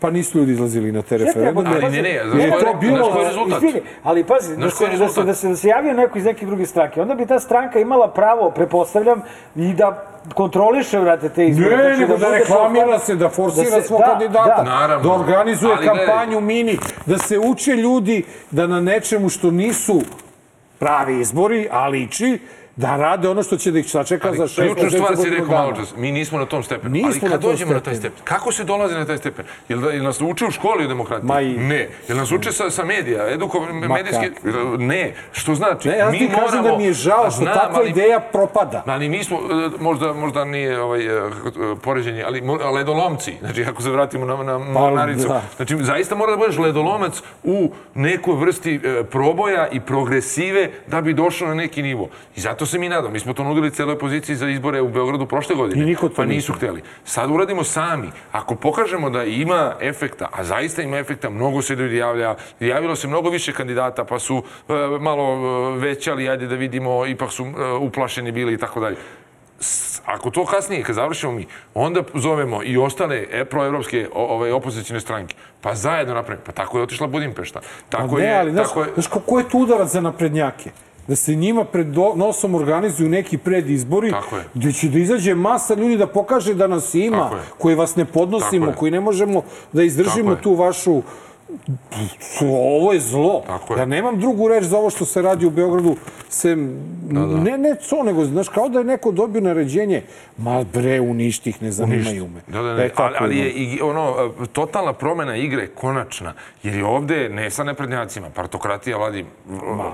pa 0.00 0.10
nisu 0.10 0.38
ljudi 0.38 0.52
izlazili 0.52 0.92
na 0.92 1.02
te 1.02 1.18
referendume. 1.18 1.70
Ali 1.72 1.90
ne, 1.92 2.02
ne, 2.02 2.20
koji 2.30 2.50
to 2.52 2.68
je, 2.68 2.74
bilo- 2.76 2.96
znaš 2.96 3.12
koji 3.12 3.22
je 3.22 3.28
rezultat? 3.28 3.58
Izvini, 3.58 3.80
ali 4.02 4.24
pazi, 4.24 4.56
da 4.56 4.70
se, 4.70 4.86
da, 4.88 5.08
se, 5.08 5.22
da, 5.24 5.34
se, 5.34 5.48
da 5.48 5.56
se 5.56 5.68
javio 5.68 5.92
neko 5.94 6.18
iz 6.18 6.24
neke 6.24 6.46
druge 6.46 6.66
stranke, 6.66 7.02
onda 7.02 7.14
bi 7.14 7.26
ta 7.26 7.40
stranka 7.40 7.78
imala 7.80 8.08
pravo, 8.08 8.50
prepostavljam, 8.50 9.22
i 9.56 9.74
da 9.74 10.06
kontroliše, 10.34 10.98
vrate, 10.98 11.28
te 11.28 11.46
izbore. 11.46 11.76
Ne, 11.76 11.82
Znači, 11.84 12.00
nego 12.00 12.16
da 12.16 12.26
bude 12.26 12.38
reklamira 12.38 12.98
se, 12.98 13.14
da 13.16 13.28
forsira 13.30 13.70
da 13.70 13.82
se- 13.82 13.88
svog 13.88 14.00
da, 14.00 14.06
kandidata, 14.06 14.54
da. 14.56 14.62
Naravno. 14.64 15.08
da 15.08 15.14
organizuje 15.14 15.74
Ali 15.74 15.86
gledaj. 15.86 16.06
kampanju 16.06 16.40
mini, 16.40 16.78
da 17.06 17.18
se 17.18 17.38
uče 17.40 17.72
ljudi 17.72 18.22
da 18.50 18.66
na 18.66 18.80
nečemu 18.80 19.28
što 19.28 19.50
nisu 19.50 20.00
pravi 20.78 21.20
izbori, 21.20 21.68
a 21.70 21.88
liči, 21.88 22.38
da 22.76 22.96
rade 22.96 23.28
ono 23.28 23.42
što 23.42 23.56
će 23.56 23.70
da 23.70 23.78
ih 23.78 23.90
sačeka 23.90 24.32
za 24.32 24.46
šest 24.46 24.56
Ključna 24.56 24.82
meseci, 24.84 24.96
stvar 24.96 25.16
si 25.16 25.30
rekao 25.30 25.46
malo 25.48 25.72
čas, 25.72 25.96
mi 25.96 26.12
nismo 26.12 26.38
na 26.38 26.46
tom 26.46 26.62
stepenu. 26.62 26.92
Nismo 26.92 27.08
Ali 27.12 27.20
kad 27.22 27.42
dođemo 27.42 27.72
na 27.72 27.80
taj 27.80 27.94
stepen, 27.94 28.20
kako 28.24 28.52
se 28.52 28.64
dolazi 28.64 28.94
na 28.94 29.04
taj 29.04 29.16
stepen? 29.16 29.44
Jel, 29.68 29.80
da, 29.80 29.90
jel 29.90 30.04
nas 30.04 30.20
uče 30.20 30.46
u 30.46 30.50
školi 30.50 30.84
o 30.84 30.88
demokratiji? 30.88 31.26
Ma 31.26 31.40
i- 31.40 31.56
Ne. 31.56 31.88
Jel 32.08 32.16
nas 32.16 32.32
uče 32.32 32.52
sa, 32.52 32.70
sa 32.70 32.84
medija, 32.84 33.28
eduko, 33.28 33.60
medijski? 33.72 34.30
Ne. 34.78 35.12
Što 35.32 35.54
znači? 35.54 35.88
Ne, 35.88 35.98
ja 35.98 36.10
mi 36.10 36.18
ti 36.18 36.28
kažem 36.30 36.50
da 36.52 36.62
moramo- 36.62 36.78
mi 36.78 36.84
je 36.84 36.92
žao 36.92 37.22
što 37.22 37.42
Znam, 37.42 37.54
takva 37.54 37.78
ali- 37.78 37.90
ideja 37.90 38.20
propada. 38.22 38.82
Ali 38.86 39.08
mi 39.08 39.24
smo, 39.24 39.36
e, 39.38 39.80
možda, 39.80 40.12
možda 40.12 40.44
nije 40.44 40.80
ovaj, 40.80 41.06
e, 41.08 41.20
poređenje, 41.76 42.22
ali 42.22 42.42
ledolomci, 42.74 43.34
znači 43.40 43.64
ako 43.64 43.82
se 43.82 43.90
vratimo 43.90 44.26
na, 44.26 44.36
na 44.36 44.58
mornaricu, 44.58 45.28
da. 45.28 45.42
znači 45.56 45.76
zaista 45.80 46.14
mora 46.14 46.30
da 46.30 46.38
budeš 46.38 46.58
ledolomac 46.58 47.12
u 47.44 47.72
nekoj 47.94 48.34
vrsti 48.36 48.74
e, 48.76 49.04
proboja 49.04 49.68
i 49.68 49.80
progresive 49.80 50.70
da 50.86 51.00
bi 51.00 51.14
došao 51.14 51.48
na 51.48 51.54
neki 51.54 51.82
nivo. 51.82 52.08
I 52.36 52.40
zato 52.40 52.59
se 52.66 52.78
mi 52.78 52.88
nadamo. 52.88 53.12
Mi 53.12 53.20
smo 53.20 53.32
to 53.32 53.44
nudili 53.44 53.70
celoj 53.70 53.94
opoziciji 53.94 54.36
za 54.36 54.48
izbore 54.48 54.80
u 54.80 54.88
Beogradu 54.88 55.26
prošle 55.26 55.56
godine. 55.56 55.82
I 55.82 55.86
niko 55.86 56.08
to 56.08 56.14
pa 56.14 56.24
nisu 56.24 56.52
hteli. 56.52 56.82
Sad 57.04 57.30
uradimo 57.30 57.64
sami. 57.64 58.10
Ako 58.32 58.54
pokažemo 58.54 59.10
da 59.10 59.24
ima 59.24 59.74
efekta, 59.80 60.28
a 60.32 60.44
zaista 60.44 60.82
ima 60.82 60.98
efekta, 60.98 61.30
mnogo 61.30 61.62
se 61.62 61.74
ljudi 61.74 61.96
javlja, 61.96 62.34
javilo 62.60 62.96
se 62.96 63.08
mnogo 63.08 63.30
više 63.30 63.52
kandidata, 63.52 64.04
pa 64.04 64.18
su 64.18 64.42
e, 64.68 64.72
malo 65.00 65.34
e, 65.34 65.78
većali, 65.78 66.28
ajde 66.28 66.46
da 66.46 66.54
vidimo, 66.54 67.06
ipak 67.06 67.32
su 67.32 67.44
e, 67.44 67.72
uplašeni 67.72 68.32
bili 68.32 68.54
i 68.54 68.58
tako 68.58 68.80
dalje 68.80 68.96
ako 70.04 70.30
to 70.30 70.44
kasnije, 70.44 70.82
kad 70.82 70.94
završimo 70.94 71.32
mi, 71.32 71.46
onda 71.74 72.02
zovemo 72.14 72.62
i 72.64 72.76
ostale 72.76 73.26
e, 73.30 73.44
proevropske 73.44 74.08
ove 74.14 74.52
opozicijne 74.52 75.00
stranke, 75.00 75.34
pa 75.60 75.74
zajedno 75.74 76.14
napravimo. 76.14 76.44
Pa 76.46 76.52
tako 76.52 76.78
je 76.78 76.82
otišla 76.82 77.06
Budimpešta. 77.06 77.60
Tako 77.88 78.14
Pa 78.14 78.20
ne, 78.20 78.26
je, 78.26 78.38
ali 78.38 78.52
znaš, 78.52 78.68
tako 78.68 78.82
je, 78.82 78.88
znaš 78.94 79.06
ko, 79.06 79.20
ko 79.20 79.38
je 79.38 79.48
tu 79.48 79.58
udarac 79.58 79.88
za 79.88 80.00
naprednjake? 80.00 80.70
Da 81.08 81.16
se 81.16 81.34
njima 81.34 81.64
pred 81.64 81.86
nosom 82.16 82.54
organizuju 82.54 83.08
neki 83.08 83.38
predizbori, 83.38 84.12
gde 84.54 84.72
će 84.72 84.88
da 84.88 84.98
izađe 84.98 85.34
masa 85.34 85.74
ljudi 85.74 85.96
da 85.96 86.06
pokaže 86.06 86.54
da 86.54 86.66
nas 86.66 86.94
ima, 86.94 87.30
koji 87.58 87.74
vas 87.74 87.96
ne 87.96 88.04
podnosimo, 88.04 88.72
koji 88.78 88.92
ne 88.92 89.00
možemo 89.00 89.42
da 89.72 89.82
izdržimo 89.82 90.36
tu 90.36 90.54
vašu 90.54 91.02
ovo 92.42 92.92
je 92.92 93.00
zlo. 93.00 93.42
Tako 93.46 93.74
je. 93.74 93.78
Ja 93.78 93.84
nemam 93.84 94.20
drugu 94.20 94.48
reč 94.48 94.64
za 94.64 94.78
ovo 94.78 94.90
što 94.90 95.04
se 95.04 95.22
radi 95.22 95.46
u 95.46 95.50
Beogradu, 95.50 95.96
sem, 96.28 96.76
ne, 97.42 97.58
ne 97.58 97.76
co, 97.78 98.02
nego, 98.02 98.24
znaš, 98.24 98.48
kao 98.48 98.68
da 98.68 98.78
je 98.78 98.84
neko 98.84 99.12
dobio 99.12 99.40
naređenje, 99.40 100.02
ma 100.36 100.64
bre, 100.64 101.00
uništi 101.00 101.50
ih, 101.50 101.62
ne 101.62 101.72
zanimaju 101.72 102.28
me. 102.28 102.40
Da, 102.48 102.62
da, 102.62 102.68
Da 102.68 102.74
ne. 102.74 102.88
tako, 102.88 103.02
ali, 103.02 103.16
ali 103.20 103.38
je 103.38 103.50
i 103.50 103.80
ono, 103.82 104.14
e, 104.42 104.46
totalna 104.46 104.92
promena 104.92 105.36
igre 105.36 105.66
konačna, 105.66 106.32
jer 106.62 106.74
je 106.74 106.84
ovde 106.84 107.28
ne 107.28 107.50
sa 107.50 107.64
neprednjacima, 107.64 108.30
partokratija 108.30 108.96
vladi 108.96 109.24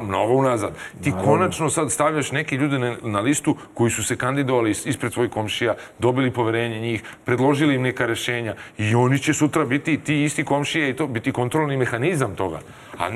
mnogo 0.03 0.33
unazad. 0.33 0.73
Ti 1.03 1.13
konačno 1.25 1.71
sad 1.71 1.93
stavljaš 1.93 2.33
neke 2.33 2.57
ljude 2.57 2.79
na, 2.79 2.97
na 3.03 3.21
listu 3.21 3.57
koji 3.75 3.91
su 3.91 4.05
se 4.05 4.17
kandidovali 4.17 4.71
is- 4.71 4.87
ispred 4.87 5.13
svojih 5.13 5.31
komšija, 5.33 5.75
dobili 5.99 6.31
poverenje 6.31 6.81
njih, 6.81 7.03
predložili 7.25 7.75
im 7.75 7.83
neka 7.83 8.07
rešenja 8.07 8.55
i 8.79 8.95
oni 8.95 9.19
će 9.19 9.35
sutra 9.35 9.65
biti 9.65 9.99
ti 9.99 10.23
isti 10.25 10.45
komšije 10.45 10.91
i 10.91 10.97
to 10.97 11.07
biti 11.07 11.33
kontrolni 11.47 11.77
mehanizam 11.77 12.35
toga. 12.37 12.59
A 12.99 13.11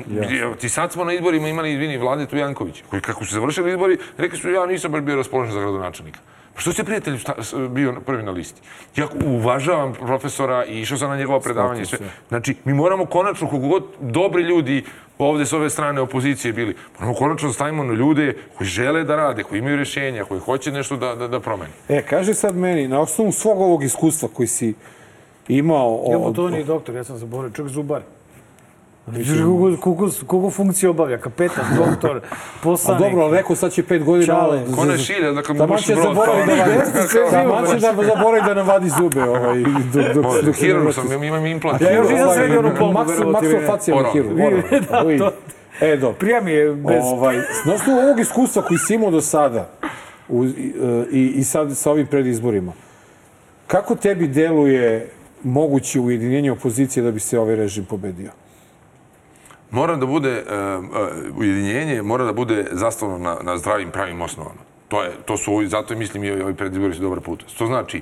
ti 0.59 0.69
sad 0.69 0.91
smo 0.91 1.03
na 1.03 1.13
izborima 1.13 1.47
imali, 1.47 1.73
izvini, 1.73 1.97
Vladetu 1.97 2.37
Janković, 2.37 2.83
koji 2.89 3.01
kako 3.01 3.25
su 3.25 3.33
završili 3.33 3.71
izbori, 3.71 3.97
rekli 4.17 4.37
su 4.37 4.49
ja 4.49 4.65
nisam 4.65 4.91
baš 4.91 5.01
bio 5.01 5.15
raspoložen 5.15 5.53
za 5.53 5.59
gradonačelnika. 5.59 6.19
Pa 6.55 6.61
Što 6.61 6.73
će 6.73 6.83
prijatelj 6.83 7.19
bio 7.69 7.93
prvi 8.05 8.23
na 8.23 8.31
listi? 8.31 8.61
Ja 8.95 9.07
uvažavam 9.25 9.93
profesora 9.93 10.65
i 10.65 10.81
išao 10.81 10.97
sam 10.97 11.09
na 11.09 11.17
njegovo 11.17 11.39
predavanje. 11.39 11.85
Sve. 11.85 11.97
Znači, 12.29 12.55
mi 12.65 12.73
moramo 12.73 13.05
konačno, 13.05 13.47
koliko 13.49 13.67
god 13.67 13.83
dobri 13.99 14.43
ljudi 14.43 14.83
ovde 15.17 15.45
s 15.45 15.53
ove 15.53 15.69
strane 15.69 16.01
opozicije 16.01 16.53
bili, 16.53 16.75
moramo 16.99 17.13
konačno 17.17 17.47
da 17.49 17.53
stavimo 17.53 17.83
na 17.83 17.93
ljude 17.93 18.33
koji 18.57 18.67
žele 18.67 19.03
da 19.03 19.15
rade, 19.15 19.43
koji 19.43 19.59
imaju 19.59 19.75
rješenja, 19.75 20.25
koji 20.25 20.39
hoće 20.39 20.71
nešto 20.71 20.97
da, 20.97 21.15
da, 21.15 21.27
da 21.27 21.39
promene. 21.39 21.71
E, 21.89 22.01
kaži 22.01 22.33
sad 22.33 22.55
meni, 22.55 22.87
na 22.87 22.99
osnovu 22.99 23.31
svog 23.31 23.61
ovog 23.61 23.83
iskustva 23.83 24.29
koji 24.33 24.47
si 24.47 24.73
imao... 25.47 26.03
Ja, 26.11 26.17
od- 26.17 26.35
to 26.35 26.49
nije 26.49 26.63
doktor, 26.63 26.95
ja 26.95 27.03
sam 27.03 27.17
zaboravio, 27.17 27.55
čovjek 27.55 27.73
zubar. 27.73 28.01
Vidiš 29.07 29.27
koliko, 29.29 29.81
koliko, 29.81 30.09
koliko 30.27 30.49
funkcije 30.49 30.89
obavlja, 30.89 31.17
kapetan, 31.17 31.65
doktor, 31.79 32.17
A 32.17 32.35
poslanik. 32.63 33.01
dobro, 33.03 33.25
ali 33.25 33.37
rekao 33.37 33.55
sad 33.55 33.71
će 33.71 33.83
pet 33.83 34.03
godina... 34.03 34.25
Čale. 34.25 34.61
Ko 34.75 34.85
ne 34.85 34.97
šilja, 34.97 35.31
dakle 35.31 35.55
mu 35.55 35.67
buši 35.67 35.95
brod. 35.95 36.15
da 36.15 37.07
živo, 37.07 37.29
taman 37.31 37.65
će 37.65 37.73
da 37.77 38.03
zaboravi 38.05 38.41
da 38.45 38.53
nam 38.53 38.67
vadi 38.67 38.89
zube, 38.91 39.23
ovaj, 39.23 39.59
dok, 39.93 40.13
dok, 40.13 40.43
dok 40.43 40.55
Hirurg 40.55 40.83
vrati. 40.83 41.07
sam, 41.07 41.23
imam 41.23 41.45
implant. 41.45 41.81
Ja 41.81 41.91
još 41.91 42.09
nisam 42.09 42.29
sredio 42.33 42.59
onu 42.59 42.69
ne. 42.69 42.93
maksofacijalni. 43.23 44.21
Vi- 45.07 45.17
da, 45.17 45.17
to- 45.19 45.31
E, 45.81 45.97
dobro. 45.97 46.17
Prija 46.19 46.41
mi 46.41 46.51
je 46.51 46.71
bez... 46.73 47.03
Ovaj, 47.03 47.35
na 47.65 47.73
osnovu 47.73 47.99
ovog 47.99 48.19
iskustva 48.19 48.61
koji 48.61 48.77
si 48.77 48.93
imao 48.93 49.11
do 49.11 49.21
sada 49.21 49.69
u, 50.29 50.45
i, 50.45 50.73
i, 51.11 51.33
i 51.35 51.43
sad 51.43 51.77
sa 51.77 51.91
ovim 51.91 52.07
predizborima, 52.07 52.71
Kako 53.67 53.95
tebi 53.95 54.27
deluje 54.27 55.09
moguće 55.43 55.99
ujedinjenje 55.99 56.51
opozicije 56.51 57.03
da 57.03 57.11
bi 57.11 57.19
se 57.19 57.39
ovaj 57.39 57.55
režim 57.55 57.85
pobedio? 57.85 58.31
Mora 59.71 59.95
da 59.95 60.05
bude, 60.05 60.43
uh, 60.43 60.83
uh, 60.83 61.37
ujedinjenje 61.37 62.01
mora 62.01 62.25
da 62.25 62.33
bude 62.33 62.65
zastavno 62.71 63.17
na, 63.17 63.37
na 63.41 63.57
zdravim 63.57 63.91
pravim 63.91 64.21
osnovama. 64.21 64.61
To, 64.87 65.03
je, 65.03 65.11
to 65.25 65.37
su 65.37 65.53
ovi, 65.53 65.67
zato 65.67 65.95
mislim 65.95 66.23
i 66.23 66.31
ovi 66.31 66.53
predizbori 66.53 66.93
su 66.93 67.01
dobar 67.01 67.19
put. 67.19 67.43
To 67.57 67.65
znači, 67.65 68.01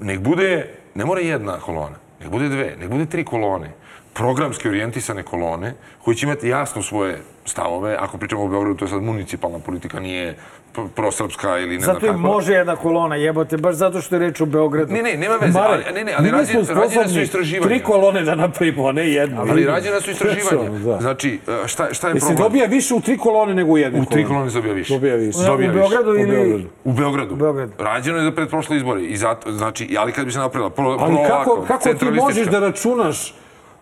nek 0.00 0.20
bude, 0.20 0.74
ne 0.94 1.04
mora 1.04 1.20
jedna 1.20 1.60
kolona, 1.60 1.96
nek 2.20 2.30
bude 2.30 2.48
dve, 2.48 2.76
nek 2.80 2.90
bude 2.90 3.06
tri 3.06 3.24
kolone, 3.24 3.72
programski 4.18 4.68
orijentisane 4.68 5.22
kolone, 5.22 5.74
koji 6.04 6.16
će 6.16 6.26
imati 6.26 6.48
jasno 6.48 6.82
svoje 6.82 7.18
stavove. 7.44 7.96
Ako 8.00 8.18
pričamo 8.18 8.44
o 8.44 8.48
Beogradu, 8.48 8.76
to 8.76 8.84
je 8.84 8.88
sad 8.88 9.02
municipalna 9.02 9.58
politika, 9.58 10.00
nije 10.00 10.36
pr- 10.74 10.88
prosrpska 10.88 11.58
ili 11.58 11.74
ne 11.74 11.80
znam 11.80 11.94
Zato 11.94 12.06
im 12.06 12.12
kako. 12.12 12.22
može 12.22 12.52
jedna 12.52 12.76
kolona, 12.76 13.16
jebote, 13.16 13.56
baš 13.56 13.74
zato 13.74 14.00
što 14.00 14.14
je 14.14 14.18
reč 14.18 14.40
o 14.40 14.46
Beogradu. 14.46 14.92
Ne, 14.92 15.02
ne, 15.02 15.16
nema 15.16 15.34
veze, 15.36 15.58
ali, 15.58 15.84
ne, 15.94 16.04
ne, 16.04 16.14
ali 16.18 16.30
rađe, 16.30 16.64
smo 16.64 16.74
rađene 16.74 17.08
su 17.08 17.20
istraživanja. 17.20 17.68
tri 17.68 17.82
kolone 17.82 18.22
da 18.22 18.34
napravimo, 18.34 18.92
ne 18.92 19.10
jednu. 19.10 19.40
Ali 19.40 19.64
rađena 19.64 20.00
su 20.00 20.10
istraživanja. 20.10 20.70
Da. 20.70 20.98
Znači, 21.00 21.38
e, 21.64 21.68
šta, 21.68 21.94
šta 21.94 22.08
je 22.08 22.14
Jesi 22.14 22.26
problem? 22.26 22.42
dobija 22.44 22.66
više 22.66 22.94
u 22.94 23.00
tri 23.00 23.18
kolone 23.18 23.54
nego 23.54 23.72
u 23.72 23.78
jednoj 23.78 24.00
U 24.00 24.04
tri 24.04 24.24
kolone 24.24 24.50
dobija 24.50 24.74
više. 24.74 24.94
Dobija 24.94 25.14
više. 25.14 25.38
U 25.38 25.42
Dobija 25.42 25.70
više. 25.70 25.78
Beogradu 25.80 26.10
U 26.10 26.16
ili... 26.16 26.66
U 26.84 26.92
Beogradu. 26.92 27.34
U 27.34 27.36
Beogradu. 27.36 27.72
Rađeno 27.78 28.18
je 28.18 28.24
za 28.24 28.32
predprošle 28.32 28.76
izbore. 28.76 29.02
I 29.04 29.16
zato, 29.16 29.52
znači, 29.52 29.96
ali 29.98 30.12
kad 30.12 30.24
bi 30.26 30.32
se 30.32 30.38
napravila 30.38 30.70
pro, 30.70 30.96
Ali 31.00 31.14
pro 31.14 31.24
kako, 31.28 31.50
ovako, 31.50 31.66
kako 31.66 31.94
ti 31.94 32.10
možeš 32.10 32.46
da 32.46 32.58
računaš 32.58 33.34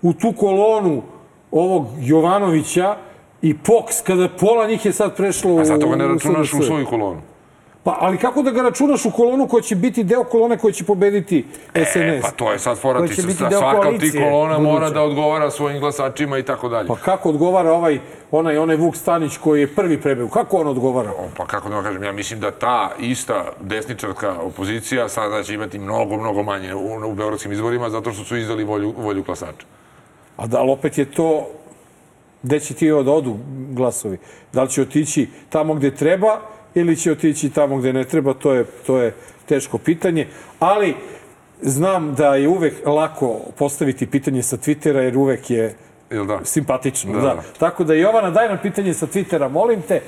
u 0.07 0.13
tu 0.13 0.33
kolonu 0.33 1.03
ovog 1.51 1.87
Jovanovića 2.01 2.97
i 3.43 3.59
POKS, 3.59 4.01
kada 4.01 4.29
pola 4.29 4.67
njih 4.67 4.87
je 4.87 4.93
sad 4.93 5.17
prešlo 5.17 5.55
u 5.55 5.59
A 5.59 5.65
zato 5.65 5.89
ga 5.89 5.97
ne 5.97 6.09
računaš 6.09 6.53
u 6.53 6.57
SDS? 6.57 6.67
svoju 6.67 6.87
kolonu. 6.87 7.21
Pa, 7.83 7.97
ali 8.01 8.19
kako 8.19 8.43
da 8.43 8.51
ga 8.51 8.63
računaš 8.63 9.05
u 9.05 9.11
kolonu 9.11 9.49
koja 9.49 9.63
će 9.63 9.75
biti 9.77 10.05
deo 10.05 10.25
kolone 10.25 10.59
koja 10.59 10.73
će 10.73 10.85
pobediti 10.85 11.45
SNS? 11.75 11.97
E, 11.97 12.21
pa 12.23 12.31
to 12.31 12.53
je 12.53 12.59
sad 12.59 12.79
fora, 12.79 13.07
ti 13.07 13.15
se 13.15 13.23
svaka 13.59 13.81
koalicije 13.83 14.25
kolona 14.25 14.59
mora 14.59 14.79
buduće. 14.79 14.95
da 14.95 15.03
odgovara 15.03 15.51
svojim 15.51 15.81
glasačima 15.81 16.39
i 16.39 16.43
tako 16.43 16.69
dalje. 16.69 16.89
Pa 16.89 16.97
kako 16.97 17.29
odgovara 17.29 17.73
ovaj, 17.73 18.01
onaj, 18.31 18.59
onaj 18.59 18.77
Vuk 18.77 18.97
Stanić 18.97 19.37
koji 19.37 19.61
je 19.61 19.75
prvi 19.75 20.01
prebeo? 20.01 20.29
Kako 20.29 20.57
on 20.57 20.67
odgovara? 20.67 21.11
O, 21.11 21.29
Pa 21.37 21.47
kako 21.47 21.69
da 21.69 21.75
vam 21.75 21.85
kažem, 21.85 22.03
ja 22.03 22.13
mislim 22.13 22.41
da 22.41 22.51
ta 22.51 22.91
ista 23.01 23.45
desničarska 23.61 24.35
opozicija 24.41 25.09
sada 25.09 25.43
će 25.43 25.55
imati 25.55 25.79
mnogo, 25.79 26.17
mnogo 26.17 26.43
manje 26.43 26.75
u, 26.75 27.11
u 27.11 27.15
beogradskim 27.15 27.53
izborima 27.53 27.91
zato 27.91 28.13
što 28.13 28.25
su 28.25 28.37
izdali 28.37 28.65
volju, 28.65 28.95
volju 28.99 29.23
glasača. 29.23 29.67
A 30.37 30.47
da, 30.47 30.59
ali 30.59 30.71
opet 30.71 30.99
je 30.99 31.11
to... 31.11 31.47
Gde 32.43 32.61
će 32.61 32.75
ti 32.75 32.91
da 32.91 33.13
odu 33.13 33.37
glasovi? 33.71 34.19
Da 34.53 34.63
li 34.63 34.69
će 34.71 34.83
otići 34.83 35.29
tamo 35.49 35.75
gde 35.75 35.91
treba 35.95 36.41
ili 36.75 36.97
će 36.97 37.13
otići 37.13 37.51
tamo 37.51 37.77
gde 37.77 37.93
ne 37.93 38.05
treba? 38.05 38.35
To 38.35 38.53
je, 38.53 38.65
to 38.87 38.99
je 38.99 39.15
teško 39.49 39.79
pitanje. 39.79 40.27
Ali 40.59 40.95
znam 41.63 42.15
da 42.15 42.35
je 42.35 42.49
uvek 42.49 42.87
lako 42.87 43.41
postaviti 43.59 44.07
pitanje 44.07 44.43
sa 44.43 44.57
Twittera 44.57 44.99
jer 44.99 45.19
uvek 45.19 45.51
je 45.51 45.75
Jel 46.11 46.25
da? 46.25 46.41
simpatično. 46.45 47.13
Da, 47.13 47.21
da. 47.21 47.35
da. 47.35 47.43
Tako 47.59 47.85
da, 47.85 47.95
Jovana, 47.95 48.31
daj 48.31 48.49
nam 48.49 48.59
pitanje 48.63 48.95
sa 48.95 49.07
Twittera, 49.07 49.49
molim 49.49 49.83
te. 49.83 50.01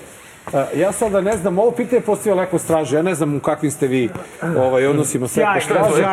A, 0.50 0.66
Ja 0.74 0.92
sada 0.92 1.20
ne 1.20 1.32
znam, 1.32 1.58
ovo 1.58 1.70
pitanje 1.70 2.02
postavio 2.02 2.36
Leko 2.36 2.58
Straže, 2.58 2.96
ja 2.96 3.02
ne 3.02 3.14
znam 3.14 3.36
u 3.36 3.40
kakvim 3.40 3.70
ste 3.70 3.86
vi 3.86 4.08
ovaj, 4.58 4.86
odnosima 4.86 5.28
sa 5.28 5.40
Leko 5.42 5.60
Sjajno, 5.62 5.84
Straže. 5.84 6.04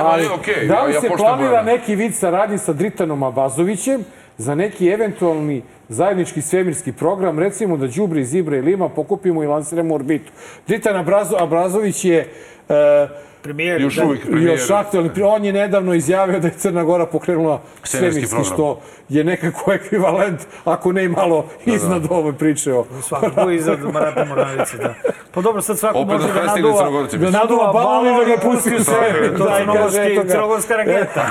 Ali 0.00 0.28
da 0.68 0.74
ja- 0.74 0.82
li 0.82 0.92
se 0.92 1.08
planira 1.16 1.62
neki 1.62 1.96
vid 1.96 2.14
saradnje 2.14 2.58
sa 2.58 2.72
Dritanom 2.72 3.22
Abazovićem 3.22 4.04
za 4.38 4.54
neki 4.54 4.88
eventualni 4.88 5.62
zajednički 5.88 6.42
svemirski 6.42 6.92
program, 6.92 7.38
recimo 7.38 7.76
da 7.76 7.86
Đubri, 7.86 8.20
iz 8.20 8.34
Ibra 8.34 8.56
i 8.56 8.62
Lima 8.62 8.88
pokupimo 8.88 9.42
i 9.42 9.46
lansiramo 9.46 9.94
orbitu. 9.94 10.32
Dritan 10.66 10.96
Abrazo, 10.96 11.36
Abrazović 11.38 12.04
je 12.04 12.18
e, 12.68 13.08
Premijer. 13.42 13.80
Još 13.80 13.96
da. 13.96 14.04
uvijek 14.04 14.22
premijer. 14.26 14.50
još 14.50 14.70
aktualni. 14.70 15.10
On 15.24 15.44
je 15.44 15.52
nedavno 15.52 15.94
izjavio 15.94 16.40
da 16.40 16.48
je 16.48 16.54
Crna 16.54 16.84
Gora 16.84 17.06
pokrenula 17.06 17.62
Svemirski 17.82 18.26
što 18.44 18.80
je 19.08 19.24
nekako 19.24 19.72
ekvivalent, 19.72 20.40
ako 20.64 20.92
ne 20.92 21.04
i 21.04 21.08
malo 21.08 21.46
iznad 21.64 22.02
ove 22.10 22.32
priče 22.32 22.74
o... 22.74 22.86
Svakako 23.02 23.50
iza 23.50 23.76
Marata 23.92 24.24
Moranice, 24.24 24.76
da. 24.76 24.94
Pa 25.34 25.40
dobro, 25.40 25.62
sad 25.62 25.78
svako 25.78 25.98
Opet 25.98 26.12
može 26.12 26.28
da 26.28 26.40
da 26.40 26.46
naduva, 26.46 27.06
da 27.12 27.30
naduva 27.30 27.72
balon 27.72 28.06
i 28.06 28.10
da 28.18 28.24
ga 28.24 28.40
pusti 28.42 28.76
u 28.76 28.84
svemir. 28.84 29.38
To 29.38 29.44
Da, 29.44 29.56
je 29.56 29.66
kaže, 29.66 29.90
crnogorski, 29.90 30.30
crnogorska 30.30 30.76
raketa. 30.76 31.26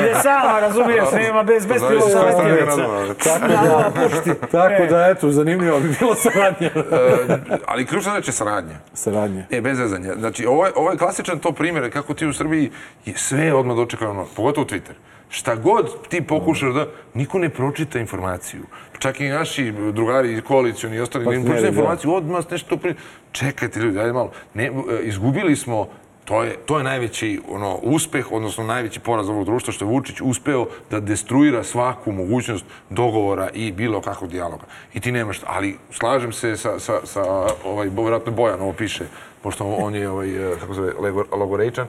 Ide 0.00 0.14
sama, 0.22 0.60
razumiješ, 0.60 1.12
nema 1.12 1.42
bez, 1.42 1.66
bez 1.66 1.82
pilota 1.88 2.22
letjelica. 2.22 2.76
naduva. 2.76 3.14
Tako 3.24 3.48
da, 3.48 4.46
tako 4.50 4.86
da, 4.90 5.06
eto, 5.06 5.30
zanimljivo 5.30 5.80
bi 5.80 5.88
bilo 6.00 6.14
saradnje. 6.14 6.66
E, 6.66 7.58
ali 7.66 7.86
ključna 7.86 8.16
reč 8.16 8.26
je 8.28 8.32
saradnja. 8.32 8.74
saradnje. 8.94 9.46
E, 9.50 9.60
bez 9.60 9.76
zezanja. 9.76 10.14
Znači, 10.18 10.46
ovo 10.46 10.66
je, 10.66 10.72
ovo 10.76 10.90
klasičan 11.36 11.38
to 11.38 11.52
primjer 11.52 11.92
kako 11.92 12.14
ti 12.14 12.26
u 12.26 12.32
Srbiji 12.32 12.70
sve 13.14 13.46
je 13.46 13.54
odmah 13.54 13.76
dočekano, 13.76 14.26
pogotovo 14.36 14.66
Twitter. 14.66 14.94
Šta 15.28 15.56
god 15.56 16.08
ti 16.08 16.22
pokušaš 16.22 16.74
da, 16.74 16.86
niko 17.14 17.38
ne 17.38 17.48
pročita 17.48 17.98
informaciju. 17.98 18.64
Čak 18.98 19.20
i 19.20 19.28
naši 19.28 19.72
drugari 19.92 20.40
koalicioni 20.42 20.96
i 20.96 21.00
ostali, 21.00 21.24
ne 21.24 21.30
Partneri, 21.30 21.44
pročita 21.44 21.62
da. 21.62 21.68
informaciju, 21.68 22.14
odmah 22.14 22.44
nešto 22.50 22.76
pri... 22.76 22.94
Čekajte 23.32 23.80
ljudi, 23.80 23.98
ajde 23.98 24.12
malo. 24.12 24.30
Ne, 24.54 24.64
e, 24.64 24.70
izgubili 25.02 25.56
smo 25.56 25.88
To 26.26 26.42
je, 26.42 26.56
to 26.66 26.78
je 26.78 26.84
najveći 26.84 27.40
ono, 27.48 27.78
uspeh, 27.82 28.32
odnosno 28.32 28.64
najveći 28.64 29.00
poraz 29.00 29.28
ovog 29.28 29.44
društva, 29.44 29.72
što 29.72 29.84
je 29.84 29.88
Vučić 29.88 30.20
uspeo 30.20 30.66
da 30.90 31.00
destruira 31.00 31.62
svaku 31.62 32.12
mogućnost 32.12 32.64
dogovora 32.90 33.48
i 33.54 33.72
bilo 33.72 34.00
kakvog 34.00 34.30
dijaloga. 34.30 34.66
I 34.94 35.00
ti 35.00 35.12
nemaš, 35.12 35.40
ali 35.46 35.76
slažem 35.90 36.32
se 36.32 36.56
sa, 36.56 36.80
sa, 36.80 36.98
sa 37.04 37.22
ovaj, 37.64 37.88
vjerojatno 37.94 38.32
Bojan 38.32 38.60
ovo 38.60 38.72
piše, 38.72 39.06
pošto 39.46 39.64
on 39.64 39.94
je, 39.94 40.10
ovaj, 40.10 40.52
eh, 40.52 40.56
kako 40.60 40.74
zove, 40.74 40.92
logorejčan, 41.32 41.86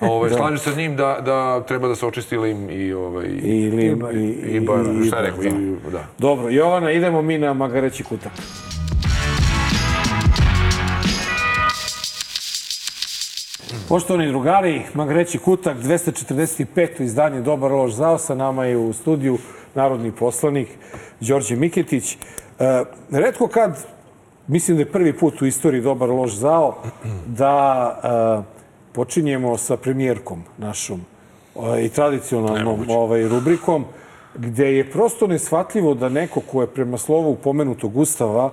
ovaj, 0.00 0.30
slažem 0.30 0.58
se 0.58 0.72
s 0.72 0.76
njim 0.76 0.96
da, 0.96 1.18
da 1.20 1.62
treba 1.68 1.88
da 1.88 1.94
se 1.94 2.06
očisti 2.06 2.36
lim 2.38 2.70
i, 2.70 2.92
ovaj, 2.92 3.26
I, 3.26 3.70
lim, 3.70 4.02
i, 4.12 4.16
i, 4.16 4.56
i, 4.56 4.60
bar, 4.60 4.80
i- 5.02 5.06
šta 5.06 5.16
je 5.16 5.22
rekao, 5.22 5.42
da. 5.42 5.48
i, 5.48 5.90
da. 5.92 6.04
Dobro, 6.18 6.48
Jovana, 6.48 6.92
idemo 6.92 7.22
mi 7.22 7.38
na 7.38 7.52
Magareći 7.54 8.04
kutak. 8.04 8.32
Poštovani 13.88 14.28
drugari, 14.28 14.82
Magareći 14.94 15.38
kutak, 15.38 15.76
245. 15.76 17.02
izdanje 17.02 17.40
Dobar 17.40 17.72
lož 17.72 17.92
zao. 17.92 18.18
Sa 18.18 18.34
nama 18.34 18.64
je 18.64 18.76
u 18.76 18.92
studiju 18.92 19.38
narodni 19.74 20.12
poslanik 20.12 20.68
Đorđe 21.20 21.56
Miketić. 21.56 22.14
E, 22.14 22.84
redko 23.10 23.48
kad, 23.48 23.86
mislim 24.46 24.76
da 24.76 24.82
je 24.82 24.92
prvi 24.92 25.12
put 25.12 25.42
u 25.42 25.46
istoriji 25.46 25.82
Dobar 25.82 26.08
lož 26.08 26.34
zao, 26.34 26.76
da 27.26 28.44
e, 28.44 28.60
počinjemo 28.92 29.56
sa 29.56 29.76
premijerkom 29.76 30.42
našom 30.58 31.00
e, 31.56 31.84
i 31.84 31.88
tradicionalnom 31.88 32.84
ovaj, 32.88 33.28
rubrikom, 33.28 33.84
gde 34.34 34.76
je 34.76 34.90
prosto 34.90 35.26
nesvatljivo 35.26 35.94
da 35.94 36.08
neko 36.08 36.40
ko 36.40 36.60
je 36.60 36.66
prema 36.66 36.98
slovu 36.98 37.36
pomenutog 37.36 37.96
ustava 37.96 38.52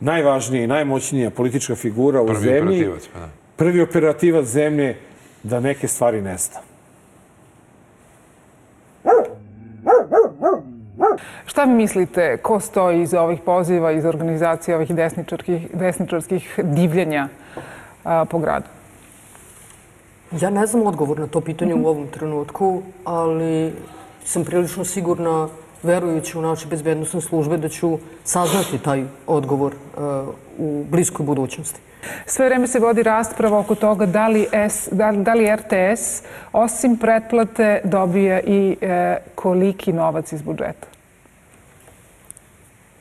najvažnija 0.00 0.64
i 0.64 0.66
najmoćnija 0.66 1.30
politička 1.30 1.74
figura 1.74 2.22
u 2.22 2.26
Prvi 2.26 2.40
zemlji, 2.40 2.86
operativac, 2.86 3.08
pa 3.12 3.18
da. 3.18 3.28
prvi 3.56 3.80
operativac 3.82 4.46
zemlje, 4.46 4.96
da 5.42 5.60
neke 5.60 5.88
stvari 5.88 6.22
ne 6.22 6.36
zna. 6.38 6.69
Šta 11.46 11.66
mislite, 11.66 12.36
ko 12.36 12.60
stoji 12.60 13.02
iza 13.02 13.22
ovih 13.22 13.40
poziva, 13.40 13.92
iz 13.92 14.04
organizacije 14.04 14.76
ovih 14.76 14.94
desničarskih, 14.94 15.68
desničarskih 15.74 16.60
divljenja 16.62 17.28
a, 18.04 18.24
po 18.24 18.38
gradu? 18.38 18.66
Ja 20.30 20.50
ne 20.50 20.66
znam 20.66 20.86
odgovor 20.86 21.18
na 21.18 21.26
to 21.26 21.40
pitanje 21.40 21.74
u 21.74 21.86
ovom 21.86 22.06
trenutku, 22.06 22.82
ali 23.04 23.72
sam 24.24 24.44
prilično 24.44 24.84
sigurna, 24.84 25.48
verujući 25.82 26.38
u 26.38 26.42
naše 26.42 26.66
bezbednostne 26.66 27.20
službe, 27.20 27.56
da 27.56 27.68
ću 27.68 27.98
saznati 28.24 28.78
taj 28.78 29.04
odgovor 29.26 29.72
uh, 29.74 30.28
u 30.58 30.84
bliskoj 30.90 31.26
budućnosti. 31.26 31.80
Sve 32.26 32.46
vreme 32.46 32.66
se 32.66 32.78
vodi 32.78 33.02
rasprava 33.02 33.58
oko 33.58 33.74
toga 33.74 34.06
da 34.06 34.28
li, 34.28 34.46
S, 34.52 34.88
da, 34.92 35.12
da 35.12 35.34
li 35.34 35.56
RTS 35.56 36.22
osim 36.52 36.96
pretplate 36.96 37.80
dobija 37.84 38.40
i 38.40 38.76
e, 38.80 39.16
koliki 39.34 39.92
novac 39.92 40.32
iz 40.32 40.42
budžeta. 40.42 40.86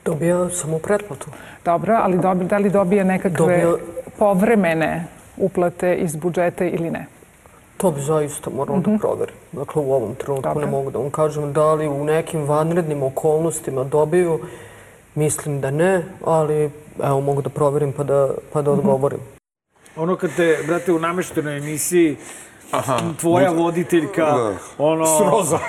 Dobija 0.09 0.49
samo 0.51 0.79
pretplatu. 0.79 1.31
Dobro, 1.65 1.99
ali 2.01 2.17
dobi, 2.17 2.45
da 2.45 2.57
li 2.57 2.69
dobija 2.69 3.03
nekakve 3.03 3.37
Dobija- 3.37 3.77
povremene 4.19 5.05
uplate 5.37 5.95
iz 5.95 6.15
budžeta 6.15 6.65
ili 6.65 6.91
ne? 6.91 7.05
To 7.77 7.91
bi 7.91 8.01
zaista 8.01 8.49
moralo 8.49 8.79
da 8.79 8.97
proverim. 8.99 9.35
Dakle, 9.51 9.81
u 9.81 9.93
ovom 9.93 10.15
trenutku 10.15 10.59
ne 10.59 10.65
mogu 10.65 10.91
da 10.91 10.99
vam 10.99 11.09
kažem 11.09 11.53
da 11.53 11.73
li 11.73 11.87
u 11.87 12.03
nekim 12.03 12.43
vanrednim 12.43 13.03
okolnostima 13.03 13.83
dobiju. 13.83 14.39
Mislim 15.15 15.61
da 15.61 15.71
ne, 15.71 15.91
ali 16.25 16.71
evo 17.03 17.21
mogu 17.21 17.41
da 17.41 17.49
proverim 17.49 17.93
pa 17.93 18.03
da, 18.03 18.29
pa 18.53 18.61
da 18.61 18.71
odgovorim. 18.71 19.19
Ono 19.95 20.15
kad 20.15 20.35
te, 20.35 20.57
brate, 20.67 20.93
u 20.93 20.99
nameštenoj 20.99 21.57
emisiji 21.57 22.15
tvoja 23.19 23.49
voditeljka, 23.51 24.25
Da. 24.25 24.53
ono... 24.77 25.05
Sroza. 25.07 25.59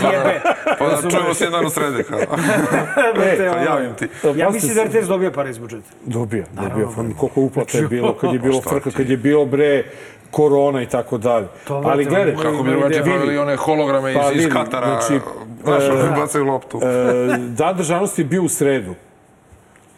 Sjebe. 0.00 0.40
Pa 0.78 0.86
da 0.86 1.10
čujemo 1.10 1.34
se 1.34 1.44
jedan 1.44 1.66
u 1.66 1.70
srede. 1.70 2.02
Kao. 2.02 2.18
Te, 3.36 3.50
ono, 3.50 3.62
javim 3.62 3.94
ti. 3.94 4.08
Ja 4.36 4.50
mislim 4.50 4.74
da 4.74 4.84
RTS 4.84 5.08
dobija 5.08 5.30
pare 5.32 5.50
iz 5.50 5.58
budžeta. 5.58 5.88
Dobija, 6.02 6.44
dobija. 6.52 6.86
Pa 6.86 7.02
koliko 7.18 7.40
uplata 7.40 7.78
je 7.78 7.86
bilo, 7.86 8.14
kad 8.14 8.32
je 8.32 8.38
bilo 8.38 8.60
frka, 8.62 8.90
kad 8.90 9.08
je 9.10 9.16
bilo 9.16 9.44
bre 9.46 9.84
korona 10.30 10.82
i 10.82 10.86
tako 10.86 11.18
dalje. 11.18 11.46
Ali 11.68 12.04
gledaj, 12.04 12.34
Kako 12.34 12.50
bi 12.52 12.58
Ima 12.60 12.70
drugačije 12.70 13.04
pravili 13.04 13.38
one 13.38 13.56
holograme 13.56 14.14
Pa 14.14 14.32
iz, 14.32 14.44
iz 14.44 14.52
Katara. 14.52 14.86
znači, 15.00 15.20
Znaš, 15.64 15.82
e, 15.84 16.10
bacaju 16.16 16.44
loptu. 16.44 16.80
e, 16.82 17.38
Dan 17.38 17.76
državnosti 17.76 18.20
je 18.20 18.26
bio 18.26 18.42
u 18.42 18.48
sredu. 18.48 18.94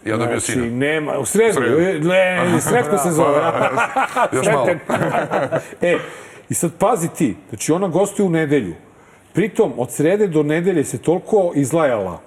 Ja 0.05 0.17
dobio 0.17 0.27
Znači, 0.31 0.53
sina. 0.53 0.67
nema, 0.67 1.19
u 1.19 1.25
sredu, 1.25 1.53
Sredu. 1.53 1.77
e, 1.79 1.99
ne, 2.01 2.47
sretko 2.61 2.99
se 2.99 3.11
zove. 3.11 3.41
Još 4.33 4.47
malo. 4.47 4.67
E, 5.83 5.97
i 6.51 6.55
sad 6.55 6.71
pazi 6.79 7.09
ti, 7.09 7.37
znači 7.49 7.73
ona 7.73 7.89
gostuje 7.89 8.27
u 8.27 8.31
nedelju. 8.31 8.75
Pritom, 9.33 9.73
od 9.77 9.93
srede 9.93 10.27
do 10.27 10.43
nedelje 10.43 10.85
se 10.85 10.99
toliko 10.99 11.53
izlajala 11.55 12.21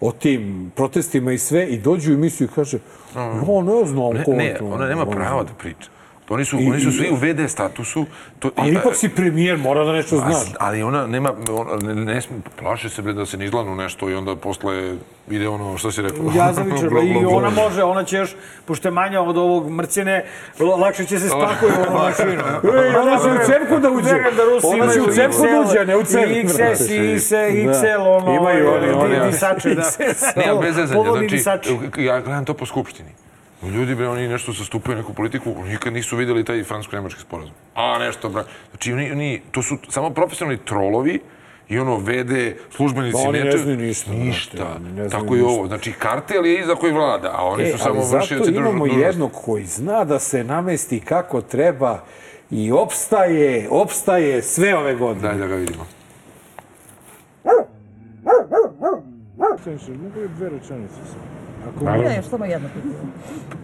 o 0.00 0.12
tim 0.12 0.72
protestima 0.76 1.32
i 1.32 1.38
sve 1.38 1.66
i 1.66 1.78
dođu 1.78 2.12
u 2.12 2.14
emisiju 2.14 2.44
i 2.44 2.54
kaže, 2.54 2.78
no, 3.14 3.62
ne 3.62 3.84
znam 3.84 4.14
Ne, 4.14 4.24
ko 4.24 4.32
ne, 4.32 4.56
to, 4.58 4.66
ona 4.66 4.86
nema 4.86 5.06
pravo 5.06 5.44
da 5.44 5.52
priča. 5.58 5.90
Oni 6.28 6.44
su, 6.44 6.60
I- 6.60 6.70
oni 6.70 6.80
su 6.80 6.92
svi 6.92 7.10
u 7.10 7.16
VD 7.16 7.48
statusu. 7.48 8.06
To, 8.38 8.50
Ali 8.56 8.70
i- 8.70 8.74
ipak 8.74 8.96
si 8.96 9.08
premijer, 9.08 9.58
mora 9.58 9.84
da 9.84 9.92
nešto 9.92 10.16
A, 10.16 10.18
znaš. 10.18 10.48
ali 10.58 10.82
ona 10.82 11.06
nema, 11.06 11.32
ona, 11.50 11.76
ne, 11.76 11.94
ne 11.94 12.20
sme, 12.20 12.36
plaše 12.58 12.88
se 12.88 13.02
bre 13.02 13.12
da 13.12 13.26
se 13.26 13.36
ne 13.36 13.44
izlanu 13.44 13.74
nešto 13.76 14.10
i 14.10 14.14
onda 14.14 14.36
posle 14.36 14.94
ide 15.30 15.48
ono, 15.48 15.78
što 15.78 15.92
si 15.92 16.02
rekao? 16.02 16.24
Ja. 16.34 16.52
Blo, 16.90 17.02
I 17.02 17.24
ona 17.24 17.50
može, 17.50 17.82
ona 17.82 18.04
će 18.04 18.16
još, 18.16 18.34
pošto 18.64 18.88
je 18.88 18.92
manja 18.92 19.20
od 19.20 19.36
ovog 19.36 19.70
mrcine, 19.70 20.24
lakše 20.78 21.04
će 21.04 21.18
se 21.18 21.28
spakuje 21.38 21.72
u 21.72 21.82
onu 21.82 21.98
mašinu. 21.98 22.32
E, 22.32 22.98
ona 22.98 23.18
će 23.18 23.28
u 23.30 23.46
cepku 23.46 23.78
da 23.78 23.90
uđe. 23.90 24.08
Da 24.36 24.44
Rusi 24.44 24.66
Ona 24.66 24.92
će 24.92 25.00
u 25.00 25.06
cepku 25.06 25.42
da 25.42 25.70
uđe, 25.70 25.86
ne 25.86 25.96
u 25.96 26.04
cepku. 26.04 26.30
I 26.30 26.44
XS, 26.44 26.90
i 26.90 27.68
XL, 27.68 28.00
ono, 28.00 28.34
Imaju 28.34 28.70
oni, 28.70 28.90
oni, 28.90 29.30
disače, 29.30 29.74
da. 29.74 29.82
Ne, 30.36 30.60
bez 30.62 30.74
zezanja, 30.74 31.38
znači, 31.38 31.76
ja 31.98 32.20
gledam 32.20 32.44
to 32.44 32.54
po 32.54 32.66
skupštini. 32.66 33.10
Ljudi, 33.64 33.94
bre, 33.94 34.08
oni 34.08 34.28
nešto 34.28 34.52
zastupaju 34.52 34.96
neku 34.96 35.14
politiku, 35.14 35.54
nikad 35.64 35.92
nisu 35.92 36.16
videli 36.16 36.44
taj 36.44 36.64
francusko-nemački 36.64 37.20
sporazum. 37.20 37.54
A, 37.74 37.98
nešto, 37.98 38.28
bra. 38.28 38.44
Znači, 38.70 38.92
oni, 38.92 39.12
oni, 39.12 39.42
to 39.50 39.62
su 39.62 39.76
samo 39.88 40.10
profesionalni 40.10 40.58
trolovi 40.58 41.20
i 41.68 41.78
ono, 41.78 41.96
VD, 41.96 42.32
službenici 42.70 43.12
Pa 43.14 43.28
oni 43.28 43.38
ne 43.38 43.44
neče- 43.44 43.58
znaju 43.58 43.76
ništa, 43.78 44.12
Ništa. 44.12 44.78
ne 44.80 45.08
znaju 45.08 45.10
Tako 45.10 45.36
i 45.36 45.40
ovo. 45.40 45.66
Znači, 45.66 45.92
kartel 45.92 46.46
je 46.46 46.60
iza 46.60 46.74
koji 46.74 46.92
vlada, 46.92 47.32
a 47.32 47.44
oni 47.44 47.62
E, 47.62 47.72
su 47.72 47.78
samo 47.78 48.00
vršioci 48.02 48.50
imamo 48.50 48.72
dužnosti. 48.78 49.00
jednog 49.00 49.30
koji 49.34 49.64
zna 49.64 50.04
da 50.04 50.18
se 50.18 50.44
namesti 50.44 51.00
kako 51.00 51.40
treba 51.42 52.04
i 52.50 52.72
opstaje, 52.72 53.68
opstaje 53.70 54.42
sve 54.42 54.76
ove 54.76 54.94
godine. 54.94 55.28
Daj 55.28 55.38
da 55.38 55.46
ga 55.46 55.54
vidimo. 55.54 55.86
Mogu 59.96 60.20
li 60.20 60.28
dve 60.28 60.48
rečenice 60.48 60.94
samo? 60.94 61.35
Ako 61.68 61.84
Ne, 61.84 62.22
samo 62.30 62.44
jedno 62.44 62.68
pitanje. 62.74 62.94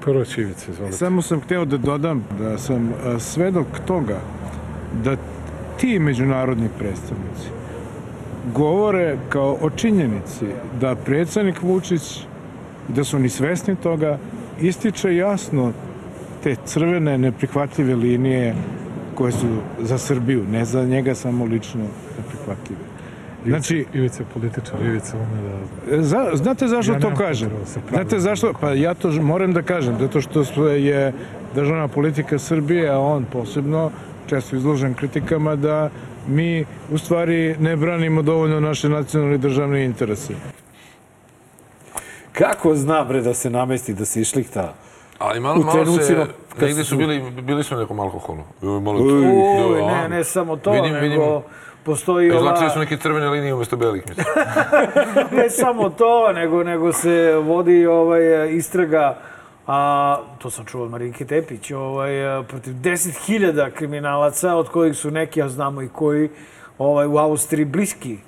Prvo 0.01 0.25
Čivice, 0.25 0.71
izvolite. 0.71 0.97
Samo 0.97 1.23
sam 1.23 1.41
hteo 1.41 1.65
da 1.65 1.77
dodam 1.77 2.25
da 2.39 2.59
sam 2.59 2.93
svedok 3.19 3.67
toga 3.87 4.21
da 5.05 5.17
ti 5.81 5.99
međunarodni 5.99 6.69
predstavnici 6.79 7.63
govore 8.55 9.17
kao 9.29 9.57
o 9.61 9.71
činjenici 9.71 10.47
da 10.81 10.95
predsednik 10.95 11.63
Vučić, 11.63 12.27
da 12.89 13.05
su 13.05 13.17
oni 13.17 13.29
svesni 13.29 13.77
toga, 13.77 14.19
ističe 14.61 15.17
jasno 15.17 15.73
te 16.43 16.57
crvene 16.65 17.19
neprihvatljive 17.19 17.95
linije 17.95 18.55
koje 19.15 19.33
su 19.33 19.47
za 19.81 19.99
Srbiju, 19.99 20.45
ne 20.51 20.65
za 20.65 20.85
njega 20.85 21.15
samo 21.15 21.45
lično 21.45 21.85
neprihvatljive. 22.19 22.92
Znači, 23.47 23.87
Ivica 23.93 24.23
je 24.23 24.27
političar, 24.27 24.81
Ivica 24.83 25.17
ume 25.17 25.43
da... 25.91 26.03
Za, 26.03 26.31
znate 26.35 26.69
zašto 26.69 26.93
Ja 26.93 27.01
to 27.01 27.15
kažem? 27.17 27.49
da. 27.51 27.81
Znate 27.91 28.19
zašto? 28.19 28.53
Pa 28.61 28.71
ja 28.71 28.95
to 28.95 29.11
moram 29.13 29.53
da 29.53 29.63
kažem, 29.63 29.97
zato 30.01 30.21
što 30.21 30.45
smo- 30.45 30.65
je 30.67 31.13
državna 31.55 31.89
politika 31.89 32.39
Srbije, 32.39 32.89
a 32.89 32.99
on 32.99 33.25
posebno, 33.25 33.91
često 34.27 34.57
izložen 34.57 34.95
kritikama 34.95 35.57
da 35.57 35.91
mi 36.27 36.65
u 36.91 36.99
stvari 36.99 37.57
ne 37.61 37.77
branimo 37.77 38.23
dovoljno 38.23 38.61
naše 38.61 38.89
nacionalne 38.89 39.39
državne 39.39 39.85
interese. 39.85 40.35
Kako 42.33 42.75
zna, 42.75 43.05
bre, 43.05 43.21
da 43.21 43.35
se 43.35 43.51
namesti, 43.51 43.95
da 43.95 44.05
se 44.05 44.21
išlihta? 44.21 44.75
Ali 45.19 45.41
malo, 45.41 45.61
U 45.61 45.65
malo 45.65 45.99
se, 45.99 46.27
negde 46.61 46.85
su- 46.85 46.97
bili, 46.97 47.31
bili 47.33 47.65
na 47.71 47.77
nekom 47.77 48.01
alkoholu. 48.01 48.43
Malo 48.63 49.01
Uj, 49.01 49.83
ne, 49.83 50.09
ne 50.09 50.25
samo 50.25 50.57
to, 50.57 50.73
Vidim, 50.73 50.93
nego 50.93 51.03
vidim. 51.03 51.21
Postoji 51.85 52.27
Izlačili 52.27 52.65
ova... 52.65 52.71
su 52.71 52.79
neke 52.79 52.97
crvene 52.97 53.29
linije 53.29 53.55
umjesto 53.55 53.77
belih, 53.77 54.03
mislim. 54.09 54.27
ne 55.43 55.51
samo 55.51 55.91
to, 55.91 56.33
nego, 56.33 56.65
nego 56.65 56.93
se 56.93 57.35
vodi 57.35 57.87
ovaj, 57.87 58.51
istraga 58.51 59.19
a, 59.67 60.19
to 60.39 60.51
sam 60.51 60.65
čuo 60.65 60.85
od 60.85 60.91
Marinke 60.91 61.25
Tepić, 61.25 61.71
ovaj, 61.71 62.13
protiv 62.49 62.73
10.000 62.73 63.71
kriminalaca, 63.71 64.55
od 64.55 64.69
kojih 64.69 64.97
su 64.97 65.11
neki, 65.11 65.43
a 65.43 65.49
znamo 65.49 65.83
i 65.83 65.89
koji, 65.89 66.29
ovaj, 66.79 67.07
u 67.07 67.19
Austriji 67.19 67.65
bliski 67.65 68.19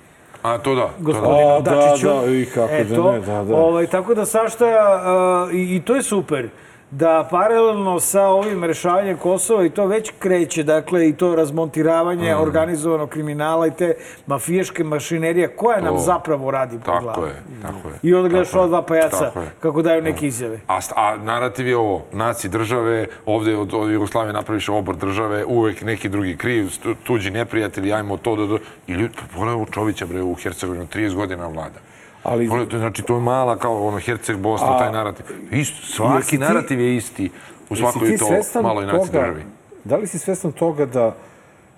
A, 0.45 0.57
to 0.57 0.75
da. 0.75 0.81
To 0.81 0.93
da. 0.97 1.03
gospodinu 1.03 1.61
da, 1.61 1.71
Dačiću. 1.71 2.07
da, 2.07 2.31
i 2.31 2.45
kako 2.45 2.67
da 2.67 2.73
Eto, 2.73 3.11
ne, 3.11 3.19
da, 3.19 3.43
da. 3.43 3.55
Ovaj, 3.55 3.87
tako 3.87 4.13
da 4.13 4.25
sašta, 4.25 4.65
a, 4.65 5.47
i, 5.51 5.75
i 5.75 5.81
to 5.81 5.95
je 5.95 6.03
super, 6.03 6.49
da 6.97 7.27
paralelno 7.31 7.99
sa 7.99 8.27
ovim 8.27 8.63
rešavanjem 8.63 9.17
Kosova 9.17 9.65
i 9.65 9.69
to 9.69 9.85
već 9.85 10.11
kreće, 10.19 10.63
dakle, 10.63 11.09
i 11.09 11.13
to 11.13 11.35
razmontiravanje 11.35 12.35
Mm. 12.35 12.41
organizovanog 12.41 13.09
kriminala 13.09 13.67
i 13.67 13.71
te 13.71 13.93
mafijaške 14.27 14.83
mašinerije, 14.83 15.47
koja 15.47 15.81
nam 15.81 15.99
zapravo 15.99 16.51
radi 16.51 16.79
po 16.85 16.91
glavi. 16.91 17.05
Tako 17.07 17.25
je, 17.25 17.33
tako 17.61 17.87
je. 17.87 17.93
I 18.03 18.13
onda 18.13 18.29
gledaš 18.29 18.53
ova 18.53 18.67
dva 18.67 18.81
pajaca 18.81 19.31
kako 19.59 19.81
daju 19.81 20.01
neke 20.01 20.27
izjave. 20.27 20.59
A, 20.67 20.79
a 20.95 21.17
narativ 21.17 21.67
je 21.67 21.77
ovo, 21.77 22.05
naci 22.11 22.49
države, 22.49 23.07
ovde 23.25 23.55
od, 23.55 23.73
od 23.73 23.91
Jugoslavije 23.91 24.33
napraviš 24.33 24.69
obor 24.69 24.95
države, 24.95 25.45
uvek 25.45 25.81
neki 25.81 26.09
drugi 26.09 26.37
kriv, 26.37 26.69
tuđi 27.03 27.31
neprijatelji, 27.31 27.93
ajmo 27.93 28.17
to, 28.17 28.35
da, 28.35 28.45
da. 28.45 28.57
I 28.87 28.93
ljudi, 28.93 29.13
pa 29.15 29.21
pogledaj 29.33 29.61
u 29.61 29.65
Čovića, 29.65 30.05
bre, 30.05 30.21
u 30.21 30.33
Hercegovini, 30.35 30.85
30 30.87 31.13
godina 31.15 31.47
vlada. 31.47 31.79
Ali- 32.25 32.47
Pogledaj, 32.47 32.71
to, 32.71 32.77
znači, 32.77 33.03
to 33.03 33.15
je 33.15 33.21
mala 33.21 33.57
kao 33.57 33.87
ono, 33.87 33.99
Herceg, 33.99 34.37
Bosna, 34.37 34.67
A- 34.67 34.79
taj 34.79 34.91
narativ. 34.91 35.25
Isto, 35.51 35.85
svaki 35.87 36.27
ti- 36.27 36.37
narativ 36.37 36.79
je 36.79 36.95
isti 36.95 37.29
u 37.69 37.75
svakoj 37.75 38.17
to 38.17 38.61
maloj 38.61 38.85
naci 38.85 38.97
toga- 38.97 39.11
državi. 39.19 39.43
Da 39.83 39.97
li 39.97 40.07
si 40.07 40.19
svestan 40.19 40.51
toga 40.51 40.85
da 40.85 41.15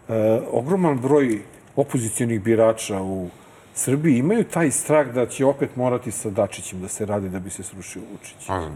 e, 0.08 0.14
ogroman 0.52 0.98
broj 0.98 1.42
opozicionih 1.76 2.42
birača 2.42 3.02
u 3.02 3.30
Srbiji 3.76 4.18
imaju 4.18 4.44
taj 4.44 4.72
strah 4.72 5.08
da 5.08 5.26
će 5.26 5.46
opet 5.46 5.76
morati 5.76 6.12
sa 6.12 6.30
Dačićem 6.30 6.82
da 6.82 6.88
se 6.88 7.06
radi 7.06 7.30
da 7.30 7.40
bi 7.40 7.50
se 7.50 7.64
srušio 7.64 8.02
Vučić? 8.04 8.48
Pa, 8.48 8.70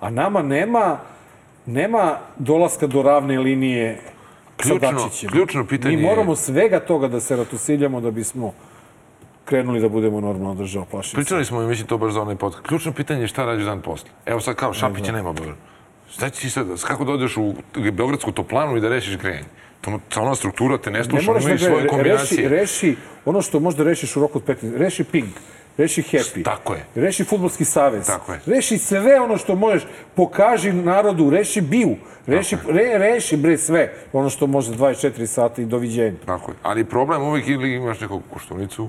A 0.00 0.10
nama 0.10 0.42
nema, 0.42 0.98
nema 1.66 2.18
dolaska 2.38 2.86
do 2.86 3.02
ravne 3.02 3.38
linije 3.38 4.00
Ključno- 4.56 4.80
sa 4.92 5.04
Dačićem. 5.04 5.30
ključno 5.30 5.66
pitanje 5.66 5.96
Mi 5.96 6.02
moramo 6.02 6.36
svega 6.36 6.80
toga 6.80 7.08
da 7.08 7.20
se 7.20 7.36
ratosiljamo 7.36 8.00
da 8.00 8.10
bismo 8.10 8.52
krenuli 9.46 9.80
da 9.80 9.88
budemo 9.88 10.20
normalna 10.20 10.54
država. 10.54 10.84
Plašim. 10.90 11.16
Pričali 11.16 11.44
smo 11.44 11.62
i 11.62 11.66
mislim 11.66 11.86
to 11.86 11.98
baš 11.98 12.12
za 12.12 12.22
onaj 12.22 12.36
podcast. 12.36 12.66
Ključno 12.66 12.92
pitanje 12.92 13.20
je 13.20 13.28
šta 13.28 13.44
radiš 13.44 13.64
dan 13.64 13.80
posle. 13.80 14.08
Evo 14.26 14.40
sad 14.40 14.54
kao 14.56 14.72
Šapića 14.72 15.12
nema 15.12 15.32
Beograd. 15.32 15.56
Šta 16.10 16.30
će 16.30 16.40
ti 16.40 16.50
sad, 16.50 16.66
kako 16.82 17.04
da 17.04 17.12
odeš 17.12 17.36
u 17.36 17.54
Beogradsku 17.92 18.32
toplanu 18.32 18.76
i 18.76 18.80
da 18.80 18.88
rešiš 18.88 19.16
grejanje? 19.18 19.48
To, 19.80 20.00
ta 20.08 20.20
ona 20.20 20.34
struktura 20.34 20.78
te 20.78 20.90
ne 20.90 20.98
Ne 20.98 21.04
sluša, 21.04 21.30
imaju 21.30 21.58
da 21.58 21.58
svoje 21.58 21.86
kombinacije. 21.86 22.48
reši, 22.48 22.60
reši 22.60 22.96
ono 23.24 23.42
što 23.42 23.60
možda 23.60 23.84
rešiš 23.84 24.16
u 24.16 24.20
roku 24.20 24.38
od 24.38 24.44
15. 24.44 24.76
Reši 24.76 25.04
Pink, 25.04 25.34
reši 25.76 26.02
Happy. 26.02 26.44
Tako 26.44 26.74
je. 26.74 26.84
Reši 26.94 27.24
Futbolski 27.24 27.64
savez. 27.64 28.06
Tako 28.06 28.32
je. 28.32 28.40
Reši 28.46 28.78
sve 28.78 29.20
ono 29.20 29.36
što 29.36 29.54
možeš. 29.54 29.82
Pokaži 30.14 30.72
narodu, 30.72 31.30
reši 31.30 31.60
BIU. 31.60 31.96
Reši, 32.26 32.56
re, 32.68 32.98
reši 32.98 33.36
bre 33.36 33.58
sve. 33.58 33.92
Ono 34.12 34.30
što 34.30 34.46
može 34.46 34.72
24 34.72 35.26
sata 35.26 35.62
i 35.62 35.64
doviđenja. 35.64 36.16
Tako 36.26 36.50
je. 36.50 36.56
Ali 36.62 36.84
problem 36.84 37.22
uvijek 37.22 37.48
ili 37.48 37.74
imaš 37.74 38.00
nekog 38.00 38.22
koštunicu, 38.32 38.88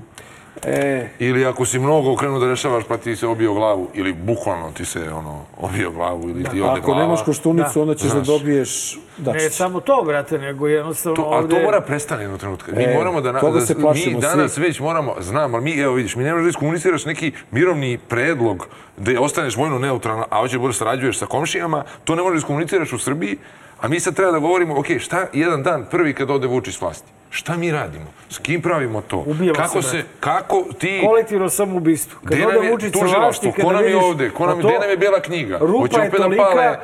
E, 0.62 1.08
ili 1.18 1.46
ako 1.46 1.64
si 1.64 1.78
mnogo 1.78 2.12
okrenuo 2.12 2.38
da 2.38 2.46
rešavaš 2.46 2.84
pa 2.84 2.96
ti 2.96 3.16
se 3.16 3.26
obio 3.26 3.54
glavu, 3.54 3.88
ili 3.94 4.12
bukvalno 4.14 4.70
ti 4.70 4.84
se 4.84 5.10
ono, 5.10 5.40
obio 5.58 5.90
glavu, 5.90 6.22
ili 6.22 6.44
ti 6.44 6.60
ode 6.60 6.70
ako 6.70 6.80
glava. 6.82 7.00
nemaš 7.00 7.22
koštunicu, 7.22 7.80
onda 7.80 7.94
ćeš 7.94 8.08
da 8.08 8.20
dobiješ 8.22 8.98
Ne 9.18 9.24
Dačića. 9.24 9.50
samo 9.50 9.80
to, 9.80 10.02
brate, 10.06 10.38
nego 10.38 10.68
jednostavno 10.68 11.16
To, 11.16 11.22
ali 11.24 11.42
ovde... 11.44 11.56
to 11.56 11.62
mora 11.62 11.80
prestane 11.80 12.22
jednog 12.22 12.40
trenutka. 12.40 12.72
Mi 12.72 12.84
E, 12.84 12.94
moramo 12.94 13.20
da... 13.20 13.32
na- 13.32 13.40
toga 13.40 13.60
da 13.60 13.66
se 13.66 13.74
plašimo 13.76 14.16
mi 14.16 14.22
danas 14.22 14.52
svi. 14.52 14.62
već 14.62 14.80
moramo, 14.80 15.14
znam, 15.20 15.54
ali 15.54 15.64
mi, 15.64 15.72
evo 15.72 15.94
vidiš, 15.94 16.16
mi 16.16 16.24
ne 16.24 16.32
možeš 16.32 16.44
da 16.44 16.48
iskomuniciraš 16.48 17.04
neki 17.04 17.32
mirovni 17.50 17.98
predlog 17.98 18.66
da 18.96 19.20
ostaneš 19.20 19.56
vojno 19.56 19.78
neutralan, 19.78 20.24
a 20.30 20.38
hoće 20.38 20.58
da 20.58 20.72
sarađuješ 20.72 21.18
sa 21.18 21.26
komšijama, 21.26 21.84
to 22.04 22.14
ne 22.14 22.22
možeš 22.22 22.34
da 22.34 22.38
iskomuniciraš 22.38 22.92
u 22.92 22.98
Srbiji, 22.98 23.36
a 23.80 23.88
mi 23.88 24.00
sad 24.00 24.14
treba 24.14 24.32
da 24.32 24.38
govorimo, 24.38 24.78
ok, 24.78 24.86
šta 24.98 25.26
jedan 25.32 25.62
dan 25.62 25.86
prvi 25.90 26.14
kad 26.14 26.30
ode 26.30 26.46
Vučić 26.46 26.74
s 26.74 26.80
vlasti? 26.80 27.08
Šta 27.30 27.56
mi 27.56 27.70
radimo? 27.70 28.06
S 28.30 28.38
kim 28.38 28.62
pravimo 28.62 29.00
to? 29.00 29.18
Ubijamo 29.18 29.54
kako 29.56 29.82
se, 29.82 30.02
kako 30.20 30.64
ti... 30.78 31.02
Kolektivno 31.04 31.48
samoubistvo. 31.48 32.20
Kad 32.24 32.38
ode 32.38 32.46
nam 32.46 32.64
je 32.64 32.70
Vučić 32.70 32.86
sa 32.86 32.92
tužilaštvo? 32.92 33.20
vlasti, 33.20 33.46
Ko 33.52 33.56
kada 33.58 33.72
nam 33.72 33.82
je 33.82 33.88
vidiš- 33.88 34.04
ovde? 34.04 34.30
Ko 34.30 34.38
Pa 34.38 34.46
nam, 34.46 34.60
to- 34.60 34.68
gde 34.68 34.78
nam 34.78 34.90
je 34.90 34.96
bela 34.96 35.20
knjiga? 35.20 35.58
Rupa 35.58 35.78
Hoće 35.78 35.96
je 35.96 36.08
opet 36.08 36.12
da 36.12 36.24
tolika- 36.24 36.44
pale 36.46 36.76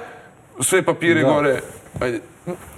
sve 0.60 0.82
papire 0.82 1.22
Da. 1.22 1.28
gore. 1.28 1.60
Ajde. 2.00 2.20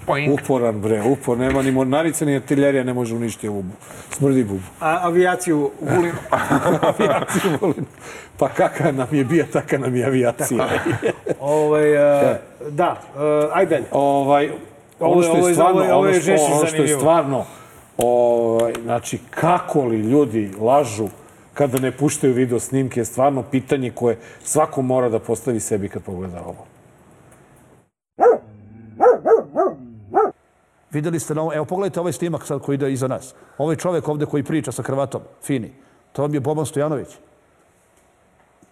Poink. 0.07 0.33
Uporan, 0.35 0.81
bre, 0.81 1.03
upor. 1.03 1.39
Nema 1.39 1.63
ni 1.63 1.73
mornarica, 1.73 2.25
ni 2.25 2.37
artiljerija 2.37 2.85
ne 2.85 2.95
može 2.95 3.15
uništiti 3.15 3.49
ovu 3.49 3.65
smrdi 4.11 4.45
bubu. 4.45 4.61
A, 4.81 4.99
avijaciju 5.03 5.59
u 5.59 5.87
Vulinu. 5.87 6.15
Avijaciju 6.91 7.51
volim. 7.61 7.87
Pa 8.39 8.49
kaka 8.49 8.93
nam 8.93 9.09
je 9.13 9.25
bija, 9.25 9.45
taka 9.47 9.79
nam 9.79 9.97
je 9.97 10.05
avijacija. 10.07 10.69
ovaj, 11.41 11.99
a, 11.99 12.39
da, 12.61 12.97
a, 13.17 13.49
ajde 13.53 13.71
dalje. 13.71 13.87
ovaj, 13.91 14.51
Ovo 15.01 15.23
što 15.23 15.37
je 15.39 15.55
stvarno, 15.55 15.81
ovo 15.83 16.07
je- 16.07 16.15
ovo 16.35 16.57
što, 16.59 16.67
što 16.67 16.77
je 16.77 16.89
stvarno, 16.91 17.45
ovaj, 17.99 18.73
znači, 18.83 19.19
kako 19.31 19.85
li 19.85 19.97
ljudi 19.99 20.51
lažu 20.61 21.09
kada 21.55 21.79
ne 21.79 21.93
puštaju 21.93 22.35
video 22.35 22.61
snimke 22.61 23.01
je 23.01 23.05
stvarno 23.05 23.43
pitanje 23.43 23.91
koje 23.91 24.19
svako 24.43 24.83
mora 24.83 25.09
da 25.09 25.19
postavi 25.19 25.61
sebi 25.61 25.89
kad 25.89 26.03
pogleda 26.03 26.43
ovo. 26.43 26.65
Videli 30.91 31.21
ste 31.21 31.35
na 31.35 31.43
ovo, 31.43 31.55
evo 31.55 31.65
pogledajte 31.65 32.01
ovaj 32.01 32.13
snimak 32.13 32.47
sad 32.47 32.61
koji 32.61 32.75
ide 32.75 32.93
iza 32.93 33.09
nas. 33.09 33.35
Ovaj 33.59 33.77
čovjek 33.77 34.09
ovde 34.09 34.27
koji 34.27 34.43
priča 34.43 34.73
sa 34.73 34.83
krvatom, 34.83 35.21
fini. 35.43 35.73
To 36.13 36.23
vam 36.23 36.35
je 36.35 36.41
Boban 36.41 36.67
Stojanović. 36.67 37.09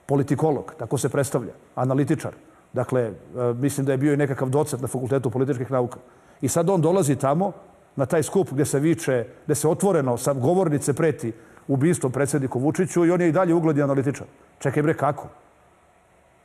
Politikolog, 0.06 0.74
tako 0.78 0.98
se 0.98 1.09
predstavlja. 1.09 1.52
Analitičar. 1.74 2.32
Dakle, 2.74 3.02
e, 3.02 3.12
mislim 3.55 3.86
da 3.86 3.92
je 3.92 3.98
bio 3.98 4.12
i 4.12 4.16
nekakav 4.16 4.48
docent 4.48 4.82
na 4.82 4.88
Fakultetu 4.88 5.30
političkih 5.30 5.70
nauka. 5.70 5.98
I 6.40 6.48
sad 6.48 6.70
on 6.70 6.80
dolazi 6.80 7.16
tamo 7.16 7.52
na 7.96 8.06
taj 8.06 8.22
skup 8.22 8.51
gde 8.51 8.64
se 8.64 8.80
viče, 8.80 9.26
gde 9.44 9.55
se 9.55 9.68
otvoreno 9.68 10.16
sa 10.16 10.32
govornice 10.32 10.92
preti 10.92 11.32
ubistvom 11.68 12.12
predsjedniku 12.12 12.59
Vučiću 12.59 13.05
i 13.05 13.10
on 13.10 13.20
je 13.20 13.28
i 13.28 13.32
dalje 13.32 13.55
ugledni 13.55 13.82
analitičar. 13.82 14.26
Čekaj 14.59 14.82
bre, 14.82 14.94
kako? 14.94 15.28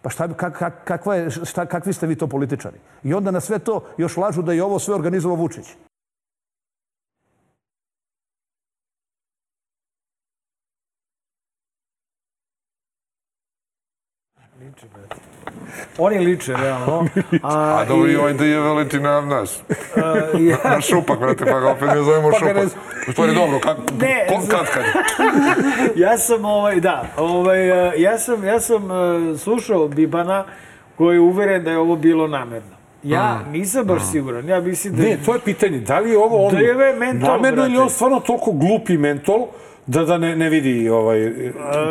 Pa 0.02 0.10
šta, 0.10 0.28
kak, 0.34 0.58
kak, 0.58 0.74
kakva 0.84 1.16
je, 1.16 1.30
šta, 1.32 1.66
kakvi 1.66 1.94
ste 1.94 2.08
vi 2.08 2.16
to 2.16 2.28
političari? 2.28 2.78
I 3.04 3.14
onda 3.14 3.32
na 3.32 3.40
sve 3.40 3.60
to 3.60 3.84
još 3.98 4.18
lažu 4.18 4.42
da 4.42 4.54
je 4.54 4.64
ovo 4.64 4.80
sve 4.80 4.96
organizovao 4.96 5.38
Vučić. 5.38 5.76
Oni 15.98 16.20
liče, 16.20 16.54
realno. 16.54 17.08
A, 17.44 17.78
A 17.78 17.86
dobro, 17.86 18.12
i 18.12 18.16
ovaj 18.16 18.34
da 18.34 18.46
je 18.46 18.60
veliti 18.60 19.00
na 19.00 19.22
nas. 19.22 19.60
ja- 20.40 20.58
Na 20.66 20.82
šupak, 20.82 21.20
brate, 21.20 21.46
pa 21.46 21.60
ga 21.60 21.70
opet 21.70 21.88
ne 21.88 21.98
zovemo 21.98 22.30
Pa 22.32 22.40
ga 22.40 22.54
ne 22.54 22.62
šupak. 22.62 22.78
U 23.08 23.12
stvari, 23.12 23.34
dobro, 23.36 23.60
kak, 23.60 23.78
Ne, 24.02 24.26
ko, 24.30 24.36
kad 24.48 24.66
kad? 24.68 24.84
ja 25.96 26.18
sam 26.18 26.46
ovaj 26.46 26.76
da, 26.78 27.04
ovaj 27.18 27.88
e, 27.88 27.94
ja 27.98 28.18
sam 28.18 28.44
ja 28.44 28.60
sam 28.60 28.84
e, 28.84 28.96
slušao 29.38 29.88
Bibana 29.88 30.46
koji 30.96 31.16
je 31.16 31.22
uveren 31.22 31.64
da 31.64 31.72
je 31.72 31.78
ovo 31.78 31.96
bilo 31.96 32.28
namerno. 32.28 32.80
Ja 33.04 33.40
nisam 33.46 33.86
baš 33.86 34.02
siguran. 34.04 34.48
Ja 34.48 34.62
mislim 34.62 34.96
da 34.96 35.04
Ne, 35.04 35.18
to 35.26 35.34
je 35.34 35.40
pitanje, 35.40 35.80
da 35.80 36.00
li 36.00 36.12
je 36.12 36.18
ovo 36.18 36.46
on 36.46 36.54
Da 36.54 36.60
je 36.60 36.76
ovaj 36.76 36.94
mentol, 36.96 37.30
namerno 37.30 37.62
ili 37.62 37.70
brate. 37.70 37.84
on 37.84 37.90
stvarno 37.90 38.20
toliko 38.20 38.52
glupi 38.52 38.98
mentol 38.98 39.48
da, 39.88 40.04
da 40.04 40.18
ne, 40.18 40.36
ne 40.36 40.50
vidi 40.50 40.90
ovaj, 40.90 41.32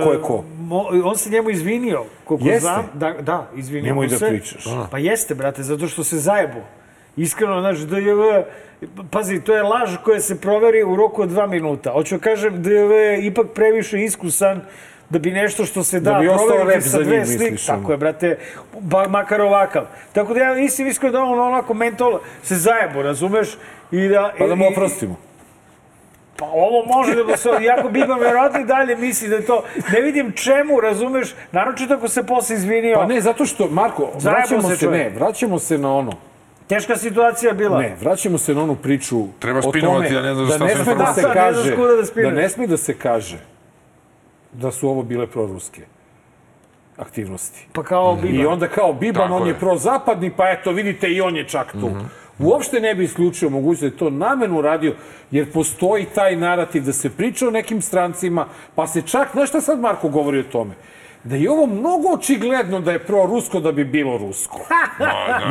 ko 0.04 0.12
je 0.12 0.18
ko. 0.20 0.44
Mo- 0.68 1.02
on 1.04 1.16
se 1.16 1.30
njemu 1.30 1.50
izvinio, 1.50 2.04
koliko 2.24 2.46
Jeste? 2.46 2.60
znam. 2.60 2.86
Da, 2.94 3.12
da, 3.12 3.48
izvinio 3.56 3.86
Nemoj 3.86 4.06
mu 4.06 4.10
da 4.10 4.18
se. 4.18 4.28
pričaš. 4.28 4.64
Pa 4.90 4.98
jeste, 4.98 5.34
brate, 5.34 5.62
zato 5.62 5.88
što 5.88 6.04
se 6.04 6.18
zajebo. 6.18 6.58
Iskreno, 7.16 7.60
znaš, 7.60 7.78
DJV, 7.78 8.22
pazi, 9.10 9.40
to 9.40 9.54
je 9.54 9.62
laž 9.62 9.96
koja 9.98 10.20
se 10.20 10.40
proveri 10.40 10.82
u 10.84 10.96
roku 10.96 11.22
od 11.22 11.28
dva 11.28 11.46
minuta. 11.46 11.90
Hoću 11.90 12.18
kažem, 12.18 12.62
DJV 12.62 12.90
je 12.92 13.26
ipak 13.26 13.46
previše 13.48 14.00
iskusan 14.00 14.60
da 15.10 15.18
bi 15.18 15.30
nešto 15.32 15.64
što 15.64 15.84
se 15.84 16.00
da, 16.00 16.12
Da 16.12 16.18
bi 16.18 16.26
proveriti 16.48 16.88
sa 16.88 16.98
dve 16.98 17.26
slike. 17.26 17.56
Tako 17.66 17.92
je, 17.92 17.98
brate, 17.98 18.38
ba, 18.74 19.08
makar 19.08 19.40
ovakav. 19.40 19.82
Tako 20.12 20.34
da 20.34 20.40
ja 20.40 20.54
mislim 20.54 20.88
iskreno 20.88 21.12
da 21.12 21.22
on 21.22 21.40
onako 21.40 21.74
mentol 21.74 22.18
se 22.42 22.54
zajebo, 22.56 23.02
razumeš? 23.02 23.48
I 23.92 24.08
da, 24.08 24.32
Pa 24.38 24.46
da 24.46 24.54
mu 24.54 24.64
i- 24.64 24.68
i- 24.68 24.72
oprostimo. 24.72 25.16
Pa 26.38 26.44
ovo 26.44 26.84
može 26.86 27.24
da 27.24 27.36
se... 27.36 27.48
Iako 27.62 27.88
Biban 27.88 28.20
verovatno 28.20 28.60
i 28.60 28.64
dalje 28.64 28.96
misli 28.96 29.28
da 29.28 29.36
je 29.36 29.46
to... 29.46 29.64
Ne 29.92 30.00
vidim 30.00 30.32
čemu, 30.32 30.80
razumeš? 30.80 31.34
Naročito 31.52 31.94
ako 31.94 32.08
se 32.08 32.26
posle 32.26 32.56
izvinio. 32.56 32.94
Pa 32.94 33.06
ne, 33.06 33.20
zato 33.20 33.46
što, 33.46 33.68
Marko, 33.70 34.10
vraćamo 34.22 34.62
se 34.62 34.76
se, 34.76 34.86
ne, 34.86 35.10
vraćamo 35.10 35.58
se 35.58 35.78
na 35.78 35.94
ono. 35.94 36.12
Teška 36.66 36.96
situacija 36.96 37.52
bila. 37.52 37.78
Ne, 37.78 37.96
vraćamo 38.00 38.38
se 38.38 38.54
na 38.54 38.62
onu 38.62 38.74
priču 38.76 39.24
Treba 39.38 39.58
o 39.58 39.62
spinovati, 39.62 40.08
tome 40.08 40.16
ja 40.16 40.22
ne 40.22 40.34
znam 40.34 40.46
da 40.46 40.54
šta 40.54 40.64
ne 40.64 40.74
sme 40.74 40.84
da 40.84 40.84
se 40.84 40.90
informacija. 40.90 41.34
Da, 41.34 41.46
ne 41.46 41.52
znaš 41.52 41.64
kaže, 41.64 42.22
da 42.22 42.30
da 42.30 42.30
ne 42.30 42.48
sme 42.48 42.66
da 42.66 42.76
se 42.76 42.98
kaže 42.98 43.38
da 44.52 44.70
su 44.70 44.88
ovo 44.88 45.02
bile 45.02 45.26
proruske 45.26 45.82
aktivnosti. 46.96 47.66
Pa 47.72 47.82
kao 47.82 48.16
Biban. 48.16 48.40
I 48.40 48.46
onda 48.46 48.68
kao 48.68 48.92
Biban, 48.92 49.22
Tako 49.22 49.34
on 49.34 49.46
je 49.46 49.52
je. 49.52 49.58
prozapadni, 49.58 50.30
pa 50.36 50.50
eto, 50.50 50.72
vidite, 50.72 51.08
i 51.08 51.20
on 51.20 51.36
je 51.36 51.48
čak 51.48 51.72
tu. 51.72 51.90
Uopšte 52.38 52.80
ne 52.80 52.94
bi 52.94 53.04
isključio 53.04 53.50
mogućnost 53.50 53.80
da 53.80 53.86
je 53.86 53.96
to 53.96 54.10
namerno 54.10 54.60
radio, 54.60 54.94
jer 55.30 55.52
postoji 55.52 56.04
taj 56.14 56.36
narativ 56.36 56.84
da 56.84 56.92
se 56.92 57.10
priča 57.10 57.48
o 57.48 57.50
nekim 57.50 57.82
strancima, 57.82 58.46
pa 58.74 58.86
se 58.86 59.02
čak, 59.02 59.28
znaš 59.32 59.48
šta 59.48 59.60
sad 59.60 59.80
Marko 59.80 60.08
govori 60.08 60.38
o 60.38 60.52
tome? 60.52 60.74
Da 61.24 61.36
je 61.36 61.50
ovo 61.50 61.66
mnogo 61.66 62.08
očigledno 62.08 62.80
da 62.80 62.92
je 62.92 62.98
pro-rusko 62.98 63.60
da 63.60 63.72
bi 63.72 63.84
bilo 63.84 64.18
rusko. 64.18 64.60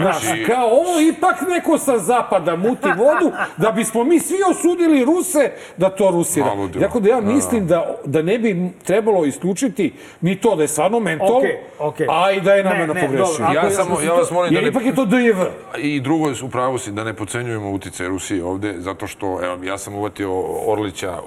Znaš, 0.01 0.21
Znači, 0.21 0.43
kao 0.45 0.65
ovo 0.65 0.99
ipak 1.01 1.35
neko 1.49 1.77
sa 1.77 1.97
zapada 1.97 2.55
muti 2.55 2.87
vodu, 2.87 3.31
da 3.57 3.71
bismo 3.71 4.03
mi 4.03 4.19
svi 4.19 4.37
osudili 4.49 5.05
Ruse 5.05 5.51
da 5.77 5.89
to 5.89 6.11
Rusi 6.11 6.41
rade. 6.41 6.79
Tako 6.79 6.99
da 6.99 7.09
ja 7.09 7.21
mislim 7.21 7.67
da, 7.67 7.95
da 8.05 8.21
ne 8.21 8.39
bi 8.39 8.55
trebalo 8.83 9.25
isključiti 9.25 9.93
ni 10.21 10.35
to 10.35 10.55
da 10.55 10.61
je 10.61 10.67
stvarno 10.67 10.99
mentol, 10.99 11.37
Okej, 11.37 11.57
okej. 11.79 12.07
a 12.09 12.31
i 12.31 12.41
da 12.41 12.53
je 12.53 12.63
ne, 12.63 12.87
pogrešio. 12.87 13.45
ja, 13.53 13.61
je- 13.61 13.71
samo, 13.71 14.01
ja 14.01 14.13
vas 14.13 14.31
molim 14.31 14.53
da 14.53 14.57
Jer 14.57 14.63
ne... 14.63 14.69
ipak 14.69 14.85
je 14.85 14.95
to 14.95 15.05
DJV. 15.05 15.41
I 15.77 15.99
drugo, 15.99 16.29
u 16.43 16.49
pravu 16.49 16.77
si, 16.77 16.91
da 16.91 17.03
ne 17.03 17.13
pocenjujemo 17.13 17.71
uticaj 17.71 18.07
Rusije 18.07 18.43
ovde, 18.43 18.73
zato 18.77 19.07
što, 19.07 19.39
evo, 19.43 19.63
ja 19.63 19.77
sam 19.77 19.95
uvatio 19.95 20.31
Orlića 20.67 21.11
e, 21.11 21.19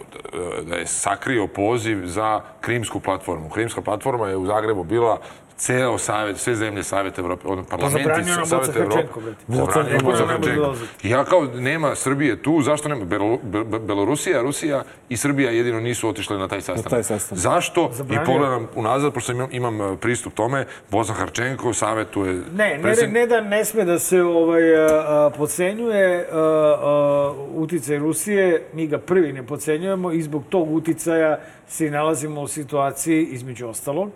da 0.62 0.76
je 0.76 0.86
sakrio 0.86 1.46
poziv 1.46 2.00
za 2.04 2.40
Krimsku 2.60 3.00
platformu. 3.00 3.48
Krimska 3.48 3.80
platforma 3.80 4.29
je 4.30 4.36
u 4.36 4.46
Zagrebu 4.46 4.84
bila 4.84 5.18
ceo 5.60 5.98
savet, 5.98 6.36
sve 6.36 6.54
zemlje 6.54 6.82
Saveta 6.82 7.20
Evrope, 7.20 7.48
ono, 7.48 7.64
parlamenti 7.64 8.08
nam 8.08 8.46
Saveta 8.46 8.56
Boca 8.56 8.78
Evrope. 8.78 9.02
Zabranio 9.48 9.98
Boca 10.00 10.24
Boca. 10.58 10.80
I 11.02 11.10
ja 11.10 11.24
kao, 11.24 11.44
nema 11.46 11.94
Srbije 11.94 12.42
tu, 12.42 12.62
zašto 12.62 12.88
nema? 12.88 13.04
Belo, 13.04 13.38
Be- 13.42 13.64
Be- 13.64 13.78
Belorusija, 13.78 14.42
Rusija 14.42 14.82
i 15.08 15.16
Srbija 15.16 15.50
jedino 15.50 15.80
nisu 15.80 16.08
otišle 16.08 16.38
na 16.38 16.48
taj 16.48 16.60
sastanak. 16.60 16.90
taj 16.90 17.02
sastanak. 17.02 17.40
Zašto? 17.40 17.90
Zabranio. 17.92 18.22
I 18.22 18.26
pogledam 18.26 18.68
unazad, 18.74 19.12
pošto 19.14 19.32
imam, 19.32 19.48
imam 19.52 19.80
e, 19.82 19.96
pristup 19.96 20.34
tome, 20.34 20.66
Bosna 20.90 21.14
Harčenko 21.14 21.72
savjetuje... 21.74 22.32
Ne, 22.32 22.42
ne, 22.68 22.80
predsjednik- 22.82 23.12
ne 23.12 23.26
da 23.26 23.40
ne 23.40 23.64
sme 23.64 23.84
da 23.84 23.98
se 23.98 24.22
ovaj, 24.22 24.76
a, 24.76 24.86
a, 24.86 25.30
pocenjuje 25.30 26.28
a, 26.32 26.36
a, 26.36 27.32
uticaj 27.54 27.98
Rusije, 27.98 28.40
mi 28.72 28.86
ga 28.86 28.98
prvi 28.98 29.32
ne 29.32 29.42
pocenjujemo 29.42 30.12
i 30.12 30.22
zbog 30.22 30.42
tog 30.48 30.72
uticaja 30.72 31.38
se 31.68 31.90
nalazimo 31.90 32.40
u 32.40 32.48
situaciji, 32.48 33.24
između 33.24 33.68
ostalog, 33.68 34.10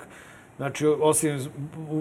znači 0.57 0.87
osim 0.87 1.39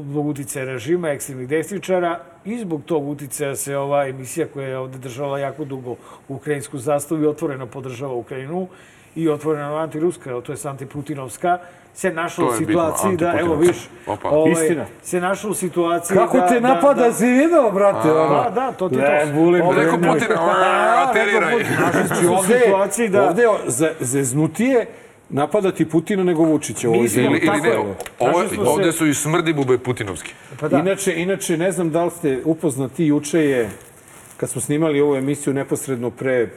zbog 0.02 0.28
uticaja 0.28 0.66
režima, 0.66 1.10
ekstremnih 1.10 1.48
desničara, 1.48 2.20
i 2.46 2.58
zbog 2.58 2.82
tog 2.86 3.10
uticaja 3.10 3.56
se 3.56 3.78
ova 3.78 4.08
emisija 4.08 4.48
koja 4.48 4.68
je 4.68 4.78
ovde 4.78 4.98
držala 4.98 5.40
jako 5.40 5.66
dugo 5.66 5.96
ukrajinsku 6.30 6.78
zastavu 6.78 7.24
i 7.24 7.28
otvoreno 7.28 7.66
podržava 7.66 8.14
Ukrajinu 8.14 8.68
i 9.16 9.30
otvoreno 9.30 9.76
antiruska, 9.76 10.42
to 10.42 10.52
je 10.52 10.58
antiputinovska, 10.66 11.58
se 11.96 12.12
našla 12.12 12.48
u 12.48 12.54
situaciji 12.54 13.18
da, 13.18 13.34
evo 13.40 13.56
viš, 13.56 13.78
ovaj, 14.24 14.52
Istina. 14.52 14.86
se 15.04 15.22
našla 15.22 15.50
u 15.50 15.54
situaciji 15.54 16.18
Kako 16.18 16.38
da, 16.38 16.48
te 16.48 16.60
da, 16.60 16.68
napada, 16.68 17.02
da, 17.02 17.14
si 17.14 17.26
video, 17.28 17.72
brate? 17.72 18.12
ono? 18.12 18.44
Da, 18.44 18.50
da, 18.50 18.72
to 18.72 18.90
ti 18.90 18.96
Ne, 18.96 19.02
to. 19.02 19.42
Bre, 19.70 19.82
Rekao 19.82 19.98
nemoj. 19.98 20.20
Putin, 20.20 20.38
"A, 20.38 21.06
ateriraj." 21.10 21.64
Znači, 22.08 22.28
u 22.28 22.34
ovde, 22.34 22.60
situaciji 22.60 23.10
da- 23.10 23.28
ovde 23.28 23.42
je 23.42 23.50
ze- 23.68 23.94
zeznutije 24.00 24.86
napadati 25.30 25.86
Putina 25.86 26.24
nego 26.24 26.44
Vučića 26.44 26.90
u 26.90 26.92
ovoj 26.92 27.04
Mi 27.04 27.10
smo- 27.10 27.16
zemlji. 27.16 27.38
Ili, 27.38 27.48
ili 27.48 27.62
ne, 27.62 27.70
je. 27.70 27.78
ovo, 28.20 28.50
se- 28.50 28.60
ovde 28.62 28.92
su 28.92 29.08
i 29.08 29.14
smrdi 29.14 29.54
bube 29.54 29.78
putinovski. 29.78 30.34
Pa 30.60 30.68
da. 30.68 30.80
Inače, 30.80 31.16
inače, 31.16 31.58
ne 31.58 31.72
znam 31.72 31.90
da 31.90 32.06
li 32.06 32.12
ste 32.12 32.42
upoznati, 32.46 33.06
juče 33.06 33.40
je, 33.40 33.70
kad 34.38 34.50
smo 34.50 34.62
snimali 34.62 35.02
ovu 35.02 35.16
emisiju 35.16 35.54
neposredno 35.54 36.10
pre 36.10 36.50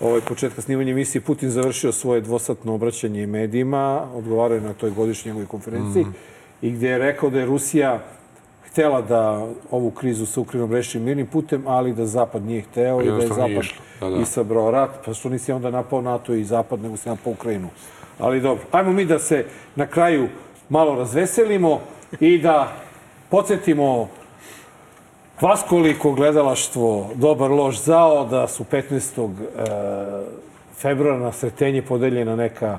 ovaj, 0.00 0.20
početka 0.20 0.62
snimanja 0.62 0.90
emisije, 0.90 1.20
Putin 1.22 1.50
završio 1.50 1.92
svoje 1.92 2.20
dvosatno 2.20 2.74
obraćanje 2.74 3.26
medijima, 3.26 4.08
odgovarao 4.14 4.54
je 4.54 4.60
na 4.60 4.72
toj 4.72 4.90
godišnjoj 4.90 5.46
konferenciji, 5.46 6.06
i 6.62 6.70
gde 6.70 6.88
je 6.88 6.98
rekao 6.98 7.30
da 7.30 7.38
je 7.38 7.46
Rusija 7.46 8.00
htela 8.72 9.02
da 9.02 9.46
ovu 9.70 9.90
krizu 9.90 10.26
sa 10.26 10.40
Ukrajinom 10.40 10.72
reši 10.72 10.98
mirnim 10.98 11.26
putem, 11.26 11.62
ali 11.66 11.92
da 11.92 12.06
Zapad 12.06 12.42
nije 12.42 12.62
hteo 12.62 13.02
i 13.02 13.06
da 13.06 13.16
je 13.16 13.28
Zapad. 13.28 13.64
Da, 14.00 14.10
da. 14.10 14.16
isabrao 14.16 14.70
rat, 14.70 14.90
pa 15.04 15.14
što 15.14 15.28
nisi 15.28 15.52
onda 15.52 15.70
napao 15.70 16.00
NATO 16.02 16.34
i 16.34 16.44
Zapad, 16.44 16.80
nego 16.80 16.96
si 16.96 17.08
napao 17.08 17.32
Ukrajinu. 17.32 17.68
Ali 18.18 18.40
dobro, 18.40 18.64
ajmo 18.70 18.92
mi 18.92 19.04
da 19.04 19.18
se 19.18 19.44
na 19.76 19.86
kraju 19.86 20.28
malo 20.68 20.94
razveselimo 20.94 21.80
i 22.20 22.38
da 22.38 22.72
podsjetimo 23.28 24.08
vas 25.40 25.64
koliko 25.68 26.12
gledalaštvo 26.12 27.10
dobar 27.14 27.50
loš 27.50 27.82
zao 27.82 28.24
da 28.24 28.48
su 28.48 28.64
15. 28.64 29.30
e, 29.30 29.64
februara 30.76 31.18
na 31.18 31.32
sretenje 31.32 31.82
podeljena 31.82 32.36
neka, 32.36 32.78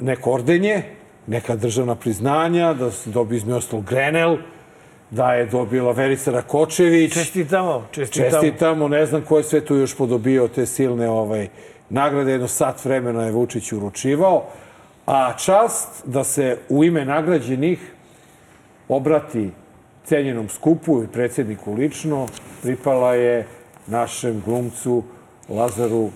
neko 0.00 0.32
ordenje, 0.32 0.82
neka 1.26 1.56
državna 1.56 1.94
priznanja, 1.94 2.74
da 2.74 2.90
se 2.90 3.10
dobio 3.10 3.36
između 3.36 3.56
ostalog 3.56 3.84
Grenell, 3.84 4.36
da 5.12 5.34
je 5.34 5.46
dobila 5.46 5.92
Verica 5.92 6.30
Rakočević. 6.30 7.12
Čestitamo, 7.12 7.86
čestitamo. 7.90 8.30
Čestitamo, 8.30 8.88
ne 8.88 9.06
znam 9.06 9.22
ko 9.22 9.38
je 9.38 9.44
sve 9.44 9.60
tu 9.60 9.76
još 9.76 9.96
podobio 9.96 10.48
te 10.48 10.66
silne 10.66 11.10
ovaj, 11.10 11.48
nagrade, 11.90 12.32
jedno 12.32 12.48
sat 12.48 12.84
vremena 12.84 13.24
je 13.24 13.32
Vučić 13.32 13.72
uručivao. 13.72 14.44
A 15.06 15.32
čast 15.36 15.88
da 16.04 16.24
se 16.24 16.58
u 16.68 16.84
ime 16.84 17.04
nagrađenih 17.04 17.92
obrati 18.88 19.50
cenjenom 20.04 20.48
skupu 20.48 21.02
i 21.02 21.06
predsjedniku 21.06 21.74
lično, 21.74 22.26
pripala 22.62 23.14
je 23.14 23.46
našem 23.86 24.42
glumcu 24.46 25.02
Lazaru 25.48 26.10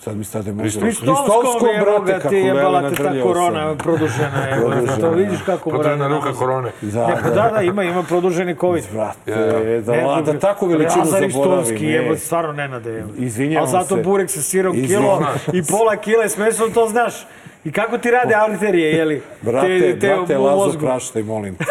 Sad 0.00 0.16
mi 0.16 0.24
stade 0.24 0.52
možda... 0.52 0.80
Hristovskom, 0.80 1.68
evo 1.76 2.00
ga 2.00 2.18
ti 2.18 2.36
je 2.36 2.54
bala 2.54 2.90
te 2.90 2.96
ta 2.96 3.12
korona 3.22 3.74
produžena. 3.74 4.48
Evo, 4.50 4.72
to 5.00 5.10
vidiš 5.10 5.38
kako 5.46 5.70
mora 5.70 5.82
Produžena 5.82 6.08
ruka 6.08 6.32
korone. 6.32 6.70
Da, 6.80 7.18
pa 7.22 7.30
da, 7.30 7.50
da, 7.54 7.62
ima, 7.62 7.84
ima 7.84 8.02
produženi 8.02 8.56
COVID. 8.56 8.84
Brate, 8.92 9.80
da, 9.80 10.22
da 10.32 10.38
takvu 10.38 10.66
veličinu 10.66 10.98
Lazar 10.98 11.30
zaboravim. 11.30 11.60
Istovski, 11.60 11.92
evo, 11.92 12.16
stvarno 12.16 12.52
nenade. 12.52 12.98
Evo. 12.98 13.08
Izvinjavam 13.16 13.68
Ali 13.74 13.84
zato 13.84 13.96
se. 13.96 14.02
burek 14.02 14.30
sa 14.30 14.42
sirom 14.42 14.72
kilo 14.86 15.26
i 15.52 15.62
pola 15.62 15.96
kile 15.96 16.28
s 16.28 16.36
mesom, 16.36 16.72
to 16.72 16.88
znaš. 16.88 17.26
I 17.64 17.72
kako 17.72 17.98
ti 17.98 18.10
rade 18.10 18.34
arterije, 18.34 18.92
jeli? 18.92 19.22
Brate, 19.42 19.96
brate, 20.00 20.38
u 20.38 20.44
Lazo, 20.44 20.56
mozgu. 20.56 20.80
praštaj, 20.80 21.22
molim 21.22 21.56
te. 21.56 21.64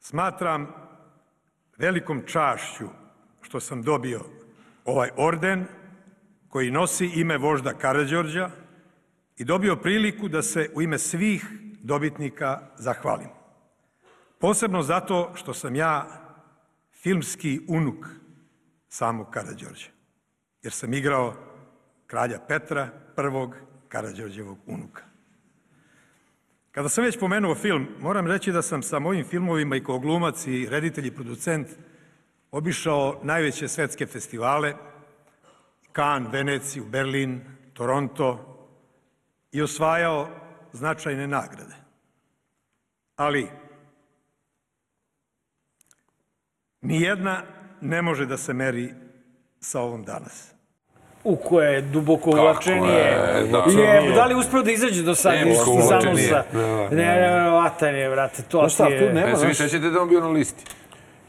Smatram 0.00 0.74
velikom 1.78 2.22
čašću 2.26 3.01
što 3.42 3.60
sam 3.60 3.82
dobio 3.82 4.20
ovaj 4.84 5.10
orden 5.16 5.66
koji 6.48 6.70
nosi 6.70 7.06
ime 7.06 7.38
vožda 7.38 7.74
Karađorđa 7.74 8.50
i 9.36 9.44
dobio 9.44 9.76
priliku 9.76 10.28
da 10.28 10.42
se 10.42 10.70
u 10.74 10.82
ime 10.82 10.98
svih 10.98 11.46
dobitnika 11.82 12.60
zahvalim. 12.78 13.28
Posebno 14.38 14.82
zato 14.82 15.32
što 15.34 15.54
sam 15.54 15.74
ja 15.76 16.06
filmski 16.92 17.60
unuk 17.68 18.06
samog 18.88 19.30
Karađorđa, 19.30 19.88
jer 20.62 20.72
sam 20.72 20.94
igrao 20.94 21.34
kralja 22.06 22.38
Petra, 22.48 22.88
prvog 23.16 23.56
Karađorđevog 23.88 24.58
unuka. 24.66 25.02
Kada 26.72 26.88
sam 26.88 27.04
već 27.04 27.18
pomenuo 27.18 27.54
film, 27.54 27.86
moram 28.00 28.26
reći 28.26 28.52
da 28.52 28.62
sam 28.62 28.82
sa 28.82 28.98
mojim 28.98 29.24
filmovima 29.24 29.76
i 29.76 29.84
kao 29.84 29.98
glumac 29.98 30.46
i 30.46 30.66
reditelj 30.70 31.06
i 31.06 31.14
producent 31.14 31.68
obišao 32.52 33.20
najveće 33.22 33.68
svetske 33.68 34.06
festivale, 34.06 34.74
Cannes, 35.96 36.32
Veneciju, 36.32 36.84
Berlin, 36.84 37.40
Toronto 37.72 38.58
i 39.52 39.62
osvajao 39.62 40.28
značajne 40.72 41.26
nagrade. 41.26 41.74
Ali, 43.16 43.48
nijedna 46.80 47.42
ne 47.80 48.02
može 48.02 48.26
da 48.26 48.36
se 48.36 48.52
meri 48.52 48.94
sa 49.60 49.80
ovom 49.80 50.04
danas. 50.04 50.52
U 51.24 51.36
koje 51.36 51.74
je 51.74 51.80
duboko 51.80 52.30
uvlačenije. 52.30 52.98
je, 52.98 53.48
da. 53.50 53.82
Je, 53.82 54.14
da 54.14 54.26
li 54.26 54.34
uspeo 54.34 54.62
da 54.62 54.72
izađe 54.72 55.02
do 55.02 55.14
sad 55.14 55.34
iz 55.46 55.58
uvlačenije. 55.66 56.28
Zanusa? 56.28 56.44
Da, 56.52 56.60
da. 56.60 56.88
Ne, 56.88 57.20
ne, 57.20 57.50
vatan 57.50 57.94
je, 57.94 58.10
brate, 58.10 58.42
to 58.42 58.58
Znaš 58.58 58.74
šta, 58.74 58.86
ti 58.86 58.98
tu 58.98 59.04
je... 59.04 59.12
nema, 59.12 59.26
Ne 59.26 59.36
se 59.36 59.46
vi 59.46 59.54
znaš, 59.54 59.70
sećate 59.70 59.90
da 59.90 59.96
je 59.96 60.02
on 60.02 60.08
bio 60.08 60.20
na 60.20 60.28
listi? 60.28 60.64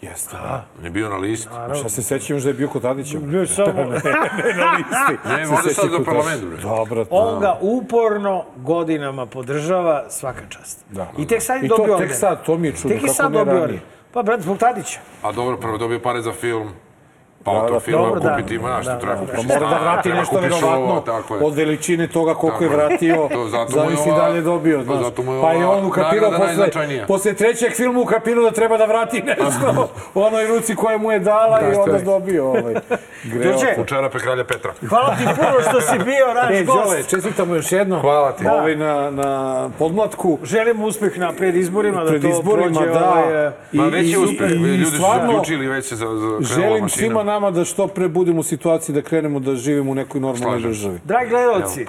Jeste. 0.03 0.35
On 0.80 0.85
je 0.85 0.91
bio 0.91 1.09
na 1.09 1.15
listi. 1.17 1.47
Šta 1.80 1.89
se 1.89 2.03
sećam 2.03 2.39
da 2.39 2.47
je 2.47 2.53
bio 2.53 2.67
kod 2.67 2.81
Tadića? 2.81 3.17
Ne, 3.19 3.47
samo... 3.47 3.73
ne 3.73 4.53
na 4.55 4.71
listi. 4.77 5.27
Ne, 5.30 5.45
Se 5.45 5.51
ovde 5.51 5.69
seća 5.69 5.81
sad 5.81 5.91
za 5.91 5.97
kod 5.97 6.05
parlament, 6.05 6.41
Tadića. 6.41 6.47
bre. 6.47 6.61
Dobro, 6.61 7.05
On 7.09 7.39
ga 7.39 7.57
uporno 7.61 8.45
godinama 8.55 9.25
podržava, 9.25 10.05
svaka 10.09 10.41
čast. 10.49 10.85
Da. 10.89 11.11
I 11.17 11.27
tek 11.27 11.41
sad 11.41 11.61
je 11.61 11.65
I 11.65 11.69
to 11.69 11.77
dobio 11.77 11.93
tek 11.93 12.01
orden. 12.03 12.17
sad, 12.17 12.45
to 12.45 12.57
mi 12.57 12.67
je 12.67 12.73
čudno, 12.73 12.89
Tek 12.89 12.97
je 12.97 13.07
kako 13.07 13.13
sad 13.13 13.31
ne 13.31 13.38
dobio 13.38 13.61
orden. 13.63 13.80
Pa, 14.11 14.23
brate, 14.23 14.41
zbog 14.41 14.57
Tadića. 14.57 14.99
A 15.21 15.31
dobro, 15.31 15.57
prvo 15.57 15.77
dobio 15.77 15.99
pare 15.99 16.21
za 16.21 16.31
film, 16.31 16.69
pa 17.44 17.52
Da, 17.52 17.57
od 17.57 17.64
da, 17.64 17.68
tog 17.68 17.82
filma 17.82 18.06
dobro, 18.06 18.20
da. 18.20 18.30
kupiti 18.32 18.56
ima 18.56 18.70
Da, 18.70 18.78
nešto, 18.78 18.91
da, 18.91 18.99
treba 18.99 19.15
da. 19.15 19.20
kupiš 19.22 19.36
Pa 19.38 19.53
mora 19.53 19.70
da 19.70 19.78
vrati 19.78 20.03
treba 20.03 20.20
nešto 20.20 20.36
verovatno 20.36 20.68
je. 21.32 21.41
od 21.41 21.56
veličine 21.56 22.07
toga 22.07 22.34
koliko 22.34 22.64
je 22.64 22.70
je. 22.70 22.76
vratio. 22.76 23.15
To 23.28 23.48
zato 23.48 23.72
mu 23.74 23.84
je 23.84 23.95
Zavisi 23.95 24.10
dobio, 24.41 24.78
pa 24.78 24.84
znaš. 24.86 25.06
je 25.28 25.41
Pa 25.41 25.48
ova 25.48 25.70
on 25.70 25.86
ukapirao 25.86 26.32
posle, 26.32 26.70
posle 27.07 27.34
trećeg 27.34 27.72
filma 27.72 27.99
ukapirao 27.99 28.44
da 28.44 28.52
treba 28.52 28.78
da 28.78 28.86
vrati 28.86 29.22
nešto 29.22 29.90
u 30.14 30.22
onoj 30.22 30.48
ruci 30.48 30.76
koja 30.76 30.98
mu 30.98 31.11
je 31.11 31.20
dala 31.20 31.61
i 31.61 31.72
Da, 31.72 31.82
onda 31.82 31.99
dobio 31.99 32.48
ovaj. 32.48 32.74
Đorđe, 33.24 33.76
U 33.78 33.86
čarape 33.86 34.20
kralja 34.20 34.44
Petra. 34.44 34.72
hvala 34.82 35.15
ti 35.15 35.24
puno 35.36 35.70
što 35.70 35.82
si 35.82 35.98
bio 35.99 36.34
naš 36.36 36.49
E, 36.52 36.64
gost. 36.64 36.84
Đole, 36.84 37.03
čestitamo 37.03 37.56
još 37.56 37.72
jedno. 37.72 37.99
Hvala 37.99 38.32
ti. 38.32 38.48
Ovaj 38.49 38.76
na, 38.76 39.11
na 39.11 39.70
podmlatku. 39.80 40.38
Želim 40.44 40.84
uspeh 40.84 41.18
na 41.18 41.34
predizborima, 41.34 42.03
da 42.03 42.11
to 42.11 42.41
prođe 42.44 42.86
da. 42.90 43.10
ovaj... 43.10 43.52
Ma 43.72 43.86
već 43.86 44.11
je 44.11 44.18
uspeh, 44.20 44.52
ljudi 44.52 44.86
su 44.86 44.91
se 44.91 45.03
uključili 45.26 45.68
već 45.68 45.86
se 45.86 45.95
za, 45.95 46.06
za 46.07 46.38
Želim 46.56 46.90
svima 46.90 47.24
nama 47.34 47.51
da 47.51 47.65
što 47.65 47.88
pre 47.88 48.07
budemo 48.10 48.39
u 48.39 48.43
situaciji 48.45 48.95
da 48.95 49.01
krenemo 49.01 49.39
da 49.39 49.55
živimo 49.55 49.91
u 49.91 49.95
nekoj 49.95 50.22
normalnoj 50.22 50.49
Slažem 50.51 50.69
državi. 50.69 50.99
Dragi 51.03 51.30
gledalci, 51.30 51.85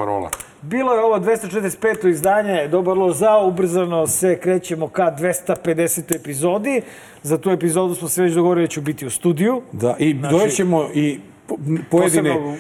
bilo 0.63 0.95
je 0.95 1.01
ovo 1.01 1.19
245. 1.19 2.09
izdanje 2.09 2.69
Dobar 2.69 2.97
lož 2.97 3.17
zao, 3.17 3.47
ubrzano 3.47 4.07
se 4.07 4.39
krećemo 4.39 4.89
ka 4.89 5.11
250. 5.13 6.17
epizodi. 6.17 6.83
Za 7.23 7.39
tu 7.39 7.51
epizodu 7.51 7.95
smo 7.95 8.09
se 8.09 8.23
već 8.23 8.33
dogovorili 8.33 8.67
da 8.67 8.71
ću 8.71 8.81
biti 8.81 9.07
u 9.07 9.11
studiju. 9.11 9.63
Da, 9.73 9.97
i 9.99 10.13
Znači- 10.13 10.35
dojećemo 10.35 10.89
i 10.95 11.19
po- 11.47 11.57
pojedine, 11.91 12.31
Posebnog- 12.31 12.57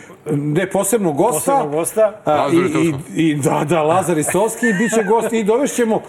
ne 0.54 0.70
posebno 0.70 1.12
gosta, 1.12 1.52
Posebnog 1.52 1.70
gosta. 1.72 2.12
a, 2.24 2.34
Lazar 2.34 2.54
i, 2.54 2.92
i, 3.16 3.22
i, 3.22 3.34
da, 3.36 3.64
da, 3.68 3.82
Lazar 3.82 4.18
Istovski, 4.18 4.66
bit 4.72 4.94
će 4.94 5.02
gosti 5.04 5.38
i 5.38 5.44
dovešćemo 5.44 5.96
uh, 5.96 6.02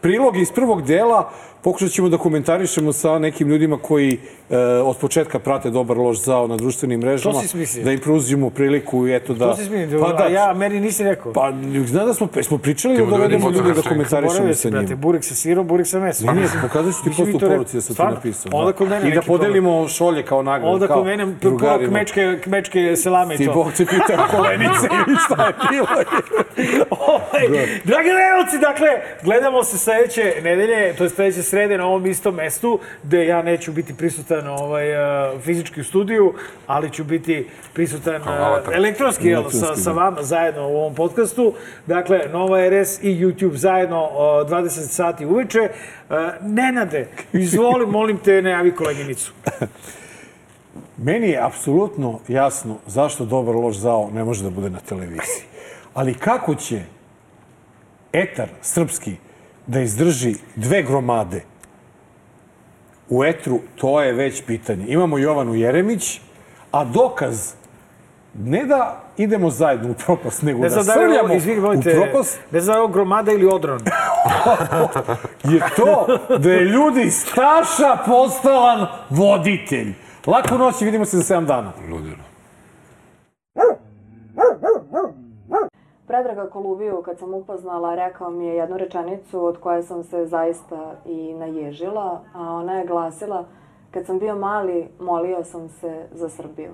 prilog 0.00 0.36
iz 0.36 0.52
prvog 0.52 0.82
dela, 0.82 1.30
pokušat 1.62 1.90
ćemo 1.90 2.08
da 2.08 2.18
komentarišemo 2.18 2.92
sa 2.92 3.18
nekim 3.18 3.48
ljudima 3.48 3.78
koji 3.82 4.18
uh, 4.48 4.56
od 4.84 4.96
početka 4.96 5.38
prate 5.38 5.70
Dobar 5.70 5.98
loš 5.98 6.22
zao 6.22 6.46
na 6.46 6.56
društvenim 6.56 7.00
mrežama, 7.00 7.40
si 7.40 7.48
smislio? 7.48 7.84
da 7.84 7.92
im 7.92 8.00
pružimo 8.00 8.50
priliku 8.50 9.06
i 9.06 9.14
eto 9.14 9.34
da... 9.34 9.50
To 9.50 9.56
si 9.56 9.64
smijem, 9.64 9.90
pa 10.00 10.24
a 10.24 10.28
ja, 10.28 10.54
meni 10.54 10.80
nisi 10.80 11.04
rekao. 11.04 11.32
Pa, 11.32 11.52
znam 11.86 12.06
da 12.06 12.14
smo, 12.14 12.28
smo 12.42 12.58
pričali 12.58 12.96
da 12.96 13.04
dovedemo 13.04 13.50
ljude 13.50 13.72
da 13.72 13.82
komentarišemo 13.82 14.48
sa 14.48 14.54
si, 14.54 14.70
brate, 14.70 14.86
njima. 14.86 14.96
burek 14.96 15.24
sa 15.24 15.34
sirom, 15.34 15.66
burek 15.66 15.86
sa 15.86 16.00
mesom. 16.00 16.26
Ne, 16.26 16.34
ne, 16.34 16.48
pokazat 16.62 16.94
ću 16.94 17.10
ti 17.10 17.16
to 17.16 17.24
rekao. 17.24 17.48
poruci 17.48 17.76
da 17.76 17.80
sam 17.80 17.96
ti 17.96 18.02
napisao. 18.02 18.50
Onda 18.54 18.72
kod 18.72 18.88
mene 18.88 19.08
I 19.08 19.14
da 19.14 19.22
podelimo 19.22 19.88
šolje 19.88 20.22
kao 20.22 20.42
nagradu. 20.42 20.74
Onda 20.74 20.86
kao 20.86 20.96
kod 20.96 21.06
mene 21.06 21.26
drugarima. 21.26 21.88
kmečke, 21.88 22.38
kmečke 22.44 22.96
selame 22.96 23.34
i 23.34 23.38
Ti 23.38 23.46
to. 23.46 23.52
Bog 23.52 23.72
te 23.76 23.86
pitao 23.86 24.26
kolenice 24.36 24.86
ili 25.06 25.16
šta 25.24 25.46
je 25.46 25.54
bilo. 25.70 25.86
Ovaj, 26.90 27.68
Dragi 27.84 28.08
gledalci, 28.08 28.58
dakle, 28.60 28.88
gledamo 29.22 29.64
se 29.64 29.78
sledeće 29.78 30.34
nedelje, 30.42 30.94
to 30.96 31.04
je 31.04 31.10
sledeće 31.10 31.42
srede 31.48 31.78
na 31.78 31.86
ovom 31.86 32.06
istom 32.06 32.34
mestu, 32.34 32.78
gde 33.02 33.26
ja 33.26 33.42
neću 33.42 33.72
biti 33.72 33.94
prisutan 33.94 34.48
ovaj, 34.48 34.92
uh, 34.92 35.40
fizički 35.42 35.80
u 35.80 35.84
studiju, 35.84 36.34
ali 36.66 36.90
ću 36.90 37.04
biti 37.04 37.48
prisutan 37.74 38.22
uh, 38.22 38.28
avatar. 38.28 38.74
elektronski, 38.74 39.28
jel, 39.28 39.42
sa, 39.42 39.56
Elektronski, 39.56 39.82
sa 39.82 39.92
da. 39.92 40.00
vama 40.00 40.22
zajedno 40.22 40.68
u 40.68 40.76
ovom 40.76 40.94
podcastu. 40.94 41.54
Dakle, 41.86 42.20
Nova 42.32 42.58
RS 42.68 43.02
i 43.02 43.16
YouTube 43.16 43.54
zajedno 43.54 44.04
uh, 44.04 44.10
20 44.50 44.68
sati 44.68 45.26
uveče. 45.26 45.68
Nenade, 46.40 47.08
izvoli, 47.32 47.86
molim 47.98 48.18
te, 48.18 48.42
najavi 48.42 48.74
koleginicu. 48.74 49.32
Meni 50.96 51.28
je 51.28 51.44
apsolutno 51.44 52.20
jasno 52.28 52.76
zašto 52.86 53.24
dobar 53.24 53.54
loš 53.54 53.76
zao 53.76 54.10
ne 54.14 54.24
može 54.24 54.44
da 54.44 54.50
bude 54.50 54.70
na 54.70 54.80
televiziji. 54.80 55.42
Ali 55.94 56.14
kako 56.14 56.54
će 56.54 56.82
etar 58.12 58.48
srpski 58.62 59.16
da 59.68 59.80
izdrži 59.80 60.34
dve 60.56 60.82
gromade 60.82 61.44
u 63.08 63.24
etru, 63.24 63.60
to 63.76 64.00
je 64.02 64.12
već 64.12 64.42
pitanje. 64.46 64.84
Imamo 64.88 65.18
Jovanu 65.18 65.54
Jeremić, 65.54 66.20
a 66.72 66.84
dokaz 66.84 67.52
ne 68.34 68.64
da 68.64 69.02
idemo 69.16 69.50
zajedno 69.50 69.90
u 69.90 69.94
propast, 69.94 70.42
nego 70.42 70.62
Ne 70.62 70.68
da 70.68 70.74
da 70.74 70.82
srljamo 70.82 71.34
u 71.34 71.82
propast, 71.82 72.40
ne 72.50 72.60
znam 72.60 72.74
da 72.74 72.78
je 72.78 72.82
ovo 72.82 72.92
gromada 72.92 73.32
ili 73.32 73.46
odron. 73.46 73.80
je 75.52 75.60
to 75.76 76.18
da 76.38 76.50
je 76.50 76.64
ljudi 76.64 77.10
Staša 77.10 77.96
postalan 78.06 78.86
voditelj. 79.10 79.94
Laku 80.26 80.58
noć 80.58 80.82
i 80.82 80.84
vidimo 80.84 81.04
se 81.04 81.16
za 81.16 81.34
7 81.34 81.46
dana. 81.46 81.72
Ludilo. 81.90 82.27
Predraga 86.08 86.50
Koluviju, 86.50 87.02
kad 87.04 87.18
sam 87.18 87.34
upoznala, 87.34 87.94
rekao 87.94 88.30
mi 88.30 88.46
je 88.46 88.56
jednu 88.56 88.76
rečenicu 88.76 89.44
od 89.44 89.58
koje 89.60 89.82
sam 89.82 90.04
se 90.04 90.26
zaista 90.26 90.94
i 91.06 91.34
naježila, 91.34 92.20
a 92.34 92.52
ona 92.52 92.74
je 92.74 92.86
glasila, 92.86 93.44
kad 93.90 94.06
sam 94.06 94.18
bio 94.18 94.36
mali, 94.36 94.88
molio 95.00 95.44
sam 95.44 95.68
se 95.68 96.06
za 96.12 96.28
Srbiju. 96.28 96.70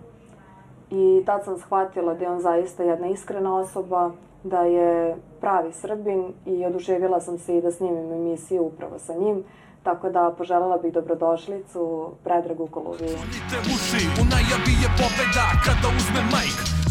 I 0.90 1.22
tad 1.26 1.44
sam 1.44 1.58
shvatila 1.58 2.14
da 2.14 2.24
je 2.24 2.30
on 2.30 2.40
zaista 2.40 2.82
jedna 2.82 3.06
iskrena 3.06 3.56
osoba, 3.56 4.10
da 4.42 4.60
je 4.60 5.16
pravi 5.40 5.72
Srbin 5.72 6.32
i 6.46 6.66
oduševila 6.66 7.20
sam 7.20 7.38
se 7.38 7.56
i 7.56 7.62
da 7.62 7.70
snimim 7.70 8.12
emisiju 8.12 8.62
upravo 8.62 8.98
sa 8.98 9.14
njim. 9.14 9.44
Tako 9.82 10.10
da 10.10 10.34
poželjela 10.38 10.78
bih 10.78 10.92
dobrodošlicu 10.92 12.10
Predragu 12.24 12.66
Koluviju. 12.66 13.14
Otvorite 13.14 13.56
uši, 13.74 14.06
u 14.20 14.24
najavi 14.24 14.74
je 14.82 14.88
pobeda 14.98 15.46
kada 15.64 15.88
uzme 15.96 16.22
majk 16.32 16.83